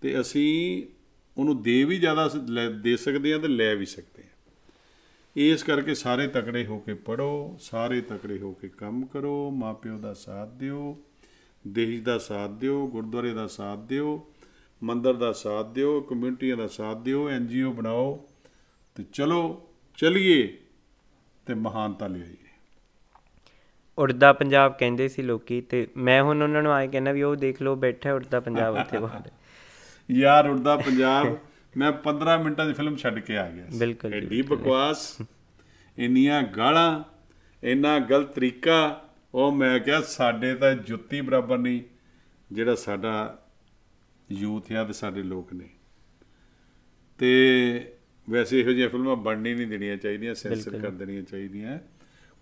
ਤੇ 0.00 0.20
ਅਸੀਂ 0.20 0.82
ਉਹਨੂੰ 1.40 1.62
ਦੇ 1.62 1.84
ਵੀ 1.84 1.98
ਜ਼ਿਆਦਾ 1.98 2.30
ਦੇ 2.82 2.96
ਸਕਦੇ 2.96 3.32
ਹਾਂ 3.32 3.40
ਤੇ 3.40 3.48
ਲੈ 3.48 3.74
ਵੀ 3.74 3.86
ਸਕਦੇ 3.86 4.22
ਹਾਂ। 4.22 4.30
ਇਸ 5.36 5.62
ਕਰਕੇ 5.62 5.94
ਸਾਰੇ 5.94 6.26
ਤਕੜੇ 6.28 6.66
ਹੋ 6.66 6.78
ਕੇ 6.78 6.94
ਪੜੋ 6.94 7.56
ਸਾਰੇ 7.60 8.00
ਤਕੜੇ 8.00 8.38
ਹੋ 8.38 8.52
ਕੇ 8.52 8.68
ਕੰਮ 8.68 9.06
ਕਰੋ 9.06 9.50
ਮਾਪਿਓ 9.50 9.98
ਦਾ 9.98 10.14
ਸਾਥ 10.14 10.48
ਦਿਓ 10.48 10.98
ਦੇਸ਼ 11.68 12.02
ਦਾ 12.02 12.18
ਸਾਥ 12.18 12.50
ਦਿਓ 12.50 12.86
ਗੁਰਦੁਆਰੇ 12.86 13.32
ਦਾ 13.32 13.46
ਸਾਥ 13.46 13.78
ਦਿਓ 13.78 14.30
ਮੰਦਰ 14.82 15.14
ਦਾ 15.14 15.32
ਸਾਥ 15.32 15.66
ਦਿਓ 15.66 16.00
ਕਮਿਊਨਿਟੀਆਂ 16.00 16.56
ਦਾ 16.56 16.66
ਸਾਥ 16.66 16.96
ਦਿਓ 16.96 17.28
ਐਨਜੀਓ 17.30 17.72
ਬਣਾਓ 17.72 18.28
ਤੇ 18.94 19.04
ਚਲੋ 19.12 19.68
ਚਲਿਏ 19.96 20.58
ਤੇ 21.46 21.54
ਮਹਾਨਤਾ 21.54 22.06
ਲਿਆਈਏ। 22.06 22.36
ਉੜਦਾ 23.98 24.32
ਪੰਜਾਬ 24.32 24.72
ਕਹਿੰਦੇ 24.78 25.08
ਸੀ 25.08 25.22
ਲੋਕੀ 25.22 25.60
ਤੇ 25.60 25.88
ਮੈਂ 25.96 26.22
ਹੁਣ 26.22 26.42
ਉਹਨਾਂ 26.42 26.62
ਨੂੰ 26.62 26.72
ਆਏ 26.72 26.88
ਕਹਿੰਦਾ 26.88 27.12
ਵੀ 27.12 27.22
ਉਹ 27.22 27.36
ਦੇਖ 27.36 27.62
ਲਓ 27.62 27.76
ਬੈਠਾ 27.76 28.12
ਉੜਦਾ 28.12 28.40
ਪੰਜਾਬ 28.40 28.74
ਉੱਥੇ 28.74 28.98
ਬਾਹਰ 28.98 29.30
ਯਾਰ 30.10 30.48
ਉੜਦਾ 30.48 30.76
ਪੰਜਾਬ। 30.76 31.38
ਮੈਂ 31.76 31.92
15 31.92 32.36
ਮਿੰਟਾਂ 32.42 32.66
ਦੀ 32.66 32.72
ਫਿਲਮ 32.72 32.96
ਛੱਡ 32.96 33.18
ਕੇ 33.18 33.36
ਆ 33.36 33.50
ਗਿਆ। 33.50 33.66
ਬਿਲਕੁਲ 33.78 34.14
ਐਡੀ 34.14 34.42
ਬਕਵਾਸ 34.42 35.18
ਇੰਨੀਆਂ 35.98 36.42
ਗਾਲਾਂ 36.42 37.02
ਇੰਨਾ 37.62 37.98
ਗਲਤ 37.98 38.34
ਤਰੀਕਾ। 38.34 39.08
ਉਹ 39.34 39.52
ਮੈਂ 39.52 39.78
ਕਿਹਾ 39.78 40.00
ਸਾਡੇ 40.00 40.54
ਤਾਂ 40.54 40.74
ਜੁੱਤੀ 40.74 41.20
ਬਰਾਬਰ 41.20 41.58
ਨਹੀਂ 41.58 41.80
ਜਿਹੜਾ 42.50 42.74
ਸਾਡਾ 42.74 43.42
ਯੂਥ 44.32 44.72
ਆ 44.72 44.84
ਤੇ 44.84 44.92
ਸਾਡੇ 44.92 45.22
ਲੋਕ 45.22 45.52
ਨੇ। 45.52 45.68
ਤੇ 47.18 47.30
ਵੈਸੇ 48.30 48.60
ਇਹੋ 48.60 48.70
ਜਿਹੀਆਂ 48.70 48.88
ਫਿਲਮਾਂ 48.88 49.16
ਬਣਨੀ 49.16 49.54
ਨਹੀਂ 49.54 49.66
ਦੇਣੀਆਂ 49.66 49.96
ਚਾਹੀਦੀਆਂ 49.96 50.34
ਸੈਂਸਰ 50.34 50.78
ਕਰ 50.78 50.90
ਦੇਣੀਆਂ 50.90 51.22
ਚਾਹੀਦੀਆਂ। 51.22 51.78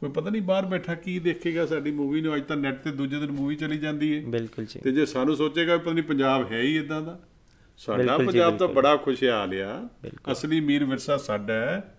ਕੋਈ 0.03 0.11
ਪਤਾ 0.11 0.31
ਨਹੀਂ 0.31 0.43
ਬਾਹਰ 0.43 0.67
ਬੈਠਾ 0.67 0.95
ਕੀ 0.95 1.19
ਦੇਖੇਗਾ 1.19 1.67
ਸਾਡੀ 1.67 1.91
ਮੂਵੀ 1.91 2.21
ਨੂੰ। 2.21 2.37
ਅੱਜ 2.37 2.43
ਤਾਂ 2.43 2.57
ਨੈਟ 2.57 2.83
ਤੇ 2.83 2.91
ਦੂਜੇ 2.91 3.21
ਦਿਨ 3.21 3.31
ਮੂਵੀ 3.31 3.57
ਚਲੀ 3.57 3.79
ਜਾਂਦੀ 3.79 4.15
ਹੈ 4.17 4.21
ਬਿਲਕੁਲ 4.27 4.65
ਜੀ। 4.65 4.81
ਤੇ 4.81 4.93
ਜੇ 4.93 5.07
ਸਾਨੂੰ 5.07 5.37
ਸੋਚੇਗਾ 5.37 5.77
ਪਤਾ 5.79 5.93
ਨਹੀਂ 5.93 6.05
ਪੰਜਾਬ 6.05 6.53
ਹੈ 6.53 6.61
ਹੀ 6.61 6.77
ਇਦਾਂ 6.77 7.03
ਦਾ 7.03 7.21
ਸਾਡਾ 7.79 8.19
ਪੰਜਾਬ 8.19 8.57
ਤਾਂ। 8.57 8.69
ਬੜਾ 8.69 8.97
ਖੁਸ਼ਹਾਲ 8.97 9.63
ਆ 9.63 9.89
ਅਸਲੀ 10.33 10.61
ਮੀਰ 10.61 10.85
ਵਿਰਸਾ 10.85 11.17
ਸਾਡਾ 11.17 11.55
ਹੈ। 11.55 11.95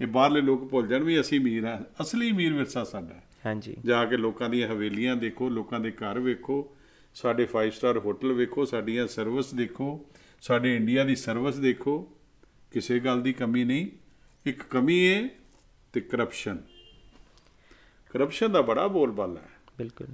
ਇਹ 0.00 0.06
ਬਾਹਰਲੇ 0.06 0.40
ਲੋਕ 0.40 0.68
ਭੁੱਲ 0.68 0.86
ਜਾਣ 0.86 1.04
ਵੀ 1.04 1.20
ਅਸੀਂ 1.20 1.40
ਮੀਰ 1.40 1.64
ਆ 1.64 1.84
ਅਸਲੀ 2.00 2.32
ਮੀਰ 2.32 2.52
ਵਿਰਸਾ 2.52 2.84
ਸਾਡਾ 2.84 3.14
ਹੈ। 3.14 3.22
ਹਾਂਜੀ। 3.46 3.76
ਜਾ 3.84 4.04
ਕੇ 4.04 4.16
ਲੋਕਾਂ 4.16 4.48
ਦੀਆਂ 4.48 4.68
ਹਵੇਲੀਆਂ 4.68 5.16
ਦੇਖੋ 5.16 5.48
ਲੋਕਾਂ 5.48 5.80
ਦੇ 5.80 5.90
ਘਰ 5.90 6.18
ਵੇਖੋ 6.18 6.76
ਸਾਡੇ 7.14 7.46
5 7.52 7.70
ਸਟਾਰ 7.70 7.98
ਹੋਟਲ 7.98 8.32
ਵੇਖੋ 8.32 8.64
ਸਾਡੀਆਂ 8.64 9.06
ਸਰਵਿਸ 9.06 9.54
ਦੇਖੋ 9.54 10.06
ਸਾਡੇ 10.40 10.76
ਇੰਡੀਆ 10.76 11.04
ਦੀ 11.04 11.16
ਸਰਵਿਸ 11.16 11.54
ਦੇਖੋ 11.54 12.16
ਕਿਸੇ 12.72 12.98
ਗੱਲ 12.98 13.22
ਦੀ 13.22 13.32
ਕਮੀ 13.32 13.64
ਨਹੀਂ। 13.64 13.86
ਇੱਕ 14.46 14.62
ਕਮੀ 14.62 15.14
ਹੈ 15.14 15.28
ਤੇ 15.92 16.00
ਕਰਪਸ਼ਨ 16.00 16.58
ਕਰਪਸ਼ਨ 18.10 18.52
ਦਾ 18.52 18.62
ਬੜਾ 18.62 18.86
ਬੋਲਬਾਲਾ 18.88 19.40
ਹੈ। 19.40 19.50
ਬਿਲਕੁਲ। 19.78 20.06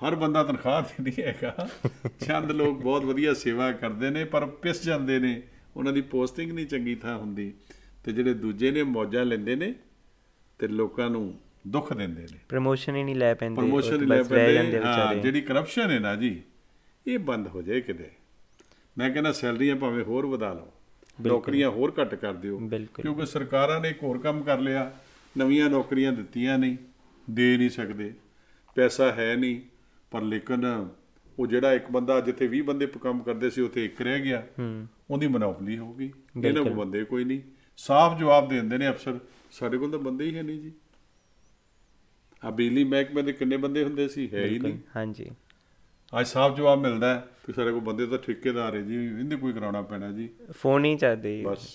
ਹਰ 0.00 0.14
ਬੰਦਾ 0.14 0.44
ਤਨਖਾਹ 0.44 0.82
ਤੇ 0.82 1.02
ਨਹੀਂ 1.02 1.22
ਹੈਗਾ। 1.22 1.68
ਚੰਦ 2.26 2.50
ਲੋਕ 2.50 2.82
ਬਹੁਤ 2.82 3.04
ਵਧੀਆ 3.04 3.34
ਸੇਵਾ 3.34 3.72
ਕਰਦੇ 3.72 4.10
ਨੇ 4.10 4.24
ਪਰ 4.24 4.46
ਪਿਸ 4.46 4.82
ਜਾਂਦੇ 4.82 5.18
ਨੇ। 5.18 5.42
ਉਹਨਾਂ 5.76 5.92
ਦੀ 5.92 6.00
ਪੋਸਟਿੰਗ 6.00 6.52
ਨਹੀਂ 6.52 6.66
ਚੰਗੀ 6.66 6.94
ਥਾਂ 6.94 7.16
ਹੁੰਦੀ। 7.18 7.52
ਤੇ 8.04 8.12
ਜਿਹੜੇ 8.12 8.34
ਦੂਜੇ 8.34 8.70
ਨੇ 8.70 8.82
ਮੌਜਾਂ 8.82 9.24
ਲੈਂਦੇ 9.24 9.56
ਨੇ 9.56 9.74
ਤੇ 10.58 10.68
ਲੋਕਾਂ 10.68 11.10
ਨੂੰ 11.10 11.38
ਦੁੱਖ 11.66 11.92
ਦਿੰਦੇ 11.92 12.22
ਨੇ। 12.22 12.38
ਪ੍ਰਮੋਸ਼ਨ 12.48 12.96
ਹੀ 12.96 13.02
ਨਹੀਂ 13.04 13.16
ਲੈ 13.16 13.34
ਪੈਂਦੇ 13.34 13.56
ਪ੍ਰਮੋਸ਼ਨ 13.56 13.98
ਤਾਂ 13.98 14.06
ਲੈ 14.06 14.22
ਪੈਂਦੇ। 14.22 14.78
ਹਾਂ 14.78 15.14
ਜਿਹੜੀ 15.14 15.40
ਕਰਪਸ਼ਨ 15.40 15.90
ਹੈ 15.90 15.98
ਨਾ 15.98 16.14
ਜੀ 16.16 16.42
ਇਹ 17.06 17.18
ਬੰਦ 17.18 17.48
ਹੋ 17.48 17.62
ਜਾਏ 17.62 17.80
ਕਿਤੇ। 17.80 18.10
ਮੈਂ 18.98 19.10
ਕਹਿੰਦਾ 19.10 19.32
ਸੈਲਰੀਆਂ 19.32 19.76
ਭਾਵੇਂ 19.76 20.04
ਹੋਰ 20.04 20.26
ਵਧਾ 20.26 20.52
ਲਓ 20.52 20.72
ਨੌਕਰੀਆਂ 21.20 21.70
ਹੋਰ 21.70 21.92
ਘੱਟ 22.00 22.14
ਕਰ 22.14 22.32
ਦਿਓ। 22.32 22.58
ਕਿਉਂਕਿ 22.74 23.26
ਸਰਕਾਰਾਂ 23.26 23.80
ਨੇ 23.80 23.88
ਇੱਕ 23.88 24.02
ਹੋਰ 24.02 24.18
ਕੰਮ 24.18 24.42
ਕਰ 24.42 24.58
ਲਿਆ 24.58 24.92
ਨਵੀਆਂ 25.38 25.70
ਨੌਕਰੀਆਂ 25.70 26.12
ਦਿੱਤੀਆਂ 26.12 26.58
ਨਹੀਂ 26.58 26.76
ਦੇ 27.30 27.56
ਨਹੀਂ 27.56 27.70
ਸਕਦੇ। 27.70 28.14
ਪੈਸਾ 28.74 29.12
ਹੈ 29.12 29.36
ਨਹੀਂ। 29.36 29.75
ਪਰ 30.10 30.22
ਲੇਕਿਨ 30.22 30.88
ਉਹ 31.38 31.46
ਜਿਹੜਾ 31.46 31.72
ਇੱਕ 31.72 31.90
ਬੰਦਾ 31.90 32.20
ਜਿੱਥੇ 32.20 32.48
20 32.56 32.60
ਬੰਦੇ 32.60 32.86
ਕੰਮ 32.86 33.22
ਕਰਦੇ 33.22 33.50
ਸੀ 33.50 33.60
ਉੱਥੇ 33.60 33.84
ਇੱਕ 33.84 34.02
ਰਹਿ 34.02 34.20
ਗਿਆ। 34.20 34.46
ਹੂੰ। 34.58 34.86
ਉਹਦੀ 35.10 35.26
ਮਨੋਪਲੀ 35.26 35.78
ਹੋ 35.78 35.94
ਗਈ। 35.94 36.12
ਇਹਨਾਂ 36.44 36.64
ਕੋਲ 36.64 36.72
ਬੰਦੇ 36.72 37.04
ਕੋਈ 37.04 37.24
ਨਹੀਂ। 37.24 37.40
ਸਾਫ਼ 37.76 38.18
ਜਵਾਬ 38.18 38.48
ਦੇ 38.48 38.56
ਦਿੰਦੇ 38.56 38.78
ਨੇ 38.78 38.88
ਅਫਸਰ 38.88 39.18
ਸਾਡੇ 39.50 39.78
ਕੋਲ 39.78 39.90
ਤਾਂ 39.90 39.98
ਬੰਦੇ 39.98 40.24
ਹੀ 40.24 40.36
ਹੈ 40.36 40.42
ਨਹੀਂ 40.42 40.60
ਜੀ। 40.60 40.72
ਆ 42.44 42.50
ਬਿਜਲੀ 42.50 42.84
ਮਹਿਕਮੇ 42.84 43.22
ਦੇ 43.22 43.32
ਕਿੰਨੇ 43.32 43.56
ਬੰਦੇ 43.56 43.84
ਹੁੰਦੇ 43.84 44.08
ਸੀ? 44.08 44.30
ਹੈ 44.34 44.46
ਹੀ 44.46 44.58
ਨਹੀਂ। 44.58 44.78
ਹਾਂਜੀ। 44.96 45.30
ਅੱਜ 46.20 46.26
ਸਾਫ਼ 46.26 46.56
ਜਵਾਬ 46.56 46.80
ਮਿਲਦਾ 46.80 47.14
ਹੈ 47.14 47.28
ਕਿ 47.46 47.52
ਸਾਡੇ 47.52 47.70
ਕੋਲ 47.70 47.80
ਬੰਦੇ 47.80 48.06
ਤਾਂ 48.06 48.18
ਠੇਕੇਦਾਰ 48.18 48.74
ਹੈ 48.74 48.80
ਜੀ 48.80 48.94
ਇਹਦੇ 48.94 49.36
ਕੋਈ 49.36 49.52
ਕਰਾਉਣਾ 49.52 49.82
ਪੈਣਾ 49.82 50.12
ਜੀ। 50.12 50.28
ਫੋਨ 50.50 50.84
ਹੀ 50.84 50.96
ਚਾਹਦੇ 50.96 51.42
ਬਸ। 51.42 51.68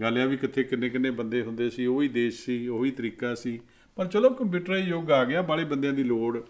ਗੱਲ 0.00 0.18
ਇਹ 0.18 0.26
ਵੀ 0.26 0.36
ਕਿੱਥੇ 0.36 0.62
ਕਿੰਨੇ 0.62 0.88
ਕਿੰਨੇ 0.88 1.10
ਬੰਦੇ 1.10 1.42
ਹੁੰਦੇ 1.42 1.70
ਸੀ 1.70 1.86
ਉਹੀ 1.86 2.08
ਦੇਸ਼ 2.08 2.44
ਸੀ 2.44 2.68
ਉਹੀ 2.68 2.90
ਤਰੀਕਾ 2.90 3.34
ਸੀ। 3.34 3.60
ਪਰ 3.96 4.06
ਚਲੋ 4.06 4.30
ਕੰਪਿਊਟਰਾਈਜ਼ 4.30 4.88
ਯੁੱਗ 4.88 5.10
ਆ 5.10 5.24
ਗਿਆ 5.24 5.42
ਬਾਲੇ 5.42 5.64
ਬੰਦਿਆਂ 5.64 5.92
ਦੀ 5.92 6.02
ਲੋੜ। 6.02 6.42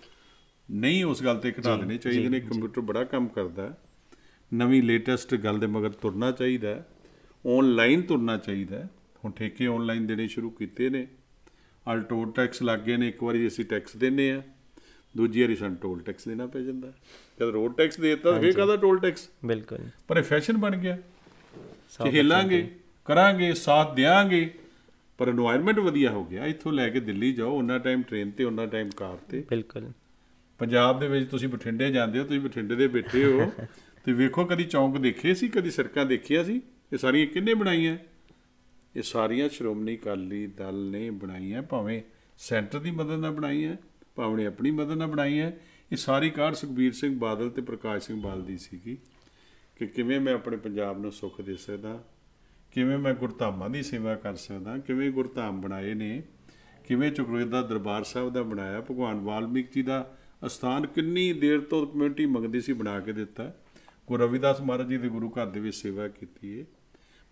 ਨਹੀਂ 0.70 1.04
ਉਸ 1.04 1.22
ਗੱਲ 1.22 1.36
ਤੇ 1.36 1.52
ਘਟਾ 1.52 1.76
ਦੇਣੇ 1.76 1.96
ਚਾਹੀਦੇ 1.98 2.28
ਨੇ। 2.28 2.40
ਕੰਪਿਊਟਰ 2.40 2.80
ਬੜਾ 2.80 3.04
ਕੰਮ 3.04 3.28
ਕਰਦਾ 3.28 3.72
ਨਵੀਂ 4.52 4.82
ਲੇਟੈਸਟ 4.82 5.34
ਗੱਲ 5.34 5.58
ਦੇ 5.58 5.66
ਮਗਰ 5.66 5.90
ਤੁਰਨਾ 5.90 6.30
ਚਾਹੀਦਾ 6.32 6.84
ਆਨਲਾਈਨ 7.44 8.02
ਤੁਰਨਾ 8.02 8.36
ਚਾਹੀਦਾ 8.36 8.86
ਹੁਣ 9.24 9.32
ਠੇਕੇ 9.32 9.66
ਆਨਲਾਈਨ 9.66 10.06
ਦੇਣੇ 10.06 10.26
ਸ਼ੁਰੂ 10.28 10.50
ਕੀਤੇ 10.50 10.90
ਨੇ। 10.90 11.06
ਅਲ 11.86 12.00
ਟੋਲ 12.00 12.30
ਟੈਕਸ 12.32 12.62
ਲੱਗ 12.62 12.80
ਗਏ 12.80 12.96
ਨੇ 12.96 13.08
ਇੱਕ 13.08 13.22
ਵਾਰੀ 13.22 13.46
ਅਸੀਂ 13.46 13.64
ਟੈਕਸ 13.64 13.96
ਦਿੰਨੇ 13.96 14.30
ਆ 14.32 14.42
ਦੂਜੀ 15.16 15.42
ਵਾਰੀ 15.42 15.56
ਸਾਨੂੰ 15.56 15.76
ਟੋਲ 15.76 16.00
ਟੈਕਸ 16.00 16.28
ਦੇਣਾ 16.28 16.46
ਪੈ 16.46 16.60
ਜਾਂਦਾ 16.60 16.92
ਜਦ 17.40 17.48
ਰੋਡ 17.48 17.76
ਟੈਕਸ 17.76 18.00
ਦੇ 18.00 18.08
ਦਿੱਤਾ 18.08 18.38
ਫੇਰ 18.40 18.52
ਕਾਹਦਾ 18.52 18.76
ਟੋਲ 18.76 18.98
ਟੈਕਸ 18.98 19.28
ਬਿਲਕੁਲ। 19.44 19.78
ਪਰ 20.08 20.16
ਇਹ 20.16 20.22
ਫੈਸ਼ਨ 20.22 20.56
ਬਣ 20.56 20.76
ਗਿਆ। 20.76 20.98
ਖੇਲਾਂਗੇ 22.10 22.68
ਕਰਾਂਗੇ 23.04 23.54
ਸਾਥ 23.54 23.94
ਦੇਾਂਗੇ 23.94 24.50
ਪਰ 25.18 25.28
এনवायरमेंट 25.28 25.80
ਵਧੀਆ 25.80 26.10
ਹੋ 26.10 26.24
ਗਿਆ। 26.24 26.46
ਇੱਥੋਂ 26.46 26.72
ਲੈ 26.72 26.88
ਕੇ 26.88 27.00
ਦਿੱਲੀ 27.00 27.32
ਜਾਓ 27.32 27.50
ਉਹਨਾਂ 27.50 27.78
ਟਾਈਮ 27.78 28.02
ਟ੍ਰੇਨ 28.02 28.30
ਤੇ 28.30 28.44
ਉਹਨਾਂ 28.44 28.66
ਟਾਈਮ 28.66 28.90
ਕਾਰ 28.90 29.16
ਤੇ। 29.16 29.44
ਬਿਲਕੁਲ। 29.50 29.90
ਪੰਜਾਬ 30.60 30.98
ਦੇ 31.00 31.08
ਵਿੱਚ 31.08 31.30
ਤੁਸੀਂ 31.30 31.48
ਬਠਿੰਡੇ 31.48 31.90
ਜਾਂਦੇ 31.92 32.18
ਹੋ 32.18 32.24
ਤੁਸੀਂ 32.24 32.40
ਬਠਿੰਡੇ 32.40 32.76
ਦੇ 32.76 32.88
ਬੈਠੇ 32.88 33.24
ਹੋ 33.24 33.52
ਤੇ 34.04 34.12
ਵੇਖੋ 34.12 34.44
ਕਦੀ 34.44 34.64
ਚੌਂਕ 34.64 34.98
ਦੇਖੇ 34.98 35.34
ਸੀ 35.34 35.48
ਕਦੀ 35.48 35.70
ਸੜਕਾਂ 35.70 36.06
ਦੇਖੀਆਂ 36.06 36.44
ਸੀ? 36.44 36.62
ਇਹ 36.92 36.98
ਸਾਰੀਆਂ 36.98 37.26
ਕਿੰਨੇ 37.26 37.54
ਬਣਾਈਆਂ? 37.54 37.96
ਇਹ 38.96 39.02
ਸਾਰੀਆਂ 39.02 39.48
ਸ਼੍ਰੋਮਣੀ 39.48 39.96
ਅਕਾਲੀ 39.96 40.46
ਦਲ 40.46 40.90
ਨੇ 40.90 41.10
ਬਣਾਈਆਂ 41.10 41.62
ਭਾਵੇਂ 41.62 42.02
ਸੈਂਟਰ 42.38 42.78
ਦੀ 42.78 42.90
ਮਦਦ 42.90 43.18
ਨਾਲ 43.18 43.30
ਬਣਾਈਆਂ 43.30 43.76
ਭਾਵੇਂ 44.16 44.46
ਆਪਣੀ 44.46 44.70
ਮਦਦ 44.70 44.92
ਨਾਲ 44.92 45.08
ਬਣਾਈਆਂ। 45.08 45.52
ਇਹ 45.92 45.96
ਸਾਰੀ 45.96 46.30
ਕਾਰ 46.30 46.54
ਸੁਖਬੀਰ 46.54 46.92
ਸਿੰਘ 46.92 47.18
ਬਾਦਲ 47.18 47.50
ਤੇ 47.50 47.62
ਪ੍ਰਕਾਸ਼ 47.62 48.06
ਸਿੰਘ 48.06 48.20
ਬਾਦਲ 48.22 48.42
ਦੀ 48.42 48.58
ਸੀਗੀ 48.58 48.98
ਕਿ 49.76 49.86
ਕਿਵੇਂ 49.86 50.20
ਮੈਂ 50.20 50.34
ਆਪਣੇ 50.34 50.56
ਪੰਜਾਬ 50.56 51.00
ਨੂੰ 51.00 51.12
ਸੁੱਖ 51.12 51.40
ਦੇ 51.40 51.56
ਸਕਦਾ 51.56 52.04
ਕਿਵੇਂ 52.72 52.98
ਮੈਂ 52.98 53.14
ਗੁਰਧਾਮਾਂ 53.14 53.70
ਦੀ 53.70 53.82
ਸੇਵਾ 53.82 54.14
ਕਰ 54.14 54.36
ਸਕਦਾ 54.36 54.78
ਕਿਵੇਂ 54.78 55.10
ਗੁਰਧਾਮ 55.10 55.60
ਬਣਾਏ 55.60 55.94
ਨੇ 55.94 56.22
ਕਿਵੇਂ 56.84 57.12
ਚੁਕਰੇ 57.12 57.44
ਦਾ 57.44 57.62
ਦਰਬਾਰ 57.62 58.04
ਸਾਹਿਬ 58.04 58.32
ਦਾ 58.32 58.42
ਬਣਾਇਆ 58.42 58.80
ਭਗਵਾਨ 58.80 59.20
ਵਾਲਮੀਕ 59.20 59.72
ਜੀ 59.72 59.82
ਦਾ 59.82 60.16
ਅਸਥਾਨ 60.46 60.86
ਕਿੰਨੀ 60.86 61.32
ਦੇਰ 61.32 61.60
ਤੋਂ 61.60 61.86
ਕਮਿਊਨਿਟੀ 61.86 62.26
ਮੰਗਦੀ 62.26 62.60
ਸੀ 62.60 62.72
ਬਣਾ 62.72 63.00
ਕੇ 63.00 63.12
ਦਿੱਤਾ। 63.12 63.54
ਗੁਰੂ 64.06 64.22
ਰਵਿਦਾਸ 64.22 64.60
ਮਹਾਰਾਜ 64.60 64.88
ਜੀ 64.88 64.98
ਦੇ 64.98 65.08
ਗੁਰੂ 65.08 65.30
ਘਰ 65.30 65.46
ਦੇ 65.46 65.60
ਵਿੱਚ 65.60 65.76
ਸੇਵਾ 65.76 66.08
ਕੀਤੀ 66.08 66.60
ਹੈ 66.60 66.64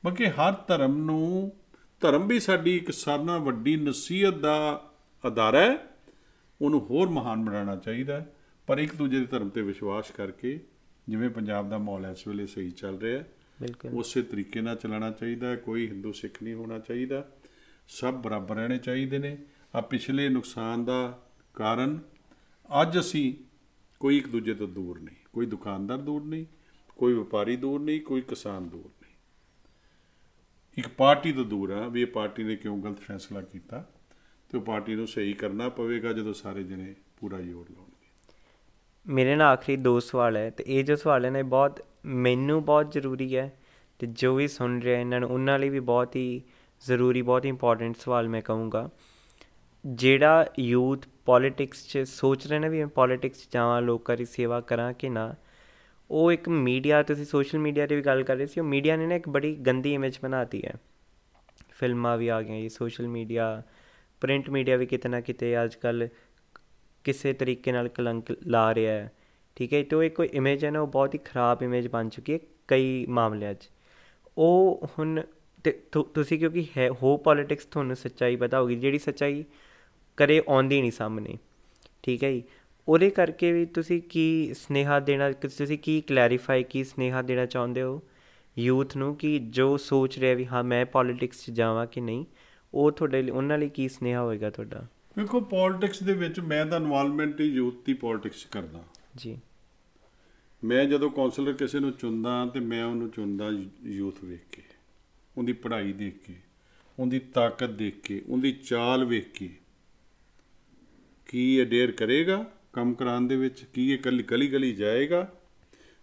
ਬਾਕੀ 0.04 0.24
ਹਰ 0.24 0.54
ਧਰਮ 0.68 0.98
ਨੂੰ 0.98 1.52
ਧਰਮ 2.00 2.26
ਵੀ 2.26 2.40
ਸਾਡੀ 2.40 2.76
ਇੱਕ 2.76 2.90
ਨਾਲੋਂ 3.08 3.40
ਵੱਡੀ 3.40 3.76
ਨਸੀਹਤ 3.76 4.34
ਦਾ 4.34 4.90
ਅਦਾਰਾ 5.26 5.60
ਹੈ। 5.60 5.78
ਉਹਨੂੰ 6.62 6.80
ਹੋਰ 6.80 7.08
ਮਹਾਨ 7.08 7.44
ਬਣਾਉਣਾ 7.44 7.76
ਚਾਹੀਦਾ 7.76 8.20
ਹੈ। 8.20 8.34
ਪਰ 8.66 8.78
ਇੱਕ 8.78 8.94
ਦੂਜੇ 8.94 9.18
ਦੇ 9.18 9.26
ਧਰਮ 9.26 9.48
ਤੇ 9.48 9.62
ਵਿਸ਼ਵਾਸ 9.62 10.10
ਕਰਕੇ 10.10 10.60
ਜਿਵੇਂ 11.08 11.30
ਪੰਜਾਬ 11.30 11.70
ਦਾ 11.70 11.78
ਮਾਹੌਲ 11.78 12.06
ਇਸ 12.06 12.28
ਵੇਲੇ 12.28 12.46
ਸਹੀ 12.46 12.70
ਚੱਲ 12.70 12.98
ਰਿਹਾ 12.98 13.18
ਹੈ 13.18 13.32
ਬਿਲਕੁਲ। 13.62 13.90
ਉਸੇ 13.94 14.22
ਤਰੀਕੇ 14.22 14.60
ਨਾਲ 14.60 14.76
ਚੱਲਣਾ 14.76 15.10
ਚਾਹੀਦਾ 15.10 15.56
ਕੋਈ 15.56 15.88
ਹਿੰਦੂ 15.88 16.12
ਸਿੱਖ 16.12 16.42
ਨਹੀਂ 16.42 16.54
ਹੋਣਾ 16.54 16.78
ਚਾਹੀਦਾ। 16.78 17.28
ਸਭ 17.88 18.14
ਬਰਾਬਰ 18.14 18.56
ਰਹਿਣੇ 18.56 18.78
ਚਾਹੀਦੇ 18.78 19.18
ਨੇ। 19.18 19.38
ਆ 19.76 19.80
ਪਿਛਲੇ 19.80 20.28
ਨੁਕਸਾਨ 20.28 20.84
ਦਾ 20.84 21.22
ਕਾਰਨ 21.54 21.98
ਅੱਜ 22.68 22.98
ਅਸੀਂ 22.98 23.34
ਕੋਈ 24.00 24.18
ਇੱਕ 24.18 24.28
ਦੂਜੇ 24.28 24.54
ਤੋਂ 24.54 24.68
ਦੂਰ 24.68 25.00
ਨਹੀਂ, 25.00 25.16
ਕੋਈ 25.32 25.46
ਦੁਕਾਨਦਾਰ 25.46 25.98
ਦੂਰ 25.98 26.24
ਨਹੀਂ, 26.24 26.46
ਕੋਈ 26.96 27.14
ਵਪਾਰੀ 27.14 27.56
ਦੂਰ 27.56 27.80
ਨਹੀਂ, 27.80 28.00
ਕੋਈ 28.00 28.20
ਕਿਸਾਨ 28.20 28.68
ਦੂਰ 28.68 28.90
ਨਹੀਂ। 29.02 29.14
ਇੱਕ 30.76 30.88
ਪਾਰਟੀ 30.88 31.32
ਤੋਂ 31.32 31.44
ਦੂਰ 31.44 31.70
ਆ 31.70 31.86
ਵੀ 31.88 32.02
ਇਹ 32.02 32.06
ਪਾਰਟੀ 32.06 32.44
ਨੇ 32.44 32.56
ਕਿਉਂ 32.56 32.76
ਗਲਤ 32.78 33.00
ਫੈਸਲਾ 33.00 33.40
ਕੀਤਾ 33.42 33.84
ਤੇ 34.50 34.58
ਉਹ 34.58 34.62
ਪਾਰਟੀ 34.62 34.94
ਨੂੰ 34.94 35.06
ਸਹੀ 35.08 35.32
ਕਰਨਾ 35.32 35.68
ਪਵੇਗਾ 35.68 36.12
ਜਦੋਂ 36.12 36.32
ਸਾਰੇ 36.34 36.62
ਜਣੇ 36.62 36.94
ਪੂਰਾ 37.16 37.40
ਜ਼ੋਰ 37.40 37.66
ਲਾਉਣਗੇ। 37.70 37.96
ਮੇਰੇ 39.06 39.36
ਨਾਲ 39.36 39.52
ਆਖਰੀ 39.52 39.76
ਦੋ 39.76 40.00
ਸਵਾਲ 40.00 40.36
ਹੈ 40.36 40.50
ਤੇ 40.50 40.64
ਇਹ 40.66 40.84
ਜੋ 40.84 40.96
ਸਵਾਲ 40.96 41.24
ਹੈ 41.24 41.30
ਨਾ, 41.30 41.38
ਇਹ 41.38 41.44
ਬਹੁਤ 41.44 41.80
ਮੈਨੂੰ 42.04 42.64
ਬਹੁਤ 42.64 42.92
ਜ਼ਰੂਰੀ 42.92 43.36
ਹੈ 43.36 43.52
ਤੇ 43.98 44.06
ਜੋ 44.06 44.34
ਵੀ 44.34 44.48
ਸੁਣ 44.48 44.80
ਰਿਹਾ 44.80 45.00
ਇਹਨਾਂ 45.00 45.20
ਨੂੰ 45.20 45.30
ਉਹਨਾਂ 45.30 45.58
ਲਈ 45.58 45.68
ਵੀ 45.68 45.80
ਬਹੁਤ 45.80 46.16
ਹੀ 46.16 46.42
ਜ਼ਰੂਰੀ, 46.82 47.22
ਬਹੁਤ 47.22 47.44
ਹੀ 47.44 47.48
ਇੰਪੋਰਟੈਂਟ 47.48 47.96
ਸਵਾਲ 47.96 48.28
ਮੈਂ 48.28 48.42
ਕਹੂੰਗਾ। 48.42 48.88
ਜਿਹੜਾ 49.84 50.46
ਯੂਥ 50.58 51.06
ਪੋਲਿਟਿਕਸ 51.28 51.88
'ਚ 51.88 51.98
ਸੋਚ 51.98 52.46
ਰਹੇ 52.46 52.58
ਨੇ 52.58 52.68
ਵੀ 52.68 52.78
ਮੈਂ 52.78 52.86
ਪੋਲਿਟਿਕਸ 52.86 53.38
'ਚ 53.38 53.48
ਜਾਵਾਂ, 53.54 53.82
ਲੋਕਾਂ 53.82 54.16
ਦੀ 54.16 54.24
ਸੇਵਾ 54.24 54.60
ਕਰਾਂ 54.60 54.92
ਕਿ 54.92 55.08
ਨਾ? 55.08 55.34
ਉਹ 56.10 56.32
ਇੱਕ 56.32 56.48
ਮੀਡੀਆ 56.48 57.02
ਤੁਸੀਂ 57.02 57.24
ਸੋਸ਼ਲ 57.24 57.58
ਮੀਡੀਆ 57.58 57.86
ਦੀ 57.86 57.96
ਵੀ 57.96 58.02
ਗੱਲ 58.02 58.22
ਕਰ 58.22 58.36
ਰਹੇ 58.36 58.46
ਸੀ, 58.46 58.60
ਉਹ 58.60 58.64
ਮੀਡੀਆ 58.64 58.96
ਨੇ 58.96 59.06
ਨਾ 59.06 59.14
ਇੱਕ 59.14 59.28
ਬੜੀ 59.28 59.56
ਗੰਦੀ 59.56 59.94
ਇਮੇਜ 59.94 60.18
ਬਣਾਤੀ 60.22 60.62
ਹੈ। 60.64 60.74
ਫਿਲਮਾਂ 61.70 62.18
ਵੀ 62.18 62.28
ਆ 62.28 62.42
ਗਈਆਂ 62.42 62.60
ਜੀ 62.60 62.68
ਸੋਸ਼ਲ 62.68 63.08
ਮੀਡੀਆ 63.08 63.62
ਪ੍ਰਿੰਟ 64.20 64.50
ਮੀਡੀਆ 64.50 64.76
ਵੀ 64.76 64.86
ਕਿਤੇ 64.86 65.08
ਨਾ 65.08 65.20
ਕਿਤੇ 65.20 65.64
ਅੱਜ 65.64 65.74
ਕੱਲ 65.74 66.08
ਕਿਸੇ 67.04 67.32
ਤਰੀਕੇ 67.32 67.72
ਨਾਲ 67.72 67.88
ਕਲੰਕ 67.88 68.24
ਲਾ 68.46 68.74
ਰਿਹਾ 68.74 68.94
ਹੈ। 68.94 69.12
ਠੀਕ 69.56 69.74
ਹੈ 69.74 69.82
ਤੇ 69.82 69.96
ਉਹ 69.96 70.02
ਇੱਕ 70.02 70.14
ਕੋਈ 70.14 70.28
ਇਮੇਜ 70.32 70.64
ਹੈ 70.64 70.70
ਨਾ, 70.70 70.80
ਉਹ 70.80 70.86
ਬਹੁਤ 70.86 71.14
ਹੀ 71.14 71.20
ਖਰਾਬ 71.24 71.62
ਇਮੇਜ 71.62 71.88
ਬਣ 71.88 72.08
ਚੁੱਕੀ 72.08 72.32
ਹੈ 72.32 72.38
ਕਈ 72.68 73.06
ਮਾਮਲਿਆਂ 73.06 73.54
'ਚ। 73.54 73.70
ਉਹ 74.38 74.86
ਹੁਣ 74.98 75.22
ਤੇ 75.64 75.82
ਤੁ- 75.92 76.12
ਤੁਸੀਂ 76.14 76.38
ਕਿਉਂਕਿ 76.38 76.66
ਹੈ, 76.78 76.90
ਹੋ 76.90 77.16
ਪੋਲਿਟਿਕਸ 77.16 77.64
ਤੁਹਾਨੂੰ 77.64 77.96
ਸੱਚਾਈ 77.96 78.36
ਪਤਾ 78.36 78.60
ਹੋਗੀ 78.60 78.76
ਜਿਹੜੀ 78.76 78.98
ਸੱਚਾਈ 78.98 79.44
ਕਰੇ 80.18 80.42
ਆਉਂਦੀ 80.48 80.80
ਨਹੀਂ 80.80 80.92
ਸਾਹਮਣੇ। 80.92 81.38
ਠੀਕ 82.02 82.24
ਹੈ 82.24 82.32
ਜੀ? 82.32 82.42
ਉਹਦੇ 82.88 83.10
ਕਰਕੇ 83.10 83.52
ਵੀ 83.52 83.66
ਤੁਸੀਂ 83.66 84.02
ਕੀ 84.02 84.54
ਸਨੇਹਾ 84.54 85.00
ਦੇਣਾ 85.00 85.32
ਤੁਸੀਂ 85.32 85.78
ਕੀ 85.78 86.00
ਕਲੈਰੀਫਾਈ 86.00 86.62
ਕੀ 86.62 86.84
ਸਨੇਹਾ 86.84 87.22
ਦੇਣਾ 87.22 87.46
ਚਾਹੁੰਦੇ 87.46 87.82
ਹੋ 87.82 88.02
ਯੂਥ 88.58 88.96
ਨੂੰ 88.96 89.16
ਕਿ 89.16 89.38
ਜੋ 89.38 89.76
ਸੋਚ 89.76 90.18
ਰਿਹਾ 90.18 90.34
ਵੀ 90.34 90.46
ਹਾਂ 90.46 90.64
ਮੈਂ 90.64 90.86
ਪੋਲਿਟਿਕਸ 90.86 91.46
'ਚ 91.46 91.50
ਜਾਵਾਂ 91.50 91.86
ਕਿ 91.86 92.00
ਨਹੀਂ 92.00 92.24
ਉਹ 92.74 92.92
ਤੁਹਾਡੇ 92.92 93.22
ਲਈ 93.22 93.30
ਉਹਨਾਂ 93.30 93.58
ਲਈ 93.58 93.68
ਕੀ 93.68 93.88
ਸਨੇਹਾ 93.88 94.22
ਹੋਏਗਾ 94.22 94.50
ਤੁਹਾਡਾ? 94.50 94.86
ਵੇਖੋ 95.18 95.40
ਪੋਲਿਟਿਕਸ 95.40 96.02
ਦੇ 96.02 96.12
ਵਿੱਚ 96.12 96.40
ਮੈਂ 96.40 96.66
ਤਾਂ 96.66 96.80
ਇਨਵੋਲਵਮੈਂਟ 96.80 97.40
ਯੂਥ 97.40 97.74
ਦੀ 97.86 97.94
ਪੋਲਿਟਿਕਸ 97.94 98.44
ਕਰਦਾ। 98.44 98.84
ਜੀ। 99.16 99.40
ਮੈਂ 100.64 100.84
ਜਦੋਂ 100.84 101.10
ਕਾਉਂਸਲਰ 101.10 101.52
ਕਿਸੇ 101.52 101.80
ਨੂੰ 101.80 101.92
ਚੁਣਦਾ 101.92 102.46
ਤੇ 102.46 102.60
ਮੈਂ 102.60 102.84
ਉਹਨੂੰ 102.84 103.10
ਚੁਣਦਾ 103.10 103.50
ਯੂਥ 103.84 104.16
ਵੇਖ 104.24 104.40
ਕੇ 104.52 104.62
ਉਹਦੀ 105.38 105.52
ਪੜ੍ਹਾਈ 105.52 105.92
ਦੇਖ 105.92 106.14
ਕੇ 106.26 106.34
ਉਹਦੀ 106.98 107.18
ਤਾਕਤ 107.18 107.70
ਦੇਖ 107.70 108.00
ਕੇ 108.00 108.22
ਉਹਦੀ 108.28 108.52
ਚਾਲ 108.52 109.04
ਵੇਖ 109.04 109.38
ਕੇ। 109.38 109.50
ਕੀ 111.28 111.42
ਇਹ 111.54 111.66
ਡੇਰ 111.66 111.90
ਕਰੇਗਾ? 111.92 112.44
ਕੰਮ 112.72 112.92
ਕਰਾਉਣ 112.94 113.26
ਦੇ 113.26 113.36
ਵਿੱਚ 113.36 113.64
ਕੀ 113.64 113.90
ਇਹ 113.92 113.98
ਕੱਲੀ 113.98 114.22
ਗਲੀ 114.22 114.48
ਗਲੀ 114.48 114.72
ਜਾਏਗਾ? 114.74 115.26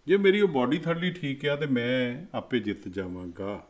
ਜੇ 0.08 0.18
ਮੇਰੀ 0.18 0.42
ਉਹ 0.42 0.48
ਬਾਡੀ 0.48 0.78
ਥੜਲੀ 0.78 1.12
ਠੀਕ 1.12 1.46
ਆ 1.46 1.56
ਤੇ 1.56 1.66
ਮੈਂ 1.68 2.26
ਆਪੇ 2.38 2.60
ਜਿੱਤ 2.60 2.88
ਜਾਵਾਂਗਾ। 2.88 3.62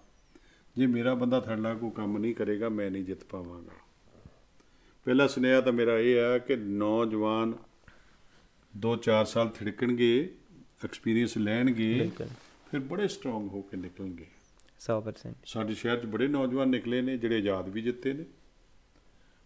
ਜੇ 0.75 0.85
ਮੇਰਾ 0.87 1.13
ਬੰਦਾ 1.13 1.39
ਥੜਲਾ 1.39 1.73
ਕੋ 1.73 1.89
ਕੰਮ 1.89 2.17
ਨਹੀਂ 2.17 2.33
ਕਰੇਗਾ 2.35 2.69
ਮੈਂ 2.69 2.89
ਨਹੀਂ 2.91 3.03
ਜਿੱਤ 3.05 3.23
ਪਾਵਾਂਗਾ। 3.23 3.77
ਪਹਿਲਾ 5.05 5.27
ਸੁਨੇਹਾ 5.27 5.61
ਤਾਂ 5.61 5.73
ਮੇਰਾ 5.73 5.97
ਇਹ 5.99 6.19
ਆ 6.19 6.37
ਕਿ 6.37 6.55
ਨੌਜਵਾਨ 6.55 7.53
2-4 8.73 9.25
ਸਾਲ 9.25 9.49
ਥਿੜਕਣਗੇ 9.49 10.29
ਐਕਸਪੀਰੀਅੰਸ 10.85 11.37
ਲੈਣਗੇ 11.37 12.09
ਫਿਰ 12.71 12.79
ਬੜੇ 12.81 13.07
ਸਟਰੋਂਗ 13.07 13.47
ਹੋ 13.47 13.61
ਕੇ 13.61 13.77
ਨਿਕਲਣਗੇ। 13.77 14.25
100% 14.79 15.45
ਸਾਡੇ 15.45 15.73
ਸ਼ਹਿਰ 15.73 15.99
'ਚ 15.99 16.05
ਬੜੇ 16.05 16.27
ਨੌਜਵਾਨ 16.27 16.69
ਨਿਕਲੇ 16.69 17.01
ਨੇ 17.01 17.17
ਜਿਹੜੇ 17.17 17.37
ਆਜ਼ਾਦ 17.37 17.69
ਵੀ 17.69 17.81
ਜਿੱਤੇ 17.81 18.13
ਨੇ। 18.13 18.25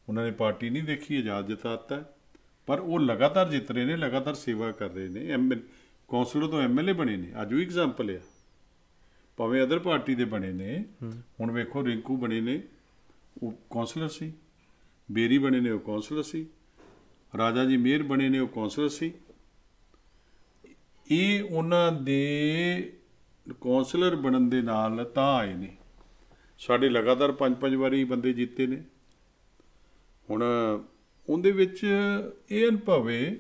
ਉਹਨਾਂ 0.10 0.26
ਨੇ 0.26 0.32
ਪਾਰਟੀ 0.32 0.70
ਨਹੀਂ 0.70 0.84
ਦੇਖੀ 0.84 1.18
ਆਜ਼ਾਦ 1.18 1.48
ਜਿਤਾਤਾ 1.48 2.14
ਪਰ 2.68 2.80
ਉਹ 2.80 3.00
ਲਗਾਤਾਰ 3.00 3.52
ਜਿੱਤ 3.52 3.72
ਰਹੇ 3.72 3.86
ਨੇ 3.86 3.98
ਲਗਾਤਾਰ 3.98 4.34
ਸੇਵਾ 4.34 4.72
ਕਰ 4.72 4.90
ਰਹੇ 4.90 5.08
ਨੇ। 5.08 5.28
ਐਮ 5.28 5.52
ਕੌਂਸਲਰ 6.08 6.48
ਤੋਂ 6.48 6.62
ਐਮਐਲਏ 6.62 6.94
ਬਣੇ 6.94 7.18
ਨੇ। 7.18 7.32
ਅੱਜ 7.42 7.54
ਵੀ 7.54 7.62
ਐਗਜ਼ਾਮਪਲ 7.62 8.16
ਆ। 8.16 8.20
ਭਾਵੇਂ 9.38 9.64
ਅਦਰ 9.64 9.80
ਪਾਰਟੀ 9.80 10.16
ਦੇ 10.16 10.26
ਬਣੇ 10.26 10.52
ਨੇ। 10.52 10.86
ਹੁਣ 11.40 11.52
ਵੇਖੋ 11.52 11.86
ਰਿੰਕੂ 11.86 12.18
ਬਣੇ 12.18 12.42
ਨੇ। 12.42 12.64
ਉਹ 13.44 13.52
ਕੌਂਸਲਰ 13.70 14.08
ਸੀ। 14.08 14.34
ਬੇਰੀ 15.12 15.38
ਬਣੇ 15.38 15.60
ਨੇ 15.60 15.70
ਉਹ 15.70 15.80
ਕੌਂਸਲਰ 15.80 16.24
ਸੀ। 16.24 16.48
ਰਾਜਾ 17.38 17.66
ਜੀ 17.66 17.78
ਮੇਰ 17.78 18.04
ਬਣੇ 18.04 18.30
ਨੇ 18.30 18.40
ਉਹ 18.40 18.48
ਕੌਂਸਲਰ 18.48 18.90
ਸੀ। 18.90 19.14
ਇਹ 21.12 21.44
ਉਹਨਾਂ 21.44 21.92
ਦੇ 21.92 22.94
ਕੌਂਸਲਰ 23.62 24.16
ਬਣਨ 24.16 24.50
ਦੇ 24.50 24.62
ਨਾਲ 24.62 25.12
ਤਾਂ 25.16 25.36
ਆਏ 25.36 25.54
ਨੇ। 25.54 25.78
ਸਾਡੇ 26.60 26.90
ਲਗਾਤਾਰ 26.90 27.32
ਪੰਜ 27.32 27.58
ਪੰਜ 27.58 27.76
ਵਾਰੀ 27.76 28.04
ਬੰਦੇ 28.04 28.34
ਜਿੱਤੇ 28.34 28.68
ਨੇ। 28.68 28.84
ਹੁਣ 30.30 30.44
ਉਹਦੇ 31.30 31.52
ਵਿੱਚ 31.52 31.86
ਇਹ 32.52 32.70
ਅਨੁਭਵ 32.70 33.10
ਹੈ 33.10 33.36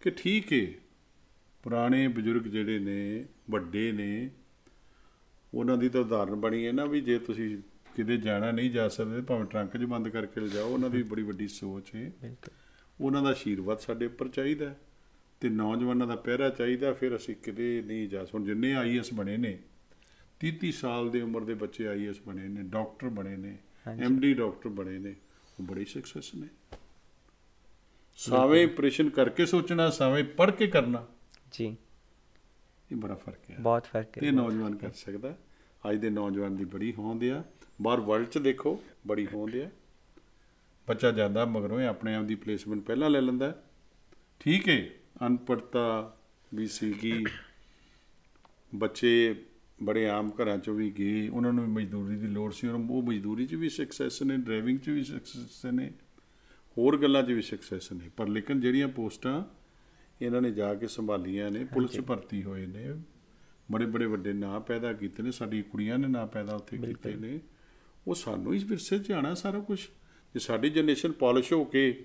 ਕਿ 0.00 0.10
ਠੀਕ 0.10 0.52
ਹੈ 0.52 0.66
ਪੁਰਾਣੇ 1.62 2.08
ਬਜ਼ੁਰਗ 2.08 2.42
ਜਿਹੜੇ 2.42 2.78
ਨੇ 2.78 3.24
ਵੱਡੇ 3.50 3.92
ਨੇ 3.92 4.30
ਉਹਨਾਂ 5.54 5.76
ਦੀ 5.76 5.88
ਤਾਂ 5.88 6.00
ਉਦਾਹਰਨ 6.00 6.34
ਬਣੀ 6.34 6.66
ਹੈ 6.66 6.72
ਨਾ 6.72 6.84
ਵੀ 6.84 7.00
ਜੇ 7.00 7.18
ਤੁਸੀਂ 7.18 7.58
ਕਿਤੇ 7.96 8.16
ਜਾਣਾ 8.16 8.50
ਨਹੀਂ 8.50 8.70
ਜਾ 8.70 8.88
ਸਕਦੇ 8.88 9.20
ਭਾਵੇਂ 9.20 9.44
ਟਰੰਕ 9.44 9.76
'ਚ 9.76 9.84
ਬੰਦ 9.84 10.08
ਕਰਕੇ 10.08 10.40
ਲਿਜਾਓ 10.40 10.68
ਉਹਨਾਂ 10.68 10.90
ਦੀ 10.90 11.02
ਬੜੀ 11.02 11.22
ਵੱਡੀ 11.22 11.48
ਸੋਚ 11.48 11.94
ਹੈ। 11.94 12.12
ਉਹਨਾਂ 13.00 13.22
ਦਾ 13.22 13.28
ਆਸ਼ੀਰਵਾਦ 13.28 13.78
ਸਾਡੇ 13.78 14.06
ਉੱਪਰ 14.06 14.28
ਚਾਹੀਦਾ 14.28 14.68
ਹੈ 14.68 14.80
ਤੇ 15.40 15.48
ਨੌਜਵਾਨਾਂ 15.48 16.06
ਦਾ 16.06 16.16
ਪਹਿਰਾ 16.16 16.50
ਚਾਹੀਦਾ 16.50 16.92
ਫਿਰ 16.92 17.16
ਅਸੀਂ 17.16 17.36
ਕਿਤੇ 17.36 17.82
ਨਹੀਂ 17.86 18.08
ਜਾ 18.08 18.24
ਸਕਦੇ। 18.24 18.44
ਜਿੰਨੇ 18.44 18.74
ਆਈਐਸ 18.74 19.14
ਬਣੇ 19.14 19.36
ਨੇ 19.36 19.58
30 20.40 20.52
30 20.64 20.70
ਸਾਲ 20.70 21.10
ਦੀ 21.10 21.20
ਉਮਰ 21.20 21.44
ਦੇ 21.44 21.54
ਬੱਚੇ 21.54 21.86
ਆਈਐਸ 21.86 22.16
ਬਣੇ 22.26 22.48
ਨੇ 22.48 22.62
ਡਾਕਟਰ 22.62 23.08
ਬਣੇ 23.08 23.36
ਨੇ। 23.36 23.58
ਐਮਡੀ 23.86 24.34
ਡਾਕਟਰ 24.34 24.68
ਬਣੇ 24.68 24.98
ਨੇ 24.98 25.14
ਉਹ 25.60 25.64
ਬੜੀ 25.64 25.84
ਸਕਸੈਸ 25.84 26.34
ਨੇ। 26.34 26.48
ਸਾਵੇਂ 28.16 28.64
ਆਪਰੇਸ਼ਨ 28.64 29.10
ਕਰਕੇ 29.10 29.46
ਸੋਚਣਾ 29.46 29.90
ਸਾਵੇਂ 29.90 30.24
ਪੜ੍ਹ 30.24 30.52
ਕੇ 30.52 30.66
ਕਰਨਾ। 30.66 31.06
ਜੀ। 31.52 31.76
ਇਹ 32.92 32.96
ਬੜਾ 32.96 33.14
ਫ਼ਰਕ 33.14 33.50
ਹੈ। 33.50 33.56
ਬਹੁਤ 33.60 33.84
ਫ਼ਰਕ 33.84 34.18
ਤੇ 34.18 34.26
ਹੈ 34.26 34.32
ਨੌਜਵਾਨ 34.32 34.76
ਕਰ 34.76 34.90
ਸਕਦਾ 34.90 35.36
ਅੱਜ 35.90 35.98
ਦੇ 35.98 36.10
ਨੌਜਵਾਨ 36.10 36.56
ਦੀ 36.56 36.64
ਬੜੀ 36.64 36.92
ਹੋਂਦ 36.92 37.24
ਆ। 37.24 37.44
ਬਾਹਰ 37.82 38.00
ਵਰਲਡ 38.00 38.26
'ਚ 38.26 38.38
ਦੇਖੋ 38.38 38.82
ਬੜੀ 39.06 39.26
ਹੋਂਦ 39.26 39.56
ਆ। 39.56 39.70
ਬੱਚਾ 40.88 41.10
ਜਾਂਦਾ 41.10 41.44
ਮਗਰੋਂ 41.44 41.80
ਇਹ 41.80 41.86
ਆਪਣੇ 41.86 42.14
ਆਪ 42.14 42.24
ਦੀ 42.24 42.34
ਪਲੇਸਮੈਂਟ 42.34 42.80
ਪਹਿਲਾਂ 42.80 43.10
ਲੈ 43.10 43.20
ਲੈਂਦਾ। 43.20 43.62
ਠੀਕ 44.40 44.68
ਹੈ 44.68 44.86
ਅਨਪੜਤਾ 45.26 46.16
ਵੀ 46.54 46.66
ਸੀਗੀ। 46.66 47.24
ਬੱਚੇ 48.74 49.44
ਬੜੇ 49.82 50.08
ਆਮ 50.08 50.30
ਘਰਾਂ 50.30 50.58
ਚੋਂ 50.58 50.74
ਵੀ 50.74 50.90
ਗਏ 50.90 51.28
ਉਹਨਾਂ 51.28 51.52
ਨੂੰ 51.52 51.68
ਮਜ਼ਦੂਰੀ 51.68 52.16
ਦੀ 52.16 52.26
ਲੋੜ 52.26 52.52
ਸੀ 52.52 52.68
ਔਰ 52.68 52.74
ਉਹ 52.74 53.02
ਮਜ਼ਦੂਰੀ 53.02 53.46
'ਚ 53.46 53.54
ਵੀ 53.54 53.68
ਸਕਸੈਸ 53.68 54.22
ਨੇ 54.22 54.36
ਡਰਾਈਵਿੰਗ 54.36 54.78
'ਚ 54.78 54.88
ਵੀ 54.88 55.04
ਸਕਸੈਸ 55.04 55.64
ਨੇ 55.64 55.90
ਹੋਰ 56.78 56.98
ਗੱਲਾਂ 57.02 57.22
'ਚ 57.22 57.30
ਵੀ 57.30 57.42
ਸਕਸੈਸ 57.42 57.92
ਨੇ 57.92 58.10
ਪਰ 58.16 58.28
ਲੇਕਿਨ 58.28 58.60
ਜਿਹੜੀਆਂ 58.60 58.88
ਪੋਸਟਾਂ 58.88 59.44
ਇਹਨਾਂ 60.22 60.42
ਨੇ 60.42 60.50
ਜਾ 60.50 60.74
ਕੇ 60.74 60.86
ਸੰਭਾਲੀਆਂ 60.86 61.50
ਨੇ 61.50 61.64
ਪੁਲਿਸ 61.64 62.00
ਭਰਤੀ 62.00 62.42
ਹੋਏ 62.42 62.66
ਨੇ 62.66 62.94
ਬੜੇ 63.72 63.86
ਬੜੇ 63.86 64.06
ਵੱਡੇ 64.06 64.32
ਨਾਂ 64.32 64.60
ਪੈਦਾ 64.60 64.92
ਕੀਤੇ 64.92 65.22
ਨੇ 65.22 65.30
ਸਾਡੀ 65.30 65.62
ਕੁੜੀਆਂ 65.62 65.98
ਨੇ 65.98 66.08
ਨਾਂ 66.08 66.26
ਪੈਦਾ 66.26 66.54
ਉੱਥੇ 66.54 66.78
ਕੀਤੇ 66.78 67.14
ਨੇ 67.14 67.40
ਉਹ 68.06 68.14
ਸਾਨੂੰ 68.14 68.54
ਇਸ 68.54 68.64
ਵਿਰਸੇ 68.64 68.98
'ਚ 68.98 69.12
ਆਣਾ 69.12 69.34
ਸਾਰਾ 69.34 69.60
ਕੁਝ 69.60 69.80
ਜੇ 70.34 70.38
ਸਾਡੀ 70.38 70.70
ਜਨਰੇਸ਼ਨ 70.70 71.12
ਪਾਲਿਸ਼ 71.12 71.52
ਹੋ 71.52 71.64
ਕੇ 71.64 72.04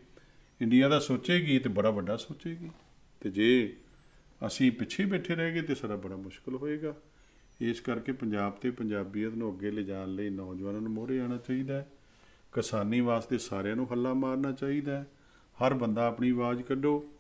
ਇੰਡੀਆ 0.62 0.90
ਦਾ 0.90 1.00
ਸੋਚੇਗੀ 1.00 1.60
ਤੇ 1.60 1.70
ਬੜਾ 1.70 1.90
ਵੱਡਾ 1.90 2.18
ਸੋਚੇਗੀ 2.18 2.70
ਤੇ 3.20 3.30
ਜੇ 3.30 3.76
ਅਸੀਂ 4.48 4.72
ਪਿੱਛੇ 4.72 5.06
ਬੈਠੇ 5.06 5.36
ਰਹਿ 5.36 5.54
ਗਏ 5.54 5.62
ਤੇ 5.62 5.76
ਸਾਡਾ 5.76 5.96
ਬੜਾ 5.96 6.16
ਮੁਸ਼ਕਲ 6.16 6.56
ਹੋਏਗਾ। 6.56 6.96
ਇਸ 7.62 7.82
ਕਰਕੇ 7.82 8.12
ਪੰਜਾਬ 8.12 8.52
ਤੇ 8.54 8.72
ਪੰਜਾਬੀਅਤ 8.72 9.34
ਨੂੰ 9.34 9.54
ਅੱਗੇ 9.54 9.72
ਲਿਜਾਣ 9.72 10.08
ਲਈ 10.08 10.30
ਨੌਜਵਾਨਾਂ 10.30 10.82
ਨੂੰ 10.82 10.92
ਮੋਹਰੇ 10.92 11.20
ਆਉਣਾ 11.20 11.38
ਚਾਹੀਦਾ 11.38 11.78
ਹੈ। 11.78 11.92
ਕਿਸਾਨੀ 12.52 13.02
ਵਾਸਤੇ 13.02 13.38
ਸਾਰਿਆਂ 13.38 13.76
ਨੂੰ 13.76 13.92
ਹੱਲਾ 13.92 14.14
ਮਾਰਨਾ 14.14 14.52
ਚਾਹੀਦਾ 14.52 14.98
ਹੈ। 14.98 15.08
ਹਰ 15.66 15.74
ਬੰਦਾ 15.74 16.08
ਆਪਣੀ 16.08 16.30
ਆਵਾਜ਼ 16.30 16.64
ਕੱਢੋ, 16.64 17.12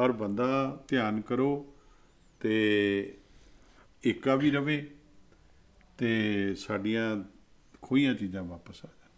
ਹਰ 0.00 0.12
ਬੰਦਾ 0.12 0.82
ਧਿਆਨ 0.88 1.20
ਕਰੋ 1.20 1.74
ਤੇ 2.40 3.18
ਏਕਾ 4.06 4.34
ਵੀ 4.34 4.50
ਰਵੇ 4.50 4.90
ਤੇ 5.98 6.10
ਸਾਡੀਆਂ 6.54 7.24
ਖੋਈਆਂ 7.82 8.14
ਚੀਜ਼ਾਂ 8.14 8.42
ਵਾਪਸ 8.42 8.84
ਆ 8.84 8.88
ਜਾਣ। 8.88 9.10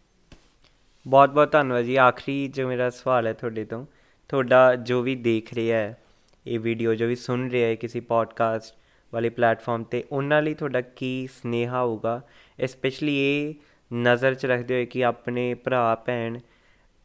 ਬਹੁਤ 1.07 1.31
ਬਹੁਤ 1.31 1.53
ਧੰਨਵਾਦ 1.53 1.85
ਜੀ। 1.85 1.97
ਆਖਰੀ 1.97 2.49
ਜੋ 2.49 2.69
ਮੇਰਾ 2.69 2.91
ਸਵਾਲ 2.91 3.27
ਹੈ 3.27 3.33
ਤੁਹਾਡੇ 3.33 3.65
ਤੋਂ, 3.65 3.87
ਤੁਹਾਡਾ 4.29 4.77
ਜੋ 4.77 5.03
ਵੀ 5.03 5.15
ਦੇਖ 5.15 5.55
ਰਿਹਾ 5.55 5.79
ਹੈ, 5.79 6.03
ਇਹ 6.47 6.61
ਵੀਡੀਓ 6.61 6.95
ਜੋ 6.95 7.07
ਵੀ 7.07 7.17
ਸੁਣ 7.17 7.49
ਰਿਹਾ 7.49 7.69
ਹੈ 7.69 7.75
ਕਿਸੇ 7.75 8.01
ਪੋਡਕਾਸਟ 8.01 8.75
ਵਾਲੇ 9.15 9.29
ਪਲੇਟਫਾਰਮ 9.29 9.85
ਤੇ 9.85 10.05
ਉਹਨਾਂ 10.13 10.43
ਲਈ 10.43 10.55
ਤੁਹਾਡਾ 10.55 10.81
ਕੀ 10.81 11.29
ਸਨੇਹਾ 11.43 11.83
ਹੋਊਗਾ 11.83 12.29
ਸਪੈਸ਼ਲੀ 12.67 13.17
ਇਹ 13.17 13.55
ਨਜ਼ਰ 13.95 14.35
'ਚ 14.35 14.47
ਰੱਖਦੇ 14.47 14.75
ਹੋਏ 14.75 14.87
ਕਿ 14.87 15.05
ਆਪਣੇ 15.05 15.55
ਭਰਾ 15.55 15.95
ਭੈਣ 15.95 16.39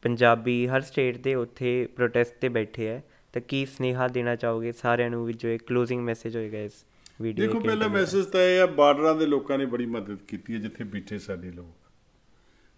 ਪੰਜਾਬੀ 0.02 0.68
ਹਰ 0.68 0.82
ਸਟੇਟ 0.82 1.18
ਦੇ 1.18 1.36
ਉੱਥੇ 1.36 1.90
ਪ੍ਰੋਟੈਸਟ 1.96 2.36
ਤੇ 2.42 2.50
ਬੈਠੇ 2.50 2.88
ਹੈ 2.88 3.04
ਤਾਂ 3.34 3.42
ਕੀ 3.42 3.66
ਸਨੇਹਾ 3.66 4.08
ਦੇਣਾ 4.08 4.36
ਚਾਹੋਗੇ? 4.36 4.72
ਸਾਰਿਆਂ 4.72 5.10
ਨੂੰ 5.10 5.26
ਵੀ 5.26 5.34
ਜੋ 5.34 5.50
ਇਹ 5.50 5.60
ਕਲੋਜ਼ਿੰਗ 5.60 6.02
ਮੈਸੇਜ 6.02 6.38
ਹੋਏਗਾ 6.38 6.60
ਇਸ 6.60 6.86
ਵੀਡੀਓ 7.22 7.46
ਦੇਖੋ 7.48 7.60
ਪਹਿਲਾ 7.60 7.88
ਮੈਸੇਜ 7.88 8.26
ਤਾਂ 8.26 8.42
ਇਹ 8.42 8.62
ਆ 8.62 8.66
ਬਾਰਡਰਾਂ 8.66 9.16
ਦੇ 9.16 9.26
ਲੋਕਾਂ 9.26 9.58
ਨੇ 9.58 9.66
ਬੜੀ 9.66 9.86
ਮਦਦ 9.86 10.18
ਕੀਤੀ 10.28 10.54
ਹੈ 10.54 10.60
ਜਿੱਥੇ 10.60 10.84
ਬੈਠੇ 10.84 11.18
ਸਾਡੇ 11.20 11.52
ਲੋਕ। 11.52 11.76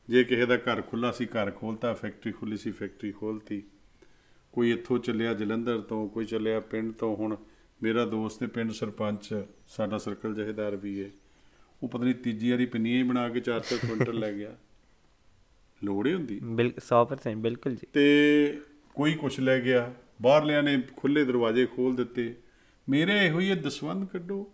ਜੇ 0.09 0.23
ਕਿਸੇ 0.23 0.45
ਦਾ 0.45 0.55
ਘਰ 0.57 0.81
ਖੁੱਲਾ 0.81 1.11
ਸੀ 1.11 1.25
ਘਰ 1.25 1.51
ਖੋਲਤਾ 1.51 1.93
ਫੈਕਟਰੀ 1.93 2.31
ਖੁੱਲੀ 2.31 2.57
ਸੀ 2.57 2.71
ਫੈਕਟਰੀ 2.71 3.11
ਖੋਲਤੀ 3.11 3.63
ਕੋਈ 4.51 4.71
ਇੱਥੋਂ 4.71 4.99
ਚੱਲਿਆ 4.99 5.33
ਜਲੰਧਰ 5.33 5.81
ਤੋਂ 5.81 6.09
ਕੋਈ 6.09 6.25
ਚੱਲਿਆ 6.25 6.59
ਪਿੰਡ 6.59 6.93
ਤੋਂ 6.93 7.15
ਹੁਣ 7.15 7.35
ਮੇਰਾ 7.83 8.05
ਦੋਸਤ 8.05 8.43
ਹੈ 8.43 8.47
ਪਿੰਡ 8.47 8.71
ਸਰਪੰਚ 8.71 9.43
ਸਾਡਾ 9.67 9.97
ਸਰਕਲ 9.97 10.35
ਜਹੇਦਾਰ 10.35 10.75
ਵੀ 10.75 11.03
ਹੈ 11.03 11.09
ਉਹ 11.83 11.89
ਪਤਾ 11.89 12.03
ਨਹੀਂ 12.03 12.15
ਤੀਜੀ 12.15 12.51
ਵਾਰੀ 12.51 12.65
ਪਿੰਨੀਆਂ 12.65 12.97
ਹੀ 12.97 13.03
ਬਣਾ 13.03 13.29
ਕੇ 13.29 13.39
4-4 13.39 13.77
ਕੁਇੰਟਲ 13.77 14.19
ਲੈ 14.19 14.33
ਗਿਆ। 14.33 14.57
ਲੋੜ 15.83 16.07
ਹੀ 16.07 16.13
ਹੁੰਦੀ? 16.13 16.39
ਬਿਲ 16.43 16.73
100% 16.77 17.37
ਬਿਲਕੁਲ 17.37 17.75
ਜੀ। 17.75 17.87
ਤੇ 17.93 18.61
ਕੋਈ 18.95 19.13
ਕੁਛ 19.13 19.39
ਲੈ 19.39 19.59
ਗਿਆ। 19.59 19.93
ਬਾਹਰਲਿਆਂ 20.21 20.63
ਨੇ 20.63 20.83
ਖੁੱਲੇ 20.97 21.25
ਦਰਵਾਜ਼ੇ 21.25 21.65
ਖੋਲ 21.65 21.95
ਦਿੱਤੇ। 21.95 22.35
ਮੇਰੇ 22.89 23.25
ਇਹੋ 23.25 23.39
ਹੀ 23.39 23.49
ਹੈ 23.49 23.55
ਦਸਵੰਦ 23.55 24.07
ਕੱਢੋ। 24.07 24.53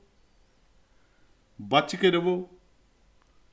ਬਚ 1.62 1.96
ਕੇ 1.96 2.12
ਰਵੋ। 2.12 2.50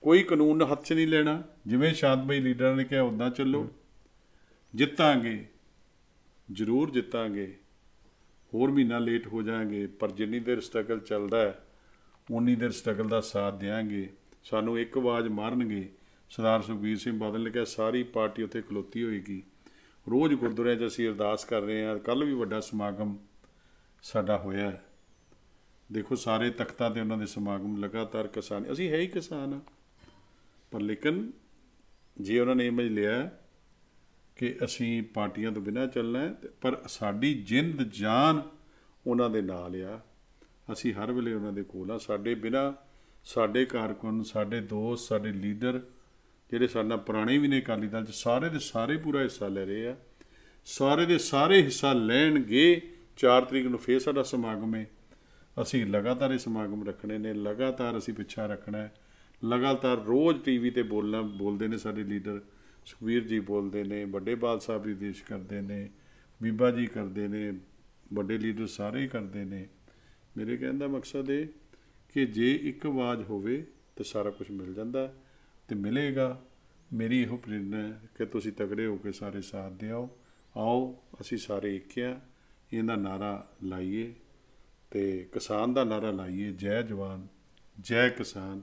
ਕੋਈ 0.01 0.23
ਕਾਨੂੰਨ 0.23 0.63
ਹੱਥ 0.63 0.85
'ਚ 0.85 0.93
ਨਹੀਂ 0.93 1.07
ਲੈਣਾ। 1.07 1.43
ਜਿਵੇਂ 1.67 1.95
ਸ਼ਾਂਤਮਈ 1.95 2.41
ਲੀਡਰਾਂ 2.41 2.77
ਨੇ 2.77 2.85
ਕਿਹਾ 2.85 3.03
ਉਦਾਂ 3.03 3.31
ਚੱਲੋ। 3.31 3.71
ਜਿੱਤਾਂਗੇ। 4.75 5.47
ਜ਼ਰੂਰ 6.53 6.91
ਜਿੱਤਾਂਗੇ। 6.91 7.57
ਹੋਰ 8.57 8.71
ਮਹੀਨਾ 8.71 8.99
ਲੇਟ 8.99 9.27
ਹੋ 9.27 9.43
ਜਾਾਂਗੇ 9.43 9.87
ਪਰ 9.87 10.11
ਜਿੰਨੀ 10.11 10.41
ਦੇਰ 10.41 10.61
ਸਟਰਗਲ 10.61 11.01
ਚੱਲਦਾ 11.01 11.41
ਹੈ 11.41 11.67
ਉਨੀ 12.31 12.55
ਦੇਰ 12.55 12.71
ਸਟਰਗਲ 12.71 13.09
ਦਾ 13.09 13.21
ਸਾਥ 13.21 13.55
ਦੇਾਂਗੇ 13.55 14.09
ਸਾਨੂੰ 14.45 14.79
ਇੱਕ 14.79 14.97
ਆਵਾਜ਼ 14.99 15.29
ਮਾਰਨਗੇ। 15.29 15.89
ਸਰਦਾਰ 16.31 16.63
ਸੁਖਬੀਰ 16.63 16.99
ਸਿੰਘ 16.99 17.19
ਬਾਦਲ 17.19 17.45
ਨੇ 17.45 17.51
ਕਿਹਾ, 17.51 17.65
ਸਾਰੀ 17.65 18.03
ਪਾਰਟੀ 18.03 18.43
ਉੱਥੇ 18.43 18.63
ਖਲੋਤੀ 18.63 19.05
ਹੋਏਗੀ। 19.05 19.43
ਰੋਜ਼ 20.11 20.35
ਗੁਰਦੁਆਰਿਆਂ 20.35 20.77
'ਚ 20.77 20.87
ਅਸੀਂ 20.87 21.09
ਅਰਦਾਸ 21.09 21.45
ਕਰ 21.45 21.61
ਰਹੇ 21.61 21.85
ਹਾਂ 21.85 21.99
ਕੱਲ 21.99 22.25
ਵੀ 22.25 22.33
ਵੱਡਾ 22.33 22.61
ਸਮਾਗਮ 22.61 23.17
ਸਾਡਾ 24.03 24.39
ਹੋਇਆ 24.39 24.71
ਹੈ। 24.71 24.85
ਦੇਖੋ, 25.93 26.15
ਸਾਰੇ 26.15 26.51
ਤਖਤਾਂ 26.51 26.91
ਤੇ 26.91 27.01
ਉਹਨਾਂ 27.01 27.19
ਦੇ 27.19 27.27
ਸਮਾਗਮ 27.27 27.77
ਲਗਾਤਾਰ 27.77 28.27
ਕਿਸਾਨ, 28.27 28.73
ਅਸੀਂ 28.73 28.91
ਹੈ 28.91 28.97
ਹੀ 28.97 29.07
ਕਿਸਾਨ 29.07 29.55
ਆ 29.55 29.61
ਪਰ 30.71 30.81
ਲੇਕਿਨ 30.81 31.33
ਜੇ 32.21 32.41
ਉਹਨਾਂ 32.41 32.57
ਨੇ 32.57 32.67
ਇਮੇਜ 32.67 32.93
ਲਿਆ 32.93 33.31
ਕਿ 34.37 34.57
ਅਸੀਂ 34.65 35.03
ਪਾਰਟੀਆਂ 35.03 35.53
ਤੋਂ 35.53 35.63
ਬਿਨਾਂ 35.63 35.87
ਚੱਲਣਾ 35.87 36.19
ਹੈ, 36.19 36.29
ਤੇ- 36.29 36.51
ਪਰ 36.61 36.83
ਸਾਡੀ 36.89 37.35
ਜਿੰਦ 37.35 37.83
ਜਾਨ 37.83 38.43
ਉਹਨਾਂ 39.07 39.31
ਦੇ 39.31 39.43
ਨਾਲ 39.43 39.83
ਆ। 39.83 40.01
ਅਸੀਂ 40.73 40.93
ਹਰ 40.93 41.13
ਵੇਲੇ 41.13 41.35
ਉਹਨਾਂ 41.35 41.53
ਦੇ 41.53 41.63
ਕੋਲ 41.63 41.91
ਆ। 41.91 41.99
ਸਾਡੇ 41.99 42.35
ਬਿਨਾਂ 42.35 42.73
ਸਾਡੇ 43.25 43.65
ਕਾਰਕੁਨ, 43.65 44.23
ਸਾਡੇ 44.23 44.61
ਦੋਸਤ, 44.61 45.09
ਸਾਡੇ 45.09 45.33
ਲੀਡਰ 45.33 45.81
ਜਿਹੜੇ 46.51 46.67
ਸਾਡੇ 46.67 46.89
ਨਾਲ 46.89 46.99
ਪੁਰਾਣੇ 46.99 47.39
ਵੀ 47.39 47.49
ਨੇ 47.49 47.59
ਅਕਾਲੀ 47.59 47.87
ਦਲ 47.87 48.05
ਚ, 48.05 48.11
ਸਾਰੇ 48.11 48.49
ਦੇ 48.49 48.59
ਸਾਰੇ 48.59 48.97
ਪੂਰਾ 48.97 49.21
ਹਿੱਸਾ 49.21 49.49
ਲੈ 49.49 49.65
ਰਹੇ 49.65 49.87
ਆ। 49.87 49.97
ਸਾਰੇ 50.65 51.07
ਦੇ 51.07 51.19
ਸਾਰੇ 51.19 51.63
ਹਿੱਸਾ 51.63 51.93
ਲੈਣਗੇ। 51.93 52.91
4 53.17 53.43
ਤਰੀਕ 53.43 53.67
ਨੂੰ 53.67 53.79
ਫੇਰ 53.79 53.99
ਸਾਡਾ 53.99 54.23
ਸਮਾਗਮ 54.23 54.75
ਹੈ 54.75 54.91
ਅਸੀਂ 55.63 55.87
ਲਗਾਤਾਰ 55.87 56.31
ਇਹ 56.31 56.39
ਸਮਾਗਮ 56.39 56.89
ਰੱਖਣੇ 56.89 57.19
ਨੇ। 57.19 57.35
ਲਗਾਤਾਰ 57.35 57.99
ਅਸੀਂ 57.99 58.15
ਪਿੱਛਾ 58.15 58.47
ਰੱਖਣਾ 58.47 58.79
ਹੈ। 58.79 58.95
ਲਗਾਤਾਰ 59.45 59.97
ਰੋਜ਼ 59.97 60.43
ਟੀਵੀ 60.43 60.71
ਤੇ 60.71 60.83
ਬੋਲਣਾ, 60.83 61.21
ਬੋਲਦੇ 61.21 61.69
ਨੇ 61.69 61.79
ਸਾਡੇ 61.79 62.05
ਲੀਡਰ। 62.05 62.41
ਸੁਖਵੀਰ 62.87 63.25
ਜੀ 63.25 63.41
ਬੋਲਦੇ 63.41 63.85
ਨੇ, 63.85 64.05
ਵੱਡੇ 64.05 64.35
ਬਾਲ 64.35 64.61
ਸਾਹਿਬ 64.61 64.83
ਵੀ 64.83 64.95
ਦੇਸ਼ 64.95 65.25
ਕਰਦੇ 65.25 65.61
ਨੇ, 65.61 65.91
ਬੀਬਾ 66.43 66.71
ਜੀ 66.71 66.87
ਕਰਦੇ 66.87 67.29
ਨੇ, 67.29 67.53
ਵੱਡੇ 68.13 68.39
ਲੀਡਰ 68.39 68.67
ਸਾਰੇ 68.67 69.03
ਹੀ 69.03 69.09
ਕਰਦੇ 69.09 69.45
ਨੇ। 69.45 69.69
ਮੇਰੇ 70.37 70.57
ਕਹਿਣ 70.57 70.79
ਦਾ 70.79 70.89
ਮਕਸਦ 70.89 71.31
ਇਹ 71.31 71.47
ਕਿ 72.15 72.27
ਜੇ 72.27 72.55
ਇੱਕ 72.63 72.87
ਆਵਾਜ਼ 72.87 73.23
ਹੋਵੇ 73.23 73.67
ਤਾਂ 73.97 74.05
ਸਾਰਾ 74.05 74.31
ਕੁਝ 74.31 74.51
ਮਿਲ 74.51 74.75
ਜਾਂਦਾ 74.75 75.09
ਹੈ 75.09 75.15
ਤੇ 75.69 75.75
ਮਿਲੇਗਾ। 75.75 76.45
ਮੇਰੀ 76.93 77.23
ਇਹੋ 77.23 77.37
ਪ੍ਰੇਰਣਾ 77.37 77.77
ਹੈ 77.77 78.01
ਕਿ 78.19 78.27
ਤੁਸੀਂ 78.27 78.53
ਤਗੜੇ 78.53 78.87
ਹੋ 78.87 78.97
ਕੇ 78.97 79.13
ਸਾਰੇ 79.13 79.41
ਸਾਥ 79.41 79.73
ਦਿਓ। 79.73 80.19
ਆਓ, 80.57 81.03
ਅਸੀਂ 81.21 81.39
ਸਾਰੇ 81.39 81.77
ਇੱਕ 81.77 81.99
ਆ 81.99 82.21
ਇਹਦਾ 82.73 82.97
ਨਾਰਾ 82.97 83.53
ਲਾਈਏ 83.63 84.15
ਤੇ 84.91 85.29
ਕਿਸਾਨ 85.33 85.75
ਦਾ 85.75 85.85
ਨਾਰਾ 85.85 86.11
ਲਾਈਏ। 86.11 86.53
ਜੈ 86.53 86.83
ਜਵਾਨ, 86.83 87.27
ਜੈ 87.81 88.09
ਕਿਸਾਨ। 88.09 88.63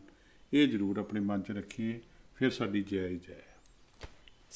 ਇਹ 0.53 0.67
ਜ਼ਰੂਰ 0.67 0.97
ਆਪਣੇ 0.97 1.19
ਮਨ 1.19 1.41
'ਚ 1.41 1.51
ਰੱਖੀਏ। 1.51 2.01
ਫਿਰ 2.35 2.49
ਸਾਡੀ 2.49 2.83
ਜੈ 2.83 3.07
ਹੀ 3.07 3.17
ਜੈ 3.17 3.33
ਹੈ। 3.33 3.52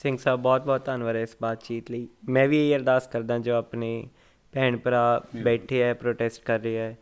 ਸਿੰਘ 0.02 0.18
ਸਾਹਿਬ 0.18 0.42
ਬਹੁਤ 0.42 0.66
ਬਹੁਤ 0.66 0.86
ਧੰਨਵਾਦ 0.86 1.16
ਇਸ 1.16 1.38
ਬਾਤਚੀਤ 1.42 1.92
ਲਈ। 1.92 2.08
ਮੈਂ 2.30 2.48
ਵੀ 2.48 2.72
ਇਹ 2.72 2.76
ਅਰਦਾਸ 2.76 3.08
ਕਰਦਾ 3.08 3.40
ਜੋ 3.40 3.54
ਆਪਣੇ 3.54 4.10
ਭੈਣ 4.52 4.78
ਭਰਾ 4.78 5.26
ਬੈਠੇ 5.44 5.82
ਹੈ 5.82 5.94
ਪ੍ਰੋਟੈਸਟ 5.94 6.44
ਕਰ 6.44 6.60
ਰਹੇ 6.60 6.78
ਹੈ 6.78 6.98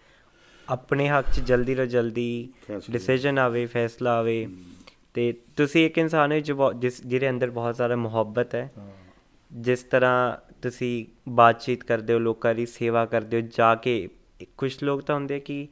ਆਪਣੇ 0.69 1.07
ਹੱਕ 1.07 1.27
'ਚ 1.33 1.39
ਜਲਦੀ 1.39 1.75
ਤੋਂ 1.75 1.85
ਜਲਦੀ। 1.85 2.53
ਡਿਸੀਜਨ 2.91 3.39
ਆਵੇ 3.39 3.65
ਫੈਸਲਾ 3.65 4.19
ਆਵੇ। 4.19 4.47
ਤੇ 5.13 5.33
ਤੁਸੀਂ 5.55 5.85
ਇੱਕ 5.85 5.97
ਇਨਸਾਨ 5.97 6.31
ਹੋ 6.31 6.39
ਜੋ 6.39 6.73
ਜਿਸ 6.73 7.07
ਜਿਹਦੇ 7.07 7.29
ਅੰਦਰ 7.29 7.49
ਬਹੁਤ 7.49 7.75
ਜ਼ਿਆਦਾ 7.75 7.95
ਮੁਹੱਬਤ 7.95 8.55
ਹੈ। 8.55 8.71
ਹਾਂ। 8.77 8.87
ਜਿਸ 9.51 9.83
ਤਰ੍ਹਾਂ 9.83 10.37
ਤੁਸੀਂ 10.61 11.05
ਬਾਤਚੀਤ 11.29 11.83
ਕਰਦੇ 11.83 12.13
ਹੋ 12.13 12.19
ਲੋਕਾਂ 12.19 12.55
ਦੀ 12.55 12.65
ਸੇਵਾ 12.65 13.05
ਕਰਦੇ 13.05 13.41
ਹੋ 13.41 13.47
ਜਾ 13.57 13.75
ਕੇ 13.75 14.09
ਕੁਝ 14.57 14.83
ਲੋਕ 14.83 15.01
ਤਾਂ 15.01 15.15
ਹੁੰਦੇ 15.15 15.39
ਕਿ 15.39 15.67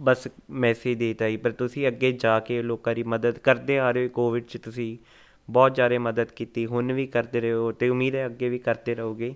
ਬਸ 0.00 0.28
ਮੈਸੇਜ 0.50 0.98
ਦੇਤਾ 0.98 1.26
ਹੀ 1.26 1.36
ਪਰ 1.36 1.50
ਤੁਸੀਂ 1.50 1.88
ਅੱਗੇ 1.88 2.12
ਜਾ 2.12 2.40
ਕੇ 2.40 2.62
ਲੋਕਾਂ 2.62 2.94
ਦੀ 2.94 3.02
ਮਦਦ 3.02 3.38
ਕਰਦੇ 3.38 3.78
ਆ 3.78 3.90
ਰਹੇ 3.90 4.04
ਹੋ 4.04 4.08
ਕੋਵਿਡ 4.08 4.44
'ਚ 4.44 4.56
ਤੁਸੀਂ 4.56 4.98
ਬਹੁਤ 5.50 5.74
ਜ਼ਿਆਦਾ 5.74 5.98
ਮਦਦ 5.98 6.30
ਕੀਤੀ, 6.30 6.66
ਹੁਣ 6.66 6.92
ਵੀ 6.92 7.06
ਕਰਦੇ 7.06 7.40
ਰਹੇ 7.40 7.52
ਹੋ 7.52 7.72
ਤੇ 7.72 7.88
ਉਮੀਦ 7.88 8.14
ਹੈ 8.14 8.26
ਅੱਗੇ 8.26 8.48
ਵੀ 8.48 8.58
ਕਰਦੇ 8.58 8.94
ਰਹੋਗੇ। 8.94 9.34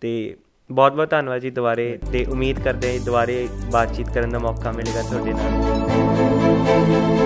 ਤੇ 0.00 0.36
ਬਹੁਤ 0.70 0.92
ਬਹੁਤ 0.92 1.10
ਧੰਨਵਾਦ 1.10 1.40
ਜੀ 1.40 1.50
ਦੁਬਾਰੇ 1.50 1.98
ਤੇ 2.12 2.24
ਉਮੀਦ 2.24 2.60
ਕਰਦੇ 2.60 2.92
ਹਾਂ 2.92 3.04
ਦੁਬਾਰੇ 3.04 3.48
ਬਾਤਚੀਤ 3.72 4.10
ਕਰਨ 4.14 4.30
ਦਾ 4.30 4.38
ਮੌਕਾ 4.38 4.72
ਮਿਲੇਗਾ 4.72 5.02
ਤੁਹਾਡੇ 5.02 5.32
ਨਾਲ। 5.32 7.23